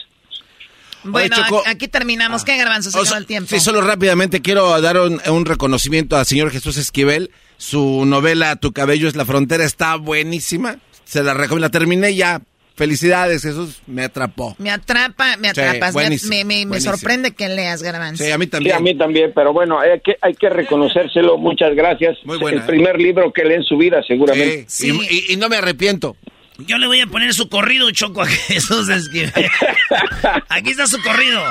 Bueno, 1.05 1.37
aquí 1.67 1.89
terminamos. 1.89 2.45
¿Qué 2.45 2.57
garbanzo? 2.57 2.91
Se 2.91 2.99
O 2.99 3.05
sea, 3.05 3.19
el 3.19 3.27
tiempo. 3.27 3.49
Sí, 3.49 3.61
solo 3.61 3.81
rápidamente 3.81 4.43
quiero 4.43 4.81
dar 4.81 4.99
un, 4.99 5.21
un 5.31 5.47
reconocimiento 5.47 6.17
al 6.17 6.27
señor 6.27 6.51
Jesús 6.51 6.77
Esquivel. 6.77 7.31
Su 7.57 8.05
novela 8.05 8.57
Tu 8.57 8.73
cabello 8.73 9.09
es 9.09 9.17
la 9.17 9.25
frontera 9.25 9.65
está 9.65 9.97
buenísima. 9.97 10.77
Se 11.05 11.23
la 11.23 11.35
recomiendo. 11.35 11.67
La 11.67 11.71
terminé 11.71 12.15
ya. 12.15 12.43
Felicidades, 12.79 13.43
Jesús. 13.43 13.81
Me 13.87 14.05
atrapó. 14.05 14.55
Me 14.59 14.71
atrapa, 14.71 15.37
me 15.37 15.53
Sí, 15.53 15.61
atrapas. 15.61 15.89
Me- 15.95 16.01
buenísimo, 16.03 16.31
me, 16.31 16.45
me- 16.45 16.55
me 16.61 16.67
buenísimo. 16.67 16.97
sorprende 16.97 17.33
que 17.35 17.49
leas, 17.49 17.83
garbanzo. 17.83 18.23
Sí, 18.25 18.31
a 18.31 18.39
mí 18.39 18.45
Sí, 18.45 18.51
también. 18.51 18.77
a 18.77 18.81
mí 18.81 18.97
también, 18.97 19.33
pero 19.35 19.53
bueno, 19.53 19.79
hay 19.81 20.01
que, 20.01 20.17
hay 20.23 20.35
que 20.35 20.49
reconocérselo. 20.49 21.37
Muchas 21.39 21.75
gracias. 21.75 22.17
Muy 22.25 22.39
buena, 22.39 22.61
el 22.61 22.67
primer 22.67 22.97
libro 23.01 23.33
que 23.33 23.45
lee 23.45 23.55
en 23.57 23.65
su 23.65 23.77
vida, 23.77 24.01
seguramente. 24.07 24.65
Sí, 24.69 24.89
Y, 25.11 25.15
y- 25.31 25.33
y 25.33 25.37
no 25.37 25.49
me 25.49 25.57
arrepiento. 25.57 26.17
Yo 26.59 26.79
le 26.79 26.87
voy 26.87 27.01
a 27.01 27.07
poner 27.07 27.35
su 27.35 27.49
corrido, 27.49 27.91
Choco, 27.91 28.23
a 28.23 28.27
Jesús 28.27 28.89
Esquivel. 28.89 29.33
Aquí 30.49 30.71
está 30.71 30.87
su 30.87 31.01
corrido. 31.03 31.43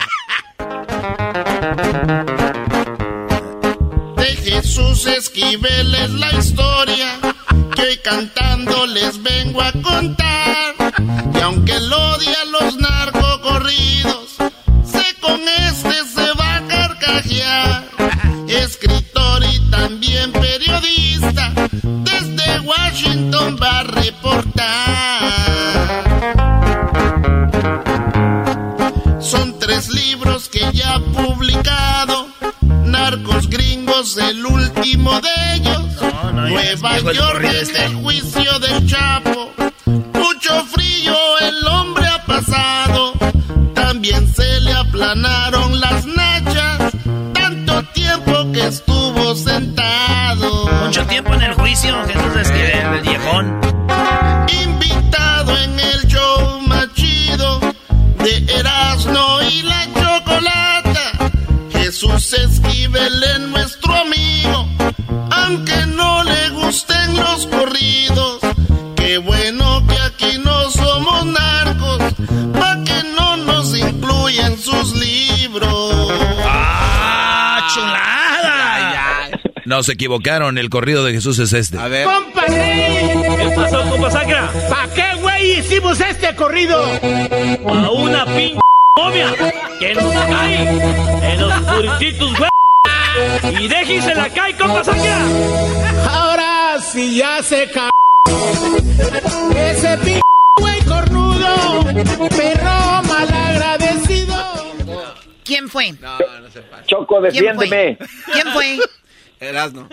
De 4.17 4.25
Jesús 4.43 5.05
Esquivel 5.07 5.93
es 5.95 6.09
la 6.11 6.31
historia 6.33 7.19
que 7.75 7.81
hoy 7.81 7.97
cantando 8.03 8.85
les 8.87 9.21
vengo 9.21 9.61
a 9.61 9.71
contar. 9.73 10.75
Y 10.99 11.39
aunque 11.41 11.73
él 11.73 11.91
odia 11.93 12.45
los 12.51 12.77
narcocorridos, 12.77 14.35
sé 14.83 15.15
con 15.21 15.39
este 15.41 16.03
se 16.05 16.33
va 16.33 16.55
a 16.57 16.67
carcajear. 16.67 17.87
Escritor 18.47 19.43
y 19.43 19.59
también 19.69 20.31
periodista, 20.31 21.53
desde 21.81 22.59
Washington 22.61 23.57
va 23.61 23.79
a 23.79 23.83
reportar. 23.83 24.67
Son 29.21 29.59
tres 29.59 29.89
libros 29.89 30.49
que 30.49 30.61
ya 30.71 30.95
ha 30.95 30.99
publicado. 30.99 32.27
Narcos 32.85 33.49
gringos, 33.49 34.17
el 34.17 34.45
último 34.45 35.19
de 35.19 35.55
ellos. 35.55 35.83
no, 36.01 36.31
Nueva 36.47 36.97
el 36.97 37.13
York 37.13 37.43
en 37.43 37.55
este. 37.55 37.85
el 37.85 37.95
juicio 37.95 38.59
del 38.59 38.87
Chapo. 38.87 39.51
Mucho 39.85 40.65
También 44.09 44.33
se 44.35 44.61
le 44.61 44.71
aplanaron 44.71 45.79
las 45.81 46.05
nachas. 46.05 46.93
Tanto 47.33 47.83
tiempo 47.91 48.51
que 48.53 48.67
estuvo 48.67 49.35
sentado. 49.35 50.69
Mucho 50.85 51.05
tiempo 51.07 51.33
en 51.33 51.41
el 51.41 51.53
juicio, 51.55 51.93
Jesús 52.05 52.35
Esquivel, 52.41 52.93
el 52.93 53.01
viejón. 53.01 53.59
Invitado 54.63 55.57
en 55.57 55.79
el 55.79 56.07
show 56.07 56.61
más 56.61 56.87
chido 56.93 57.59
de 58.19 58.45
Erasmo 58.59 59.41
y 59.51 59.63
la 59.63 59.85
Chocolata. 59.93 61.31
Jesús 61.71 62.33
Esquivel 62.33 63.23
es 63.23 63.39
nuestro 63.41 63.93
amigo, 63.93 64.69
aunque 65.31 65.85
no 65.87 66.23
le 66.23 66.49
gusten 66.51 67.17
los 67.17 67.45
corridos. 67.47 68.39
Qué 68.95 69.17
bueno 69.17 69.76
incluyan 74.27 74.57
sus 74.57 74.93
libros. 74.95 76.13
¡Ah, 76.45 77.67
chulada! 77.73 79.39
No, 79.65 79.83
se 79.83 79.93
equivocaron. 79.93 80.57
El 80.57 80.69
corrido 80.69 81.03
de 81.05 81.13
Jesús 81.13 81.39
es 81.39 81.53
este. 81.53 81.77
A 81.77 81.87
ver. 81.87 82.07
¿Qué 82.45 83.53
pasó, 83.55 83.89
compa 83.89 84.11
Sacra? 84.11 84.51
¿Para 84.69 84.93
qué, 84.93 85.21
güey, 85.21 85.59
hicimos 85.59 85.99
este 85.99 86.35
corrido? 86.35 86.83
A 87.67 87.91
una 87.91 88.25
pinche 88.25 88.59
momia 88.97 89.33
que 89.79 89.95
nos 89.95 90.13
cae 90.13 91.33
en 91.33 91.41
los 91.41 91.53
purititos, 91.61 92.33
güey. 92.37 93.63
Y 93.63 93.67
déjense 93.67 94.13
la 94.15 94.29
cae, 94.29 94.55
compa 94.57 94.83
Sacra. 94.83 95.19
Ahora 96.11 96.77
sí 96.81 97.17
ya 97.17 97.41
se 97.43 97.69
ca... 97.71 97.89
Ese 99.55 99.97
p... 99.97 100.21
güey 100.59 100.81
cornudo, 100.81 101.83
perro 102.35 103.01
¿Quién 105.43 105.69
fue? 105.69 105.93
Choco, 106.87 107.21
¿Quién 107.21 107.55
fue? 107.55 107.67
defiéndeme. 107.67 107.97
¿Quién 108.31 108.47
fue? 108.53 108.77
Erasno. 109.39 109.87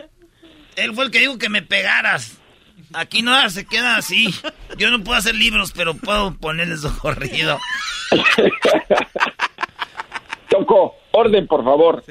Él 0.77 0.95
fue 0.95 1.05
el 1.05 1.11
que 1.11 1.21
dijo 1.21 1.39
que 1.39 1.49
me 1.49 1.63
pegaras. 1.63 2.39
Aquí 2.93 3.23
no 3.23 3.49
se 3.51 3.65
queda 3.65 3.97
así. 3.97 4.33
Yo 4.79 4.91
no 4.91 5.03
puedo 5.03 5.19
hacer 5.19 5.35
libros, 5.35 5.73
pero 5.73 5.95
puedo 5.95 6.35
ponerles 6.35 6.83
su 6.83 6.97
corrido. 6.99 7.59
Choco, 10.51 10.97
orden, 11.13 11.47
por 11.47 11.65
favor. 11.65 12.05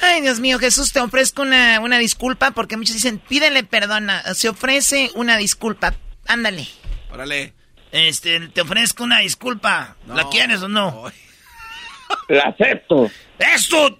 Ay, 0.00 0.20
Dios 0.20 0.40
mío, 0.40 0.58
Jesús, 0.58 0.92
te 0.92 1.00
ofrezco 1.00 1.42
una, 1.42 1.80
una 1.80 1.98
disculpa 1.98 2.50
porque 2.50 2.76
muchos 2.76 2.94
dicen, 2.94 3.18
pídele 3.18 3.64
perdón. 3.64 4.08
Se 4.34 4.48
ofrece 4.48 5.10
una 5.14 5.36
disculpa. 5.36 5.94
Ándale. 6.26 6.66
Órale. 7.12 7.54
Este, 7.96 8.40
te 8.48 8.60
ofrezco 8.60 9.04
una 9.04 9.20
disculpa. 9.20 9.96
¿La 10.06 10.28
quieres 10.28 10.62
o 10.62 10.68
no? 10.68 11.04
La 12.28 12.42
acepto. 12.42 13.10
Eso, 13.38 13.98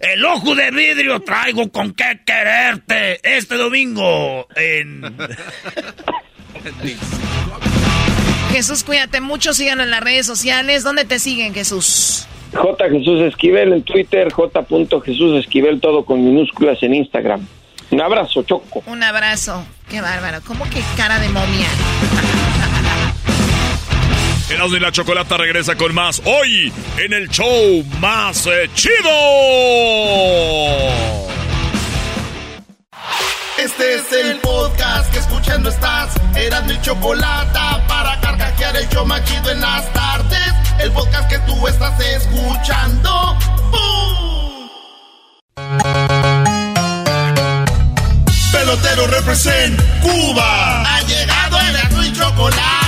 el 0.00 0.24
ojo 0.24 0.54
de 0.54 0.70
vidrio 0.70 1.20
traigo 1.20 1.70
con 1.70 1.92
qué 1.92 2.20
quererte 2.24 3.20
este 3.22 3.56
domingo 3.56 4.48
en... 4.56 5.02
Jesús, 8.50 8.82
cuídate 8.82 9.20
mucho. 9.20 9.52
Síganos 9.52 9.84
en 9.84 9.90
las 9.90 10.00
redes 10.00 10.24
sociales. 10.26 10.82
¿Dónde 10.82 11.04
te 11.04 11.18
siguen, 11.18 11.52
Jesús? 11.52 12.26
J. 12.54 12.88
Jesús 12.88 13.20
Esquivel 13.20 13.74
en 13.74 13.82
Twitter, 13.82 14.32
J. 14.32 14.64
Jesús 15.04 15.44
Esquivel, 15.44 15.80
todo 15.80 16.06
con 16.06 16.24
minúsculas 16.24 16.82
en 16.82 16.94
Instagram. 16.94 17.46
Un 17.90 18.00
abrazo, 18.00 18.42
Choco. 18.42 18.82
Un 18.86 19.02
abrazo. 19.02 19.66
Qué 19.90 20.00
bárbaro. 20.00 20.40
¿Cómo 20.46 20.64
que 20.64 20.80
cara 20.96 21.18
de 21.18 21.28
momia? 21.28 21.68
Erasmo 24.50 24.76
y 24.76 24.80
la 24.80 24.92
Chocolata 24.92 25.38
regresa 25.38 25.74
con 25.74 25.94
más 25.94 26.20
hoy 26.26 26.72
en 26.98 27.12
el 27.14 27.28
show 27.30 27.82
más 27.98 28.46
eh, 28.46 28.68
chido. 28.74 28.94
Este 33.58 33.94
es 33.94 34.12
el 34.12 34.38
podcast 34.40 35.10
que 35.12 35.18
escuchando 35.20 35.70
estás. 35.70 36.12
Eran 36.36 36.66
mi 36.66 36.78
chocolata 36.82 37.86
para 37.88 38.20
carcajear 38.20 38.76
el 38.76 38.86
show 38.90 39.06
más 39.06 39.24
chido 39.24 39.50
en 39.50 39.60
las 39.62 39.90
tardes. 39.94 40.52
El 40.78 40.92
podcast 40.92 41.30
que 41.30 41.38
tú 41.40 41.66
estás 41.66 41.98
escuchando. 42.00 43.38
¡Bum! 43.70 44.68
Pelotero 48.52 49.06
represent 49.06 49.80
Cuba. 50.02 50.82
Ha 50.82 51.00
llegado 51.02 51.58
el 51.60 52.06
y 52.06 52.12
chocolate. 52.12 52.83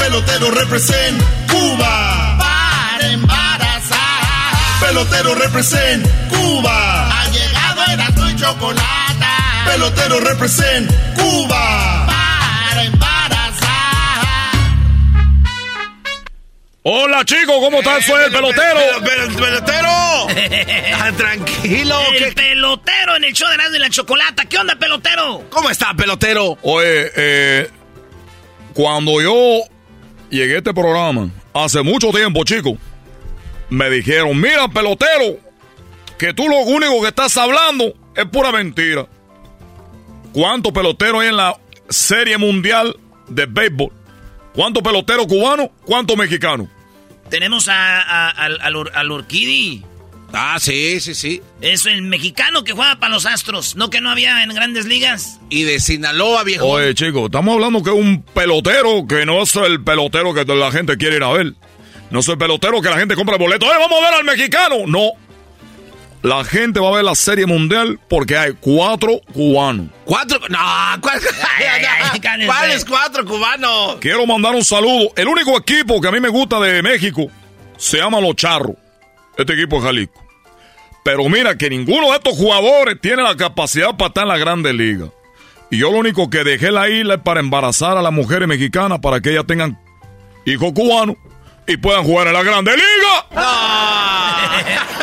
Pelotero 0.00 0.50
represent 0.50 1.22
Cuba. 1.48 2.36
Para 2.38 3.10
embarazar. 3.12 4.80
Pelotero 4.80 5.34
represent 5.34 6.06
Cuba. 6.28 7.06
Ha 7.22 7.28
llegado 7.30 7.82
el 7.92 8.32
y 8.32 8.36
chocolate. 8.36 9.26
Pelotero 9.66 10.20
represent 10.20 10.90
Cuba. 11.14 12.06
Para 12.06 12.84
embarazar. 12.84 14.24
Hola 16.82 17.24
chicos, 17.24 17.56
¿cómo 17.60 17.78
están? 17.78 18.02
Soy 18.02 18.24
el 18.24 18.32
pelotero. 18.32 18.80
pelotero. 19.38 19.90
Ah, 21.02 21.12
tranquilo. 21.16 21.98
El 22.12 22.24
¿qué- 22.26 22.32
pelotero 22.32 23.16
en 23.16 23.24
el 23.24 23.32
show 23.32 23.48
de 23.48 23.54
Erasmo 23.54 23.76
y 23.76 23.78
la 23.78 23.88
Chocolata. 23.90 24.44
¿Qué 24.44 24.58
onda, 24.58 24.76
pelotero? 24.76 25.44
¿Cómo 25.50 25.70
está, 25.70 25.94
pelotero? 25.94 26.58
Oye, 26.62 27.10
eh, 27.16 27.70
cuando 28.74 29.20
yo 29.22 29.60
llegué 30.30 30.54
a 30.54 30.58
este 30.58 30.72
programa, 30.74 31.30
hace 31.54 31.82
mucho 31.82 32.10
tiempo, 32.10 32.44
chicos, 32.44 32.74
me 33.68 33.88
dijeron, 33.90 34.40
mira, 34.40 34.68
pelotero, 34.68 35.38
que 36.18 36.32
tú 36.34 36.48
lo 36.48 36.58
único 36.60 37.00
que 37.02 37.08
estás 37.08 37.36
hablando 37.36 37.92
es 38.16 38.24
pura 38.26 38.50
mentira. 38.52 39.06
¿Cuántos 40.32 40.72
peloteros 40.72 41.22
hay 41.22 41.28
en 41.28 41.36
la 41.36 41.56
Serie 41.88 42.38
Mundial 42.38 42.96
de 43.28 43.46
Béisbol? 43.46 43.92
¿Cuántos 44.54 44.82
peloteros 44.82 45.26
cubanos? 45.26 45.70
¿Cuántos 45.84 46.16
mexicanos? 46.16 46.68
Tenemos 47.28 47.68
a, 47.68 48.00
a- 48.00 48.30
al, 48.30 48.60
al. 48.60 49.24
Ah, 50.32 50.58
sí, 50.60 51.00
sí, 51.00 51.14
sí. 51.14 51.42
Es 51.60 51.86
el 51.86 52.02
mexicano 52.02 52.62
que 52.62 52.72
juega 52.72 52.96
para 53.00 53.14
los 53.14 53.26
Astros. 53.26 53.76
¿No 53.76 53.90
que 53.90 54.00
no 54.00 54.10
había 54.10 54.42
en 54.42 54.54
grandes 54.54 54.86
ligas? 54.86 55.40
Y 55.48 55.64
de 55.64 55.80
Sinaloa, 55.80 56.44
viejo. 56.44 56.66
Oye, 56.66 56.94
chicos, 56.94 57.24
estamos 57.24 57.54
hablando 57.54 57.82
que 57.82 57.90
es 57.90 57.96
un 57.96 58.22
pelotero 58.22 59.06
que 59.08 59.26
no 59.26 59.42
es 59.42 59.54
el 59.56 59.82
pelotero 59.82 60.32
que 60.32 60.44
la 60.44 60.70
gente 60.70 60.96
quiere 60.96 61.16
ir 61.16 61.24
a 61.24 61.32
ver. 61.32 61.54
No 62.10 62.20
es 62.20 62.28
el 62.28 62.38
pelotero 62.38 62.80
que 62.80 62.90
la 62.90 62.98
gente 62.98 63.14
compra 63.14 63.36
el 63.36 63.42
boleto. 63.42 63.66
¡Eh, 63.66 63.76
vamos 63.78 63.98
a 63.98 64.02
ver 64.02 64.14
al 64.14 64.24
mexicano! 64.24 64.76
No. 64.86 65.12
La 66.22 66.44
gente 66.44 66.80
va 66.80 66.88
a 66.90 66.92
ver 66.92 67.04
la 67.04 67.14
Serie 67.14 67.46
Mundial 67.46 67.98
porque 68.08 68.36
hay 68.36 68.52
cuatro 68.60 69.20
cubanos. 69.32 69.86
¿Cuatro? 70.04 70.38
No, 70.48 70.58
¿cuál-. 71.00 71.20
¿cuáles 72.46 72.84
cuatro 72.84 73.24
cubanos? 73.24 73.96
Quiero 74.00 74.26
mandar 74.26 74.54
un 74.54 74.64
saludo. 74.64 75.12
El 75.16 75.28
único 75.28 75.56
equipo 75.56 76.00
que 76.00 76.08
a 76.08 76.12
mí 76.12 76.20
me 76.20 76.28
gusta 76.28 76.60
de 76.60 76.82
México 76.82 77.28
se 77.78 77.96
llama 77.96 78.20
Los 78.20 78.36
Charros. 78.36 78.76
Este 79.40 79.54
equipo 79.54 79.78
es 79.78 79.84
Jalisco. 79.84 80.22
Pero 81.02 81.28
mira 81.28 81.56
que 81.56 81.70
ninguno 81.70 82.10
de 82.10 82.16
estos 82.16 82.36
jugadores 82.36 83.00
tiene 83.00 83.22
la 83.22 83.36
capacidad 83.36 83.96
para 83.96 84.08
estar 84.08 84.24
en 84.24 84.28
la 84.28 84.36
Grande 84.38 84.72
Liga. 84.72 85.06
Y 85.70 85.78
yo 85.78 85.90
lo 85.90 85.98
único 85.98 86.28
que 86.28 86.44
dejé 86.44 86.70
la 86.70 86.90
isla 86.90 87.14
es 87.14 87.20
para 87.20 87.40
embarazar 87.40 87.96
a 87.96 88.02
las 88.02 88.12
mujeres 88.12 88.46
mexicanas 88.46 88.98
para 88.98 89.20
que 89.20 89.30
ellas 89.30 89.46
tengan 89.46 89.80
hijos 90.44 90.72
cubanos 90.74 91.16
y 91.66 91.76
puedan 91.78 92.04
jugar 92.04 92.26
en 92.26 92.34
la 92.34 92.42
Grande 92.42 92.72
Liga. 92.72 93.26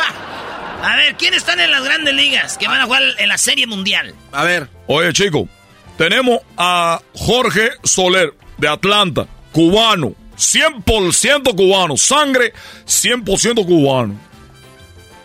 A 0.80 0.94
ver, 0.96 1.16
¿quiénes 1.16 1.38
están 1.38 1.58
en 1.58 1.72
las 1.72 1.82
grandes 1.82 2.14
ligas 2.14 2.56
que 2.56 2.68
van 2.68 2.80
a 2.80 2.84
jugar 2.84 3.02
en 3.18 3.28
la 3.28 3.36
Serie 3.36 3.66
Mundial? 3.66 4.14
A 4.30 4.44
ver. 4.44 4.68
Oye, 4.86 5.12
chicos, 5.12 5.48
tenemos 5.96 6.38
a 6.56 7.00
Jorge 7.14 7.70
Soler 7.82 8.32
de 8.58 8.68
Atlanta, 8.68 9.26
cubano, 9.52 10.14
100% 10.36 11.56
cubano, 11.56 11.96
sangre 11.96 12.52
100% 12.86 13.66
cubano. 13.66 14.27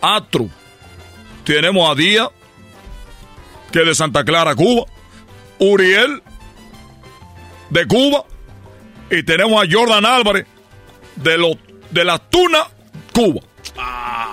Astro. 0.03 0.49
Tenemos 1.45 1.89
a 1.89 1.95
Díaz, 1.95 2.29
que 3.71 3.79
es 3.79 3.85
de 3.85 3.95
Santa 3.95 4.23
Clara, 4.23 4.53
Cuba. 4.53 4.85
Uriel, 5.59 6.21
de 7.69 7.87
Cuba. 7.87 8.25
Y 9.09 9.23
tenemos 9.23 9.63
a 9.63 9.67
Jordan 9.69 10.05
Álvarez, 10.05 10.45
de, 11.15 11.37
los 11.37 11.55
de 11.91 12.03
la 12.03 12.19
Tuna, 12.19 12.67
Cuba. 13.13 13.41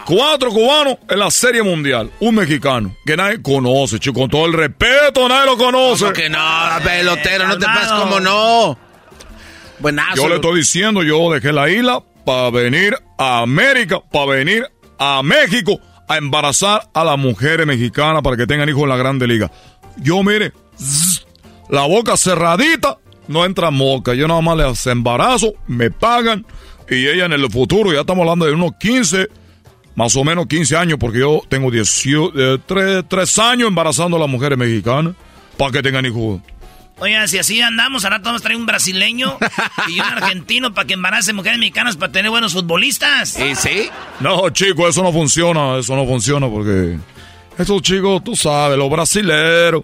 Cuatro 0.04 0.50
cubanos 0.50 0.96
en 1.08 1.18
la 1.18 1.30
Serie 1.30 1.62
Mundial. 1.62 2.10
Un 2.18 2.34
mexicano 2.34 2.96
que 3.06 3.16
nadie 3.16 3.40
conoce, 3.40 4.00
chico. 4.00 4.20
Con 4.20 4.30
todo 4.30 4.46
el 4.46 4.52
respeto, 4.52 5.28
nadie 5.28 5.46
lo 5.46 5.56
conoce. 5.56 6.04
¿Cómo 6.04 6.14
que 6.14 6.28
no, 6.28 6.38
pelotero? 6.82 7.46
No 7.46 7.58
te 7.58 7.66
pases 7.66 7.92
como 7.92 8.18
no. 8.18 8.76
Buenazo. 9.78 10.16
Yo 10.16 10.28
le 10.28 10.34
estoy 10.36 10.56
diciendo, 10.56 11.02
yo 11.04 11.30
dejé 11.32 11.52
la 11.52 11.70
isla 11.70 12.02
para 12.24 12.50
venir 12.50 12.96
a 13.18 13.40
América, 13.40 14.00
para 14.10 14.26
venir 14.26 14.66
a 15.00 15.22
México 15.24 15.80
a 16.06 16.18
embarazar 16.18 16.88
a 16.92 17.02
las 17.02 17.18
mujeres 17.18 17.66
mexicanas 17.66 18.22
para 18.22 18.36
que 18.36 18.46
tengan 18.46 18.68
hijos 18.68 18.82
en 18.82 18.88
la 18.90 18.96
Grande 18.96 19.26
Liga. 19.26 19.50
Yo, 19.96 20.22
mire, 20.22 20.52
la 21.68 21.86
boca 21.86 22.16
cerradita, 22.16 22.98
no 23.26 23.44
entra 23.44 23.70
moca. 23.70 24.14
Yo 24.14 24.28
nada 24.28 24.40
más 24.40 24.56
les 24.56 24.86
embarazo, 24.86 25.54
me 25.66 25.90
pagan 25.90 26.44
y 26.88 27.06
ella 27.06 27.24
en 27.26 27.32
el 27.32 27.48
futuro, 27.50 27.92
ya 27.92 28.00
estamos 28.00 28.22
hablando 28.22 28.46
de 28.46 28.52
unos 28.52 28.72
15, 28.78 29.28
más 29.94 30.16
o 30.16 30.24
menos 30.24 30.46
15 30.46 30.76
años, 30.76 30.98
porque 30.98 31.20
yo 31.20 31.40
tengo 31.48 31.70
3, 31.70 33.38
años 33.38 33.68
embarazando 33.68 34.16
a 34.16 34.20
las 34.20 34.28
mujeres 34.28 34.58
mexicanas 34.58 35.14
para 35.56 35.70
que 35.70 35.82
tengan 35.82 36.04
hijos. 36.04 36.40
Oigan, 37.00 37.28
si 37.28 37.38
así 37.38 37.60
andamos, 37.62 38.04
ahora 38.04 38.18
vamos 38.18 38.42
a 38.42 38.44
traer 38.44 38.58
un 38.58 38.66
brasileño 38.66 39.38
y 39.88 40.00
un 40.00 40.06
argentino 40.06 40.74
para 40.74 40.86
que 40.86 40.94
embarace 40.94 41.32
mujeres 41.32 41.58
mexicanas 41.58 41.96
para 41.96 42.12
tener 42.12 42.30
buenos 42.30 42.52
futbolistas. 42.52 43.38
¿Y 43.40 43.54
sí? 43.54 43.88
No, 44.20 44.50
chico, 44.50 44.86
eso 44.86 45.02
no 45.02 45.10
funciona, 45.10 45.78
eso 45.78 45.96
no 45.96 46.06
funciona 46.06 46.46
porque 46.48 46.98
estos 47.58 47.80
chicos, 47.80 48.22
tú 48.22 48.36
sabes, 48.36 48.76
los 48.76 48.90
brasileros, 48.90 49.82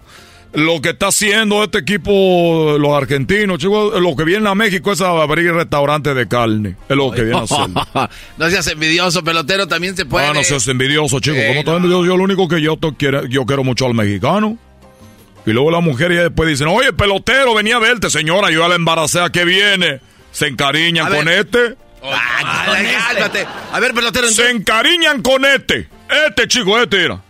lo 0.53 0.79
que 0.79 0.89
está 0.89 1.07
haciendo 1.07 1.63
este 1.63 1.79
equipo, 1.79 2.77
los 2.79 2.91
argentinos, 2.93 3.57
chicos, 3.57 3.99
lo 3.99 4.15
que 4.15 4.23
viene 4.23 4.47
a 4.47 4.53
México 4.53 4.91
es 4.91 5.01
a 5.01 5.09
abrir 5.09 5.51
restaurantes 5.53 6.15
de 6.15 6.27
carne, 6.27 6.75
es 6.87 6.95
lo 6.95 7.11
que 7.11 7.23
viene 7.23 7.39
a 7.39 7.43
hacer. 7.43 7.67
no 8.37 8.49
seas 8.49 8.67
envidioso, 8.67 9.23
pelotero, 9.23 9.67
también 9.67 9.97
se 9.97 10.05
puede. 10.05 10.27
Ah, 10.27 10.33
no 10.33 10.43
seas 10.43 10.67
envidioso, 10.67 11.19
chico. 11.19 11.35
Eh, 11.35 11.47
¿Cómo 11.47 11.59
estás 11.61 11.77
envidioso? 11.77 12.05
Yo 12.05 12.15
lo 12.15 12.23
único 12.23 12.47
que 12.47 12.61
yo, 12.61 12.77
te 12.77 12.93
quiero, 12.95 13.25
yo 13.25 13.43
quiero 13.47 13.63
mucho 13.63 13.87
al 13.87 13.95
mexicano. 13.95 14.59
Y 15.47 15.53
luego 15.53 15.71
la 15.71 15.79
mujer 15.79 16.11
y 16.11 16.15
después 16.15 16.49
dicen, 16.49 16.67
oye, 16.67 16.91
pelotero, 16.91 17.55
venía 17.55 17.77
a 17.77 17.79
verte, 17.79 18.09
señora, 18.09 18.51
yo 18.51 18.59
ya 18.59 18.67
la 18.67 18.75
embaracé, 18.75 19.21
¿a 19.21 19.29
qué 19.29 19.45
viene? 19.45 20.01
Se 20.33 20.45
encariñan 20.47 21.07
A 21.07 21.09
ver. 21.09 21.19
con 21.19 21.29
este. 21.29 21.75
Ah. 22.03 22.65
A 23.71 23.79
ver, 23.79 23.93
pelotero. 23.93 24.27
Se 24.27 24.49
encariñan 24.49 25.21
con 25.21 25.45
este. 25.45 25.87
Este, 26.27 26.47
chico, 26.49 26.77
este 26.77 27.05
era. 27.05 27.21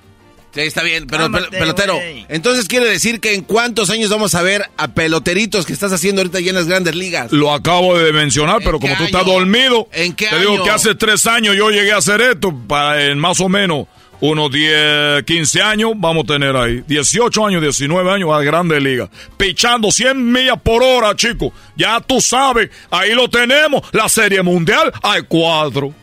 Sí, 0.52 0.62
está 0.62 0.82
bien, 0.82 1.06
pero 1.06 1.30
pelotero. 1.52 2.00
Entonces 2.28 2.68
quiere 2.68 2.88
decir 2.90 3.20
que 3.20 3.36
en 3.36 3.44
cuántos 3.44 3.92
años 3.92 4.10
vamos 4.10 4.34
a 4.34 4.42
ver 4.42 4.68
a 4.78 4.88
peloteritos 4.88 5.68
que 5.68 5.74
estás 5.74 5.94
haciendo 5.94 6.22
ahorita 6.22 6.40
ya 6.40 6.50
en 6.50 6.56
las 6.56 6.66
grandes 6.68 6.96
ligas. 6.96 7.32
Lo 7.32 7.54
acabo 7.54 7.96
de 8.00 8.12
mencionar, 8.14 8.62
pero 8.64 8.80
como 8.80 8.94
tú 8.94 9.04
año? 9.04 9.06
estás 9.06 9.26
dormido, 9.28 9.88
¿En 9.92 10.14
qué 10.14 10.26
te 10.28 10.40
digo 10.40 10.64
que 10.64 10.72
hace 10.72 10.96
tres 10.96 11.28
años 11.28 11.56
yo 11.56 11.70
llegué 11.70 11.92
a 11.92 11.98
hacer 11.98 12.22
esto, 12.22 12.52
para 12.68 13.06
en 13.06 13.20
más 13.20 13.40
o 13.40 13.48
menos 13.50 13.86
unos 14.20 14.52
10, 14.52 15.24
15 15.24 15.62
años 15.62 15.92
vamos 15.96 16.24
a 16.24 16.28
tener 16.28 16.56
ahí. 16.56 16.84
18 16.88 17.46
años, 17.46 17.62
19 17.62 18.12
años 18.12 18.30
a 18.34 18.42
Grande 18.42 18.80
Liga. 18.82 19.10
Pichando 19.38 19.92
100 19.92 20.32
millas 20.32 20.60
por 20.62 20.84
hora, 20.84 21.16
chicos. 21.16 21.54
Ya 21.76 22.00
tú 22.00 22.20
sabes, 22.22 22.70
ahí 22.90 23.14
lo 23.14 23.30
tenemos. 23.30 23.84
La 23.92 24.10
Serie 24.10 24.42
Mundial 24.42 24.92
hay 25.04 25.24
cuatro. 25.28 25.94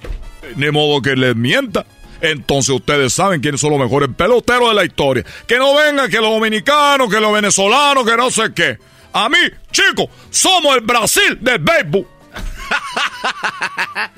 Ni 0.56 0.70
modo 0.70 1.02
que 1.02 1.16
les 1.16 1.34
mienta. 1.34 1.84
Entonces 2.20 2.74
ustedes 2.74 3.12
saben 3.12 3.40
quiénes 3.40 3.60
son 3.60 3.70
los 3.70 3.80
mejores 3.80 4.08
peloteros 4.16 4.68
de 4.68 4.74
la 4.74 4.84
historia. 4.84 5.24
Que 5.46 5.58
no 5.58 5.74
vengan 5.74 6.10
que 6.10 6.18
los 6.18 6.30
dominicanos, 6.30 7.10
que 7.10 7.20
los 7.20 7.32
venezolanos, 7.32 8.04
que 8.04 8.16
no 8.16 8.30
sé 8.30 8.54
qué. 8.54 8.78
A 9.12 9.28
mí, 9.28 9.38
chicos, 9.70 10.06
somos 10.30 10.76
el 10.76 10.82
Brasil 10.82 11.38
del 11.40 11.58
béisbol. 11.58 12.06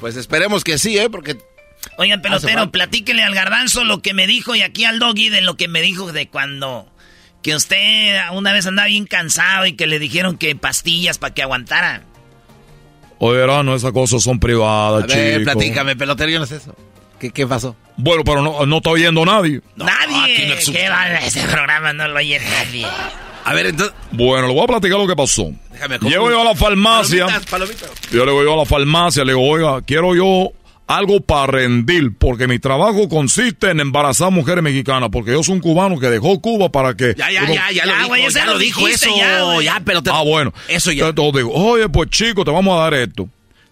Pues 0.00 0.14
esperemos 0.14 0.62
que 0.62 0.78
sí, 0.78 0.96
¿eh? 0.96 1.10
Porque 1.10 1.36
Oigan, 1.96 2.18
Hace 2.20 2.28
pelotero, 2.28 2.58
falta. 2.58 2.72
platíquele 2.72 3.22
al 3.22 3.34
garbanzo 3.34 3.84
lo 3.84 4.00
que 4.02 4.14
me 4.14 4.26
dijo 4.26 4.54
y 4.54 4.62
aquí 4.62 4.84
al 4.84 4.98
doggy 4.98 5.28
de 5.30 5.40
lo 5.40 5.56
que 5.56 5.68
me 5.68 5.80
dijo 5.80 6.12
de 6.12 6.28
cuando 6.28 6.88
que 7.42 7.54
usted 7.54 8.18
una 8.32 8.52
vez 8.52 8.66
andaba 8.66 8.88
bien 8.88 9.06
cansado 9.06 9.64
y 9.66 9.72
que 9.74 9.86
le 9.86 9.98
dijeron 9.98 10.36
que 10.36 10.54
pastillas 10.56 11.18
para 11.18 11.34
que 11.34 11.42
aguantara. 11.42 12.02
Oye, 13.20 13.46
no, 13.46 13.74
esas 13.74 13.92
cosas 13.92 14.22
son 14.22 14.38
privadas, 14.38 15.04
A 15.04 15.06
ver, 15.06 15.38
chico. 15.40 15.52
platícame, 15.52 15.96
pelotero, 15.96 16.30
yo 16.30 16.38
no 16.38 16.46
sé 16.46 16.56
eso. 16.56 16.74
¿Qué, 17.18 17.30
qué 17.30 17.46
pasó? 17.48 17.74
Bueno, 17.96 18.22
pero 18.22 18.42
no, 18.42 18.64
no 18.64 18.76
está 18.76 18.90
oyendo 18.90 19.24
nadie. 19.24 19.60
Nadie. 19.74 20.56
¿Qué 20.72 20.88
va? 20.88 21.14
Ese 21.18 21.42
programa 21.48 21.92
no 21.92 22.06
lo 22.06 22.16
oye 22.16 22.38
nadie. 22.38 22.86
A 23.44 23.54
ver, 23.54 23.66
entonces. 23.66 23.94
Bueno, 24.12 24.46
le 24.46 24.54
voy 24.54 24.62
a 24.62 24.66
platicar 24.68 24.98
lo 24.98 25.06
que 25.08 25.16
pasó. 25.16 25.50
Déjame 25.72 25.98
Llego 26.00 26.30
yo 26.30 26.42
a 26.42 26.44
la 26.44 26.54
farmacia. 26.54 27.26
Palomitas, 27.26 27.50
palomitas. 27.50 27.90
Yo 28.12 28.24
le 28.24 28.30
voy 28.30 28.52
a 28.52 28.56
la 28.56 28.64
farmacia, 28.66 29.24
le 29.24 29.32
digo, 29.32 29.42
oiga, 29.48 29.82
quiero 29.82 30.14
yo 30.14 30.52
algo 30.88 31.20
para 31.20 31.46
rendir, 31.52 32.16
porque 32.18 32.48
mi 32.48 32.58
trabajo 32.58 33.08
consiste 33.08 33.70
en 33.70 33.78
embarazar 33.80 34.32
mujeres 34.32 34.64
mexicanas, 34.64 35.10
porque 35.12 35.32
yo 35.32 35.42
soy 35.42 35.54
un 35.56 35.60
cubano 35.60 36.00
que 36.00 36.08
dejó 36.08 36.40
Cuba 36.40 36.70
para 36.70 36.94
que... 36.94 37.14
Ya, 37.16 37.30
ya, 37.30 37.44
uno- 37.44 37.54
ya, 37.54 37.70
ya 37.70 37.84
lo 37.86 37.92
dijo, 38.14 38.28
ya 38.30 38.44
lo 38.46 38.52
lo 38.54 38.58
dijo 38.58 38.88
eso. 38.88 39.10
ya. 39.16 39.62
Ya, 39.62 39.80
pelotero. 39.80 40.16
Ah, 40.16 40.22
bueno. 40.22 40.52
Eso 40.66 40.90
ya. 40.90 41.08
Entonces 41.08 41.34
digo, 41.44 41.52
oye, 41.52 41.88
pues 41.90 42.08
chico, 42.10 42.44
te 42.44 42.50
vamos 42.50 42.76
a 42.78 42.82
dar 42.84 42.94
esto. 42.94 43.28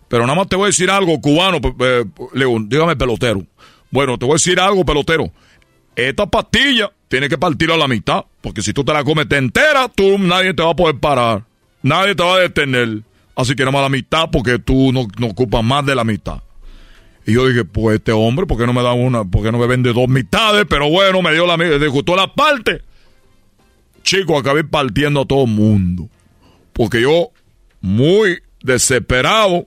Pero 0.08 0.22
nada 0.24 0.36
más 0.36 0.48
te 0.48 0.56
voy 0.56 0.64
a 0.64 0.66
decir 0.68 0.90
algo, 0.90 1.20
cubano. 1.20 1.60
pe- 1.60 1.72
pe- 1.72 2.04
Le 2.34 2.44
digo, 2.44 2.58
dígame, 2.60 2.94
pelotero. 2.96 3.42
Bueno, 3.90 4.18
te 4.18 4.24
voy 4.26 4.34
a 4.34 4.36
decir 4.36 4.60
algo, 4.60 4.84
pelotero. 4.84 5.32
Esta 5.96 6.26
pastilla 6.26 6.90
tiene 7.08 7.28
que 7.28 7.38
partir 7.38 7.70
a 7.72 7.76
la 7.78 7.88
mitad, 7.88 8.24
porque 8.42 8.60
si 8.60 8.72
tú 8.74 8.84
te 8.84 8.92
la 8.92 9.02
comes 9.04 9.26
te 9.28 9.38
entera, 9.38 9.88
tú 9.88 10.18
nadie 10.18 10.52
te 10.52 10.62
va 10.62 10.72
a 10.72 10.76
poder 10.76 10.98
parar. 11.00 11.44
Nadie 11.82 12.14
te 12.14 12.22
va 12.22 12.34
a 12.34 12.40
detener. 12.40 13.00
Así 13.34 13.54
que 13.54 13.62
nada 13.62 13.72
más 13.72 13.82
la 13.82 13.88
mitad, 13.88 14.28
porque 14.30 14.58
tú 14.58 14.92
no, 14.92 15.06
no 15.18 15.28
ocupas 15.28 15.64
más 15.64 15.84
de 15.86 15.94
la 15.94 16.04
mitad. 16.04 16.42
Y 17.26 17.34
yo 17.34 17.46
dije, 17.48 17.64
pues 17.64 17.96
este 17.96 18.12
hombre, 18.12 18.46
¿por 18.46 18.56
qué 18.56 18.66
no 18.66 18.72
me 18.72 18.82
da 18.82 18.92
una? 18.92 19.24
¿Por 19.24 19.42
qué 19.42 19.50
no 19.50 19.58
me 19.58 19.66
vende 19.66 19.92
dos 19.92 20.08
mitades? 20.08 20.64
Pero 20.68 20.88
bueno, 20.88 21.22
me 21.22 21.32
dio 21.32 21.46
la 21.46 21.56
me 21.56 21.86
gustó 21.88 22.14
la 22.14 22.32
parte. 22.32 22.82
Chico, 24.02 24.38
acabé 24.38 24.62
partiendo 24.62 25.22
a 25.22 25.26
todo 25.26 25.42
el 25.42 25.50
mundo. 25.50 26.08
Porque 26.72 27.00
yo, 27.00 27.30
muy 27.80 28.38
desesperado, 28.62 29.66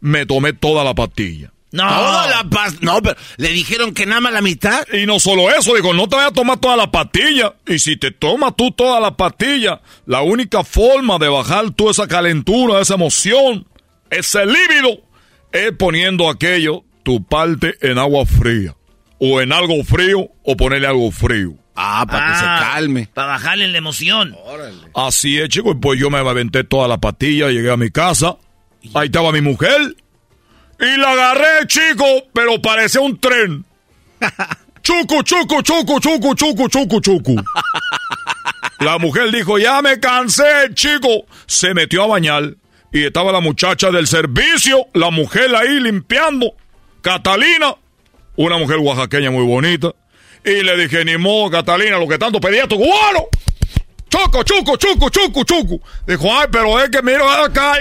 me 0.00 0.24
tomé 0.24 0.54
toda 0.54 0.82
la 0.84 0.94
pastilla. 0.94 1.52
No. 1.72 1.82
Toda 1.88 2.28
la 2.28 2.48
paz. 2.48 2.80
No, 2.80 3.02
pero 3.02 3.16
le 3.36 3.48
dijeron 3.48 3.92
que 3.92 4.06
nada 4.06 4.20
más 4.20 4.32
la 4.32 4.40
mitad. 4.40 4.86
Y 4.92 5.06
no 5.06 5.18
solo 5.18 5.50
eso, 5.50 5.74
digo, 5.74 5.92
no 5.92 6.08
te 6.08 6.16
vayas 6.16 6.30
a 6.30 6.34
tomar 6.34 6.58
toda 6.58 6.76
la 6.76 6.90
pastilla. 6.90 7.56
Y 7.66 7.80
si 7.80 7.96
te 7.96 8.12
tomas 8.12 8.54
tú 8.56 8.70
toda 8.70 9.00
la 9.00 9.16
pastilla, 9.16 9.82
la 10.06 10.22
única 10.22 10.62
forma 10.62 11.18
de 11.18 11.28
bajar 11.28 11.72
toda 11.72 11.90
esa 11.90 12.06
calentura, 12.06 12.80
esa 12.80 12.94
emoción, 12.94 13.66
ese 14.08 14.46
líbido, 14.46 15.02
es 15.52 15.72
poniendo 15.72 16.30
aquello, 16.30 16.84
tu 17.04 17.22
parte 17.24 17.76
en 17.80 17.98
agua 17.98 18.26
fría. 18.26 18.74
O 19.20 19.40
en 19.40 19.52
algo 19.52 19.84
frío, 19.84 20.28
o 20.42 20.56
ponerle 20.56 20.88
algo 20.88 21.10
frío. 21.12 21.54
Ah, 21.76 22.04
para 22.08 22.32
que 22.32 22.38
se 22.38 22.44
calme. 22.44 23.08
Para 23.14 23.28
bajarle 23.28 23.68
la 23.68 23.78
emoción. 23.78 24.34
Así 24.94 25.38
es, 25.38 25.48
chico. 25.48 25.72
y 25.72 25.74
Pues 25.74 25.98
yo 26.00 26.10
me 26.10 26.18
aventé 26.18 26.64
toda 26.64 26.88
la 26.88 26.98
pastilla, 26.98 27.48
llegué 27.50 27.70
a 27.70 27.76
mi 27.76 27.90
casa. 27.90 28.36
Ahí 28.94 29.06
estaba 29.06 29.32
mi 29.32 29.40
mujer. 29.40 29.96
Y 30.80 30.96
la 30.98 31.12
agarré, 31.12 31.66
chico, 31.66 32.04
pero 32.32 32.60
parecía 32.60 33.00
un 33.00 33.18
tren. 33.18 33.64
Chucu, 34.82 35.22
chucu, 35.22 35.62
chucu, 35.62 35.98
chucu, 35.98 36.34
chucu, 36.34 36.68
chucu, 36.68 37.00
chucu. 37.00 37.36
La 38.80 38.98
mujer 38.98 39.30
dijo, 39.30 39.58
ya 39.58 39.80
me 39.80 39.98
cansé, 39.98 40.74
chico. 40.74 41.24
Se 41.46 41.72
metió 41.72 42.02
a 42.02 42.06
bañar. 42.06 42.56
Y 42.92 43.04
estaba 43.04 43.32
la 43.32 43.40
muchacha 43.40 43.90
del 43.90 44.06
servicio, 44.06 44.86
la 44.92 45.10
mujer 45.10 45.54
ahí 45.56 45.80
limpiando. 45.80 46.54
Catalina, 47.04 47.74
una 48.36 48.56
mujer 48.56 48.78
oaxaqueña 48.78 49.30
muy 49.30 49.44
bonita. 49.44 49.92
Y 50.42 50.62
le 50.62 50.74
dije, 50.78 51.04
ni 51.04 51.18
modo, 51.18 51.50
Catalina, 51.50 51.98
lo 51.98 52.08
que 52.08 52.16
tanto 52.16 52.40
pedía 52.40 52.66
tu 52.66 52.78
cubano. 52.78 53.26
Choco, 54.08 54.42
chuco, 54.42 54.76
chuco, 54.78 55.10
chuco, 55.10 55.44
chuco. 55.44 55.80
Dijo, 56.06 56.28
ay, 56.32 56.46
pero 56.50 56.80
es 56.82 56.88
que 56.88 57.02
mira 57.02 57.44
acá. 57.44 57.74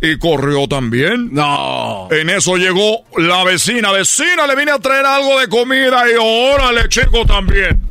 Y 0.00 0.16
corrió 0.18 0.68
también. 0.68 1.30
No. 1.32 2.06
En 2.12 2.30
eso 2.30 2.56
llegó 2.56 3.04
la 3.18 3.42
vecina. 3.42 3.90
Vecina, 3.90 4.46
le 4.46 4.54
vine 4.54 4.70
a 4.70 4.78
traer 4.78 5.04
algo 5.04 5.40
de 5.40 5.48
comida 5.48 6.04
y 6.08 6.14
órale, 6.20 6.88
chico, 6.88 7.26
también. 7.26 7.82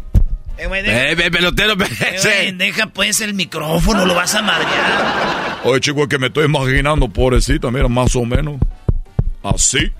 Eh, 0.58 0.68
güey, 0.68 0.82
deja, 0.82 1.10
Eh, 1.10 1.16
ve, 1.16 1.30
pelotero, 1.30 1.76
ve, 1.76 1.88
eh, 1.88 2.20
güey, 2.24 2.52
deja 2.54 2.88
pues 2.88 3.20
el 3.20 3.34
micrófono, 3.34 4.06
lo 4.06 4.16
vas 4.16 4.34
a 4.34 4.42
madrear. 4.42 5.60
Oye, 5.66 5.82
chico, 5.82 6.04
es 6.04 6.08
que 6.08 6.18
me 6.20 6.28
estoy 6.28 6.46
imaginando, 6.46 7.10
pobrecita, 7.10 7.70
mira, 7.70 7.90
más 7.90 8.16
o 8.16 8.24
menos. 8.24 8.56
Así. 9.44 9.92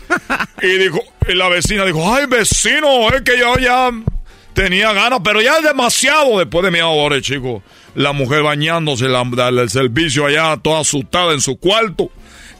y 0.62 0.78
dijo, 0.78 1.00
y 1.28 1.34
la 1.34 1.48
vecina 1.48 1.84
dijo, 1.84 2.14
ay, 2.14 2.26
vecino, 2.26 3.08
es 3.10 3.22
que 3.22 3.38
yo 3.38 3.56
ya 3.58 3.90
tenía 4.54 4.92
ganas, 4.92 5.20
pero 5.24 5.40
ya 5.40 5.58
es 5.58 5.64
demasiado 5.64 6.38
después 6.38 6.64
de 6.64 6.70
mi 6.70 6.80
hora, 6.80 7.20
chico. 7.20 7.62
La 7.94 8.12
mujer 8.12 8.42
bañándose, 8.42 9.08
la, 9.08 9.22
el 9.48 9.70
servicio 9.70 10.26
allá, 10.26 10.56
toda 10.56 10.80
asustada 10.80 11.32
en 11.32 11.40
su 11.40 11.58
cuarto. 11.58 12.10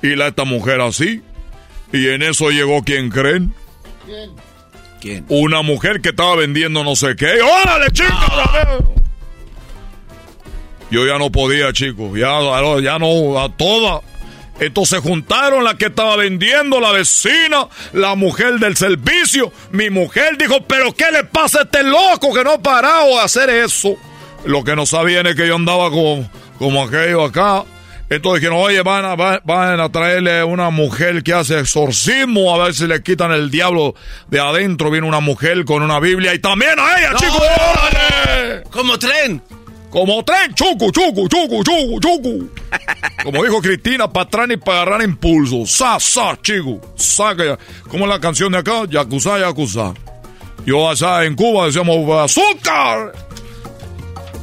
Y 0.02 0.16
la 0.16 0.28
esta 0.28 0.44
mujer 0.44 0.80
así. 0.80 1.22
Y 1.92 2.08
en 2.08 2.22
eso 2.22 2.50
llegó, 2.50 2.82
¿quién 2.82 3.10
creen? 3.10 3.54
¿Quién? 5.00 5.24
Una 5.28 5.62
mujer 5.62 6.00
que 6.00 6.10
estaba 6.10 6.36
vendiendo 6.36 6.84
no 6.84 6.94
sé 6.96 7.16
qué. 7.16 7.40
¡Órale, 7.40 7.90
chico! 7.92 8.94
Yo 10.90 11.06
ya 11.06 11.18
no 11.18 11.32
podía, 11.32 11.72
chicos. 11.72 12.12
Ya, 12.18 12.38
ya 12.80 12.98
no, 12.98 13.40
a 13.40 13.48
todas. 13.56 14.02
Entonces 14.62 15.00
juntaron 15.00 15.64
la 15.64 15.74
que 15.76 15.86
estaba 15.86 16.16
vendiendo, 16.16 16.78
la 16.80 16.92
vecina, 16.92 17.66
la 17.92 18.14
mujer 18.14 18.54
del 18.60 18.76
servicio. 18.76 19.52
Mi 19.72 19.90
mujer 19.90 20.38
dijo, 20.38 20.62
pero 20.66 20.92
¿qué 20.94 21.10
le 21.12 21.24
pasa 21.24 21.60
a 21.60 21.62
este 21.62 21.82
loco 21.82 22.32
que 22.32 22.44
no 22.44 22.52
ha 22.52 22.62
parado 22.62 23.08
de 23.08 23.20
hacer 23.20 23.50
eso? 23.50 23.96
Lo 24.44 24.62
que 24.62 24.76
no 24.76 24.86
sabían 24.86 25.26
es 25.26 25.34
que 25.34 25.46
yo 25.48 25.56
andaba 25.56 25.90
como, 25.90 26.30
como 26.58 26.82
aquello 26.84 27.24
acá. 27.24 27.64
Entonces 28.08 28.40
dijeron, 28.42 28.62
oye, 28.62 28.82
van 28.82 29.04
a, 29.06 29.14
va- 29.14 29.40
van 29.42 29.80
a 29.80 29.90
traerle 29.90 30.44
una 30.44 30.68
mujer 30.70 31.22
que 31.22 31.32
hace 31.32 31.58
exorcismo, 31.58 32.54
a 32.54 32.64
ver 32.64 32.74
si 32.74 32.86
le 32.86 33.02
quitan 33.02 33.32
el 33.32 33.50
diablo 33.50 33.94
de 34.28 34.38
adentro. 34.38 34.90
Viene 34.90 35.06
una 35.08 35.20
mujer 35.20 35.64
con 35.64 35.82
una 35.82 35.98
Biblia 35.98 36.34
y 36.34 36.38
también 36.38 36.78
a 36.78 36.98
ella, 36.98 37.10
No. 37.12 37.18
chicos. 37.18 37.40
¡Órale! 37.40 38.62
Como 38.70 38.98
tren. 38.98 39.42
Como 39.92 40.24
tren, 40.24 40.54
chucu, 40.54 40.90
chucu, 40.90 41.28
chucu, 41.28 41.62
chucu, 41.62 42.00
chucu. 42.00 42.50
Como 43.22 43.44
dijo 43.44 43.60
Cristina, 43.60 44.10
para 44.10 44.24
atrás 44.24 44.48
ni 44.48 44.56
para 44.56 44.80
agarrar 44.80 45.02
impulso. 45.02 45.66
Sa, 45.66 46.00
sa, 46.00 46.34
chico. 46.40 46.80
Saca. 46.96 47.58
¿Cómo 47.90 48.04
es 48.04 48.08
la 48.10 48.18
canción 48.18 48.50
de 48.52 48.58
acá? 48.58 48.86
Yakuza, 48.88 49.38
yakuza. 49.38 49.92
Yo 50.64 50.88
allá 50.88 51.24
en 51.24 51.34
Cuba 51.34 51.66
decíamos 51.66 52.08
azúcar. 52.10 53.12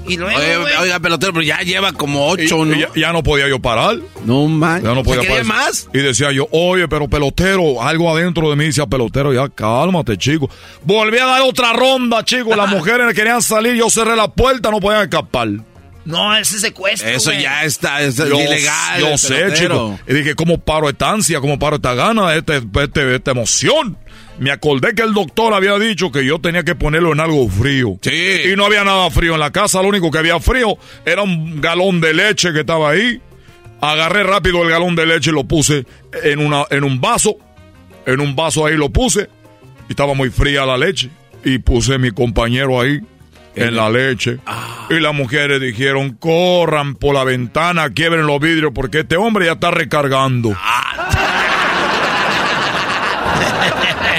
Y 0.09 0.17
luego, 0.17 0.37
Oye, 0.39 0.57
güey, 0.57 0.73
oiga, 0.81 0.99
pelotero, 0.99 1.33
pero 1.33 1.43
ya 1.43 1.59
lleva 1.61 1.93
como 1.93 2.27
ocho, 2.27 2.65
y 2.65 2.69
¿no? 2.69 2.75
ya, 2.75 2.89
ya 2.95 3.13
no 3.13 3.23
podía 3.23 3.47
yo 3.47 3.59
parar. 3.59 3.97
No, 4.25 4.47
man. 4.47 4.83
Ya 4.83 4.93
no 4.93 5.03
podía 5.03 5.21
¿Se 5.21 5.27
quería 5.27 5.43
parar. 5.43 5.65
más? 5.65 5.87
Y 5.93 5.99
decía 5.99 6.31
yo, 6.31 6.47
oye, 6.51 6.87
pero 6.87 7.07
pelotero, 7.07 7.81
algo 7.81 8.15
adentro 8.15 8.49
de 8.49 8.55
mí 8.55 8.65
decía 8.65 8.85
pelotero, 8.87 9.33
ya 9.33 9.47
cálmate, 9.49 10.17
chico. 10.17 10.49
Volví 10.83 11.17
a 11.19 11.25
dar 11.25 11.41
otra 11.43 11.73
ronda, 11.73 12.23
chico. 12.25 12.55
Las 12.55 12.69
mujeres 12.71 13.13
querían 13.13 13.41
salir, 13.41 13.75
yo 13.75 13.89
cerré 13.89 14.15
la 14.15 14.27
puerta, 14.29 14.71
no 14.71 14.79
podían 14.79 15.03
escapar. 15.03 15.47
no, 16.05 16.35
ese 16.35 16.59
secuestro, 16.59 17.07
Eso 17.09 17.31
ya 17.33 17.63
está, 17.63 18.01
es 18.01 18.15
Yo, 18.15 18.25
ilegal. 18.25 18.99
yo 18.99 19.17
sé, 19.17 19.35
pelotero. 19.35 19.55
chico. 19.97 19.99
Y 20.07 20.13
dije, 20.15 20.33
¿cómo 20.35 20.57
paro 20.57 20.89
esta 20.89 21.11
ansia? 21.11 21.39
¿Cómo 21.39 21.59
paro 21.59 21.75
esta 21.75 21.93
gana? 21.93 22.33
Este, 22.35 22.57
este- 22.81 23.15
esta 23.15 23.31
emoción. 23.31 23.95
Me 24.39 24.51
acordé 24.51 24.95
que 24.95 25.01
el 25.01 25.13
doctor 25.13 25.53
había 25.53 25.77
dicho 25.77 26.11
que 26.11 26.25
yo 26.25 26.39
tenía 26.39 26.63
que 26.63 26.75
ponerlo 26.75 27.11
en 27.11 27.19
algo 27.19 27.47
frío. 27.49 27.97
Sí. 28.01 28.51
Y 28.51 28.55
no 28.55 28.65
había 28.65 28.83
nada 28.83 29.09
frío 29.11 29.33
en 29.33 29.39
la 29.39 29.51
casa. 29.51 29.81
Lo 29.81 29.89
único 29.89 30.09
que 30.11 30.17
había 30.17 30.39
frío 30.39 30.77
era 31.05 31.21
un 31.23 31.59
galón 31.59 31.99
de 31.99 32.13
leche 32.13 32.53
que 32.53 32.61
estaba 32.61 32.91
ahí. 32.91 33.21
Agarré 33.81 34.23
rápido 34.23 34.63
el 34.63 34.69
galón 34.69 34.95
de 34.95 35.05
leche 35.05 35.31
y 35.31 35.33
lo 35.33 35.43
puse 35.43 35.85
en, 36.23 36.39
una, 36.39 36.65
en 36.69 36.83
un 36.83 37.01
vaso. 37.01 37.35
En 38.05 38.21
un 38.21 38.35
vaso 38.35 38.65
ahí 38.65 38.75
lo 38.77 38.89
puse. 38.89 39.29
Y 39.87 39.91
estaba 39.91 40.13
muy 40.13 40.29
fría 40.29 40.65
la 40.65 40.77
leche. 40.77 41.09
Y 41.43 41.57
puse 41.59 41.97
mi 41.97 42.11
compañero 42.11 42.79
ahí 42.79 42.99
en 43.55 43.75
la 43.75 43.89
leche. 43.89 44.39
Y 44.89 44.99
las 44.99 45.13
mujeres 45.13 45.59
dijeron, 45.61 46.11
corran 46.11 46.95
por 46.95 47.13
la 47.13 47.23
ventana, 47.23 47.89
quiebren 47.89 48.25
los 48.25 48.39
vidrios 48.39 48.71
porque 48.73 49.01
este 49.01 49.17
hombre 49.17 49.45
ya 49.45 49.53
está 49.53 49.71
recargando. 49.71 50.55
Eres 53.29 54.18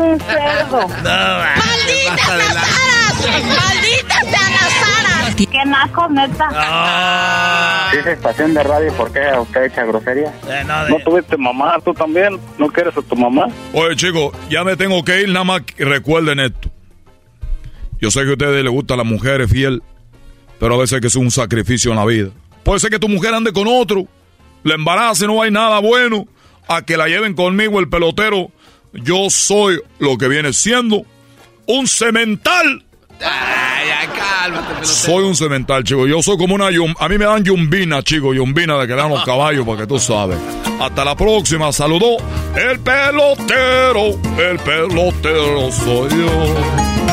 un 0.00 0.20
cerdo. 0.20 0.80
No, 1.02 1.10
va. 1.10 1.54
Basta 2.08 2.36
de 2.36 2.54
la- 2.54 2.64
¡Malditas 3.20 4.20
sean 4.22 4.52
las 4.52 4.98
aras! 4.98 5.34
¡Qué 5.36 5.64
naco, 5.66 6.08
neta! 6.08 7.90
Esa 7.92 8.12
estación 8.12 8.54
de 8.54 8.62
radio, 8.62 8.92
¿por 8.94 9.12
qué 9.12 9.20
usted 9.38 9.64
echa 9.64 9.84
grosería? 9.84 10.32
eh, 10.48 10.62
no, 10.66 10.84
de- 10.84 10.90
¿No 10.90 10.98
tuviste 11.00 11.36
mamá 11.36 11.76
tú 11.84 11.92
también? 11.94 12.38
¿No 12.58 12.68
quieres 12.68 12.96
a 12.96 13.02
tu 13.02 13.16
mamá? 13.16 13.46
Oye, 13.72 13.96
chicos, 13.96 14.32
ya 14.48 14.64
me 14.64 14.76
tengo 14.76 15.04
que 15.04 15.22
ir, 15.22 15.28
nada 15.28 15.44
más 15.44 15.62
que 15.62 15.84
recuerden 15.84 16.40
esto. 16.40 16.70
Yo 18.00 18.10
sé 18.10 18.22
que 18.22 18.30
a 18.30 18.32
ustedes 18.32 18.62
les 18.64 18.72
gusta 18.72 18.96
la 18.96 19.04
mujer 19.04 19.46
fiel, 19.48 19.82
pero 20.58 20.74
a 20.74 20.78
veces 20.78 21.00
que 21.00 21.08
es 21.08 21.16
un 21.16 21.30
sacrificio 21.30 21.90
en 21.90 21.98
la 21.98 22.04
vida. 22.06 22.30
Puede 22.62 22.80
ser 22.80 22.90
que 22.90 22.98
tu 22.98 23.08
mujer 23.08 23.34
ande 23.34 23.52
con 23.52 23.66
otro, 23.68 24.04
la 24.62 24.74
embarace, 24.74 25.26
no 25.26 25.42
hay 25.42 25.50
nada 25.50 25.78
bueno, 25.80 26.26
a 26.68 26.82
que 26.82 26.96
la 26.96 27.08
lleven 27.08 27.34
conmigo 27.34 27.80
el 27.80 27.88
pelotero. 27.88 28.50
Yo 28.92 29.30
soy 29.30 29.80
lo 29.98 30.18
que 30.18 30.28
viene 30.28 30.52
siendo 30.52 31.04
un 31.66 31.86
cemental. 31.86 32.84
Ay, 33.22 33.88
ya 33.88 34.12
Cálmate, 34.12 34.66
pelotero. 34.66 34.86
Soy 34.86 35.24
un 35.24 35.36
cemental, 35.36 35.84
chico. 35.84 36.06
Yo 36.06 36.22
soy 36.22 36.38
como 36.38 36.54
una 36.54 36.70
yum... 36.70 36.94
A 36.98 37.08
mí 37.08 37.18
me 37.18 37.24
dan 37.26 37.44
yumbina, 37.44 38.02
chico. 38.02 38.34
Yumbina 38.34 38.76
de 38.78 38.86
que 38.86 38.94
dan 38.94 39.10
los 39.10 39.24
caballos, 39.24 39.66
para 39.66 39.78
que 39.82 39.86
tú 39.86 39.98
sabes. 39.98 40.38
Hasta 40.80 41.04
la 41.04 41.14
próxima. 41.14 41.72
Saludó 41.72 42.16
el 42.56 42.80
pelotero. 42.80 44.18
El 44.38 44.58
pelotero 44.58 45.70
soy 45.70 46.10
yo. 46.10 47.10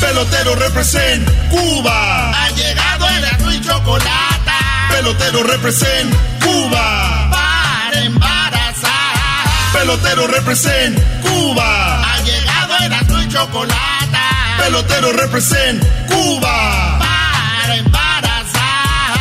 Pelotero 0.00 0.54
represent 0.56 1.26
Cuba. 1.50 2.30
Ha 2.30 2.50
llegado 2.50 3.06
el 3.08 3.54
y 3.54 3.60
chocolate. 3.60 4.52
Pelotero 4.90 5.42
represent 5.42 6.14
Cuba. 6.40 6.95
Pelotero 9.76 10.26
represent 10.26 10.98
Cuba. 11.20 12.00
Ha 12.00 12.20
llegado 12.22 12.74
el 12.80 12.92
y 13.22 13.28
chocolate. 13.28 13.76
Pelotero 14.56 15.12
represent 15.12 15.84
Cuba. 16.08 16.98
Para 16.98 17.76
embarazar. 17.76 19.12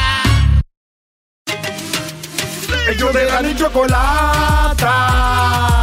Ellos 2.88 3.14
de 3.14 3.26
la 3.26 3.42
ni 3.42 3.54
chocolata. 3.54 4.94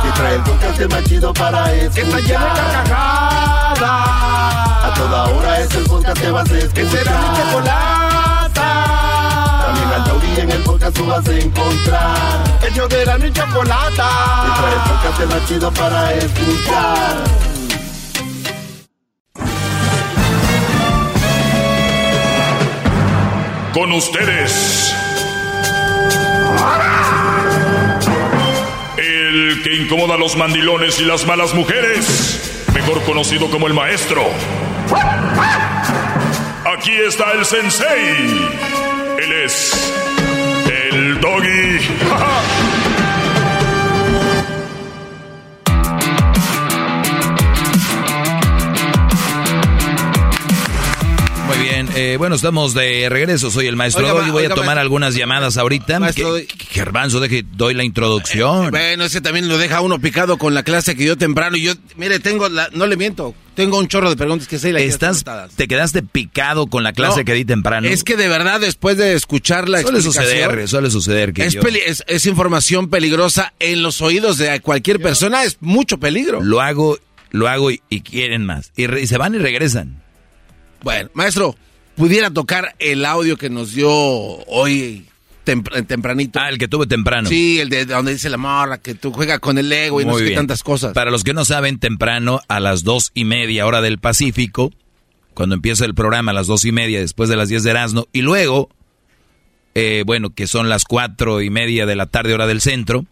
Que 0.05 0.11
trae 0.19 0.35
el 0.37 0.43
podcast 0.43 0.81
más 0.91 1.05
chido 1.05 1.35
para 1.35 1.71
escuchar. 1.75 1.93
Que 1.93 2.01
está 2.01 2.21
llena 2.21 2.55
de 2.55 2.61
carcajadas. 2.73 3.81
A 3.83 4.95
toda 4.97 5.25
hora 5.25 5.61
es 5.61 5.75
el 5.75 5.85
podcast 5.85 6.19
que 6.19 6.31
vas 6.31 6.51
a 6.51 6.59
escuchar. 6.59 6.73
Que 6.73 6.89
será 6.89 7.21
mi 7.21 7.37
chocolata. 7.37 9.02
En 10.37 10.51
el 10.51 10.63
podcast 10.63 10.97
tú 10.97 11.07
vas 11.07 11.29
a 11.29 11.39
encontrar. 11.39 12.59
Ellos 12.69 12.89
de 12.89 13.07
la 13.07 13.19
ni 13.19 13.31
chocolata. 13.33 14.09
Que 14.45 14.61
trae 14.61 14.75
el 14.75 14.81
podcast 14.81 15.49
chido 15.49 15.71
para 15.73 16.15
escuchar. 16.15 17.25
Con 23.75 23.93
ustedes. 23.93 24.95
El 28.97 29.63
que 29.63 29.75
incomoda 29.75 30.15
a 30.15 30.19
los 30.19 30.37
mandilones 30.37 30.99
y 31.01 31.05
las 31.05 31.27
malas 31.27 31.55
mujeres. 31.55 32.65
Mejor 32.75 33.03
conocido 33.05 33.51
como 33.51 33.67
el 33.67 33.75
maestro. 33.75 34.23
Aquí 36.65 36.93
está 36.93 37.33
el 37.33 37.45
sensei. 37.45 38.51
Él 39.19 39.33
es 39.45 39.73
el 40.07 40.12
doggy. 41.23 41.79
bien, 51.87 51.97
eh, 51.97 52.17
bueno, 52.17 52.35
estamos 52.37 52.75
de 52.75 53.09
regreso. 53.09 53.51
Soy 53.51 53.67
el 53.67 53.77
maestro 53.77 54.05
Oiga, 54.05 54.15
Doggy. 54.19 54.31
Voy 54.31 54.43
oiga, 54.45 54.55
a 54.55 54.57
tomar 54.57 54.77
ma- 54.77 54.81
algunas 54.81 55.15
llamadas 55.15 55.57
ahorita. 55.57 56.01
Maestro 56.01 56.35
que 56.35 56.47
Gervanzo, 56.71 57.21
deje, 57.21 57.45
doy 57.55 57.75
la 57.75 57.85
introducción. 57.85 58.71
Bueno, 58.71 59.05
ese 59.05 59.21
también 59.21 59.49
lo 59.49 59.59
deja 59.59 59.81
uno 59.81 60.01
picado 60.01 60.39
con 60.39 60.55
la 60.55 60.63
clase 60.63 60.95
que 60.97 61.03
dio 61.05 61.17
temprano. 61.17 61.57
Y 61.57 61.63
yo, 61.63 61.73
mire, 61.97 62.19
tengo, 62.21 62.49
la, 62.49 62.69
no 62.73 62.87
le 62.87 62.97
miento, 62.97 63.35
tengo 63.55 63.79
un 63.79 63.89
chorro 63.89 64.11
de 64.11 64.17
preguntas 64.17 64.49
que 64.49 64.59
sé 64.59 64.71
quiero 64.73 64.79
Estás, 64.85 65.25
te 65.57 65.69
quedaste 65.69 66.03
picado 66.03 66.67
con 66.67 66.83
la 66.83 66.93
clase 66.93 67.21
No, 67.21 67.25
que 67.25 67.35
di 67.35 67.45
temprano. 67.45 67.89
Es 67.89 68.05
que 68.05 68.17
de 68.17 68.29
verdad, 68.29 68.61
después 68.61 68.97
de 68.97 69.15
escuchar 69.15 69.69
la 69.69 69.83
suele 69.83 69.99
explicación... 69.99 70.41
suceder, 70.41 70.69
suele 70.69 70.91
suceder 70.91 71.33
que 71.33 71.47
Es, 71.47 71.55
yo- 71.55 71.61
peli- 71.61 71.81
es, 71.85 72.05
es 72.07 72.27
información 72.27 72.89
peligrosa 72.89 73.53
en 73.59 73.83
los 73.83 74.01
oídos 74.01 74.39
de 74.39 74.61
cualquier 74.61 75.01
persona, 75.01 75.45
es 75.45 75.59
mucho 75.61 75.99
peligro. 75.99 76.41
lo 76.43 76.61
hago, 76.61 76.99
lo 77.31 77.49
hago 77.49 77.71
y, 77.71 77.83
y 77.89 78.01
quieren 78.03 78.45
más. 78.47 78.73
Y, 78.77 78.87
re- 78.87 79.03
y 79.03 79.07
se 79.07 79.19
van 79.19 79.35
y 79.35 79.39
regresan. 79.39 80.01
Bueno, 80.83 81.11
maestro, 81.15 81.55
pudiera 82.03 82.31
tocar 82.31 82.75
el 82.81 83.05
audio 83.05 83.37
que 83.37 83.49
nos 83.49 83.75
dio 83.75 83.89
hoy 83.89 85.07
tempr- 85.47 85.87
tempranito. 85.87 86.41
Ah, 86.41 86.49
el 86.49 86.59
que 86.59 86.67
tuve 86.67 86.89
temprano. 86.89 87.29
Sí, 87.29 87.61
el 87.61 87.69
de 87.69 87.85
donde 87.87 88.15
dice 88.15 88.29
la 88.29 88.39
morra 88.39 88.79
que 88.79 88.97
tú 88.97 89.13
juegas 89.13 89.39
con 89.39 89.57
el 89.57 89.73
ego 89.73 90.01
y 90.01 90.05
no 90.05 90.11
Muy 90.11 90.23
sé 90.23 90.29
qué 90.31 90.35
tantas 90.35 90.65
cosas. 90.65 90.95
Para 90.95 91.13
los 91.13 91.23
que 91.23 91.33
no 91.33 91.45
saben, 91.45 91.79
temprano, 91.79 92.41
a 92.49 92.59
las 92.59 92.83
dos 92.83 93.13
y 93.15 93.25
media 93.25 93.67
hora 93.67 93.81
del 93.81 93.99
Pacífico, 93.99 94.73
cuando 95.33 95.55
empieza 95.55 95.85
el 95.85 95.95
programa 95.95 96.33
a 96.33 96.35
las 96.35 96.49
dos 96.49 96.65
y 96.65 96.73
media, 96.73 96.99
después 96.99 97.29
de 97.29 97.37
las 97.37 97.49
diez 97.49 97.63
de 97.63 97.71
Erasmo, 97.71 98.09
y 98.13 98.23
luego, 98.23 98.69
eh, 99.77 100.03
bueno, 100.05 100.31
que 100.35 100.49
son 100.49 100.69
las 100.69 100.83
cuatro 100.83 101.41
y 101.41 101.51
media 101.51 101.87
de 101.87 101.95
la 101.95 102.07
tarde 102.07 102.35
hora 102.35 102.49
del 102.49 102.61
centro, 102.61 103.07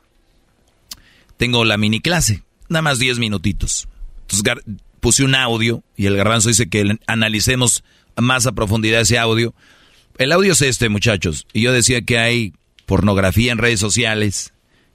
tengo 1.36 1.64
la 1.64 1.76
mini 1.76 2.00
clase, 2.00 2.42
nada 2.68 2.82
más 2.82 2.98
diez 2.98 3.20
minutitos. 3.20 3.86
Entonces 4.22 4.64
puse 4.98 5.22
un 5.22 5.36
audio 5.36 5.84
y 5.96 6.06
el 6.06 6.16
garbanzo 6.16 6.48
dice 6.48 6.68
que 6.68 6.98
analicemos 7.06 7.84
más 8.20 8.46
a 8.46 8.52
profundidad 8.52 9.00
ese 9.02 9.18
audio. 9.18 9.54
El 10.18 10.32
audio 10.32 10.52
es 10.52 10.62
este, 10.62 10.88
muchachos. 10.88 11.46
Y 11.52 11.62
yo 11.62 11.72
decía 11.72 12.02
que 12.02 12.18
hay 12.18 12.52
pornografía 12.86 13.52
en 13.52 13.58
redes 13.58 13.80
sociales, 13.80 14.52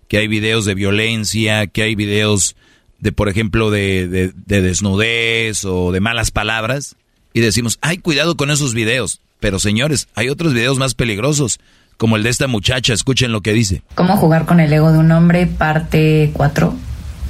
que 0.08 0.18
hay 0.18 0.28
videos 0.28 0.66
de 0.66 0.76
violencia, 0.76 1.68
que 1.68 1.84
hay 1.84 1.96
videos 1.96 2.56
de, 3.00 3.12
por 3.12 3.30
ejemplo, 3.30 3.72
de, 3.72 4.08
de- 4.08 4.34
de 4.36 4.62
desnudez 4.62 5.66
o 5.66 5.92
de 5.92 6.00
malas 6.00 6.32
palabras. 6.32 6.96
Y 7.34 7.40
decimos, 7.42 7.80
ay, 7.82 7.98
cuidado 7.98 8.36
con 8.38 8.52
esos 8.52 8.74
videos. 8.74 9.22
Pero 9.40 9.60
señores, 9.60 10.08
hay 10.16 10.30
otros 10.30 10.54
videos 10.54 10.78
más 10.78 10.94
peligrosos, 10.96 11.60
como 11.98 12.16
el 12.16 12.24
de 12.24 12.30
esta 12.30 12.48
muchacha. 12.48 12.94
Escuchen 12.94 13.32
lo 13.32 13.42
que 13.42 13.54
dice. 13.54 13.82
Cómo 13.96 14.16
jugar 14.18 14.46
con 14.46 14.60
el 14.60 14.72
ego 14.72 14.92
de 14.92 15.00
un 15.00 15.12
hombre, 15.12 15.46
parte 15.48 16.30
4. 16.34 16.74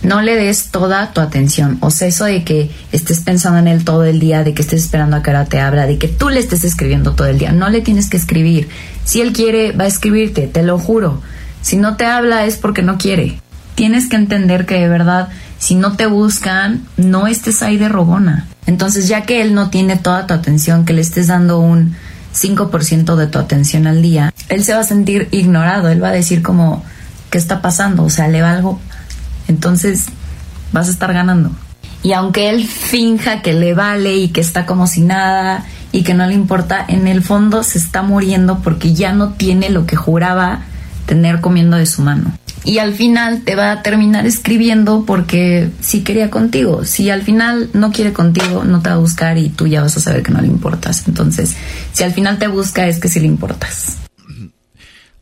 No 0.06 0.22
le 0.22 0.36
des 0.36 0.69
toda 0.69 1.14
tu 1.14 1.19
atención. 1.19 1.80
O 1.82 1.90
sea, 1.90 2.07
eso 2.07 2.26
de 2.26 2.44
que 2.44 2.69
estés 2.91 3.22
pensando 3.22 3.57
en 3.57 3.68
él 3.68 3.84
todo 3.84 4.06
el 4.06 4.19
día, 4.19 4.44
de 4.44 4.53
que 4.53 4.61
estés 4.61 4.84
esperando 4.84 5.18
a 5.18 5.23
que 5.23 5.32
ahora 5.32 5.45
te 5.45 5.60
abra, 5.60 5.88
de 5.88 5.98
que 5.98 6.07
tú 6.07 6.30
le 6.30 6.40
estés 6.40 6.64
escribiendo 6.64 7.14
todo 7.14 7.27
el 7.27 7.40
día. 7.40 7.52
No 7.52 7.69
le 7.69 7.82
tienes 7.82 8.07
que 8.07 8.18
escribir. 8.18 8.69
Si 9.03 9.22
él 9.22 9.34
quiere, 9.34 9.72
va 9.72 9.86
a 9.86 9.88
escribirte, 9.88 10.45
te 10.45 10.61
lo 10.61 10.77
juro. 10.77 11.22
Si 11.64 11.77
no 11.77 11.98
te 11.98 12.06
habla 12.06 12.45
es 12.45 12.57
porque 12.57 12.84
no 12.84 12.99
quiere. 12.99 13.40
Tienes 13.73 14.07
que 14.07 14.15
entender 14.15 14.68
que 14.68 14.80
de 14.80 14.88
verdad, 14.88 15.30
si 15.57 15.73
no 15.73 15.95
te 15.95 16.06
buscan, 16.06 16.86
no 16.98 17.26
estés 17.26 17.64
ahí 17.64 17.77
de 17.77 17.90
rogona. 17.90 18.45
Entonces, 18.68 19.07
ya 19.07 19.23
que 19.23 19.41
él 19.41 19.56
no 19.56 19.72
tiene 19.72 19.98
toda 19.98 20.27
tu 20.27 20.36
atención, 20.36 20.86
que 20.86 20.94
le 20.94 21.02
estés 21.02 21.27
dando 21.27 21.60
un 21.60 21.95
5% 22.36 23.15
de 23.15 23.26
tu 23.26 23.40
atención 23.40 23.88
al 23.88 24.03
día, 24.03 24.32
él 24.49 24.64
se 24.64 24.76
va 24.76 24.82
a 24.82 24.84
sentir 24.84 25.30
ignorado, 25.32 25.90
él 25.90 26.03
va 26.03 26.10
a 26.10 26.14
decir 26.14 26.44
como, 26.44 26.84
¿qué 27.32 27.40
está 27.40 27.64
pasando? 27.64 28.03
O 28.03 28.10
sea, 28.11 28.27
le 28.27 28.44
va 28.44 28.52
algo. 28.52 28.80
Entonces, 29.47 30.05
vas 30.72 30.88
a 30.88 30.91
estar 30.91 31.13
ganando. 31.13 31.51
Y 32.03 32.13
aunque 32.13 32.49
él 32.49 32.67
finja 32.67 33.41
que 33.41 33.53
le 33.53 33.73
vale 33.73 34.15
y 34.15 34.27
que 34.30 34.41
está 34.41 34.65
como 34.65 34.85
si 34.85 35.01
nada 35.01 35.65
y 35.91 36.03
que 36.03 36.13
no 36.13 36.27
le 36.27 36.34
importa, 36.34 36.85
en 36.88 37.07
el 37.07 37.23
fondo 37.23 37.63
se 37.63 37.80
está 37.80 38.03
muriendo 38.03 38.59
porque 38.59 38.93
ya 38.93 39.13
no 39.13 39.34
tiene 39.34 39.69
lo 39.69 39.88
que 39.88 39.95
juraba 39.95 40.61
tener 41.07 41.41
comiendo 41.41 41.77
de 41.77 41.85
su 41.85 42.01
mano. 42.01 42.38
Y 42.63 42.80
al 42.80 42.93
final 42.93 43.43
te 43.43 43.55
va 43.55 43.72
a 43.72 43.84
terminar 43.84 44.26
escribiendo 44.26 45.05
porque 45.05 45.69
sí 45.81 46.03
quería 46.03 46.31
contigo. 46.31 46.84
Si 46.84 47.11
al 47.11 47.22
final 47.22 47.69
no 47.73 47.91
quiere 47.91 48.11
contigo, 48.11 48.63
no 48.63 48.81
te 48.81 48.89
va 48.89 48.95
a 48.95 48.99
buscar 48.99 49.38
y 49.38 49.49
tú 49.49 49.67
ya 49.67 49.81
vas 49.81 49.95
a 49.97 49.99
saber 49.99 50.23
que 50.23 50.31
no 50.31 50.41
le 50.41 50.47
importas. 50.47 51.07
Entonces, 51.07 51.55
si 51.93 52.03
al 52.03 52.13
final 52.13 52.39
te 52.39 52.47
busca 52.47 52.88
es 52.88 52.99
que 52.99 53.07
sí 53.07 53.19
le 53.19 53.27
importas. 53.27 53.97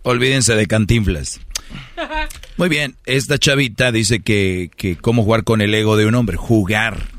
Olvídense 0.03 0.55
de 0.55 0.67
cantinflas. 0.67 1.39
Muy 2.57 2.69
bien, 2.69 2.95
esta 3.05 3.37
chavita 3.37 3.91
dice 3.91 4.21
que, 4.21 4.69
que 4.75 4.95
cómo 4.95 5.23
jugar 5.23 5.43
con 5.43 5.61
el 5.61 5.73
ego 5.73 5.97
de 5.97 6.05
un 6.05 6.15
hombre, 6.15 6.37
jugar. 6.37 7.09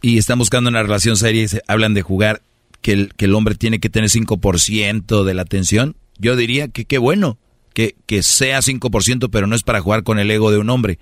Y 0.00 0.18
están 0.18 0.38
buscando 0.38 0.70
una 0.70 0.82
relación 0.82 1.16
seria 1.16 1.42
y 1.42 1.48
se- 1.48 1.62
hablan 1.68 1.94
de 1.94 2.02
jugar, 2.02 2.42
que 2.82 2.92
el, 2.92 3.14
que 3.16 3.24
el 3.26 3.34
hombre 3.34 3.54
tiene 3.56 3.80
que 3.80 3.90
tener 3.90 4.08
5% 4.10 5.24
de 5.24 5.34
la 5.34 5.42
atención. 5.42 5.96
Yo 6.18 6.36
diría 6.36 6.68
que 6.68 6.84
qué 6.84 6.98
bueno, 6.98 7.38
que, 7.74 7.96
que 8.06 8.22
sea 8.22 8.60
5%, 8.60 9.28
pero 9.30 9.46
no 9.46 9.54
es 9.56 9.62
para 9.62 9.80
jugar 9.80 10.02
con 10.04 10.18
el 10.18 10.30
ego 10.30 10.50
de 10.50 10.58
un 10.58 10.70
hombre. 10.70 10.98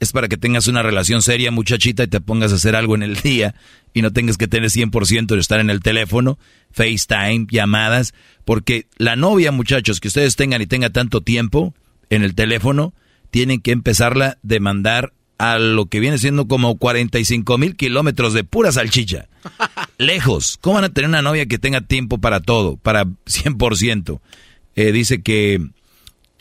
Es 0.00 0.12
para 0.12 0.28
que 0.28 0.36
tengas 0.36 0.68
una 0.68 0.82
relación 0.82 1.22
seria, 1.22 1.50
muchachita, 1.50 2.04
y 2.04 2.06
te 2.06 2.20
pongas 2.20 2.52
a 2.52 2.56
hacer 2.56 2.76
algo 2.76 2.94
en 2.94 3.02
el 3.02 3.16
día 3.22 3.54
y 3.94 4.02
no 4.02 4.12
tengas 4.12 4.36
que 4.38 4.46
tener 4.48 4.70
100% 4.70 5.26
de 5.26 5.40
estar 5.40 5.60
en 5.60 5.70
el 5.70 5.80
teléfono, 5.80 6.38
FaceTime, 6.72 7.46
llamadas, 7.50 8.14
porque 8.44 8.86
la 8.96 9.16
novia, 9.16 9.50
muchachos, 9.52 10.00
que 10.00 10.08
ustedes 10.08 10.36
tengan 10.36 10.62
y 10.62 10.66
tenga 10.66 10.90
tanto 10.90 11.20
tiempo 11.20 11.74
en 12.10 12.22
el 12.22 12.34
teléfono, 12.34 12.94
tienen 13.30 13.60
que 13.60 13.72
empezarla 13.72 14.26
a 14.26 14.38
demandar 14.42 15.12
a 15.38 15.58
lo 15.58 15.86
que 15.86 16.00
viene 16.00 16.18
siendo 16.18 16.48
como 16.48 16.78
45 16.78 17.58
mil 17.58 17.76
kilómetros 17.76 18.32
de 18.34 18.44
pura 18.44 18.72
salchicha. 18.72 19.28
Lejos. 19.98 20.58
¿Cómo 20.60 20.74
van 20.74 20.84
a 20.84 20.88
tener 20.88 21.08
una 21.08 21.22
novia 21.22 21.46
que 21.46 21.58
tenga 21.58 21.80
tiempo 21.80 22.18
para 22.18 22.40
todo, 22.40 22.76
para 22.76 23.04
100%? 23.04 24.20
Eh, 24.74 24.92
dice 24.92 25.22
que, 25.22 25.60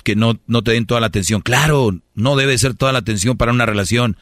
que 0.03 0.15
no, 0.15 0.39
no 0.47 0.63
te 0.63 0.71
den 0.71 0.87
toda 0.87 1.01
la 1.01 1.07
atención. 1.07 1.41
Claro, 1.41 1.99
no 2.15 2.35
debe 2.35 2.57
ser 2.57 2.73
toda 2.73 2.91
la 2.91 2.99
atención 2.99 3.37
para 3.37 3.51
una 3.51 3.65
relación. 3.67 4.17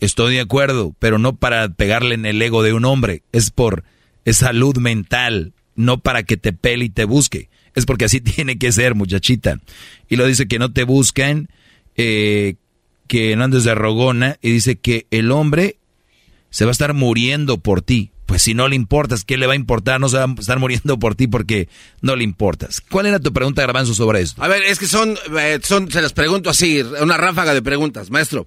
Estoy 0.00 0.34
de 0.34 0.40
acuerdo, 0.40 0.94
pero 0.98 1.18
no 1.18 1.36
para 1.36 1.68
pegarle 1.68 2.14
en 2.14 2.26
el 2.26 2.42
ego 2.42 2.62
de 2.62 2.72
un 2.72 2.84
hombre. 2.84 3.22
Es 3.32 3.50
por 3.50 3.84
es 4.24 4.38
salud 4.38 4.76
mental, 4.76 5.54
no 5.74 6.00
para 6.00 6.22
que 6.22 6.36
te 6.36 6.52
pele 6.52 6.86
y 6.86 6.90
te 6.90 7.04
busque. 7.04 7.48
Es 7.78 7.86
porque 7.86 8.04
así 8.04 8.20
tiene 8.20 8.58
que 8.58 8.72
ser, 8.72 8.94
muchachita. 8.94 9.60
Y 10.08 10.16
lo 10.16 10.26
dice 10.26 10.48
que 10.48 10.58
no 10.58 10.72
te 10.72 10.84
buscan, 10.84 11.48
eh, 11.96 12.56
que 13.06 13.34
no 13.36 13.44
andes 13.44 13.64
de 13.64 13.74
rogona, 13.74 14.38
y 14.42 14.52
dice 14.52 14.76
que 14.76 15.06
el 15.10 15.30
hombre 15.32 15.76
se 16.50 16.64
va 16.64 16.70
a 16.70 16.72
estar 16.72 16.94
muriendo 16.94 17.58
por 17.58 17.82
ti. 17.82 18.10
pues 18.26 18.42
si 18.42 18.52
no 18.52 18.68
le 18.68 18.76
importas, 18.76 19.24
¿qué 19.24 19.38
le 19.38 19.46
va 19.46 19.54
a 19.54 19.56
importar? 19.56 20.00
No 20.00 20.10
se 20.10 20.18
va 20.18 20.24
a 20.24 20.34
estar 20.38 20.58
muriendo 20.58 20.98
por 20.98 21.14
ti 21.14 21.26
porque 21.26 21.68
no 22.02 22.14
le 22.14 22.24
importas. 22.24 22.82
¿Cuál 22.82 23.06
era 23.06 23.18
tu 23.18 23.32
pregunta, 23.32 23.62
Garbanzo, 23.62 23.94
sobre 23.94 24.20
esto? 24.20 24.42
A 24.42 24.48
ver, 24.48 24.62
es 24.64 24.78
que 24.78 24.86
son, 24.86 25.16
eh, 25.38 25.58
son 25.62 25.90
se 25.90 26.02
las 26.02 26.12
pregunto 26.12 26.50
así, 26.50 26.82
una 27.00 27.16
ráfaga 27.16 27.54
de 27.54 27.62
preguntas, 27.62 28.10
maestro. 28.10 28.46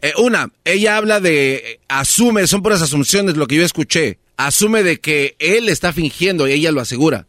Eh, 0.00 0.12
una, 0.16 0.50
ella 0.64 0.96
habla 0.96 1.20
de, 1.20 1.80
asume, 1.88 2.46
son 2.46 2.62
puras 2.62 2.80
asunciones 2.80 3.36
lo 3.36 3.46
que 3.46 3.56
yo 3.56 3.64
escuché, 3.64 4.18
asume 4.36 4.82
de 4.82 5.00
que 5.00 5.36
él 5.38 5.68
está 5.68 5.92
fingiendo 5.92 6.46
y 6.46 6.52
ella 6.52 6.72
lo 6.72 6.80
asegura. 6.80 7.26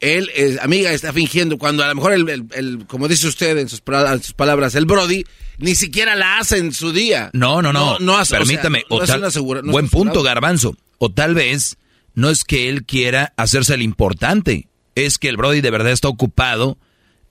Él, 0.00 0.30
eh, 0.36 0.56
amiga, 0.62 0.92
está 0.92 1.12
fingiendo 1.12 1.58
cuando 1.58 1.82
a 1.82 1.88
lo 1.88 1.94
mejor, 1.96 2.12
el, 2.12 2.28
el- 2.28 2.44
el- 2.54 2.86
como 2.86 3.08
dice 3.08 3.26
usted 3.26 3.58
en 3.58 3.68
sus, 3.68 3.84
pra- 3.84 4.12
en 4.14 4.22
sus 4.22 4.32
palabras, 4.32 4.74
el 4.76 4.84
Brody 4.86 5.24
ni 5.58 5.74
siquiera 5.74 6.14
la 6.14 6.38
hace 6.38 6.58
en 6.58 6.72
su 6.72 6.92
día. 6.92 7.30
No, 7.32 7.62
no, 7.62 7.72
no. 7.72 7.98
No, 7.98 8.16
hace- 8.16 8.34
o 8.36 8.38
sea, 8.38 8.38
Permítame. 8.46 8.84
no 8.88 8.96
o 8.96 9.02
es 9.02 9.08
tal- 9.08 9.24
asegura- 9.24 9.60
no 9.62 9.68
es 9.68 9.72
buen 9.72 9.84
un 9.86 9.90
punto. 9.90 10.22
Garbanzo. 10.22 10.76
O 10.98 11.10
tal 11.10 11.34
vez 11.34 11.76
no 12.14 12.30
es 12.30 12.44
que 12.44 12.68
él 12.68 12.84
quiera 12.84 13.32
hacerse 13.36 13.74
el 13.74 13.82
importante. 13.82 14.68
Es 14.94 15.18
que 15.18 15.28
el 15.28 15.36
Brody 15.36 15.60
de 15.60 15.70
verdad 15.70 15.92
está 15.92 16.08
ocupado, 16.08 16.78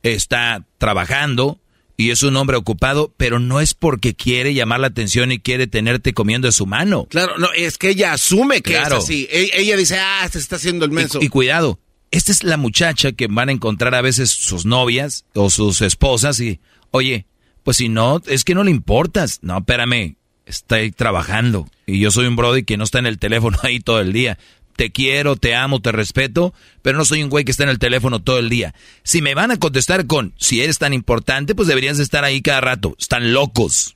está 0.04 0.66
trabajando 0.78 1.60
y 1.98 2.12
es 2.12 2.22
un 2.24 2.36
hombre 2.38 2.58
ocupado, 2.58 3.14
pero 3.18 3.40
no 3.40 3.60
es 3.60 3.74
porque 3.74 4.14
quiere 4.14 4.54
llamar 4.54 4.80
la 4.80 4.88
atención 4.88 5.32
y 5.32 5.40
quiere 5.40 5.68
tenerte 5.68 6.14
comiendo 6.14 6.48
de 6.48 6.52
su 6.52 6.66
mano. 6.66 7.08
Claro, 7.10 7.38
no, 7.38 7.48
es 7.56 7.78
que 7.78 7.90
ella 7.90 8.14
asume 8.14 8.62
que 8.62 8.74
Claro. 8.74 8.98
es 8.98 9.04
así. 9.06 9.28
E- 9.32 9.50
Ella 9.54 9.76
dice, 9.78 9.98
ah, 10.00 10.28
se 10.32 10.38
está 10.40 10.58
haciendo 10.58 10.86
el 10.86 10.92
menso. 10.92 11.20
Y, 11.22 11.26
y 11.26 11.30
cuidado, 11.30 11.80
esta 12.12 12.32
es 12.32 12.44
la 12.44 12.58
muchacha 12.58 13.12
que 13.12 13.28
van 13.28 13.50
a 13.50 13.52
encontrar 13.52 13.96
a 13.96 14.02
veces 14.02 14.30
sus 14.30 14.66
novias 14.66 15.26
o 15.34 15.50
sus 15.50 15.82
esposas 15.82 16.40
y, 16.40 16.60
oye, 16.92 17.26
pues 17.64 17.78
si 17.78 17.90
no, 17.90 18.22
es 18.28 18.44
que 18.44 18.56
no 18.56 18.64
le 18.64 18.72
importas. 18.72 19.40
No, 19.42 19.58
espérame, 19.58 20.16
estoy 20.46 20.92
trabajando 20.92 21.68
y 21.86 22.00
yo 22.00 22.12
soy 22.12 22.28
un 22.28 22.36
brody 22.36 22.64
que 22.64 22.78
no 22.78 22.86
está 22.86 23.00
en 23.00 23.08
el 23.08 23.20
teléfono 23.20 23.58
ahí 23.64 23.80
todo 23.80 24.00
el 24.00 24.14
día. 24.14 24.38
Te 24.76 24.92
quiero, 24.92 25.36
te 25.36 25.56
amo, 25.56 25.82
te 25.82 25.92
respeto, 25.92 26.54
pero 26.84 27.00
no 27.00 27.06
soy 27.06 27.24
un 27.24 27.30
güey 27.30 27.44
que 27.44 27.52
está 27.52 27.64
en 27.64 27.70
el 27.70 27.80
teléfono 27.80 28.22
todo 28.22 28.38
el 28.38 28.48
día. 28.48 28.76
Si 29.04 29.24
me 29.24 29.34
van 29.34 29.50
a 29.50 29.58
contestar 29.58 30.06
con, 30.06 30.36
si 30.38 30.62
eres 30.62 30.78
tan 30.78 30.94
importante, 30.94 31.56
pues 31.56 31.68
deberías 31.68 31.98
de 31.98 32.04
estar 32.04 32.24
ahí 32.24 32.42
cada 32.44 32.62
rato. 32.62 32.96
Están 33.00 33.34
locos. 33.34 33.96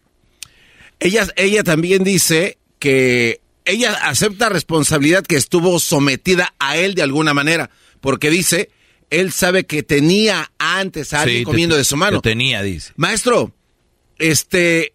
Ella, 0.99 1.27
ella 1.35 1.63
también 1.63 2.03
dice 2.03 2.57
que 2.79 3.41
ella 3.65 3.93
acepta 3.93 4.49
responsabilidad 4.49 5.23
que 5.23 5.35
estuvo 5.35 5.79
sometida 5.79 6.53
a 6.59 6.77
él 6.77 6.95
de 6.95 7.03
alguna 7.03 7.33
manera, 7.33 7.69
porque 8.01 8.29
dice, 8.29 8.69
él 9.09 9.31
sabe 9.31 9.65
que 9.65 9.83
tenía 9.83 10.51
antes 10.57 11.13
a 11.13 11.21
alguien 11.21 11.39
Sí, 11.39 11.45
te- 11.45 11.45
comiendo 11.45 11.77
de 11.77 11.83
su 11.85 11.95
mano. 11.97 12.21
te 12.21 12.29
tenía, 12.31 12.61
dice. 12.61 12.91
Maestro, 12.97 13.53
este, 14.17 14.93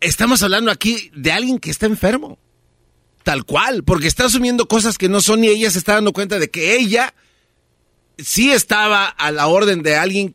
estamos 0.00 0.42
hablando 0.42 0.70
aquí 0.70 1.10
de 1.14 1.32
alguien 1.32 1.58
que 1.58 1.70
está 1.70 1.86
enfermo. 1.86 2.38
Tal 3.22 3.44
cual, 3.44 3.84
porque 3.84 4.06
está 4.06 4.26
asumiendo 4.26 4.68
cosas 4.68 4.98
que 4.98 5.08
no 5.08 5.22
son 5.22 5.42
y 5.44 5.48
ella 5.48 5.70
se 5.70 5.78
está 5.78 5.94
dando 5.94 6.12
cuenta 6.12 6.38
de 6.38 6.50
que 6.50 6.76
ella 6.76 7.14
sí 8.18 8.52
estaba 8.52 9.06
a 9.06 9.30
la 9.30 9.46
orden 9.46 9.82
de 9.82 9.96
alguien. 9.96 10.34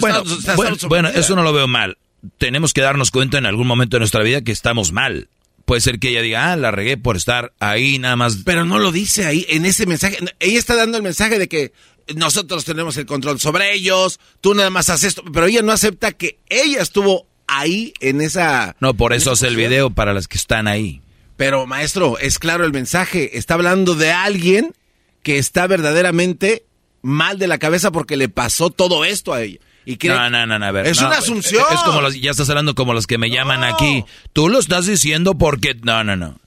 Bueno, 0.00 0.22
está- 0.22 0.34
está 0.34 0.56
bueno, 0.56 0.76
bueno, 0.88 1.08
eso 1.10 1.36
no 1.36 1.44
lo 1.44 1.52
veo 1.52 1.68
mal. 1.68 1.96
Tenemos 2.38 2.72
que 2.72 2.80
darnos 2.80 3.10
cuenta 3.12 3.38
en 3.38 3.46
algún 3.46 3.66
momento 3.68 3.96
de 3.96 4.00
nuestra 4.00 4.22
vida 4.22 4.42
que 4.42 4.50
estamos 4.50 4.90
mal. 4.90 5.28
Puede 5.64 5.80
ser 5.80 5.98
que 5.98 6.10
ella 6.10 6.22
diga, 6.22 6.52
ah, 6.52 6.56
la 6.56 6.70
regué 6.70 6.96
por 6.96 7.16
estar 7.16 7.52
ahí 7.58 7.98
nada 7.98 8.16
más. 8.16 8.38
Pero 8.44 8.64
no 8.64 8.78
lo 8.78 8.92
dice 8.92 9.24
ahí, 9.24 9.46
en 9.48 9.64
ese 9.64 9.86
mensaje. 9.86 10.18
Ella 10.38 10.58
está 10.58 10.74
dando 10.76 10.98
el 10.98 11.02
mensaje 11.02 11.38
de 11.38 11.48
que 11.48 11.72
nosotros 12.14 12.64
tenemos 12.64 12.96
el 12.96 13.06
control 13.06 13.40
sobre 13.40 13.74
ellos, 13.74 14.20
tú 14.40 14.54
nada 14.54 14.70
más 14.70 14.90
haces 14.90 15.08
esto, 15.08 15.24
pero 15.32 15.46
ella 15.46 15.62
no 15.62 15.72
acepta 15.72 16.12
que 16.12 16.38
ella 16.48 16.82
estuvo 16.82 17.26
ahí 17.46 17.94
en 18.00 18.20
esa... 18.20 18.76
No, 18.80 18.94
por 18.94 19.12
eso 19.12 19.32
hace 19.32 19.46
el 19.46 19.56
video 19.56 19.90
para 19.90 20.12
las 20.12 20.28
que 20.28 20.36
están 20.36 20.68
ahí. 20.68 21.00
Pero 21.36 21.66
maestro, 21.66 22.18
es 22.18 22.38
claro 22.38 22.64
el 22.64 22.72
mensaje, 22.72 23.38
está 23.38 23.54
hablando 23.54 23.94
de 23.94 24.12
alguien 24.12 24.74
que 25.22 25.38
está 25.38 25.66
verdaderamente 25.66 26.64
mal 27.02 27.38
de 27.38 27.48
la 27.48 27.58
cabeza 27.58 27.90
porque 27.90 28.16
le 28.16 28.28
pasó 28.28 28.70
todo 28.70 29.04
esto 29.04 29.32
a 29.32 29.42
ella. 29.42 29.58
Y 29.86 29.96
cree- 29.96 30.14
No, 30.14 30.30
no, 30.30 30.46
no, 30.46 30.58
no, 30.58 30.64
a 30.66 30.70
ver. 30.72 30.86
Es 30.86 31.00
no, 31.00 31.08
una 31.08 31.18
asunción. 31.18 31.62
Es 31.72 31.80
como 31.82 32.00
los, 32.00 32.18
ya 32.20 32.30
estás 32.30 32.48
hablando 32.50 32.74
como 32.74 32.94
los 32.94 33.06
que 33.06 33.18
me 33.18 33.30
llaman 33.30 33.64
aquí. 33.64 34.04
Tú 34.32 34.48
lo 34.48 34.58
estás 34.58 34.86
diciendo 34.86 35.34
porque... 35.36 35.74
No, 35.82 36.02
no, 36.04 36.16
no. 36.16 36.38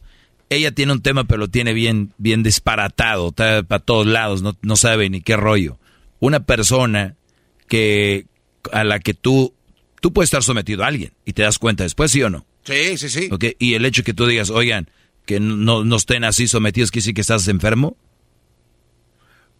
Ella 0.50 0.72
tiene 0.72 0.94
un 0.94 1.02
tema, 1.02 1.26
pero 1.26 1.40
lo 1.40 1.48
tiene 1.50 1.74
bien, 1.74 2.14
bien 2.18 2.42
disparatado. 2.44 3.30
Está 3.30 3.64
para 3.64 3.84
todos 3.84 4.08
lados, 4.08 4.42
no, 4.42 4.56
no 4.62 4.76
sabe 4.78 5.10
ni 5.10 5.22
qué 5.22 5.36
rollo. 5.38 5.78
Una 6.20 6.40
persona 6.42 7.16
que 7.68 8.26
a 8.72 8.84
la 8.84 9.00
que 9.00 9.14
tú... 9.14 9.54
Tú 10.00 10.14
puedes 10.14 10.28
estar 10.28 10.44
sometido 10.44 10.84
a 10.84 10.88
alguien 10.88 11.12
y 11.26 11.34
te 11.34 11.42
das 11.42 11.58
cuenta 11.58 11.84
después, 11.84 12.12
¿sí 12.12 12.22
o 12.22 12.30
no? 12.30 12.46
Sí, 12.64 12.98
sí, 12.98 13.10
sí. 13.10 13.30
¿Ok? 13.32 13.46
Y 13.58 13.74
el 13.74 13.84
hecho 13.84 14.04
que 14.04 14.14
tú 14.14 14.28
digas, 14.28 14.52
oigan, 14.52 14.90
que 15.26 15.40
no, 15.40 15.84
no 15.84 15.96
estén 15.96 16.24
así 16.24 16.48
sometidos, 16.48 16.92
que 16.92 17.02
sí 17.02 17.14
que 17.16 17.22
estás 17.22 17.48
enfermo. 17.48 17.98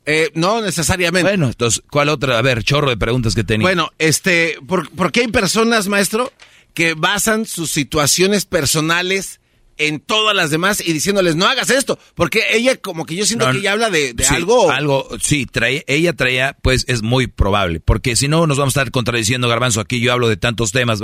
Eh, 0.10 0.32
no 0.36 0.62
necesariamente. 0.62 1.30
Bueno, 1.30 1.48
entonces, 1.48 1.84
¿cuál 1.92 2.08
otra? 2.08 2.38
A 2.38 2.42
ver, 2.42 2.64
chorro 2.64 2.90
de 2.90 2.96
preguntas 2.96 3.36
que 3.36 3.44
tenía. 3.44 3.66
Bueno, 3.68 3.92
este, 4.00 4.58
por, 4.66 4.90
porque 4.92 5.20
hay 5.20 5.28
personas, 5.28 5.90
maestro, 5.90 6.32
que 6.74 6.94
basan 6.94 7.46
sus 7.46 7.72
situaciones 7.72 8.46
personales 8.46 9.42
en 9.78 10.00
todas 10.00 10.36
las 10.36 10.50
demás 10.50 10.82
y 10.86 10.94
diciéndoles, 10.94 11.36
no 11.36 11.46
hagas 11.48 11.70
esto, 11.70 11.98
porque 12.16 12.42
ella 12.52 12.78
como 12.78 13.06
que 13.06 13.16
yo 13.16 13.26
siento 13.26 13.46
No, 13.48 13.52
que 13.52 13.60
ella 13.60 13.74
habla 13.74 13.90
de, 13.90 14.14
de 14.14 14.24
sí, 14.24 14.36
algo... 14.36 14.72
Algo, 14.72 15.08
sí, 15.22 15.46
trae, 15.46 15.84
ella 15.88 16.14
traía, 16.14 16.58
pues 16.62 16.86
es 16.88 17.02
muy 17.04 17.28
probable, 17.28 17.80
porque 17.80 18.16
si 18.16 18.28
no 18.28 18.48
nos 18.48 18.58
vamos 18.58 18.76
a 18.76 18.82
estar 18.82 18.92
contradiciendo, 18.92 19.48
Garbanzo, 19.48 19.80
aquí 19.82 20.00
yo 20.00 20.12
hablo 20.14 20.28
de 20.30 20.38
tantos 20.38 20.72
temas, 20.72 21.00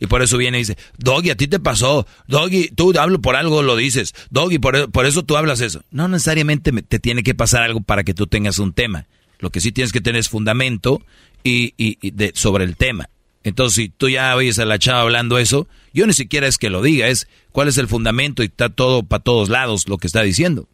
y 0.00 0.06
por 0.06 0.22
eso 0.22 0.36
viene 0.36 0.58
y 0.58 0.62
dice, 0.62 0.76
Doggy, 0.98 1.30
a 1.30 1.36
ti 1.36 1.48
te 1.48 1.58
pasó, 1.60 2.06
Doggy, 2.26 2.68
tú 2.68 2.92
hablo 2.98 3.20
por 3.20 3.36
algo, 3.36 3.62
lo 3.62 3.76
dices, 3.76 4.14
Doggy, 4.30 4.58
por, 4.58 4.90
por 4.90 5.06
eso 5.06 5.24
tú 5.24 5.36
hablas 5.36 5.60
eso. 5.60 5.82
No 5.90 6.08
necesariamente 6.08 6.72
me- 6.72 6.82
te 6.82 6.98
tiene 6.98 7.22
que 7.22 7.34
pasar 7.34 7.62
algo 7.62 7.80
para 7.80 8.04
que 8.04 8.14
tú 8.14 8.26
tengas 8.26 8.58
un 8.58 8.72
tema. 8.72 9.06
Lo 9.38 9.50
que 9.50 9.60
sí 9.60 9.72
tienes 9.72 9.92
que 9.92 10.00
tener 10.00 10.18
es 10.20 10.28
fundamento 10.28 11.00
y, 11.44 11.72
y- 11.76 11.98
y 12.02 12.10
de, 12.10 12.32
sobre 12.34 12.64
el 12.64 12.76
tema. 12.76 13.08
Entonces, 13.44 13.74
si 13.76 13.88
tú 13.88 14.08
ya 14.08 14.34
oyes 14.34 14.58
a 14.58 14.64
la 14.64 14.78
chava 14.78 15.02
hablando 15.02 15.38
eso, 15.38 15.68
yo 15.94 16.06
ni 16.06 16.12
siquiera 16.12 16.46
es 16.46 16.58
que 16.58 16.70
lo 16.70 16.82
diga, 16.82 17.08
es 17.08 17.28
cuál 17.52 17.68
es 17.68 17.78
el 17.78 17.88
fundamento 17.88 18.42
y 18.42 18.46
está 18.46 18.68
todo 18.68 19.02
para 19.02 19.22
todos 19.22 19.48
lados 19.48 19.88
lo 19.88 19.96
que 19.98 20.06
está 20.06 20.22
diciendo. 20.22 20.68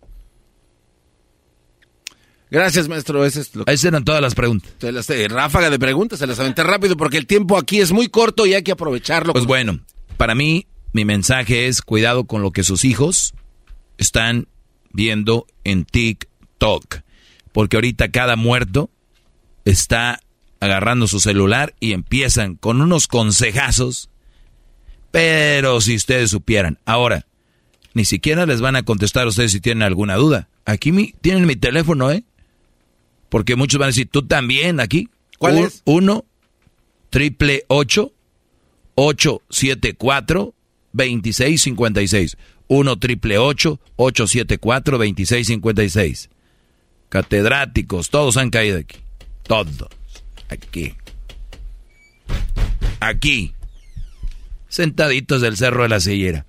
Gracias, 2.50 2.88
maestro, 2.88 3.24
es 3.24 3.54
lo 3.56 3.64
que... 3.64 3.72
Esas 3.72 3.84
eran 3.86 4.04
todas 4.04 4.20
las 4.20 4.34
preguntas. 4.34 4.72
Las- 4.80 5.10
eh, 5.10 5.26
ráfaga 5.28 5.70
de 5.70 5.78
preguntas, 5.78 6.18
se 6.20 6.26
las 6.26 6.38
aventé 6.38 6.62
rápido 6.62 6.96
porque 6.96 7.16
el 7.18 7.26
tiempo 7.26 7.56
aquí 7.58 7.80
es 7.80 7.90
muy 7.92 8.08
corto 8.08 8.46
y 8.46 8.54
hay 8.54 8.62
que 8.62 8.72
aprovecharlo. 8.72 9.32
Pues 9.32 9.46
bueno, 9.46 9.80
para 10.16 10.34
mí 10.34 10.66
mi 10.92 11.04
mensaje 11.04 11.66
es 11.66 11.82
cuidado 11.82 12.24
con 12.24 12.42
lo 12.42 12.52
que 12.52 12.62
sus 12.62 12.84
hijos 12.84 13.34
están 13.98 14.46
viendo 14.92 15.46
en 15.64 15.84
TikTok. 15.84 16.98
Porque 17.52 17.76
ahorita 17.76 18.10
cada 18.10 18.36
muerto 18.36 18.90
está 19.64 20.20
agarrando 20.64 21.06
su 21.06 21.20
celular 21.20 21.74
y 21.80 21.92
empiezan 21.92 22.54
con 22.56 22.80
unos 22.80 23.06
consejazos. 23.06 24.08
Pero 25.10 25.80
si 25.80 25.94
ustedes 25.96 26.30
supieran. 26.30 26.78
Ahora, 26.84 27.26
ni 27.92 28.04
siquiera 28.04 28.46
les 28.46 28.60
van 28.60 28.76
a 28.76 28.82
contestar 28.82 29.24
a 29.26 29.28
ustedes 29.28 29.52
si 29.52 29.60
tienen 29.60 29.82
alguna 29.82 30.16
duda. 30.16 30.48
Aquí 30.64 30.90
mi, 30.92 31.12
tienen 31.20 31.46
mi 31.46 31.56
teléfono, 31.56 32.10
¿eh? 32.10 32.24
Porque 33.28 33.56
muchos 33.56 33.78
van 33.78 33.86
a 33.86 33.88
decir, 33.88 34.08
tú 34.10 34.22
también 34.26 34.80
aquí. 34.80 35.08
¿Cuál 35.38 35.54
Un- 35.56 35.64
es? 35.66 35.82
Uno, 35.84 36.24
triple 37.10 37.64
ocho, 37.68 38.12
874 38.96 40.54
2656 40.92 42.36
1 42.66 42.96
triple 42.98 43.38
874 43.38 44.98
2656 44.98 46.30
Catedráticos, 47.08 48.10
todos 48.10 48.36
han 48.36 48.50
caído 48.50 48.78
aquí. 48.78 48.96
Todos. 49.44 49.88
Aquí. 50.48 50.94
Aquí. 53.00 53.54
Sentaditos 54.68 55.40
del 55.40 55.56
cerro 55.56 55.82
de 55.84 55.88
la 55.88 56.00
sillera. 56.00 56.46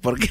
¿Por 0.00 0.18
qué? 0.18 0.30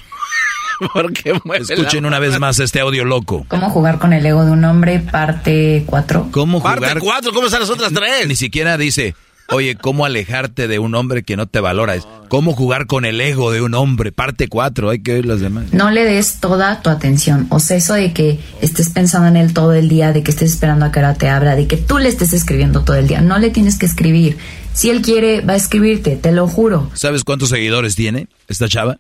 ¿Por 0.94 1.14
qué 1.14 1.40
Escuchen 1.60 2.06
una 2.06 2.20
vez 2.20 2.40
más 2.40 2.60
este 2.60 2.80
audio 2.80 3.06
loco. 3.06 3.46
¿Cómo 3.48 3.70
jugar 3.70 4.00
con 4.00 4.14
el 4.14 4.26
ego 4.26 4.46
de 4.46 4.52
un 4.52 4.66
hombre? 4.66 5.00
Parte 5.00 5.84
4. 5.86 6.30
¿Cómo 6.32 6.60
jugar? 6.60 6.80
Parte 6.80 7.00
cuatro, 7.00 7.32
¿cómo 7.32 7.46
están 7.46 7.62
las 7.62 7.70
otras 7.70 7.94
tres? 7.94 8.28
Ni 8.28 8.36
siquiera 8.36 8.78
dice, 8.78 9.16
oye, 9.52 9.76
¿cómo 9.76 10.06
alejarte 10.06 10.68
de 10.68 10.80
un 10.80 10.96
hombre 10.96 11.24
que 11.24 11.36
no 11.38 11.48
te 11.48 11.60
valora? 11.60 11.96
¿Cómo 12.30 12.54
jugar 12.54 12.88
con 12.88 13.06
el 13.06 13.20
ego 13.22 13.52
de 13.52 13.62
un 13.62 13.74
hombre? 13.74 14.12
Parte 14.12 14.48
4, 14.48 14.90
hay 14.90 15.00
que 15.02 15.14
oír 15.14 15.26
las 15.26 15.40
demás. 15.40 15.66
No 15.74 15.92
le 15.92 16.04
des 16.06 16.40
toda 16.40 16.82
tu 16.82 16.90
atención. 16.90 17.48
O 17.50 17.60
sea, 17.60 17.78
eso 17.78 17.94
de 17.94 18.14
que 18.14 18.40
estés 18.62 18.90
pensando 18.90 19.28
en 19.28 19.38
él 19.38 19.54
todo 19.54 19.74
el 19.74 19.90
día, 19.90 20.14
de 20.14 20.24
que 20.24 20.32
estés 20.32 20.52
esperando 20.52 20.86
a 20.86 20.92
que 20.92 21.00
ahora 21.00 21.16
te 21.16 21.28
abra, 21.28 21.56
de 21.56 21.68
que 21.68 21.78
tú 21.78 21.98
le 21.98 22.10
estés 22.10 22.34
escribiendo 22.34 22.84
todo 22.84 22.98
el 22.98 23.08
día. 23.08 23.22
No 23.22 23.38
le 23.40 23.50
tienes 23.50 23.78
que 23.78 23.86
escribir. 23.86 24.38
Si 24.74 24.90
él 24.90 25.02
quiere, 25.02 25.42
va 25.42 25.54
a 25.54 25.58
escribirte, 25.58 26.16
te 26.16 26.32
lo 26.32 26.48
juro. 26.48 26.90
¿Sabes 26.94 27.24
cuántos 27.24 27.50
seguidores 27.50 27.96
tiene 27.96 28.28
esta 28.48 28.70
chava? 28.70 29.00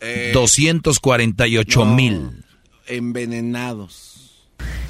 Eh, 0.00 0.30
248 0.32 1.84
mil. 1.84 2.44
Envenenados. 2.86 4.12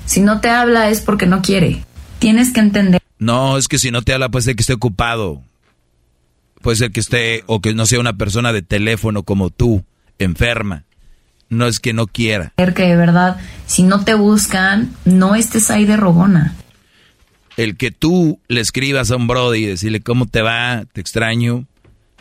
Si 0.07 0.21
no 0.21 0.41
te 0.41 0.49
habla 0.49 0.91
es 0.91 1.01
porque 1.01 1.27
no 1.27 1.43
quiere. 1.43 1.85
Tienes 2.19 2.53
que 2.53 2.61
entender. 2.61 3.01
No, 3.23 3.57
es 3.57 3.69
que 3.69 3.79
si 3.79 3.93
no 3.93 4.03
te 4.03 4.13
habla 4.13 4.31
puede 4.31 4.43
ser 4.43 4.57
que 4.57 4.63
esté 4.63 4.73
ocupado. 4.73 5.43
Puede 6.61 6.77
ser 6.77 6.91
que 6.91 6.99
esté, 6.99 7.45
o 7.47 7.61
que 7.61 7.73
no 7.73 7.87
sea 7.87 8.01
una 8.01 8.15
persona 8.15 8.53
de 8.53 8.63
teléfono 8.63 9.23
como 9.23 9.51
tú, 9.51 9.85
enferma. 10.19 10.87
No 11.49 11.69
es 11.69 11.79
que 11.79 11.93
no 11.93 12.09
quiera. 12.09 12.53
Que 12.57 12.65
de 12.65 12.97
verdad, 12.97 13.37
si 13.67 13.85
no 13.85 14.05
te 14.05 14.15
buscan, 14.15 14.93
no 15.05 15.37
estés 15.37 15.71
ahí 15.71 15.85
de 15.85 15.97
rogona. 15.97 16.57
El 17.57 17.77
que 17.77 17.93
tú 17.93 18.41
le 18.49 18.61
escribas 18.61 19.13
a 19.13 19.17
un 19.17 19.29
Brody 19.29 19.65
y 19.65 19.67
decirle 19.67 20.01
cómo 20.01 20.27
te 20.27 20.43
va, 20.43 20.85
te 20.93 21.01
extraño, 21.01 21.67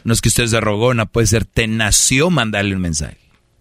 no 0.03 0.13
es 0.13 0.21
que 0.21 0.29
estés 0.29 0.51
de 0.51 0.61
rogona, 0.61 1.07
puede 1.07 1.25
ser, 1.25 1.45
te 1.45 1.67
nació 1.67 2.29
mandarle 2.29 2.75
un 2.75 2.81
mensaje. 2.81 3.17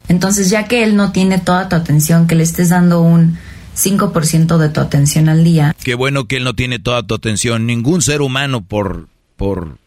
Entonces, 0.08 0.50
ya 0.50 0.68
que 0.68 0.82
él 0.82 0.94
no 0.94 1.10
tiene 1.12 1.38
toda 1.38 1.70
tu 1.70 1.76
atención, 1.76 2.26
que 2.26 2.34
le 2.34 2.42
estés 2.42 2.68
dando 2.68 3.00
un 3.00 3.38
5% 3.80 4.58
de 4.58 4.68
tu 4.68 4.80
atención 4.80 5.28
al 5.28 5.44
día. 5.44 5.74
Qué 5.82 5.94
bueno 5.94 6.26
que 6.26 6.36
él 6.36 6.44
no 6.44 6.54
tiene 6.54 6.78
toda 6.78 7.02
tu 7.02 7.14
atención. 7.14 7.66
Ningún 7.66 8.02
ser 8.02 8.22
humano 8.22 8.64
por, 8.64 9.08
por 9.36 9.78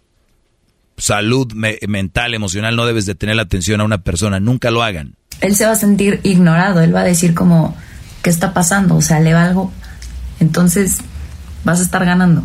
salud 0.97 1.51
mental, 1.53 2.33
emocional, 2.33 2.75
no 2.75 2.85
debes 2.85 3.05
de 3.05 3.15
tener 3.15 3.35
la 3.35 3.43
atención 3.43 3.81
a 3.81 3.83
una 3.83 3.99
persona. 3.99 4.39
Nunca 4.39 4.71
lo 4.71 4.83
hagan. 4.83 5.15
Él 5.41 5.55
se 5.55 5.65
va 5.65 5.71
a 5.71 5.75
sentir 5.75 6.19
ignorado. 6.23 6.81
Él 6.81 6.95
va 6.95 7.01
a 7.01 7.05
decir 7.05 7.33
como, 7.33 7.75
¿qué 8.21 8.29
está 8.29 8.53
pasando? 8.53 8.95
O 8.95 9.01
sea, 9.01 9.19
le 9.19 9.33
va 9.33 9.43
algo. 9.43 9.71
Entonces, 10.39 10.99
vas 11.63 11.79
a 11.79 11.83
estar 11.83 12.05
ganando. 12.05 12.43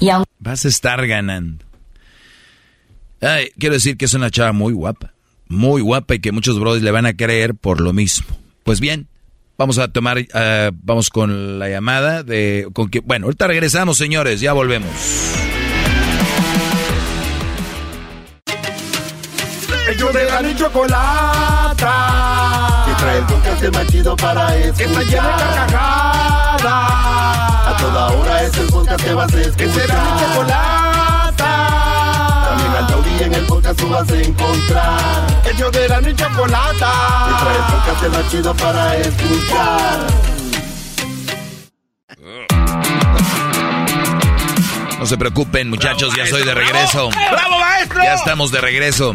Y 0.00 0.10
Vas 0.38 0.64
a 0.64 0.68
estar 0.68 1.06
ganando. 1.06 1.64
Ay, 3.20 3.48
quiero 3.58 3.74
decir 3.74 3.96
que 3.96 4.04
es 4.04 4.14
una 4.14 4.30
chava 4.30 4.52
muy 4.52 4.72
guapa. 4.72 5.12
Muy 5.48 5.82
guapa 5.82 6.14
y 6.14 6.20
que 6.20 6.30
muchos 6.30 6.60
brothers 6.60 6.84
le 6.84 6.90
van 6.90 7.06
a 7.06 7.14
creer 7.14 7.54
por 7.54 7.80
lo 7.80 7.92
mismo. 7.92 8.26
Pues 8.62 8.80
bien, 8.80 9.08
vamos 9.58 9.76
a 9.78 9.88
tomar, 9.88 10.18
uh, 10.18 10.70
vamos 10.72 11.10
con 11.10 11.58
la 11.58 11.68
llamada 11.68 12.22
de, 12.22 12.68
con 12.72 12.88
que, 12.88 13.00
bueno, 13.00 13.26
ahorita 13.26 13.48
regresamos, 13.48 13.98
señores, 13.98 14.40
ya 14.40 14.52
volvemos. 14.52 14.88
Ellos 19.90 20.12
de 20.12 20.24
la 20.24 20.56
chocolata. 20.56 21.94
Que 22.86 22.94
trae 23.02 23.18
el 23.18 23.24
podcast 23.24 23.74
más 23.74 23.86
chido 23.88 24.16
para 24.16 24.56
escuchar. 24.56 24.76
Que 24.76 24.84
está 24.84 25.02
llena 25.02 25.36
de 25.36 25.42
carcajadas. 25.42 26.62
A 27.66 27.76
toda 27.80 28.06
hora 28.12 28.42
es 28.44 28.56
el 28.56 28.66
podcast 28.68 29.04
que 29.04 29.14
vas 29.14 29.34
a 29.34 29.40
escuchar. 29.40 29.56
Que 29.56 29.72
será 29.72 29.94
mi 30.04 30.20
chocolata 30.20 30.87
en 33.28 33.34
el 33.34 33.44
podcast 33.44 33.78
tú 33.78 33.88
vas 33.88 34.10
a 34.10 34.20
encontrar. 34.20 35.26
El 35.50 35.56
yo 35.56 35.70
de 35.70 35.88
la 35.88 36.00
ni 36.00 36.14
chocolata. 36.14 36.92
Y 37.28 37.42
trae 37.42 37.56
el 37.56 37.62
podcast 37.62 38.16
más 38.16 38.30
chido 38.30 38.54
para 38.54 38.96
escuchar. 38.96 40.06
No 44.98 45.06
se 45.06 45.16
preocupen, 45.16 45.68
muchachos, 45.70 46.14
ya 46.16 46.26
soy 46.26 46.44
de 46.44 46.54
regreso. 46.54 47.10
¡Bravo, 47.10 47.58
maestro! 47.60 48.02
Ya 48.02 48.14
estamos 48.14 48.50
de 48.50 48.60
regreso. 48.60 49.14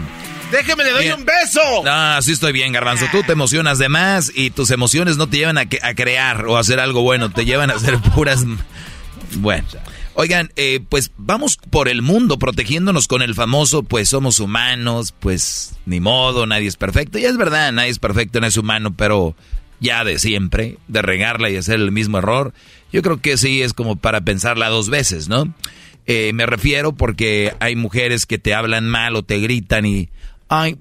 Déjeme, 0.52 0.84
le 0.84 0.92
doy 0.92 1.12
un 1.12 1.26
beso. 1.26 1.62
No, 1.84 2.22
sí 2.22 2.34
estoy 2.34 2.52
bien, 2.52 2.72
Garbanzo. 2.72 3.08
Tú 3.12 3.24
te 3.24 3.32
emocionas 3.32 3.80
de 3.80 3.90
más 3.90 4.32
y 4.34 4.52
tus 4.52 4.70
emociones 4.70 5.18
no 5.18 5.28
te 5.28 5.38
llevan 5.38 5.58
a, 5.58 5.62
a 5.62 5.94
crear 5.96 6.46
o 6.46 6.58
a 6.58 6.60
hacer 6.60 6.80
algo 6.80 7.02
bueno, 7.02 7.32
te 7.32 7.44
llevan 7.46 7.72
a 7.72 7.76
hacer 7.76 7.98
puras. 8.16 8.46
Bueno. 9.36 9.68
Oigan, 10.16 10.52
eh, 10.56 10.80
pues 10.88 11.12
vamos 11.18 11.58
por 11.58 11.88
el 11.88 12.04
mundo 12.04 12.38
protegiéndonos 12.38 13.08
con 13.08 13.24
el 13.24 13.34
famoso, 13.34 13.82
pues 13.82 14.10
somos 14.10 14.40
humanos, 14.40 15.14
pues 15.20 15.76
ni 15.86 16.00
modo, 16.00 16.46
nadie 16.46 16.68
es 16.68 16.76
perfecto. 16.76 17.18
Y 17.18 17.26
es 17.26 17.36
verdad, 17.36 17.72
nadie 17.72 17.90
es 17.90 18.00
perfecto, 18.00 18.40
nadie 18.40 18.50
es 18.50 18.58
humano, 18.58 18.94
pero 18.96 19.36
ya 19.80 20.04
de 20.04 20.20
siempre, 20.20 20.78
de 20.88 21.02
regarla 21.02 21.50
y 21.50 21.58
hacer 21.58 21.80
el 21.80 21.92
mismo 21.92 22.20
error, 22.20 22.54
yo 22.92 23.02
creo 23.02 23.22
que 23.22 23.38
sí 23.38 23.62
es 23.62 23.74
como 23.74 23.96
para 23.96 24.22
pensarla 24.22 24.70
dos 24.70 24.90
veces, 24.90 25.28
¿no? 25.28 25.54
Eh, 26.06 26.32
me 26.34 26.46
refiero 26.46 26.94
porque 26.94 27.54
hay 27.60 27.76
mujeres 27.76 28.26
que 28.26 28.38
te 28.38 28.54
hablan 28.54 28.88
mal 28.88 29.16
o 29.16 29.24
te 29.24 29.40
gritan 29.40 29.86
y, 29.86 30.10
ay, 30.48 30.78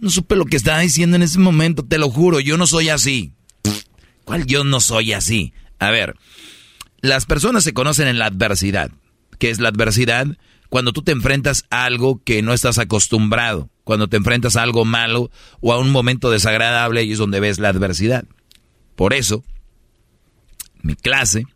no 0.00 0.10
supe 0.10 0.36
lo 0.36 0.46
que 0.46 0.56
estaba 0.56 0.80
diciendo 0.80 1.16
en 1.16 1.22
ese 1.22 1.38
momento, 1.38 1.84
te 1.84 1.98
lo 1.98 2.10
juro, 2.10 2.40
yo 2.40 2.56
no 2.56 2.66
soy 2.66 2.88
así. 2.88 3.32
¿Cuál 4.24 4.46
yo 4.46 4.64
no 4.64 4.80
soy 4.80 5.12
así? 5.12 5.52
A 5.78 5.90
ver, 5.90 6.16
las 7.02 7.26
personas 7.26 7.64
se 7.64 7.72
conocen 7.72 8.08
en 8.08 8.18
la 8.18 8.26
adversidad. 8.26 8.90
¿Qué 9.38 9.50
es 9.50 9.60
la 9.60 9.70
adversidad? 9.70 10.26
Cuando 10.68 10.92
tú 10.92 11.02
te 11.02 11.12
enfrentas 11.12 11.64
a 11.70 11.84
algo 11.84 12.22
que 12.22 12.42
no 12.42 12.52
estás 12.52 12.78
acostumbrado, 12.78 13.70
cuando 13.84 14.08
te 14.08 14.16
enfrentas 14.16 14.56
a 14.56 14.62
algo 14.62 14.84
malo 14.84 15.30
o 15.60 15.72
a 15.72 15.78
un 15.78 15.90
momento 15.90 16.30
desagradable 16.30 17.02
y 17.02 17.12
es 17.12 17.18
donde 17.18 17.40
ves 17.40 17.58
la 17.58 17.70
adversidad. 17.70 18.24
Por 18.94 19.14
eso, 19.14 19.42
mi 20.82 20.94
clase, 20.94 21.46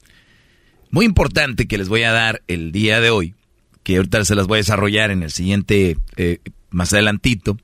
muy 0.91 1.05
importante 1.05 1.69
que 1.69 1.79
les 1.79 1.89
voy 1.89 2.03
a 2.03 2.13
dar 2.13 2.43
el 2.49 2.73
día 2.73 3.01
de 3.01 3.11
hoy, 3.11 3.35
que 3.83 3.97
ahorita 3.97 4.25
se 4.25 4.35
las 4.35 4.47
voy 4.47 4.57
a 4.57 4.63
desarrollar 4.63 5.11
en 5.11 5.23
el 5.23 5.31
siguiente, 5.31 5.99
eh, 6.17 6.39
más 6.71 6.93
adelantito, 6.93 7.59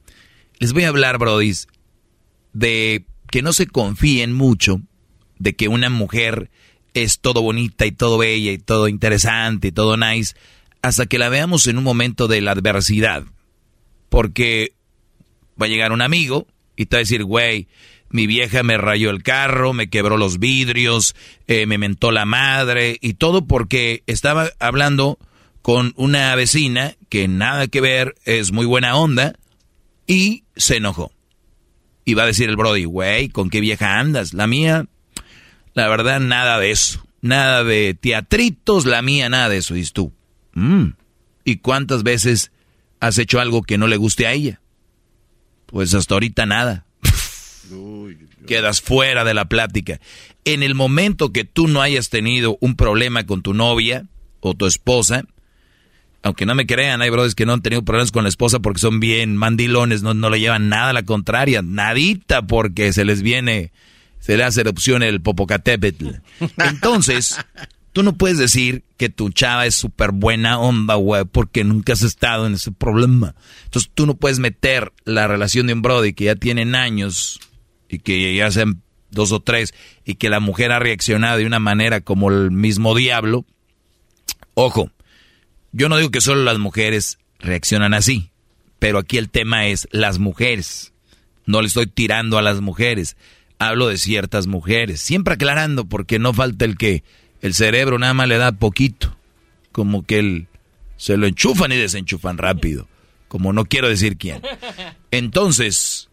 les 0.59 0.73
voy 0.73 0.85
a 0.85 0.89
hablar, 0.89 1.19
brodis, 1.19 1.67
de 2.53 3.07
que 3.31 3.43
no 3.43 3.53
se 3.53 3.67
confíen 3.67 4.33
mucho 4.33 4.81
de 5.39 5.57
que 5.57 5.69
una 5.69 5.89
mujer 5.89 6.51
es 6.95 7.21
todo 7.21 7.43
bonita 7.43 7.87
y 7.87 7.93
todo 7.93 8.19
bella 8.19 8.53
y 8.53 8.59
todo 8.59 8.89
interesante 8.89 9.69
y 9.69 9.73
todo 9.73 9.97
nice, 9.97 10.35
hasta 10.83 11.07
que 11.07 11.19
la 11.19 11.29
veamos 11.29 11.67
en 11.67 11.79
un 11.79 11.85
momento 11.85 12.29
de 12.29 12.41
la 12.41 12.53
adversidad. 12.53 13.25
Porque 14.09 14.73
va 15.61 15.67
a 15.67 15.69
llegar 15.69 15.93
un 15.93 16.03
amigo 16.03 16.47
y 16.77 16.87
te 16.87 16.97
va 16.97 16.99
a 16.99 17.01
decir, 17.01 17.25
güey, 17.25 17.69
mi 18.11 18.27
vieja 18.27 18.63
me 18.63 18.77
rayó 18.77 19.11
el 19.11 19.23
carro, 19.23 19.73
me 19.73 19.89
quebró 19.89 20.17
los 20.17 20.39
vidrios, 20.39 21.15
eh, 21.47 21.67
me 21.67 21.79
mentó 21.79 22.11
la 22.11 22.25
madre 22.25 22.99
y 23.01 23.15
todo 23.15 23.47
porque 23.47 24.03
estaba 24.07 24.51
hablando 24.59 25.19
con 25.63 25.93
una 25.97 26.35
vecina 26.35 26.97
que 27.09 27.29
nada 27.29 27.69
que 27.69 27.81
ver, 27.81 28.17
es 28.25 28.53
muy 28.53 28.67
buena 28.67 28.97
onda 28.97 29.35
y 30.07 30.45
se 30.57 30.77
enojó. 30.77 31.13
Y 32.05 32.15
va 32.15 32.25
a 32.25 32.27
decir 32.27 32.49
el 32.49 32.57
Brody, 32.57 32.85
güey, 32.85 33.29
¿con 33.29 33.51
qué 33.51 33.61
vieja 33.61 33.99
andas? 33.99 34.35
La 34.35 34.47
mía 34.47 34.87
la 35.75 35.89
verdad, 35.89 36.21
nada 36.21 36.59
de 36.59 36.71
eso. 36.71 37.05
Nada 37.23 37.65
de 37.65 37.95
teatritos, 37.95 38.87
la 38.87 39.03
mía, 39.03 39.29
nada 39.29 39.49
de 39.49 39.59
eso. 39.59 39.75
Dices 39.75 39.93
tú, 39.93 40.13
mm, 40.55 40.87
¿y 41.45 41.57
cuántas 41.57 42.03
veces 42.03 42.51
has 42.99 43.19
hecho 43.19 43.41
algo 43.41 43.63
que 43.63 43.79
no 43.79 43.87
le 43.87 43.97
guste 43.97 44.27
a 44.27 44.33
ella? 44.33 44.61
Pues 45.67 45.95
hasta 45.95 46.15
ahorita 46.15 46.47
nada. 46.47 46.87
Quedas 48.47 48.81
fuera 48.81 49.25
de 49.25 49.35
la 49.35 49.45
plática. 49.45 50.01
En 50.45 50.63
el 50.63 50.75
momento 50.75 51.33
que 51.33 51.45
tú 51.45 51.69
no 51.69 51.83
hayas 51.83 52.09
tenido 52.09 52.57
un 52.61 52.75
problema 52.75 53.25
con 53.27 53.43
tu 53.43 53.55
novia 53.55 54.07
o 54.41 54.55
tu 54.55 54.67
esposa, 54.67 55.25
aunque 56.23 56.47
no 56.47 56.55
me 56.55 56.67
crean, 56.67 57.03
hay 57.03 57.11
brothers 57.11 57.35
que 57.35 57.47
no 57.47 57.53
han 57.53 57.63
tenido 57.63 57.85
problemas 57.85 58.11
con 58.11 58.25
la 58.25 58.29
esposa 58.29 58.59
porque 58.59 58.81
son 58.81 58.99
bien 58.99 59.37
mandilones, 59.37 60.03
no, 60.03 60.15
no 60.15 60.31
le 60.31 60.41
llevan 60.41 60.69
nada 60.69 60.91
a 60.91 60.95
la 60.95 61.05
contraria, 61.05 61.63
nadita 61.63 62.43
porque 62.43 62.93
se 62.93 63.05
les 63.05 63.23
viene 63.23 63.73
se 64.21 64.37
le 64.37 64.45
hace 64.45 64.61
erupción 64.61 65.03
el 65.03 65.21
Popocatépetl. 65.21 66.09
Entonces, 66.59 67.37
tú 67.93 68.03
no 68.03 68.17
puedes 68.17 68.39
decir 68.39 68.85
que 68.97 69.09
tu 69.09 69.31
chava 69.31 69.67
es 69.67 69.75
súper 69.75 70.13
buena 70.13 70.59
onda, 70.59 70.95
güey, 70.95 71.25
porque 71.25 71.65
nunca 71.65 71.95
has 71.95 72.03
estado 72.03 72.47
en 72.47 72.55
ese 72.55 72.71
problema. 72.71 73.35
Entonces, 73.65 73.91
tú 73.95 74.07
no 74.07 74.15
puedes 74.15 74.39
meter 74.39 74.93
la 75.05 75.27
relación 75.27 75.67
de 75.67 75.73
un 75.73 75.83
brody 75.83 76.13
que 76.13 76.25
ya 76.25 76.37
tienen 76.37 76.75
años 76.75 77.41
y 77.89 77.99
que 77.99 78.35
ya 78.35 78.51
sean 78.51 78.83
dos 79.11 79.33
o 79.33 79.41
tres 79.41 79.75
y 80.05 80.15
que 80.15 80.31
la 80.31 80.39
mujer 80.39 80.71
ha 80.71 80.79
reaccionado 80.79 81.39
de 81.39 81.47
una 81.47 81.59
manera 81.59 82.01
como 82.01 82.31
el 82.31 82.51
mismo 82.51 82.95
diablo. 82.95 83.45
Ojo, 84.55 84.91
yo 85.73 85.89
no 85.89 85.97
digo 85.97 86.11
que 86.11 86.21
solo 86.21 86.45
las 86.45 86.59
mujeres 86.59 87.19
reaccionan 87.39 87.95
así, 87.95 88.31
pero 88.79 88.99
aquí 88.99 89.19
el 89.19 89.31
tema 89.31 89.67
es 89.67 89.89
las 89.91 90.19
mujeres. 90.19 90.93
No 91.47 91.63
le 91.63 91.69
estoy 91.69 91.87
tirando 91.87 92.39
a 92.39 92.43
las 92.43 92.61
mujeres 92.61 93.17
hablo 93.61 93.89
de 93.89 93.99
ciertas 93.99 94.49
mujeres. 94.49 95.01
Siempre 95.01 95.35
aclarando, 95.35 95.85
porque 95.85 96.19
no 96.19 96.35
falta 96.35 96.65
el 96.65 96.77
que 96.77 97.05
el 97.43 97.55
cerebro 97.55 97.99
nada 97.99 98.15
más 98.15 98.27
le 98.27 98.39
da 98.39 98.51
poquito. 98.53 99.17
Como 99.71 100.05
que 100.05 100.19
el, 100.19 100.47
se 100.97 101.17
lo 101.17 101.27
enchufan 101.27 101.71
y 101.71 101.77
desenchufan 101.77 102.39
rápido. 102.39 102.89
Como 103.29 103.53
no 103.53 103.67
quiero 103.67 103.89
decir 103.89 104.17
quién. 104.17 104.43
Entonces, 105.13 106.09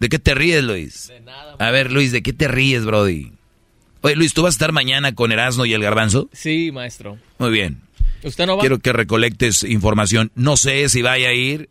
¿de 0.00 0.10
qué 0.10 0.18
te 0.18 0.34
ríes, 0.34 0.62
Luis? 0.62 1.12
A 1.58 1.70
ver, 1.70 1.90
Luis, 1.90 2.12
¿de 2.12 2.22
qué 2.22 2.34
te 2.34 2.48
ríes, 2.48 2.84
Brody? 2.84 3.32
Oye, 4.02 4.16
Luis, 4.16 4.34
¿tú 4.34 4.42
vas 4.42 4.54
a 4.54 4.56
estar 4.56 4.72
mañana 4.72 5.14
con 5.14 5.30
Erasmo 5.32 5.64
y 5.64 5.72
el 5.72 5.82
Garbanzo? 5.82 6.28
Sí, 6.32 6.70
maestro. 6.72 7.18
Muy 7.38 7.50
bien. 7.50 7.80
¿Usted 8.24 8.46
no 8.46 8.56
va? 8.56 8.60
Quiero 8.60 8.78
que 8.80 8.92
recolectes 8.92 9.62
información. 9.62 10.32
No 10.34 10.56
sé 10.56 10.88
si 10.88 11.02
vaya 11.02 11.28
a 11.28 11.34
ir. 11.34 11.68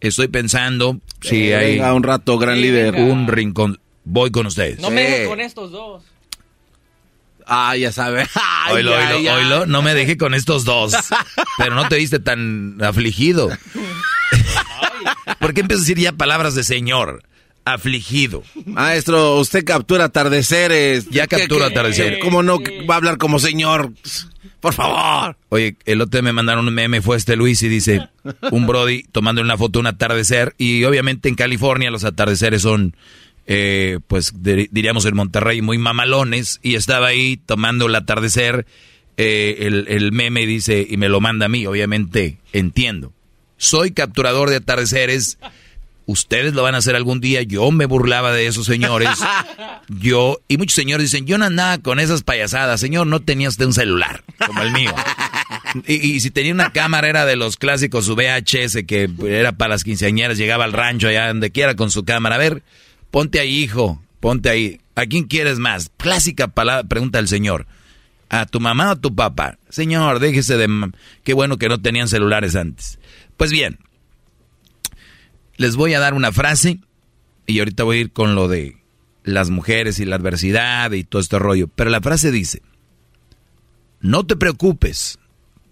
Estoy 0.00 0.28
pensando 0.28 1.00
si 1.20 1.52
hay... 1.52 1.78
un 1.78 2.02
rato, 2.02 2.38
gran 2.38 2.60
líder. 2.60 2.94
Un 2.96 3.28
rincón 3.28 3.78
voy 4.04 4.30
con 4.30 4.46
ustedes. 4.46 4.78
No 4.78 4.90
me 4.90 5.02
deje 5.02 5.26
con 5.26 5.40
estos 5.40 5.70
dos. 5.70 6.02
Ah, 7.46 7.76
ya 7.76 7.92
sabe. 7.92 8.26
oilo, 8.70 8.94
oilo, 8.94 9.34
oilo, 9.34 9.66
no 9.66 9.82
me 9.82 9.94
deje 9.94 10.16
con 10.16 10.34
estos 10.34 10.64
dos. 10.64 10.94
Pero 11.58 11.74
no 11.74 11.88
te 11.88 11.96
viste 11.96 12.18
tan 12.18 12.82
afligido. 12.82 13.50
¿Por 15.38 15.54
qué 15.54 15.60
empiezas 15.60 15.84
a 15.84 15.88
decir 15.88 15.98
ya 15.98 16.12
palabras 16.12 16.54
de 16.54 16.64
señor? 16.64 17.22
Afligido. 17.64 18.42
Maestro, 18.64 19.36
usted 19.38 19.64
captura 19.64 20.04
atardeceres. 20.04 21.08
Ya 21.10 21.26
captura 21.26 21.66
atardeceres. 21.66 22.18
¿Cómo 22.20 22.42
no 22.42 22.58
va 22.88 22.94
a 22.94 22.96
hablar 22.96 23.18
como 23.18 23.38
señor? 23.38 23.92
Por 24.60 24.74
favor. 24.74 25.36
Oye, 25.48 25.76
el 25.84 26.00
otro 26.00 26.22
me 26.22 26.32
mandaron 26.32 26.66
un 26.66 26.74
meme, 26.74 27.02
fue 27.02 27.16
este 27.16 27.36
Luis 27.36 27.62
y 27.62 27.68
dice, 27.68 28.08
un 28.50 28.66
Brody 28.66 29.04
tomando 29.10 29.40
una 29.40 29.56
foto 29.56 29.80
un 29.80 29.86
atardecer. 29.86 30.54
Y 30.58 30.84
obviamente 30.84 31.28
en 31.28 31.34
California 31.34 31.90
los 31.90 32.04
atardeceres 32.04 32.62
son 32.62 32.96
eh, 33.46 33.98
pues 34.06 34.34
dir- 34.34 34.68
diríamos 34.70 35.04
en 35.06 35.16
Monterrey, 35.16 35.62
muy 35.62 35.78
mamalones, 35.78 36.60
y 36.62 36.74
estaba 36.76 37.08
ahí 37.08 37.36
tomando 37.36 37.86
el 37.86 37.94
atardecer, 37.94 38.66
eh, 39.16 39.56
el, 39.60 39.86
el 39.88 40.12
meme 40.12 40.46
dice, 40.46 40.86
y 40.88 40.96
me 40.96 41.08
lo 41.08 41.20
manda 41.20 41.46
a 41.46 41.48
mí, 41.48 41.66
obviamente 41.66 42.38
entiendo. 42.52 43.12
Soy 43.56 43.92
capturador 43.92 44.50
de 44.50 44.56
atardeceres, 44.56 45.38
ustedes 46.06 46.54
lo 46.54 46.62
van 46.62 46.74
a 46.74 46.78
hacer 46.78 46.96
algún 46.96 47.20
día, 47.20 47.42
yo 47.42 47.70
me 47.70 47.86
burlaba 47.86 48.32
de 48.32 48.46
esos 48.46 48.66
señores, 48.66 49.10
yo, 49.88 50.40
y 50.48 50.56
muchos 50.56 50.74
señores 50.74 51.10
dicen, 51.10 51.26
yo 51.26 51.38
no 51.38 51.44
andaba 51.44 51.78
con 51.78 52.00
esas 52.00 52.22
payasadas, 52.22 52.80
señor, 52.80 53.06
no 53.06 53.20
tenía 53.20 53.48
usted 53.48 53.66
un 53.66 53.72
celular, 53.74 54.22
como 54.46 54.62
el 54.62 54.72
mío. 54.72 54.94
Y, 55.86 55.94
y 55.94 56.20
si 56.20 56.30
tenía 56.30 56.52
una 56.52 56.72
cámara 56.72 57.08
era 57.08 57.24
de 57.24 57.36
los 57.36 57.56
clásicos, 57.56 58.04
su 58.04 58.14
VHS, 58.14 58.84
que 58.86 59.08
era 59.26 59.52
para 59.52 59.70
las 59.70 59.84
quinceañeras, 59.84 60.36
llegaba 60.38 60.64
al 60.64 60.72
rancho 60.72 61.08
allá 61.08 61.28
donde 61.28 61.50
quiera 61.50 61.76
con 61.76 61.90
su 61.90 62.04
cámara. 62.04 62.34
A 62.34 62.38
ver, 62.38 62.62
ponte 63.12 63.38
ahí, 63.38 63.62
hijo, 63.62 64.02
ponte 64.18 64.48
ahí. 64.48 64.80
¿A 64.96 65.06
quién 65.06 65.24
quieres 65.24 65.60
más? 65.60 65.92
Clásica 65.96 66.48
palabra, 66.48 66.82
pregunta 66.82 67.20
el 67.20 67.28
señor. 67.28 67.66
¿A 68.28 68.46
tu 68.46 68.58
mamá 68.58 68.88
o 68.88 68.92
a 68.92 69.00
tu 69.00 69.14
papá? 69.14 69.58
Señor, 69.68 70.18
déjese 70.18 70.56
de... 70.56 70.90
Qué 71.22 71.34
bueno 71.34 71.58
que 71.58 71.68
no 71.68 71.80
tenían 71.80 72.08
celulares 72.08 72.56
antes. 72.56 72.98
Pues 73.36 73.52
bien, 73.52 73.78
les 75.56 75.76
voy 75.76 75.94
a 75.94 76.00
dar 76.00 76.14
una 76.14 76.32
frase 76.32 76.80
y 77.46 77.58
ahorita 77.58 77.84
voy 77.84 77.98
a 77.98 78.00
ir 78.00 78.12
con 78.12 78.34
lo 78.34 78.48
de 78.48 78.78
las 79.22 79.50
mujeres 79.50 80.00
y 80.00 80.06
la 80.06 80.16
adversidad 80.16 80.90
y 80.92 81.04
todo 81.04 81.20
este 81.20 81.38
rollo. 81.38 81.68
Pero 81.68 81.90
la 81.90 82.00
frase 82.00 82.30
dice, 82.30 82.62
no 84.00 84.24
te 84.24 84.36
preocupes 84.36 85.18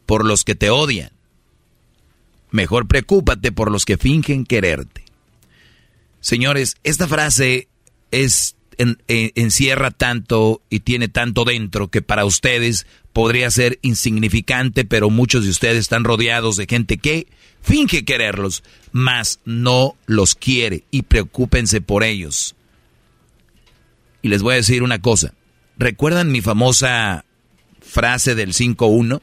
por 0.04 0.26
los 0.26 0.44
que 0.44 0.54
te 0.54 0.68
odian. 0.68 1.10
Mejor 2.50 2.86
preocúpate 2.86 3.52
por 3.52 3.70
los 3.70 3.86
que 3.86 3.96
fingen 3.96 4.44
quererte. 4.44 5.09
Señores, 6.20 6.76
esta 6.84 7.08
frase 7.08 7.68
es 8.10 8.56
en- 8.78 9.02
en- 9.08 9.32
encierra 9.34 9.90
tanto 9.90 10.62
y 10.70 10.80
tiene 10.80 11.08
tanto 11.08 11.44
dentro 11.44 11.88
que 11.88 12.02
para 12.02 12.24
ustedes 12.24 12.86
podría 13.12 13.50
ser 13.50 13.78
insignificante, 13.82 14.84
pero 14.84 15.10
muchos 15.10 15.44
de 15.44 15.50
ustedes 15.50 15.78
están 15.78 16.04
rodeados 16.04 16.56
de 16.56 16.66
gente 16.66 16.96
que 16.98 17.26
finge 17.62 18.04
quererlos, 18.04 18.62
mas 18.92 19.40
no 19.44 19.96
los 20.06 20.34
quiere 20.34 20.84
y 20.90 21.02
preocúpense 21.02 21.80
por 21.80 22.04
ellos. 22.04 22.54
Y 24.22 24.28
les 24.28 24.42
voy 24.42 24.54
a 24.54 24.56
decir 24.56 24.82
una 24.82 25.00
cosa. 25.00 25.34
¿Recuerdan 25.76 26.30
mi 26.30 26.40
famosa 26.40 27.24
frase 27.80 28.34
del 28.34 28.52
5-1? 28.52 29.22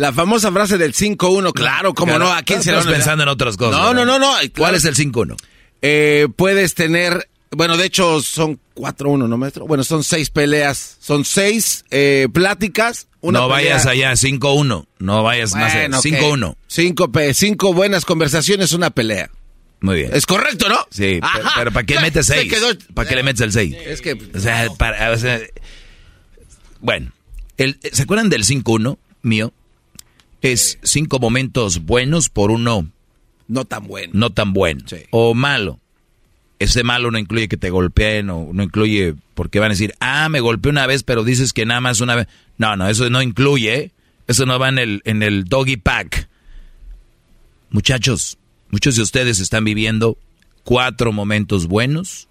La 0.00 0.14
famosa 0.14 0.50
frase 0.50 0.78
del 0.78 0.94
5-1, 0.94 1.52
claro, 1.52 1.92
como 1.92 2.18
no, 2.18 2.32
¿a 2.32 2.42
quién 2.42 2.62
se 2.62 2.72
lo 2.72 2.82
pensando 2.82 3.22
en 3.22 3.28
otras 3.28 3.58
cosas. 3.58 3.78
No, 3.78 3.92
no, 3.92 4.06
no, 4.06 4.18
no. 4.18 4.32
¿Cuál 4.56 4.74
es 4.74 4.86
el 4.86 4.96
5-1? 4.96 5.36
Eh, 5.82 6.26
puedes 6.36 6.74
tener, 6.74 7.28
bueno, 7.50 7.76
de 7.76 7.84
hecho 7.84 8.22
son 8.22 8.58
4-1, 8.76 9.28
¿no, 9.28 9.36
maestro? 9.36 9.66
Bueno, 9.66 9.84
son 9.84 10.02
seis 10.02 10.30
peleas, 10.30 10.96
son 11.00 11.26
seis 11.26 11.84
eh, 11.90 12.28
pláticas. 12.32 13.08
Una 13.20 13.40
no 13.40 13.48
pelea. 13.48 13.74
vayas 13.74 13.84
allá, 13.86 14.12
5-1. 14.12 14.86
No 15.00 15.22
vayas 15.22 15.52
más 15.54 15.70
allá. 15.74 15.80
Bueno, 15.82 15.98
ok. 15.98 16.04
5-1. 16.06 16.56
Cinco, 16.66 17.12
pe- 17.12 17.34
cinco 17.34 17.74
buenas 17.74 18.06
conversaciones, 18.06 18.72
una 18.72 18.88
pelea. 18.88 19.28
Muy 19.82 19.96
bien. 19.96 20.10
Es 20.14 20.24
correcto, 20.24 20.70
¿no? 20.70 20.78
Sí, 20.90 21.20
pero, 21.20 21.46
Ajá. 21.46 21.52
pero 21.58 21.72
¿para 21.72 21.84
qué 21.84 21.94
Se- 21.96 22.00
metes 22.00 22.26
se 22.26 22.34
6? 22.40 22.50
quedó- 22.52 22.78
¿Para 22.94 23.06
qué 23.06 23.16
le 23.16 23.22
metes 23.22 23.42
el 23.42 23.52
6? 23.52 23.76
Es 23.84 24.00
que... 24.00 24.14
O 24.34 24.40
sea, 24.40 24.66
para- 24.78 25.10
o 25.12 25.16
sea, 25.18 25.38
bueno, 26.80 27.12
el, 27.58 27.78
¿se 27.92 28.02
acuerdan 28.02 28.30
del 28.30 28.44
5-1 28.44 28.96
mío? 29.22 29.52
Es 30.42 30.78
cinco 30.82 31.18
momentos 31.18 31.84
buenos 31.84 32.28
por 32.28 32.50
uno 32.50 32.88
No 33.48 33.64
tan 33.64 33.86
bueno. 33.86 34.12
no 34.14 34.30
tan 34.30 34.52
bueno. 34.52 34.82
O 35.10 35.34
malo. 35.34 35.78
Ese 36.58 36.82
malo 36.84 37.10
no 37.10 37.18
incluye 37.18 37.48
que 37.48 37.56
te 37.56 37.70
golpeen 37.70 38.28
o 38.30 38.50
no 38.52 38.62
incluye 38.62 39.14
porque 39.34 39.58
van 39.60 39.70
a 39.70 39.74
decir, 39.74 39.94
ah, 40.00 40.28
me 40.28 40.40
golpeé 40.40 40.70
una 40.70 40.86
vez, 40.86 41.02
pero 41.02 41.24
dices 41.24 41.52
que 41.54 41.64
nada 41.66 41.80
más 41.80 42.00
una 42.00 42.14
vez. 42.14 42.26
No, 42.58 42.76
no, 42.76 42.88
eso 42.88 43.08
no 43.10 43.22
incluye. 43.22 43.92
Eso 44.26 44.44
no 44.46 44.58
va 44.58 44.68
en 44.68 44.78
el, 44.78 45.02
en 45.04 45.22
el 45.22 45.44
doggy 45.44 45.76
pack. 45.78 46.28
Muchachos, 47.70 48.36
muchos 48.70 48.96
de 48.96 49.02
ustedes 49.02 49.38
están 49.40 49.64
viviendo 49.64 50.18
cuatro 50.64 51.12
momentos 51.12 51.66
buenos 51.66 52.28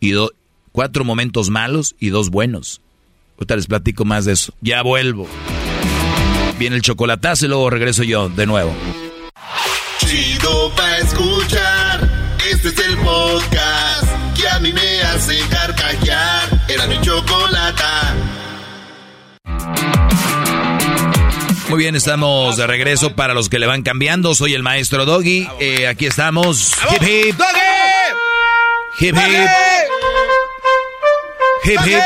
y 0.00 0.10
do- 0.12 0.32
cuatro 0.72 1.04
momentos 1.04 1.50
malos 1.50 1.94
y 1.98 2.08
dos 2.10 2.30
buenos. 2.30 2.80
Ahorita 3.36 3.56
les 3.56 3.66
platico 3.66 4.04
más 4.04 4.24
de 4.24 4.32
eso. 4.34 4.54
Ya 4.60 4.82
vuelvo. 4.82 5.26
Viene 6.62 6.76
el 6.76 6.82
chocolatazo 6.82 7.46
y 7.46 7.48
luego 7.48 7.70
regreso 7.70 8.04
yo 8.04 8.28
de 8.28 8.46
nuevo. 8.46 8.72
Chido 9.98 10.72
pa' 10.76 10.98
escuchar. 10.98 12.08
Este 12.52 12.68
es 12.68 12.78
el 12.86 12.98
podcast 12.98 14.04
que 14.36 14.48
a 14.48 14.60
mí 14.60 14.72
me 14.72 15.02
hace 15.02 15.40
carcajear. 15.50 16.62
Era 16.68 16.86
mi 16.86 17.00
chocolata. 17.00 18.14
Muy 21.68 21.78
bien, 21.78 21.96
estamos 21.96 22.56
de 22.56 22.64
regreso 22.68 23.16
para 23.16 23.34
los 23.34 23.48
que 23.48 23.58
le 23.58 23.66
van 23.66 23.82
cambiando. 23.82 24.32
Soy 24.36 24.54
el 24.54 24.62
maestro 24.62 25.04
Doggy. 25.04 25.48
Eh, 25.58 25.88
aquí 25.88 26.06
estamos. 26.06 26.74
Hip 26.92 27.02
hip. 27.02 27.40
Hip 29.00 29.16
hip. 29.16 29.48
Hip 31.64 31.80
hip. 31.86 32.02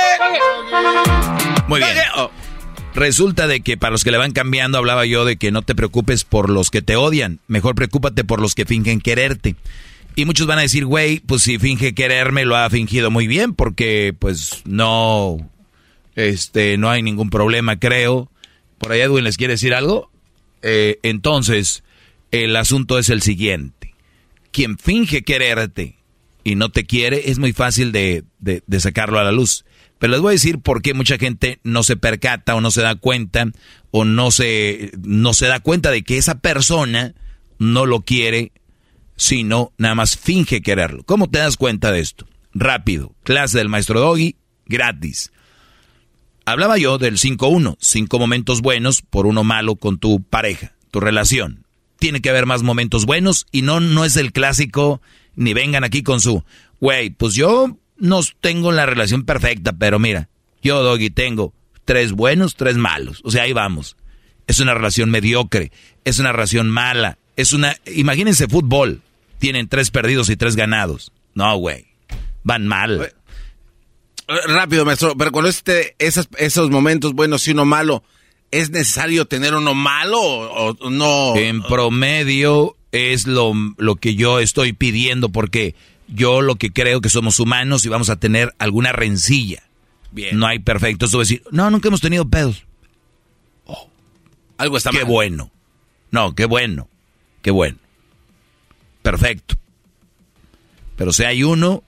Muy 1.69 1.81
bien. 1.81 1.95
Resulta 2.97 3.47
de 3.47 3.60
que 3.60 3.77
para 3.77 3.90
los 3.93 4.05
que 4.05 4.10
le 4.10 4.16
van 4.16 4.32
cambiando 4.32 4.78
hablaba 4.78 5.05
yo 5.05 5.27
de 5.27 5.36
que 5.36 5.51
no 5.52 5.60
te 5.60 5.74
preocupes 5.74 6.24
por 6.24 6.48
los 6.48 6.70
que 6.70 6.81
te 6.81 6.97
odian. 6.97 7.40
Mejor 7.47 7.74
preocúpate 7.74 8.24
por 8.24 8.40
los 8.40 8.55
que 8.55 8.64
fingen 8.64 9.01
quererte. 9.02 9.55
Y 10.14 10.24
muchos 10.24 10.47
van 10.47 10.59
a 10.59 10.62
decir, 10.62 10.86
güey, 10.86 11.20
pues 11.20 11.43
si 11.43 11.59
finge 11.59 11.94
quererme 11.94 12.47
lo 12.47 12.56
ha 12.56 12.70
fingido 12.70 13.10
muy 13.10 13.27
bien 13.27 13.55
porque 13.55 14.14
pues 14.18 14.62
no, 14.64 15.36
este, 16.14 16.78
no 16.78 16.89
hay 16.89 17.02
ningún 17.02 17.28
problema, 17.28 17.78
creo. 17.78 18.31
Por 18.78 18.93
ahí 18.93 19.01
Edwin 19.02 19.24
les 19.24 19.36
quiere 19.36 19.52
decir 19.55 19.74
algo. 19.74 20.10
Eh, 20.62 20.98
entonces, 21.02 21.85
el 22.31 22.56
asunto 22.56 22.98
es 22.98 23.10
el 23.10 23.20
siguiente. 23.20 23.93
Quien 24.52 24.78
finge 24.78 25.23
quererte 25.23 25.97
y 26.44 26.55
no 26.55 26.70
te 26.70 26.86
quiere, 26.86 27.28
es 27.31 27.39
muy 27.39 27.52
fácil 27.52 27.93
de, 27.93 28.24
de- 28.39 28.62
de 28.66 28.81
sacarlo 28.81 29.18
a 29.18 29.24
la 29.24 29.32
luz. 29.32 29.66
Pero 29.98 30.12
les 30.12 30.20
voy 30.20 30.31
a 30.31 30.32
decir 30.32 30.60
por 30.60 30.82
qué 30.82 30.94
mucha 30.94 31.18
gente 31.18 31.60
no 31.62 31.82
se 31.82 31.97
percata 31.97 32.55
o 32.55 32.60
no 32.60 32.70
se 32.70 32.82
da 32.82 32.97
cuenta 32.97 33.47
o 33.90 34.05
no 34.05 34.31
se, 34.31 34.93
no 35.02 35.32
se 35.32 35.47
da 35.47 35.60
cuenta 35.60 35.90
de 35.90 36.02
que 36.02 36.18
esa 36.18 36.39
persona 36.40 37.14
no 37.59 37.86
lo 37.86 38.02
quiere, 38.02 38.52
sino 39.16 39.73
nada 39.78 39.94
más 39.94 40.16
finge 40.16 40.60
quererlo. 40.60 41.02
¿Cómo 41.05 41.31
te 41.31 41.39
das 41.39 41.56
cuenta 41.56 41.93
de 41.93 42.01
esto? 42.01 42.27
Rápido, 42.52 43.14
clase 43.23 43.59
del 43.59 43.68
maestro 43.68 44.01
Doggy, 44.01 44.36
gratis. 44.66 45.32
Hablaba 46.44 46.78
yo 46.78 46.98
del 46.98 47.18
5-1, 47.18 47.77
cinco 47.81 48.18
momentos 48.18 48.60
buenos 48.60 49.02
por 49.02 49.27
uno 49.27 49.43
malo 49.44 49.77
con 49.77 49.98
tu 49.98 50.23
pareja, 50.23 50.77
tu 50.90 51.01
relación. 51.01 51.66
Tiene 51.98 52.20
que 52.20 52.31
haber 52.31 52.47
más 52.47 52.62
momentos 52.62 53.06
buenos 53.06 53.47
y 53.51 53.62
no, 53.62 53.81
no 53.81 54.05
es 54.05 54.16
el 54.16 54.32
clásico, 54.32 55.01
ni 55.35 55.55
vengan 55.55 55.82
aquí 55.82 56.02
con 56.02 56.20
su, 56.20 56.44
güey, 56.81 57.10
pues 57.10 57.35
yo 57.35 57.78
no 57.98 58.20
tengo 58.40 58.73
la 58.73 58.86
relación 58.86 59.24
perfecta, 59.24 59.73
pero 59.73 59.98
mira, 59.98 60.28
yo, 60.62 60.82
Doggy, 60.82 61.10
tengo 61.10 61.55
tres 61.85 62.12
buenos, 62.12 62.56
tres 62.56 62.77
malos. 62.77 63.20
O 63.24 63.31
sea, 63.31 63.44
ahí 63.44 63.52
vamos. 63.52 63.97
Es 64.47 64.60
una 64.60 64.74
relación 64.74 65.10
mediocre, 65.10 65.73
es 66.05 66.18
una 66.18 66.32
relación 66.32 66.70
mala, 66.70 67.18
es 67.36 67.52
una... 67.52 67.77
Imagínense 67.86 68.48
fútbol, 68.48 69.02
tienen 69.39 69.68
tres 69.68 69.90
perdidos 69.90 70.28
y 70.31 70.36
tres 70.36 70.56
ganados. 70.56 71.12
No, 71.35 71.56
güey, 71.56 71.86
van 72.44 72.66
mal. 72.66 73.12
Rápido, 74.48 74.85
maestro, 74.85 75.16
pero 75.16 75.32
cuando 75.32 75.48
este, 75.48 75.94
esas, 75.98 76.28
esos 76.39 76.70
momentos 76.70 77.12
buenos 77.12 77.47
y 77.47 77.52
uno 77.52 77.64
malo, 77.64 78.02
¿es 78.51 78.70
necesario 78.70 79.27
tener 79.27 79.55
uno 79.55 79.74
malo 79.74 80.20
o, 80.20 80.77
o 80.78 80.90
no? 80.90 81.36
En 81.36 81.62
promedio 81.62 82.77
es 82.93 83.27
lo, 83.27 83.52
lo 83.78 83.97
que 83.97 84.14
yo 84.14 84.40
estoy 84.40 84.73
pidiendo 84.73 85.28
porque 85.31 85.74
yo 86.09 86.41
lo 86.41 86.57
que 86.57 86.73
creo 86.73 87.01
que 87.01 87.09
somos 87.09 87.41
humanos 87.41 87.85
y 87.85 87.89
vamos 87.89 88.11
a 88.11 88.16
tener 88.16 88.55
alguna 88.59 88.93
rencilla. 88.93 89.62
Bien. 90.12 90.39
No 90.39 90.47
hay 90.47 90.59
perfecto. 90.59 91.05
Esto 91.07 91.19
va 91.19 91.23
a 91.23 91.24
decir, 91.24 91.43
no, 91.51 91.70
nunca 91.70 91.89
hemos 91.89 92.01
tenido 92.01 92.28
pedos. 92.28 92.65
Algo 94.59 94.77
está 94.78 94.91
Qué 94.91 94.99
mal. 95.03 95.07
bueno. 95.07 95.51
No, 96.11 96.35
qué 96.35 96.47
bueno. 96.47 96.89
Qué 97.43 97.51
bueno. 97.51 97.77
Perfecto. 99.03 99.55
Pero 100.97 101.12
si 101.12 101.24
hay 101.24 101.43
uno, 101.43 101.83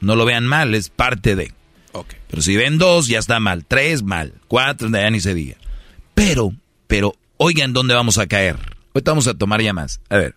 no 0.00 0.16
lo 0.16 0.24
vean 0.24 0.46
mal, 0.46 0.74
es 0.74 0.88
parte 0.88 1.36
de. 1.36 1.52
Pero 2.28 2.42
si 2.42 2.56
ven 2.56 2.78
dos, 2.78 3.06
ya 3.06 3.18
está 3.18 3.38
mal. 3.40 3.64
Tres, 3.66 4.02
mal. 4.02 4.34
Cuatro, 4.48 4.88
ya 4.90 5.10
ni 5.10 5.20
se 5.20 5.34
diga. 5.34 5.56
Pero, 6.14 6.52
pero, 6.86 7.14
oigan 7.36 7.72
dónde 7.72 7.94
vamos 7.94 8.18
a 8.18 8.26
caer. 8.26 8.56
Ahorita 8.94 9.10
vamos 9.10 9.26
a 9.26 9.34
tomar 9.34 9.60
ya 9.62 9.72
más. 9.72 10.00
A 10.08 10.16
ver. 10.16 10.34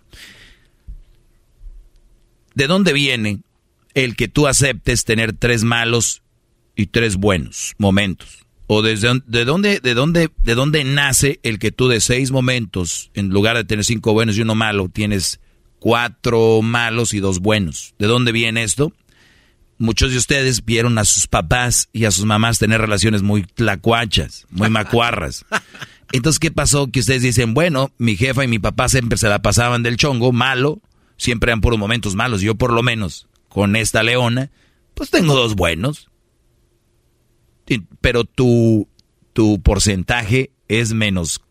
¿De 2.59 2.67
dónde 2.67 2.91
viene 2.91 3.39
el 3.93 4.17
que 4.17 4.27
tú 4.27 4.45
aceptes 4.45 5.05
tener 5.05 5.31
tres 5.31 5.63
malos 5.63 6.23
y 6.75 6.87
tres 6.87 7.15
buenos 7.15 7.73
momentos? 7.77 8.45
¿O 8.67 8.81
desde 8.81 9.21
de 9.27 9.45
dónde, 9.45 9.79
de 9.79 9.93
dónde, 9.93 10.29
de 10.43 10.55
dónde 10.55 10.83
nace 10.83 11.39
el 11.43 11.57
que 11.57 11.71
tú 11.71 11.87
de 11.87 12.01
seis 12.01 12.31
momentos, 12.31 13.11
en 13.13 13.29
lugar 13.29 13.55
de 13.55 13.63
tener 13.63 13.85
cinco 13.85 14.11
buenos 14.11 14.37
y 14.37 14.41
uno 14.41 14.55
malo, 14.55 14.89
tienes 14.89 15.39
cuatro 15.79 16.61
malos 16.61 17.13
y 17.13 17.21
dos 17.21 17.39
buenos. 17.39 17.95
¿De 17.97 18.07
dónde 18.07 18.33
viene 18.33 18.63
esto? 18.63 18.91
Muchos 19.77 20.11
de 20.11 20.17
ustedes 20.17 20.65
vieron 20.65 20.97
a 20.97 21.05
sus 21.05 21.27
papás 21.27 21.87
y 21.93 22.03
a 22.03 22.11
sus 22.11 22.25
mamás 22.25 22.59
tener 22.59 22.81
relaciones 22.81 23.21
muy 23.21 23.43
tlacuachas, 23.43 24.47
muy 24.49 24.69
macuarras. 24.69 25.45
Entonces, 26.11 26.39
¿qué 26.39 26.51
pasó? 26.51 26.91
Que 26.91 26.99
ustedes 26.99 27.21
dicen, 27.21 27.53
bueno, 27.53 27.93
mi 27.97 28.17
jefa 28.17 28.43
y 28.43 28.49
mi 28.49 28.59
papá 28.59 28.89
siempre 28.89 29.17
se 29.17 29.29
la 29.29 29.41
pasaban 29.41 29.81
del 29.81 29.95
chongo, 29.95 30.33
malo, 30.33 30.81
siempre 31.19 31.51
eran 31.51 31.61
puros 31.61 31.77
momentos 31.77 32.15
malos. 32.15 32.41
Yo 32.41 32.55
por 32.55 32.73
lo 32.73 32.81
menos, 32.81 33.27
con 33.47 33.75
esta 33.75 34.01
leona, 34.01 34.49
pues 34.95 35.11
tengo 35.11 35.35
dos 35.35 35.55
buenos. 35.55 36.09
Pero 38.01 38.23
tu, 38.23 38.87
tu 39.33 39.61
porcentaje 39.61 40.51
es 40.67 40.93
menos, 40.93 41.41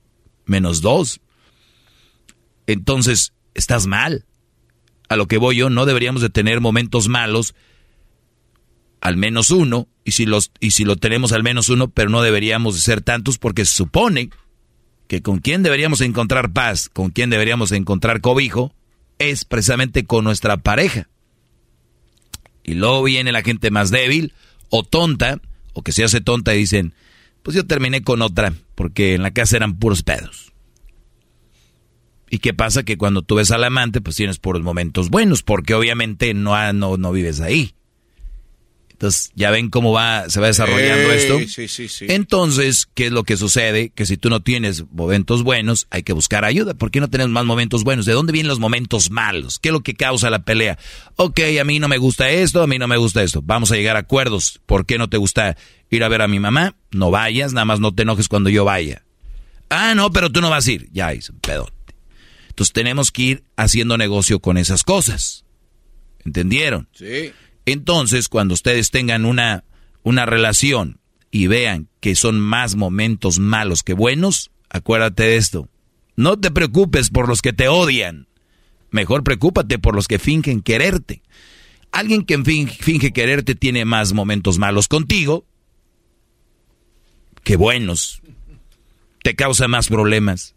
menos 0.46 0.80
dos. 0.80 1.20
Entonces, 2.66 3.32
estás 3.54 3.86
mal. 3.86 4.24
A 5.08 5.16
lo 5.16 5.26
que 5.26 5.38
voy 5.38 5.56
yo, 5.56 5.70
no 5.70 5.86
deberíamos 5.86 6.20
de 6.20 6.28
tener 6.28 6.60
momentos 6.60 7.08
malos, 7.08 7.54
al 9.00 9.16
menos 9.16 9.50
uno, 9.50 9.88
y 10.04 10.12
si, 10.12 10.26
los, 10.26 10.50
y 10.60 10.72
si 10.72 10.84
lo 10.84 10.96
tenemos 10.96 11.32
al 11.32 11.42
menos 11.42 11.68
uno, 11.68 11.88
pero 11.88 12.10
no 12.10 12.20
deberíamos 12.20 12.74
de 12.74 12.80
ser 12.80 13.00
tantos 13.00 13.38
porque 13.38 13.64
se 13.64 13.74
supone 13.74 14.30
que 15.06 15.22
con 15.22 15.38
quien 15.38 15.62
deberíamos 15.62 16.00
encontrar 16.00 16.52
paz, 16.52 16.90
con 16.90 17.10
quien 17.10 17.30
deberíamos 17.30 17.72
encontrar 17.72 18.20
cobijo, 18.20 18.74
es 19.18 19.44
precisamente 19.44 20.04
con 20.04 20.24
nuestra 20.24 20.56
pareja. 20.56 21.08
Y 22.62 22.74
luego 22.74 23.02
viene 23.02 23.32
la 23.32 23.42
gente 23.42 23.70
más 23.70 23.90
débil 23.90 24.34
o 24.70 24.82
tonta, 24.82 25.40
o 25.72 25.82
que 25.82 25.92
se 25.92 26.04
hace 26.04 26.20
tonta 26.20 26.54
y 26.54 26.58
dicen, 26.58 26.94
pues 27.42 27.56
yo 27.56 27.66
terminé 27.66 28.02
con 28.02 28.20
otra, 28.22 28.52
porque 28.74 29.14
en 29.14 29.22
la 29.22 29.30
casa 29.30 29.56
eran 29.56 29.78
puros 29.78 30.02
pedos. 30.02 30.52
¿Y 32.30 32.40
qué 32.40 32.52
pasa? 32.52 32.82
Que 32.82 32.98
cuando 32.98 33.22
tú 33.22 33.36
ves 33.36 33.50
al 33.50 33.64
amante, 33.64 34.00
pues 34.00 34.16
tienes 34.16 34.38
puros 34.38 34.62
momentos 34.62 35.08
buenos, 35.08 35.42
porque 35.42 35.74
obviamente 35.74 36.34
no, 36.34 36.72
no, 36.72 36.96
no 36.96 37.12
vives 37.12 37.40
ahí. 37.40 37.74
Entonces, 38.98 39.30
ya 39.36 39.52
ven 39.52 39.70
cómo 39.70 39.92
va, 39.92 40.28
se 40.28 40.40
va 40.40 40.48
desarrollando 40.48 41.12
esto. 41.12 41.38
sí, 41.46 41.68
sí, 41.68 41.86
sí. 41.86 42.06
Entonces, 42.08 42.88
¿qué 42.94 43.06
es 43.06 43.12
lo 43.12 43.22
que 43.22 43.36
sucede? 43.36 43.90
Que 43.90 44.04
si 44.06 44.16
tú 44.16 44.28
no 44.28 44.42
tienes 44.42 44.90
momentos 44.90 45.44
buenos, 45.44 45.86
hay 45.90 46.02
que 46.02 46.12
buscar 46.12 46.44
ayuda. 46.44 46.74
¿Por 46.74 46.90
qué 46.90 46.98
no 46.98 47.08
tenemos 47.08 47.30
más 47.30 47.44
momentos 47.44 47.84
buenos? 47.84 48.06
¿De 48.06 48.12
dónde 48.12 48.32
vienen 48.32 48.48
los 48.48 48.58
momentos 48.58 49.12
malos? 49.12 49.60
¿Qué 49.60 49.68
es 49.68 49.72
lo 49.72 49.82
que 49.82 49.94
causa 49.94 50.30
la 50.30 50.40
pelea? 50.40 50.80
Ok, 51.14 51.38
a 51.60 51.62
mí 51.62 51.78
no 51.78 51.86
me 51.86 51.98
gusta 51.98 52.28
esto, 52.28 52.60
a 52.60 52.66
mí 52.66 52.76
no 52.76 52.88
me 52.88 52.96
gusta 52.96 53.22
esto. 53.22 53.40
Vamos 53.40 53.70
a 53.70 53.76
llegar 53.76 53.94
a 53.94 54.00
acuerdos. 54.00 54.60
¿Por 54.66 54.84
qué 54.84 54.98
no 54.98 55.08
te 55.08 55.16
gusta 55.16 55.56
ir 55.90 56.02
a 56.02 56.08
ver 56.08 56.22
a 56.22 56.26
mi 56.26 56.40
mamá? 56.40 56.74
No 56.90 57.12
vayas, 57.12 57.52
nada 57.52 57.66
más 57.66 57.78
no 57.78 57.94
te 57.94 58.02
enojes 58.02 58.26
cuando 58.26 58.50
yo 58.50 58.64
vaya. 58.64 59.04
Ah, 59.70 59.94
no, 59.94 60.10
pero 60.10 60.32
tú 60.32 60.40
no 60.40 60.50
vas 60.50 60.66
a 60.66 60.72
ir. 60.72 60.88
Ya 60.90 61.14
hice 61.14 61.30
un 61.30 61.38
pedote. 61.38 61.72
Entonces 62.48 62.72
tenemos 62.72 63.12
que 63.12 63.22
ir 63.22 63.44
haciendo 63.54 63.96
negocio 63.96 64.40
con 64.40 64.58
esas 64.58 64.82
cosas. 64.82 65.44
¿Entendieron? 66.24 66.88
Sí. 66.92 67.30
Entonces, 67.72 68.28
cuando 68.28 68.54
ustedes 68.54 68.90
tengan 68.90 69.24
una, 69.24 69.64
una 70.02 70.26
relación 70.26 71.00
y 71.30 71.46
vean 71.46 71.88
que 72.00 72.14
son 72.14 72.40
más 72.40 72.74
momentos 72.76 73.38
malos 73.38 73.82
que 73.82 73.92
buenos, 73.92 74.50
acuérdate 74.70 75.24
de 75.24 75.36
esto. 75.36 75.68
No 76.16 76.38
te 76.38 76.50
preocupes 76.50 77.10
por 77.10 77.28
los 77.28 77.42
que 77.42 77.52
te 77.52 77.68
odian. 77.68 78.26
Mejor 78.90 79.22
preocúpate 79.22 79.78
por 79.78 79.94
los 79.94 80.08
que 80.08 80.18
fingen 80.18 80.62
quererte. 80.62 81.22
Alguien 81.92 82.24
que 82.24 82.42
fin- 82.42 82.68
finge 82.68 83.12
quererte 83.12 83.54
tiene 83.54 83.84
más 83.84 84.12
momentos 84.12 84.58
malos 84.58 84.88
contigo 84.88 85.44
que 87.44 87.56
buenos. 87.56 88.20
Te 89.22 89.34
causa 89.34 89.68
más 89.68 89.88
problemas. 89.88 90.54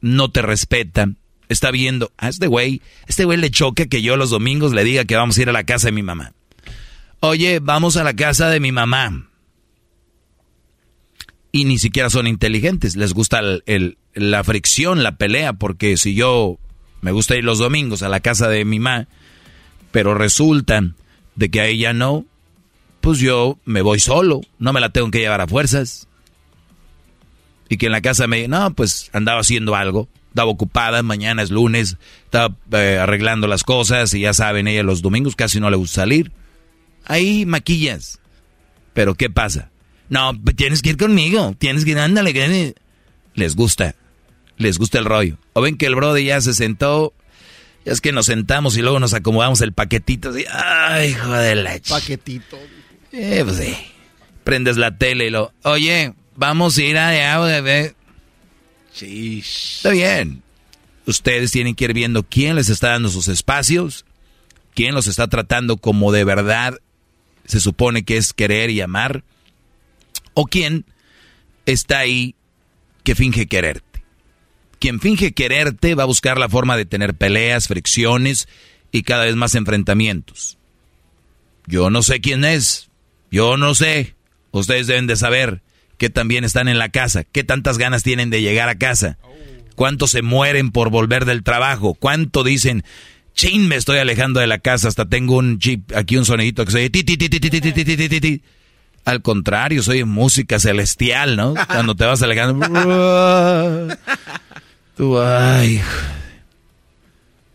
No 0.00 0.30
te 0.30 0.42
respeta. 0.42 1.08
Está 1.48 1.70
viendo, 1.70 2.12
a 2.18 2.28
este 2.28 2.46
güey, 2.46 2.82
este 3.06 3.24
güey 3.24 3.38
le 3.38 3.50
choca 3.50 3.86
que 3.86 4.02
yo 4.02 4.16
los 4.16 4.30
domingos 4.30 4.72
le 4.74 4.84
diga 4.84 5.04
que 5.06 5.16
vamos 5.16 5.38
a 5.38 5.42
ir 5.42 5.48
a 5.48 5.52
la 5.52 5.64
casa 5.64 5.88
de 5.88 5.92
mi 5.92 6.02
mamá. 6.02 6.32
Oye, 7.20 7.58
vamos 7.60 7.96
a 7.96 8.04
la 8.04 8.14
casa 8.14 8.48
de 8.48 8.60
mi 8.60 8.72
mamá. 8.72 9.26
Y 11.50 11.64
ni 11.64 11.78
siquiera 11.78 12.10
son 12.10 12.26
inteligentes, 12.26 12.94
les 12.96 13.14
gusta 13.14 13.40
el- 13.66 13.98
la 14.14 14.44
fricción, 14.44 15.02
la 15.02 15.16
pelea, 15.16 15.54
porque 15.54 15.96
si 15.96 16.14
yo 16.14 16.58
me 17.00 17.10
gusta 17.12 17.36
ir 17.36 17.44
los 17.44 17.58
domingos 17.58 18.02
a 18.02 18.08
la 18.08 18.20
casa 18.20 18.48
de 18.48 18.64
mi 18.64 18.78
mamá, 18.78 19.08
pero 19.90 20.14
resulta 20.14 20.82
de 21.36 21.50
que 21.50 21.60
a 21.60 21.66
ella 21.66 21.92
no, 21.92 22.26
pues 23.00 23.18
yo 23.18 23.58
me 23.64 23.80
voy 23.82 23.98
solo, 24.00 24.42
no 24.58 24.72
me 24.72 24.80
la 24.80 24.90
tengo 24.90 25.10
que 25.10 25.20
llevar 25.20 25.40
a 25.40 25.46
fuerzas. 25.48 26.06
Y 27.68 27.76
que 27.78 27.86
en 27.86 27.92
la 27.92 28.00
casa 28.02 28.26
me, 28.26 28.46
no, 28.48 28.72
pues 28.74 29.10
andaba 29.12 29.40
haciendo 29.40 29.74
algo, 29.74 30.08
estaba 30.28 30.50
ocupada, 30.50 31.02
mañana 31.02 31.42
es 31.42 31.50
lunes, 31.50 31.96
estaba 32.24 32.54
eh, 32.72 32.98
arreglando 33.00 33.46
las 33.46 33.64
cosas 33.64 34.12
y 34.14 34.20
ya 34.20 34.34
saben, 34.34 34.68
ella 34.68 34.82
los 34.82 35.02
domingos 35.02 35.34
casi 35.36 35.60
no 35.60 35.70
le 35.70 35.76
gusta 35.76 36.02
salir. 36.02 36.30
Ahí 37.08 37.44
maquillas. 37.46 38.20
Pero 38.94 39.14
¿qué 39.16 39.28
pasa? 39.30 39.70
No, 40.08 40.32
pues 40.42 40.54
tienes 40.56 40.80
que 40.82 40.90
ir 40.90 40.96
conmigo, 40.96 41.54
tienes 41.58 41.84
que 41.84 41.90
ir, 41.90 41.98
ándale, 41.98 42.32
que 42.32 42.74
les 43.34 43.56
gusta, 43.56 43.94
les 44.56 44.78
gusta 44.78 44.98
el 44.98 45.04
rollo. 45.04 45.36
O 45.52 45.60
ven 45.60 45.76
que 45.76 45.86
el 45.86 45.94
brother 45.96 46.22
ya 46.24 46.40
se 46.40 46.54
sentó, 46.54 47.12
ya 47.84 47.92
es 47.92 48.00
que 48.00 48.12
nos 48.12 48.26
sentamos 48.26 48.76
y 48.76 48.82
luego 48.82 49.00
nos 49.00 49.12
acomodamos 49.14 49.60
el 49.60 49.72
paquetito 49.72 50.30
así, 50.30 50.44
ay, 50.50 51.10
hijo 51.10 51.32
de 51.32 51.54
la 51.56 51.76
ch- 51.76 51.90
Paquetito. 51.90 52.58
eh, 53.12 53.42
pues 53.44 53.56
sí. 53.58 53.74
Prendes 54.44 54.76
la 54.78 54.96
tele 54.96 55.26
y 55.26 55.30
lo, 55.30 55.52
oye, 55.62 56.14
vamos 56.36 56.78
a 56.78 56.82
ir 56.82 56.96
a 56.96 57.38
bebé. 57.40 57.94
Sí. 58.92 59.40
Está 59.40 59.90
bien. 59.90 60.42
Ustedes 61.06 61.50
tienen 61.52 61.74
que 61.74 61.84
ir 61.84 61.92
viendo 61.92 62.22
quién 62.22 62.56
les 62.56 62.68
está 62.70 62.88
dando 62.90 63.08
sus 63.10 63.28
espacios, 63.28 64.04
quién 64.74 64.94
los 64.94 65.06
está 65.06 65.28
tratando 65.28 65.76
como 65.76 66.12
de 66.12 66.24
verdad 66.24 66.78
se 67.48 67.60
supone 67.60 68.04
que 68.04 68.18
es 68.18 68.32
querer 68.32 68.70
y 68.70 68.80
amar, 68.82 69.24
o 70.34 70.44
quién 70.44 70.84
está 71.66 71.98
ahí 71.98 72.36
que 73.02 73.14
finge 73.14 73.46
quererte. 73.46 74.04
Quien 74.78 75.00
finge 75.00 75.32
quererte 75.32 75.94
va 75.94 76.04
a 76.04 76.06
buscar 76.06 76.38
la 76.38 76.48
forma 76.48 76.76
de 76.76 76.84
tener 76.84 77.14
peleas, 77.14 77.66
fricciones 77.66 78.48
y 78.92 79.02
cada 79.02 79.24
vez 79.24 79.34
más 79.34 79.54
enfrentamientos. 79.54 80.58
Yo 81.66 81.90
no 81.90 82.02
sé 82.02 82.20
quién 82.20 82.44
es, 82.44 82.90
yo 83.30 83.56
no 83.56 83.74
sé. 83.74 84.14
Ustedes 84.50 84.86
deben 84.86 85.06
de 85.06 85.16
saber 85.16 85.62
que 85.96 86.10
también 86.10 86.44
están 86.44 86.68
en 86.68 86.78
la 86.78 86.90
casa, 86.90 87.24
qué 87.24 87.44
tantas 87.44 87.78
ganas 87.78 88.02
tienen 88.02 88.30
de 88.30 88.42
llegar 88.42 88.68
a 88.68 88.78
casa, 88.78 89.18
cuántos 89.74 90.10
se 90.10 90.22
mueren 90.22 90.70
por 90.70 90.90
volver 90.90 91.24
del 91.24 91.42
trabajo, 91.42 91.94
cuánto 91.94 92.44
dicen, 92.44 92.84
chin, 93.38 93.68
me 93.68 93.76
estoy 93.76 93.98
alejando 93.98 94.40
de 94.40 94.48
la 94.48 94.58
casa, 94.58 94.88
hasta 94.88 95.08
tengo 95.08 95.36
un 95.36 95.60
chip, 95.60 95.92
aquí 95.94 96.16
un 96.16 96.24
sonidito 96.24 96.64
que 96.64 96.72
se 96.72 96.78
oye 96.78 96.90
ti, 96.90 97.04
ti, 97.04 97.16
ti, 97.16 97.28
ti, 97.28 97.38
ti, 97.38 97.50
ti, 97.50 97.60
ti, 97.60 97.72
ti, 97.72 97.96
ti, 97.96 98.08
ti, 98.08 98.20
ti. 98.20 98.42
Al 99.04 99.22
contrario, 99.22 99.80
soy 99.80 100.02
música 100.02 100.58
celestial, 100.58 101.36
¿no? 101.36 101.54
Cuando 101.68 101.94
te 101.94 102.04
vas 102.04 102.20
alejando. 102.20 102.66
Tú, 104.96 105.20
ay. 105.20 105.80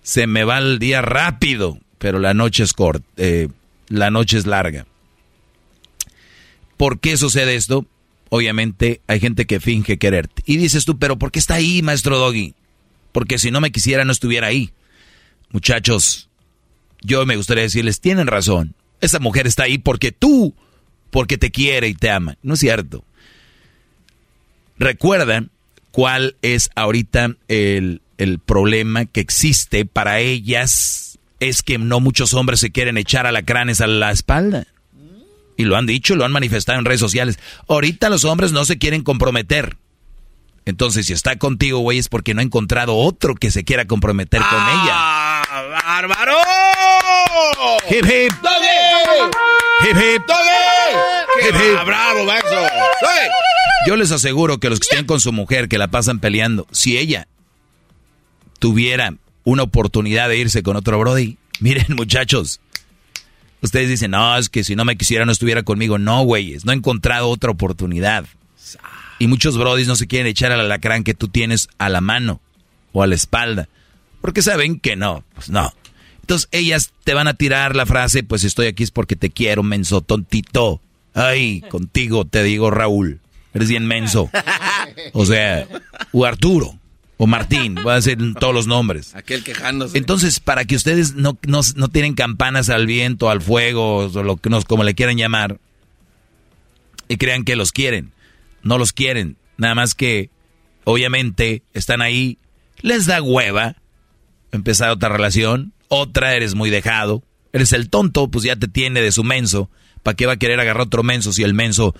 Se 0.01 0.25
me 0.25 0.45
va 0.45 0.57
el 0.59 0.79
día 0.79 1.01
rápido, 1.01 1.77
pero 1.97 2.17
la 2.17 2.33
noche 2.33 2.63
es 2.63 2.71
corta, 2.71 3.05
eh, 3.17 3.49
la 3.89 4.09
noche 4.09 4.37
es 4.37 4.45
larga. 4.45 4.85
¿Por 6.77 7.01
qué 7.01 7.17
sucede 7.17 7.55
esto? 7.55 7.85
Obviamente 8.29 9.01
hay 9.07 9.19
gente 9.19 9.45
que 9.45 9.59
finge 9.59 9.97
quererte. 9.97 10.43
Y 10.45 10.55
dices 10.55 10.85
tú, 10.85 10.97
pero 10.97 11.19
¿por 11.19 11.31
qué 11.31 11.39
está 11.39 11.55
ahí, 11.55 11.81
maestro 11.81 12.17
Doggy? 12.17 12.55
Porque 13.11 13.37
si 13.37 13.51
no 13.51 13.59
me 13.59 13.73
quisiera, 13.73 14.05
no 14.05 14.13
estuviera 14.13 14.47
ahí. 14.47 14.71
Muchachos, 15.53 16.29
yo 17.03 17.25
me 17.25 17.35
gustaría 17.35 17.63
decirles, 17.63 18.01
tienen 18.01 18.27
razón. 18.27 18.73
Esa 19.01 19.19
mujer 19.19 19.45
está 19.45 19.63
ahí 19.63 19.77
porque 19.77 20.11
tú, 20.11 20.55
porque 21.11 21.37
te 21.37 21.51
quiere 21.51 21.87
y 21.87 21.93
te 21.93 22.09
ama. 22.09 22.37
No 22.41 22.55
es 22.55 22.59
cierto. 22.59 23.05
Recuerda 24.79 25.45
cuál 25.91 26.35
es 26.41 26.71
ahorita 26.75 27.35
el, 27.47 28.01
el 28.17 28.39
problema 28.39 29.05
que 29.05 29.21
existe 29.21 29.85
para 29.85 30.19
ellas. 30.19 31.19
Es 31.39 31.61
que 31.61 31.77
no 31.77 31.99
muchos 31.99 32.33
hombres 32.33 32.59
se 32.59 32.71
quieren 32.71 32.97
echar 32.97 33.27
alacranes 33.27 33.79
a 33.79 33.87
la 33.87 34.11
espalda. 34.11 34.65
Y 35.55 35.65
lo 35.65 35.77
han 35.77 35.85
dicho, 35.85 36.15
lo 36.15 36.25
han 36.25 36.31
manifestado 36.31 36.79
en 36.79 36.85
redes 36.85 36.99
sociales. 36.99 37.37
Ahorita 37.67 38.09
los 38.09 38.23
hombres 38.23 38.53
no 38.53 38.65
se 38.65 38.79
quieren 38.79 39.03
comprometer. 39.03 39.77
Entonces, 40.65 41.05
si 41.05 41.13
está 41.13 41.35
contigo, 41.37 41.79
güey, 41.79 41.99
es 41.99 42.07
porque 42.07 42.33
no 42.33 42.39
ha 42.39 42.43
encontrado 42.43 42.95
otro 42.95 43.35
que 43.35 43.51
se 43.51 43.63
quiera 43.63 43.85
comprometer 43.85 44.41
con 44.41 44.59
ella. 44.59 45.32
¡Bárbaro! 45.61 46.37
Hip 47.89 48.05
hip. 48.05 48.33
Hip 49.81 49.97
hip. 49.97 50.23
Hip 51.41 51.55
hip. 51.55 51.85
¡Bravo, 51.85 52.25
Maxo! 52.25 52.67
Yo 53.85 53.95
les 53.95 54.11
aseguro 54.11 54.59
que 54.59 54.69
los 54.69 54.79
que 54.79 54.87
estén 54.89 55.05
con 55.05 55.19
su 55.19 55.31
mujer, 55.31 55.67
que 55.67 55.77
la 55.77 55.89
pasan 55.89 56.19
peleando, 56.19 56.65
si 56.71 56.97
ella 56.97 57.27
tuviera 58.59 59.13
una 59.43 59.63
oportunidad 59.63 60.29
de 60.29 60.37
irse 60.37 60.63
con 60.63 60.77
otro 60.77 60.97
Brody, 60.97 61.37
miren 61.59 61.87
muchachos, 61.95 62.59
ustedes 63.61 63.89
dicen, 63.89 64.11
no, 64.11 64.37
es 64.37 64.49
que 64.49 64.63
si 64.63 64.75
no 64.75 64.85
me 64.85 64.95
quisiera 64.95 65.25
no 65.25 65.31
estuviera 65.31 65.63
conmigo. 65.63 65.99
No, 65.99 66.23
güeyes, 66.23 66.65
no 66.65 66.71
he 66.71 66.75
encontrado 66.75 67.29
otra 67.29 67.51
oportunidad. 67.51 68.25
Y 69.19 69.27
muchos 69.27 69.57
Brodis 69.57 69.87
no 69.87 69.95
se 69.95 70.07
quieren 70.07 70.27
echar 70.27 70.51
al 70.51 70.61
alacrán 70.61 71.03
que 71.03 71.13
tú 71.13 71.27
tienes 71.27 71.67
a 71.77 71.89
la 71.89 72.01
mano 72.01 72.41
o 72.91 73.03
a 73.03 73.07
la 73.07 73.15
espalda. 73.15 73.69
Porque 74.23 74.41
saben 74.41 74.79
que 74.79 74.95
no, 74.95 75.25
pues 75.35 75.49
no. 75.49 75.73
Entonces 76.21 76.47
ellas 76.53 76.93
te 77.03 77.13
van 77.13 77.27
a 77.27 77.33
tirar 77.33 77.75
la 77.75 77.85
frase, 77.85 78.23
pues 78.23 78.45
estoy 78.45 78.67
aquí 78.67 78.83
es 78.83 78.89
porque 78.89 79.17
te 79.17 79.29
quiero, 79.29 79.63
menso, 79.63 79.99
tontito. 79.99 80.79
Ay, 81.13 81.59
contigo 81.69 82.23
te 82.23 82.41
digo 82.41 82.71
Raúl, 82.71 83.19
eres 83.53 83.67
bien 83.67 83.85
menso. 83.85 84.29
O 85.13 85.25
sea, 85.25 85.67
o 86.11 86.23
Arturo, 86.23 86.79
o 87.17 87.27
Martín, 87.27 87.75
voy 87.75 87.91
a 87.91 87.95
decir 87.95 88.17
todos 88.39 88.53
los 88.53 88.67
nombres. 88.67 89.13
Aquel 89.13 89.43
quejándose. 89.43 89.97
Entonces, 89.97 90.39
para 90.39 90.63
que 90.65 90.75
ustedes 90.75 91.15
no, 91.15 91.37
no, 91.45 91.59
no 91.75 91.87
tienen 91.89 92.13
campanas 92.13 92.69
al 92.69 92.85
viento, 92.85 93.29
al 93.29 93.41
fuego, 93.41 94.05
o 94.05 94.23
lo 94.23 94.37
que 94.37 94.49
nos, 94.49 94.65
como 94.65 94.83
le 94.83 94.93
quieran 94.93 95.17
llamar, 95.17 95.59
y 97.09 97.17
crean 97.17 97.43
que 97.43 97.55
los 97.55 97.71
quieren. 97.71 98.11
No 98.61 98.77
los 98.77 98.93
quieren. 98.93 99.35
Nada 99.57 99.75
más 99.75 99.95
que, 99.95 100.29
obviamente, 100.85 101.63
están 101.73 102.01
ahí, 102.01 102.37
les 102.81 103.05
da 103.05 103.21
hueva 103.21 103.75
empezar 104.53 104.91
otra 104.91 105.09
relación, 105.09 105.73
otra 105.89 106.35
eres 106.35 106.55
muy 106.55 106.69
dejado, 106.69 107.23
eres 107.51 107.73
el 107.73 107.89
tonto, 107.89 108.29
pues 108.29 108.45
ya 108.45 108.55
te 108.55 108.67
tiene 108.67 109.01
de 109.01 109.11
su 109.11 109.23
menso. 109.23 109.69
¿Para 110.01 110.15
qué 110.15 110.25
va 110.25 110.33
a 110.33 110.37
querer 110.37 110.59
agarrar 110.59 110.83
otro 110.83 111.03
menso 111.03 111.33
si 111.33 111.43
el 111.43 111.53
menso 111.53 111.95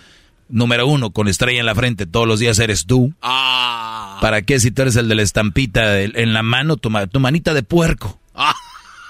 número 0.50 0.86
uno 0.88 1.12
con 1.12 1.28
estrella 1.28 1.60
en 1.60 1.66
la 1.66 1.76
frente 1.76 2.06
todos 2.06 2.28
los 2.28 2.40
días 2.40 2.60
eres 2.60 2.86
tú? 2.86 3.14
Ah. 3.22 4.20
¿Para 4.22 4.42
qué 4.42 4.60
si 4.60 4.72
tú 4.72 4.84
eres 4.84 4.96
el 4.96 5.08
de 5.10 5.16
la 5.16 5.22
estampita 5.22 6.02
en 6.02 6.34
la 6.34 6.44
mano, 6.44 6.78
tu, 6.78 6.92
tu 7.12 7.20
manita 7.20 7.54
de 7.54 7.64
puerco? 7.64 8.20
Ah. 8.36 8.56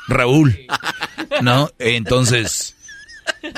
Raúl. 0.07 0.67
¿No? 1.41 1.69
Entonces, 1.79 2.75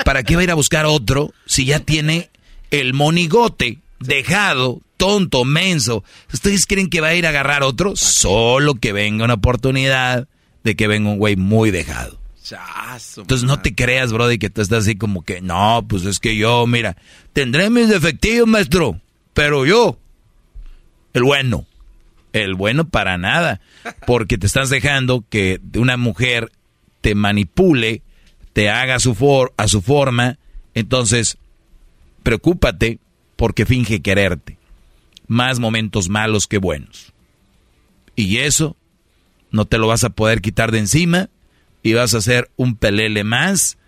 ¿para 0.04 0.22
qué 0.22 0.36
va 0.36 0.40
a 0.40 0.44
ir 0.44 0.50
a 0.50 0.54
buscar 0.54 0.86
otro 0.86 1.32
si 1.44 1.64
ya 1.64 1.80
tiene 1.80 2.30
el 2.70 2.94
monigote 2.94 3.78
dejado, 4.00 4.80
tonto, 4.96 5.44
menso? 5.44 6.04
¿Ustedes 6.32 6.66
creen 6.66 6.88
que 6.90 7.00
va 7.00 7.08
a 7.08 7.14
ir 7.14 7.26
a 7.26 7.30
agarrar 7.30 7.62
otro? 7.62 7.96
Solo 7.96 8.74
que 8.74 8.92
venga 8.92 9.24
una 9.24 9.34
oportunidad 9.34 10.28
de 10.64 10.76
que 10.76 10.88
venga 10.88 11.10
un 11.10 11.18
güey 11.18 11.36
muy 11.36 11.70
dejado. 11.70 12.18
Entonces 13.22 13.44
no 13.46 13.60
te 13.60 13.74
creas, 13.74 14.12
Brody, 14.12 14.38
que 14.38 14.50
tú 14.50 14.60
estás 14.62 14.84
así 14.84 14.96
como 14.96 15.22
que, 15.24 15.40
no, 15.40 15.84
pues 15.88 16.04
es 16.04 16.20
que 16.20 16.36
yo, 16.36 16.66
mira, 16.66 16.96
tendré 17.32 17.70
mis 17.70 17.88
defectivos, 17.88 18.46
maestro, 18.48 19.00
pero 19.34 19.66
yo, 19.66 19.98
el 21.12 21.24
bueno, 21.24 21.66
el 22.32 22.54
bueno 22.54 22.88
para 22.88 23.18
nada, 23.18 23.60
porque 24.06 24.38
te 24.38 24.46
estás 24.46 24.70
dejando 24.70 25.24
que 25.28 25.60
una 25.76 25.96
mujer 25.96 26.52
te 27.00 27.14
manipule, 27.16 28.02
te 28.52 28.70
haga 28.70 28.94
a 28.96 29.00
su, 29.00 29.14
for- 29.14 29.52
a 29.56 29.66
su 29.68 29.82
forma, 29.82 30.38
entonces 30.74 31.38
preocúpate 32.22 32.98
porque 33.36 33.66
finge 33.66 34.00
quererte. 34.02 34.56
Más 35.26 35.58
momentos 35.58 36.08
malos 36.08 36.46
que 36.46 36.58
buenos. 36.58 37.12
Y 38.14 38.38
eso 38.38 38.76
no 39.50 39.64
te 39.64 39.78
lo 39.78 39.86
vas 39.86 40.04
a 40.04 40.10
poder 40.10 40.40
quitar 40.40 40.72
de 40.72 40.78
encima 40.78 41.28
y 41.82 41.94
vas 41.94 42.14
a 42.14 42.18
hacer 42.18 42.50
un 42.56 42.76
pelele 42.76 43.24
más 43.24 43.78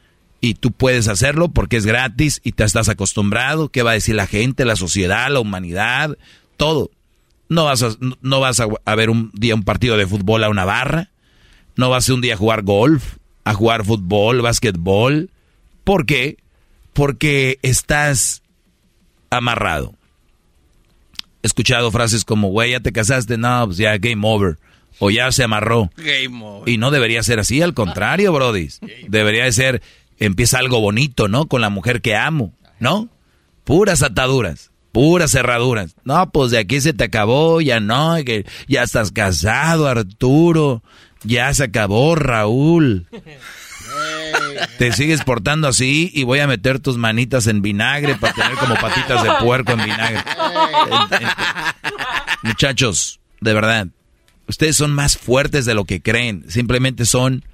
y 0.41 0.55
tú 0.55 0.71
puedes 0.73 1.09
hacerlo 1.09 1.49
porque 1.49 1.77
es 1.77 1.87
gratis 1.87 2.41
y 2.45 2.53
te 2.53 2.65
estás 2.65 2.89
acostumbrado. 2.89 3.71
¿Qué 3.71 3.83
va 3.83 3.91
a 3.91 3.95
decir 3.95 4.15
la 4.15 4.27
gente, 4.27 4.65
la 4.65 4.77
sociedad, 4.77 5.31
la 5.31 5.41
humanidad? 5.41 6.17
Todo. 6.57 6.91
No 7.49 7.65
vas 7.65 7.83
a, 7.83 7.91
no 8.21 8.41
vas 8.41 8.61
a, 8.61 8.95
ver 8.95 9.11
un 9.11 9.31
día 9.35 9.55
un 9.55 9.65
partido 9.65 9.97
de 9.97 10.07
fútbol 10.07 10.45
a 10.45 10.49
una 10.49 10.65
barra. 10.65 11.11
No 11.77 11.91
vas 11.91 12.09
a 12.09 12.15
un 12.15 12.21
día 12.21 12.35
a 12.35 12.37
jugar 12.37 12.63
golf, 12.63 13.17
a 13.45 13.55
jugar 13.55 13.85
fútbol, 13.85 14.43
básquetbol. 14.43 15.31
¿Por 15.83 16.07
qué? 16.07 16.37
Porque 16.93 17.59
estás 17.63 18.43
amarrado. 19.31 19.98
Escuchado 21.43 21.91
frases 21.91 22.25
como, 22.25 22.49
güey, 22.49 22.73
ya 22.73 22.81
te 22.81 22.93
casaste, 22.93 23.39
no, 23.39 23.67
pues 23.67 23.79
ya 23.79 23.97
game 23.99 24.27
over. 24.27 24.59
O 24.99 25.11
ya 25.11 25.31
se 25.31 25.45
amarró. 25.45 25.91
Game 25.97 26.45
over. 26.45 26.69
Y 26.69 26.79
no 26.79 26.91
debería 26.91 27.23
ser 27.23 27.39
así, 27.39 27.63
al 27.63 27.75
contrario, 27.75 28.33
Brody. 28.33 28.69
Debería 29.07 29.45
de 29.45 29.53
ser, 29.53 29.83
empieza 30.19 30.59
algo 30.59 30.81
bonito, 30.81 31.29
¿no? 31.29 31.47
Con 31.47 31.61
la 31.61 31.71
mujer 31.71 32.01
que 32.01 32.17
amo, 32.17 32.53
¿no? 32.81 33.09
Puras 33.65 34.03
ataduras, 34.03 34.73
puras 34.93 35.31
cerraduras. 35.31 35.95
No, 36.05 36.31
pues 36.31 36.51
de 36.51 36.59
aquí 36.59 36.81
se 36.81 36.93
te 36.93 37.05
acabó, 37.05 37.61
ya 37.61 37.79
no, 37.81 38.17
que 38.25 38.45
ya 38.67 38.83
estás 38.83 39.13
casado, 39.13 39.87
Arturo. 39.87 40.83
Ya 41.23 41.53
se 41.55 41.65
acabó, 41.65 42.15
Raúl. 42.15 43.07
Te 44.79 44.93
sigues 44.93 45.23
portando 45.25 45.69
así 45.69 46.11
y 46.15 46.25
voy 46.25 46.41
a 46.41 46.47
meter 46.47 46.79
tus 46.81 46.99
manitas 46.99 47.47
en 47.47 47.63
vinagre 47.63 48.15
para 48.17 48.35
tener 48.35 48.55
como 48.57 48.75
patitas 48.77 49.23
de 49.23 49.31
puerco 49.41 49.73
en 49.73 49.85
vinagre. 49.85 50.23
Muchachos, 52.43 53.21
de 53.41 53.55
verdad, 53.55 53.89
ustedes 54.47 54.77
son 54.77 54.93
más 54.93 55.17
fuertes 55.19 55.65
de 55.65 55.75
lo 55.75 55.85
que 55.85 56.01
creen. 56.01 56.45
Simplemente 56.49 57.05
son 57.07 57.45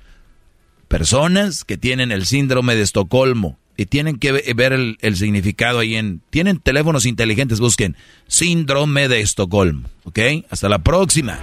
personas 0.89 1.65
que 1.65 1.76
tienen 1.78 2.12
el 2.12 2.26
síndrome 2.26 2.74
de 2.74 2.82
Estocolmo 2.82 3.58
y 3.76 3.86
tienen 3.86 4.18
que 4.18 4.32
ve- 4.32 4.52
ver 4.55 4.73
el, 4.73 4.99
el 5.00 5.16
significado 5.16 5.81
ahí 5.81 5.97
en... 5.97 6.20
Tienen 6.31 6.58
teléfonos 6.58 7.07
inteligentes, 7.07 7.60
busquen 7.60 7.97
síndrome 8.28 9.08
de 9.08 9.20
Estocolmo, 9.20 9.89
¿ok? 10.05 10.18
Hasta 10.50 10.68
la 10.68 10.78
próxima. 10.78 11.39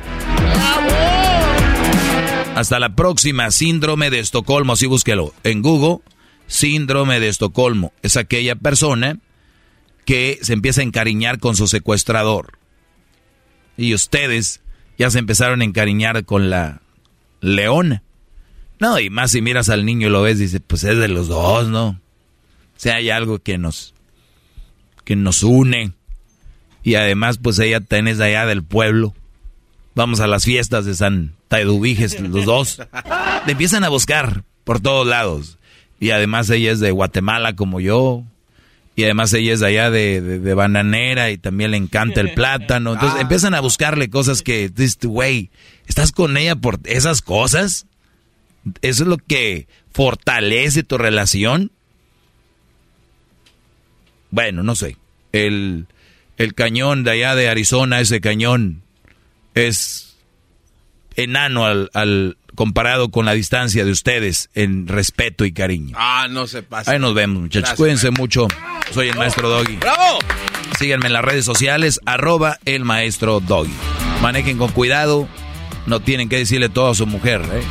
Hasta 2.61 2.79
la 2.79 2.95
próxima, 2.95 3.49
síndrome 3.49 4.11
de 4.11 4.19
Estocolmo, 4.19 4.73
así 4.73 4.85
búsquelo 4.85 5.33
en 5.43 5.63
Google. 5.63 6.03
Síndrome 6.45 7.19
de 7.19 7.27
Estocolmo 7.27 7.91
es 8.03 8.17
aquella 8.17 8.53
persona 8.53 9.17
que 10.05 10.37
se 10.43 10.53
empieza 10.53 10.81
a 10.81 10.83
encariñar 10.83 11.39
con 11.39 11.55
su 11.55 11.65
secuestrador. 11.65 12.59
Y 13.77 13.95
ustedes 13.95 14.61
ya 14.95 15.09
se 15.09 15.17
empezaron 15.17 15.61
a 15.61 15.63
encariñar 15.63 16.23
con 16.23 16.51
la 16.51 16.83
leona. 17.39 18.03
No, 18.79 18.99
y 18.99 19.09
más 19.09 19.31
si 19.31 19.41
miras 19.41 19.69
al 19.69 19.83
niño 19.83 20.09
y 20.09 20.11
lo 20.11 20.21
ves, 20.21 20.37
dice, 20.37 20.59
pues 20.59 20.83
es 20.83 20.99
de 20.99 21.07
los 21.07 21.29
dos, 21.29 21.67
¿no? 21.67 21.87
O 21.87 21.99
sea, 22.77 22.97
hay 22.97 23.09
algo 23.09 23.39
que 23.39 23.57
nos, 23.57 23.95
que 25.03 25.15
nos 25.15 25.41
une. 25.41 25.93
Y 26.83 26.93
además, 26.93 27.39
pues 27.39 27.57
ella 27.57 27.81
tenés 27.81 28.19
allá 28.19 28.45
del 28.45 28.63
pueblo. 28.63 29.15
Vamos 29.95 30.19
a 30.19 30.27
las 30.27 30.45
fiestas 30.45 30.85
de 30.85 30.93
San 30.93 31.40
Taidubiges, 31.51 32.17
los 32.21 32.45
dos. 32.45 32.79
Le 33.45 33.51
empiezan 33.51 33.83
a 33.83 33.89
buscar 33.89 34.45
por 34.63 34.79
todos 34.79 35.05
lados. 35.05 35.57
Y 35.99 36.11
además 36.11 36.49
ella 36.49 36.71
es 36.71 36.79
de 36.79 36.91
Guatemala 36.91 37.57
como 37.57 37.81
yo. 37.81 38.23
Y 38.95 39.03
además 39.03 39.33
ella 39.33 39.51
es 39.53 39.59
de 39.59 39.67
allá 39.67 39.91
de, 39.91 40.21
de- 40.21 40.39
de 40.39 40.53
bananera 40.53 41.29
y 41.29 41.37
también 41.37 41.71
le 41.71 41.77
encanta 41.77 42.21
el 42.21 42.33
plátano. 42.33 42.93
Entonces 42.93 43.17
Ah. 43.19 43.21
empiezan 43.23 43.53
a 43.53 43.59
buscarle 43.59 44.09
cosas 44.09 44.41
que 44.43 44.71
güey, 45.03 45.49
¿estás 45.87 46.13
con 46.13 46.37
ella 46.37 46.55
por 46.55 46.79
esas 46.85 47.21
cosas? 47.21 47.85
¿Eso 48.81 49.03
es 49.03 49.09
lo 49.09 49.17
que 49.17 49.67
fortalece 49.91 50.83
tu 50.83 50.97
relación? 50.97 51.69
Bueno, 54.29 54.63
no 54.63 54.75
sé. 54.75 54.95
El, 55.33 55.87
el 56.37 56.53
cañón 56.53 57.03
de 57.03 57.11
allá 57.11 57.35
de 57.35 57.49
Arizona, 57.49 57.99
ese 57.99 58.21
cañón, 58.21 58.83
es 59.53 60.10
enano 61.15 61.65
al, 61.65 61.89
al 61.93 62.37
comparado 62.55 63.09
con 63.09 63.25
la 63.25 63.33
distancia 63.33 63.85
de 63.85 63.91
ustedes 63.91 64.49
en 64.53 64.87
respeto 64.87 65.45
y 65.45 65.53
cariño. 65.53 65.95
Ah, 65.99 66.27
no 66.29 66.47
se 66.47 66.63
pasa. 66.63 66.91
Ahí 66.91 66.99
nos 66.99 67.13
vemos, 67.13 67.41
muchachos. 67.41 67.61
Gracias, 67.61 67.77
Cuídense 67.77 68.11
mucho. 68.11 68.47
Soy 68.91 69.09
el 69.09 69.15
maestro 69.17 69.49
Doggy. 69.49 69.77
¡Bravo! 69.77 70.19
Síganme 70.77 71.07
en 71.07 71.13
las 71.13 71.23
redes 71.23 71.45
sociales, 71.45 71.99
arroba 72.05 72.57
el 72.65 72.85
maestro 72.85 73.39
Doggy. 73.39 73.73
Manejen 74.21 74.57
con 74.57 74.71
cuidado. 74.71 75.27
No 75.85 75.99
tienen 75.99 76.29
que 76.29 76.37
decirle 76.37 76.69
todo 76.69 76.91
a 76.91 76.95
su 76.95 77.07
mujer, 77.07 77.41
¿eh? 77.51 77.63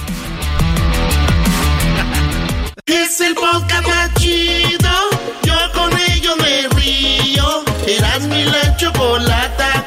Es 2.87 3.21
el 3.21 3.35
podcast 3.35 3.87
más 3.87 4.15
chido. 4.15 4.91
Yo 5.45 5.55
con 5.73 5.91
ello 6.11 6.37
me 6.37 6.69
río. 6.81 7.65
Eras 7.87 8.23
mi 8.23 8.45
la 8.45 8.77
chocolata. 8.77 9.85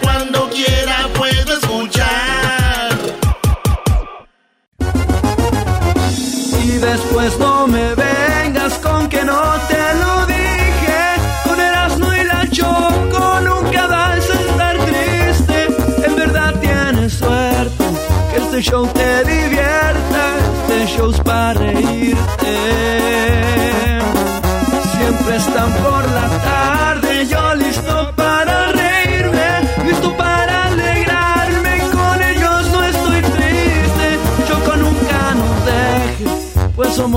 Después 6.84 7.38
no 7.40 7.68
me 7.68 7.96
vengas 7.96 8.74
con 8.80 9.08
que 9.08 9.24
no 9.24 9.42
te 9.68 9.84
lo 10.02 10.26
dije. 10.26 11.00
Con 11.46 11.60
Erasmo 11.60 12.14
y 12.14 12.24
la 12.24 12.50
Choco 12.50 13.40
nunca 13.42 13.88
vas 13.88 14.30
a 14.30 14.34
estar 14.34 14.78
triste. 14.86 15.68
En 16.06 16.16
verdad 16.16 16.54
tienes 16.60 17.14
suerte 17.14 17.84
que 18.32 18.38
este 18.38 18.62
show 18.62 18.88
te 18.88 19.24
divierta. 19.24 20.24
Este 20.70 20.88
show 20.98 21.12
es 21.12 21.20
para 21.22 21.54
reírte. 21.54 22.54
Siempre 24.98 25.36
están 25.38 25.72
por 25.84 26.04
la 26.12 26.33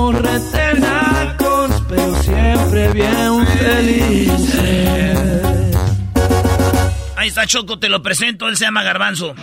somos 0.06 0.22
retenacos, 0.22 1.82
pero 1.88 2.22
siempre 2.22 2.92
bien 2.92 3.46
felices. 3.46 5.18
Ahí 7.16 7.28
está 7.28 7.46
Choco, 7.46 7.78
te 7.78 7.88
lo 7.88 8.02
presento, 8.02 8.48
él 8.48 8.56
se 8.56 8.64
llama 8.64 8.82
Garbanzo. 8.82 9.34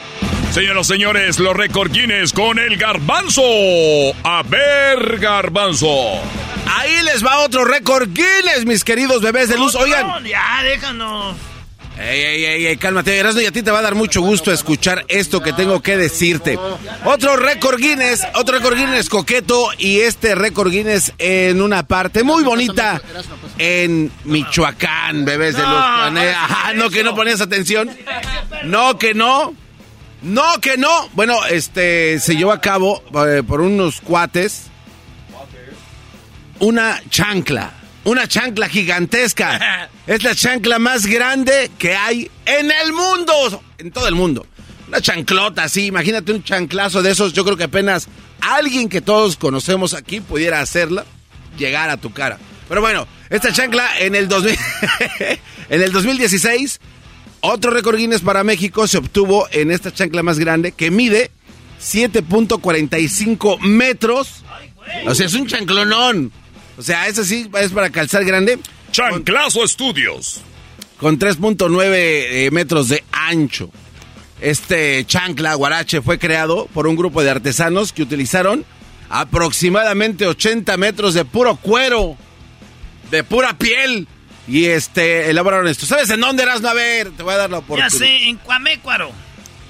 Señoras 0.51 0.88
y 0.88 0.93
señores, 0.93 1.40
los 1.40 1.56
récord 1.56 1.92
Guinness 1.92 2.32
con 2.32 2.59
el 2.59 2.77
garbanzo. 2.77 3.42
A 4.24 4.43
ver, 4.43 5.17
garbanzo. 5.19 5.88
Ahí 6.67 7.01
les 7.03 7.25
va 7.25 7.40
otro 7.40 7.66
récord 7.66 8.08
Guinness, 8.14 8.66
mis 8.66 8.83
queridos 8.83 9.22
bebés 9.22 9.50
de 9.50 9.58
luz. 9.58 9.75
Oigan. 9.75 10.24
Ya, 10.24 10.61
déjanos. 10.64 11.35
Ey, 11.97 12.22
ey, 12.22 12.45
ey, 12.45 12.65
ey, 12.65 12.77
cálmate, 12.77 13.15
Erasmo, 13.15 13.41
y 13.41 13.45
a 13.45 13.51
ti 13.51 13.61
te 13.61 13.69
va 13.69 13.80
a 13.80 13.83
dar 13.83 13.93
mucho 13.93 14.22
gusto 14.22 14.51
escuchar 14.51 15.05
esto 15.07 15.41
que 15.41 15.53
tengo 15.53 15.81
que 15.81 15.95
decirte. 15.95 16.57
Otro 17.05 17.35
récord 17.35 17.77
Guinness, 17.80 18.23
otro 18.33 18.57
récord 18.57 18.75
Guinness 18.75 19.09
coqueto 19.09 19.67
y 19.77 19.99
este 19.99 20.33
récord 20.33 20.72
Guinness 20.72 21.13
en 21.19 21.61
una 21.61 21.83
parte 21.83 22.23
muy 22.23 22.43
bonita 22.43 22.99
en 23.59 24.11
Michoacán, 24.23 25.23
bebés 25.23 25.55
de 25.55 25.61
luz. 25.61 25.72
Ajá, 25.72 26.73
no 26.73 26.89
que 26.89 27.03
no 27.03 27.13
ponías 27.15 27.41
atención. 27.41 27.91
No 28.63 28.97
que 28.97 29.13
no. 29.13 29.53
No 30.23 30.59
que 30.61 30.77
no. 30.77 31.09
Bueno, 31.13 31.45
este 31.45 32.19
se 32.19 32.35
llevó 32.35 32.53
a 32.53 32.61
cabo 32.61 33.03
eh, 33.27 33.43
por 33.45 33.61
unos 33.61 34.01
cuates 34.01 34.63
una 36.59 37.01
chancla. 37.09 37.82
Una 38.03 38.27
chancla 38.27 38.69
gigantesca. 38.69 39.90
Es 40.07 40.22
la 40.23 40.35
chancla 40.35 40.80
más 40.80 41.06
grande 41.06 41.72
que 41.77 41.95
hay 41.95 42.30
en 42.45 42.69
el 42.72 42.91
mundo. 42.91 43.64
En 43.77 43.91
todo 43.91 44.07
el 44.09 44.15
mundo. 44.15 44.45
Una 44.90 44.99
chanclota 44.99 45.64
así. 45.64 45.85
Imagínate 45.85 46.33
un 46.33 46.43
chanclazo 46.43 47.01
de 47.01 47.11
esos. 47.11 47.32
Yo 47.32 47.45
creo 47.45 47.56
que 47.56 47.64
apenas 47.64 48.09
alguien 48.41 48.90
que 48.90 48.99
todos 48.99 49.38
conocemos 49.38 49.93
aquí 49.93 50.19
pudiera 50.19 50.59
hacerla. 50.59 51.06
Llegar 51.57 51.90
a 51.90 51.95
tu 51.95 52.11
cara. 52.11 52.38
Pero 52.67 52.82
bueno, 52.82 53.07
esta 53.30 53.53
chancla 53.53 53.98
en 53.99 54.15
el, 54.15 54.27
2000, 54.27 54.57
en 55.69 55.82
el 55.82 55.91
2016. 55.93 56.82
Otro 57.40 57.72
récord 57.72 57.98
Guinness 57.98 58.22
para 58.22 58.43
México 58.43 58.88
se 58.88 58.98
obtuvo 58.98 59.48
en 59.51 59.72
esta 59.72 59.93
chancla 59.93 60.22
más 60.22 60.38
grande 60.38 60.73
que 60.73 60.91
mide 60.91 61.32
7.45 61.82 63.59
metros. 63.59 64.43
O 65.06 65.15
sea, 65.15 65.25
es 65.25 65.33
un 65.33 65.48
chanclonón. 65.48 66.32
O 66.77 66.81
sea, 66.81 67.07
ese 67.07 67.25
sí 67.25 67.49
es 67.59 67.71
para 67.71 67.89
calzar 67.89 68.23
grande. 68.25 68.59
Chanclazo 68.91 69.63
Estudios. 69.63 70.41
Con 70.97 71.19
3.9 71.19 71.91
eh, 71.93 72.49
metros 72.51 72.89
de 72.89 73.03
ancho. 73.11 73.69
Este 74.41 75.05
chancla 75.05 75.53
guarache 75.55 76.01
fue 76.01 76.19
creado 76.19 76.67
por 76.73 76.87
un 76.87 76.95
grupo 76.95 77.23
de 77.23 77.29
artesanos 77.29 77.93
que 77.93 78.03
utilizaron 78.03 78.65
aproximadamente 79.09 80.25
80 80.27 80.75
metros 80.77 81.13
de 81.13 81.23
puro 81.23 81.55
cuero, 81.55 82.17
de 83.11 83.23
pura 83.23 83.57
piel. 83.57 84.07
Y 84.47 84.65
este, 84.65 85.29
elaboraron 85.29 85.67
esto. 85.67 85.85
¿Sabes 85.85 86.09
en 86.09 86.19
dónde 86.19 86.43
eras? 86.43 86.63
A 86.65 86.73
ver, 86.73 87.11
te 87.11 87.23
voy 87.23 87.33
a 87.33 87.37
dar 87.37 87.49
la 87.49 87.59
oportunidad. 87.59 87.89
Ya 87.89 87.97
sé, 87.97 88.27
en 88.27 88.37
Cuamécuaro. 88.37 89.11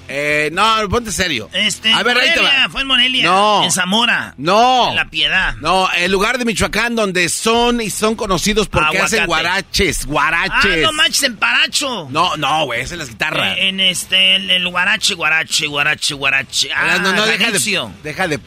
Eh, 0.08 0.50
no, 0.52 0.88
ponte 0.90 1.12
serio. 1.12 1.50
Este, 1.54 1.92
a 1.94 2.04
ver, 2.04 2.18
ahí 2.18 2.30
te 2.34 2.42
Morelia, 2.42 2.64
va. 2.66 2.70
fue 2.70 2.82
en 2.82 2.88
Morelia. 2.88 3.24
No. 3.24 3.64
En 3.64 3.72
Zamora. 3.72 4.34
No. 4.38 4.90
En 4.90 4.96
La 4.96 5.06
Piedad. 5.10 5.56
No, 5.62 5.90
el 5.92 6.12
lugar 6.12 6.38
de 6.38 6.46
Michoacán 6.46 6.96
donde 6.96 7.30
son 7.30 7.80
y 7.82 7.90
son 7.90 8.16
conocidos 8.16 8.68
porque 8.68 8.88
Aguacate. 8.98 9.16
hacen 9.16 9.26
guaraches, 9.28 10.06
guaraches. 10.06 10.78
Ah, 10.86 10.92
no 10.92 10.94
manches, 10.94 11.24
en 11.24 11.38
Paracho. 11.38 12.08
No, 12.12 12.36
no, 12.38 12.66
güey, 12.66 12.82
es 12.82 12.92
en 12.92 13.00
las 13.00 13.10
guitarras. 13.10 13.58
Eh, 13.58 13.70
en 13.70 13.80
este, 13.80 14.36
el, 14.36 14.52
el 14.52 14.68
guarache, 14.68 15.14
guarache, 15.16 15.68
guarache, 15.68 16.14
guarache. 16.14 16.70
Ah, 16.76 16.98
no, 17.02 17.14
no, 17.14 17.26
deja 17.26 17.52
de, 17.52 17.90
deja 18.04 18.28
de. 18.28 18.40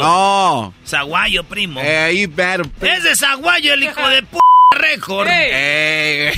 No. 0.00 0.72
Zaguayo, 0.86 1.44
primo. 1.44 1.80
Eh. 1.82 2.28
Es 2.80 3.02
de 3.02 3.16
Zaguayo, 3.16 3.74
el 3.74 3.82
hijo 3.82 4.08
de 4.08 4.22
p 4.22 4.38
récord. 4.76 5.28
Eh, 5.30 6.32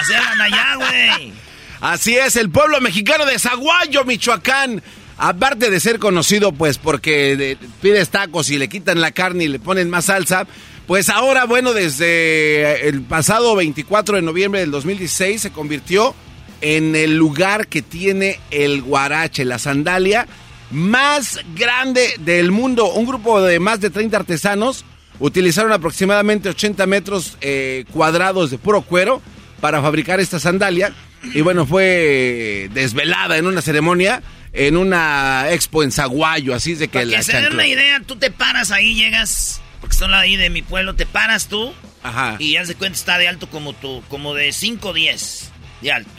Así 0.00 0.14
hablan 0.14 0.40
allá, 0.40 0.74
güey. 0.76 1.43
Así 1.84 2.16
es, 2.16 2.36
el 2.36 2.48
pueblo 2.48 2.80
mexicano 2.80 3.26
de 3.26 3.38
Zaguayo, 3.38 4.06
Michoacán. 4.06 4.82
Aparte 5.18 5.68
de 5.70 5.80
ser 5.80 5.98
conocido, 5.98 6.50
pues, 6.52 6.78
porque 6.78 7.36
de- 7.36 7.58
pides 7.82 8.08
tacos 8.08 8.48
y 8.48 8.56
le 8.56 8.70
quitan 8.70 9.02
la 9.02 9.10
carne 9.10 9.44
y 9.44 9.48
le 9.48 9.58
ponen 9.58 9.90
más 9.90 10.06
salsa, 10.06 10.46
pues 10.86 11.10
ahora, 11.10 11.44
bueno, 11.44 11.74
desde 11.74 12.88
el 12.88 13.02
pasado 13.02 13.54
24 13.54 14.16
de 14.16 14.22
noviembre 14.22 14.60
del 14.60 14.70
2016 14.70 15.42
se 15.42 15.50
convirtió 15.52 16.14
en 16.62 16.96
el 16.96 17.18
lugar 17.18 17.66
que 17.68 17.82
tiene 17.82 18.40
el 18.50 18.80
guarache, 18.80 19.44
la 19.44 19.58
sandalia 19.58 20.26
más 20.70 21.38
grande 21.54 22.14
del 22.20 22.50
mundo. 22.50 22.92
Un 22.94 23.04
grupo 23.04 23.42
de 23.42 23.60
más 23.60 23.82
de 23.82 23.90
30 23.90 24.16
artesanos 24.16 24.86
utilizaron 25.20 25.70
aproximadamente 25.70 26.48
80 26.48 26.86
metros 26.86 27.36
eh, 27.42 27.84
cuadrados 27.92 28.50
de 28.50 28.56
puro 28.56 28.80
cuero 28.80 29.20
para 29.60 29.82
fabricar 29.82 30.18
esta 30.18 30.40
sandalia. 30.40 30.94
Y 31.32 31.40
bueno, 31.40 31.66
fue 31.66 32.68
desvelada 32.72 33.38
en 33.38 33.46
una 33.46 33.62
ceremonia 33.62 34.22
en 34.54 34.76
una 34.76 35.50
expo 35.50 35.82
en 35.82 35.90
Zaguayo, 35.90 36.54
así 36.54 36.72
es 36.72 36.78
de 36.78 36.86
que 36.88 37.00
Para 37.00 37.06
la 37.06 37.16
que 37.18 37.22
se 37.24 37.40
den 37.40 37.52
una 37.52 37.66
idea, 37.66 38.00
tú 38.06 38.16
te 38.16 38.30
paras 38.30 38.70
ahí, 38.70 38.94
llegas, 38.94 39.60
porque 39.80 39.96
son 39.96 40.14
ahí 40.14 40.36
de 40.36 40.48
mi 40.48 40.62
pueblo, 40.62 40.94
te 40.94 41.06
paras 41.06 41.48
tú 41.48 41.74
Ajá. 42.04 42.36
y 42.38 42.52
ya 42.52 42.64
se 42.64 42.76
cuenta 42.76 42.96
está 42.96 43.18
de 43.18 43.26
alto 43.26 43.50
como 43.50 43.72
tú, 43.72 44.02
como 44.08 44.32
de 44.32 44.52
5 44.52 44.88
o 44.88 44.92
10 44.92 45.50
de 45.82 45.92
alto. 45.92 46.10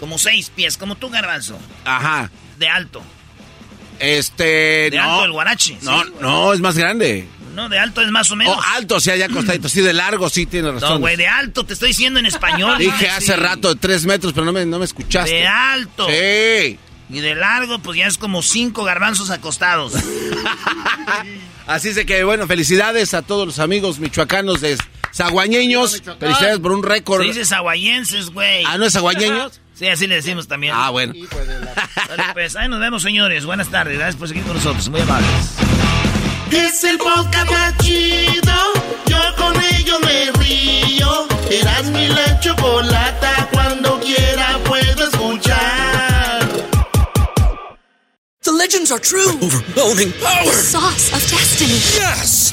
Como 0.00 0.18
6 0.18 0.50
pies, 0.54 0.76
como 0.76 0.96
tú, 0.96 1.10
garbanzo, 1.10 1.58
Ajá. 1.84 2.30
de 2.58 2.68
alto. 2.68 3.02
Este, 4.00 4.90
De 4.90 4.96
no. 4.96 5.04
alto 5.04 5.24
el 5.24 5.32
guarache. 5.32 5.78
No, 5.82 6.04
sí. 6.04 6.12
no, 6.20 6.52
es 6.52 6.60
más 6.60 6.76
grande. 6.76 7.26
No, 7.56 7.68
de 7.70 7.78
alto 7.78 8.02
es 8.02 8.10
más 8.10 8.30
o 8.30 8.36
menos. 8.36 8.54
Oh, 8.56 8.62
alto, 8.76 9.00
sí, 9.00 9.10
allá 9.10 9.26
acostadito. 9.26 9.68
Sí, 9.68 9.80
de 9.80 9.94
largo, 9.94 10.28
sí, 10.28 10.44
tiene 10.44 10.70
razón. 10.72 10.90
no, 10.90 10.98
güey, 10.98 11.16
de 11.16 11.26
alto, 11.26 11.64
te 11.64 11.72
estoy 11.72 11.88
diciendo 11.88 12.20
en 12.20 12.26
español. 12.26 12.76
Dije 12.78 13.08
hace 13.08 13.32
Sí. 13.34 13.40
rato 13.40 13.70
de 13.74 13.80
tres 13.80 14.04
metros, 14.04 14.32
pero 14.34 14.44
no 14.44 14.52
me, 14.52 14.66
no 14.66 14.78
me 14.78 14.84
escuchaste. 14.84 15.34
De 15.34 15.46
alto. 15.46 16.06
Sí. 16.08 16.78
Y 17.08 17.20
de 17.20 17.34
largo, 17.34 17.78
pues 17.78 17.98
ya 17.98 18.06
es 18.08 18.18
como 18.18 18.42
cinco 18.42 18.84
garbanzos 18.84 19.30
acostados. 19.30 19.94
Así 21.66 21.88
es 21.88 21.94
de 21.96 22.04
que, 22.06 22.22
bueno, 22.24 22.46
felicidades 22.46 23.14
a 23.14 23.22
todos 23.22 23.46
los 23.46 23.58
amigos 23.58 23.98
michoacanos 23.98 24.60
de 24.60 24.76
zaguañeños. 25.14 26.02
Felicidades 26.20 26.58
por 26.58 26.72
un 26.72 26.82
récord. 26.82 27.22
Se 27.22 27.28
dice 27.28 27.44
zaguayenses, 27.44 28.30
güey. 28.30 28.64
Ah, 28.66 28.76
¿no 28.78 28.84
es 28.84 28.92
zaguayeños? 28.92 29.60
Sí, 29.74 29.88
así 29.88 30.06
le 30.06 30.16
decimos 30.16 30.46
también. 30.46 30.72
Ah, 30.76 30.90
bueno. 30.90 31.12
Pues, 32.34 32.54
ahí 32.56 32.68
nos 32.68 32.80
vemos, 32.80 33.02
señores. 33.02 33.44
Buenas 33.44 33.68
tardes. 33.68 33.96
Gracias 33.96 34.16
por 34.16 34.28
seguir 34.28 34.44
con 34.44 34.54
nosotros. 34.54 34.88
Muy 34.88 35.00
amables. 35.00 35.28
Es 36.50 36.84
el 36.84 36.98
podcast 36.98 37.50
más 37.50 37.76
chido. 37.78 38.52
Yo 39.06 39.18
con 39.36 39.54
ello 39.74 39.98
me 40.00 40.30
río. 40.32 41.26
Eras 41.50 41.84
mi 41.86 42.08
la 42.08 42.38
chocolata. 42.40 43.48
Cuando 43.52 44.00
quiera 44.00 44.58
puedo 44.64 45.08
escuchar. 45.08 46.48
The 48.42 48.52
legends 48.52 48.92
are 48.92 49.00
true. 49.00 49.32
Overwhelming 49.42 50.12
power! 50.20 50.52
Sauce 50.52 51.12
of 51.12 51.20
destiny. 51.30 51.80
Yes! 51.98 52.52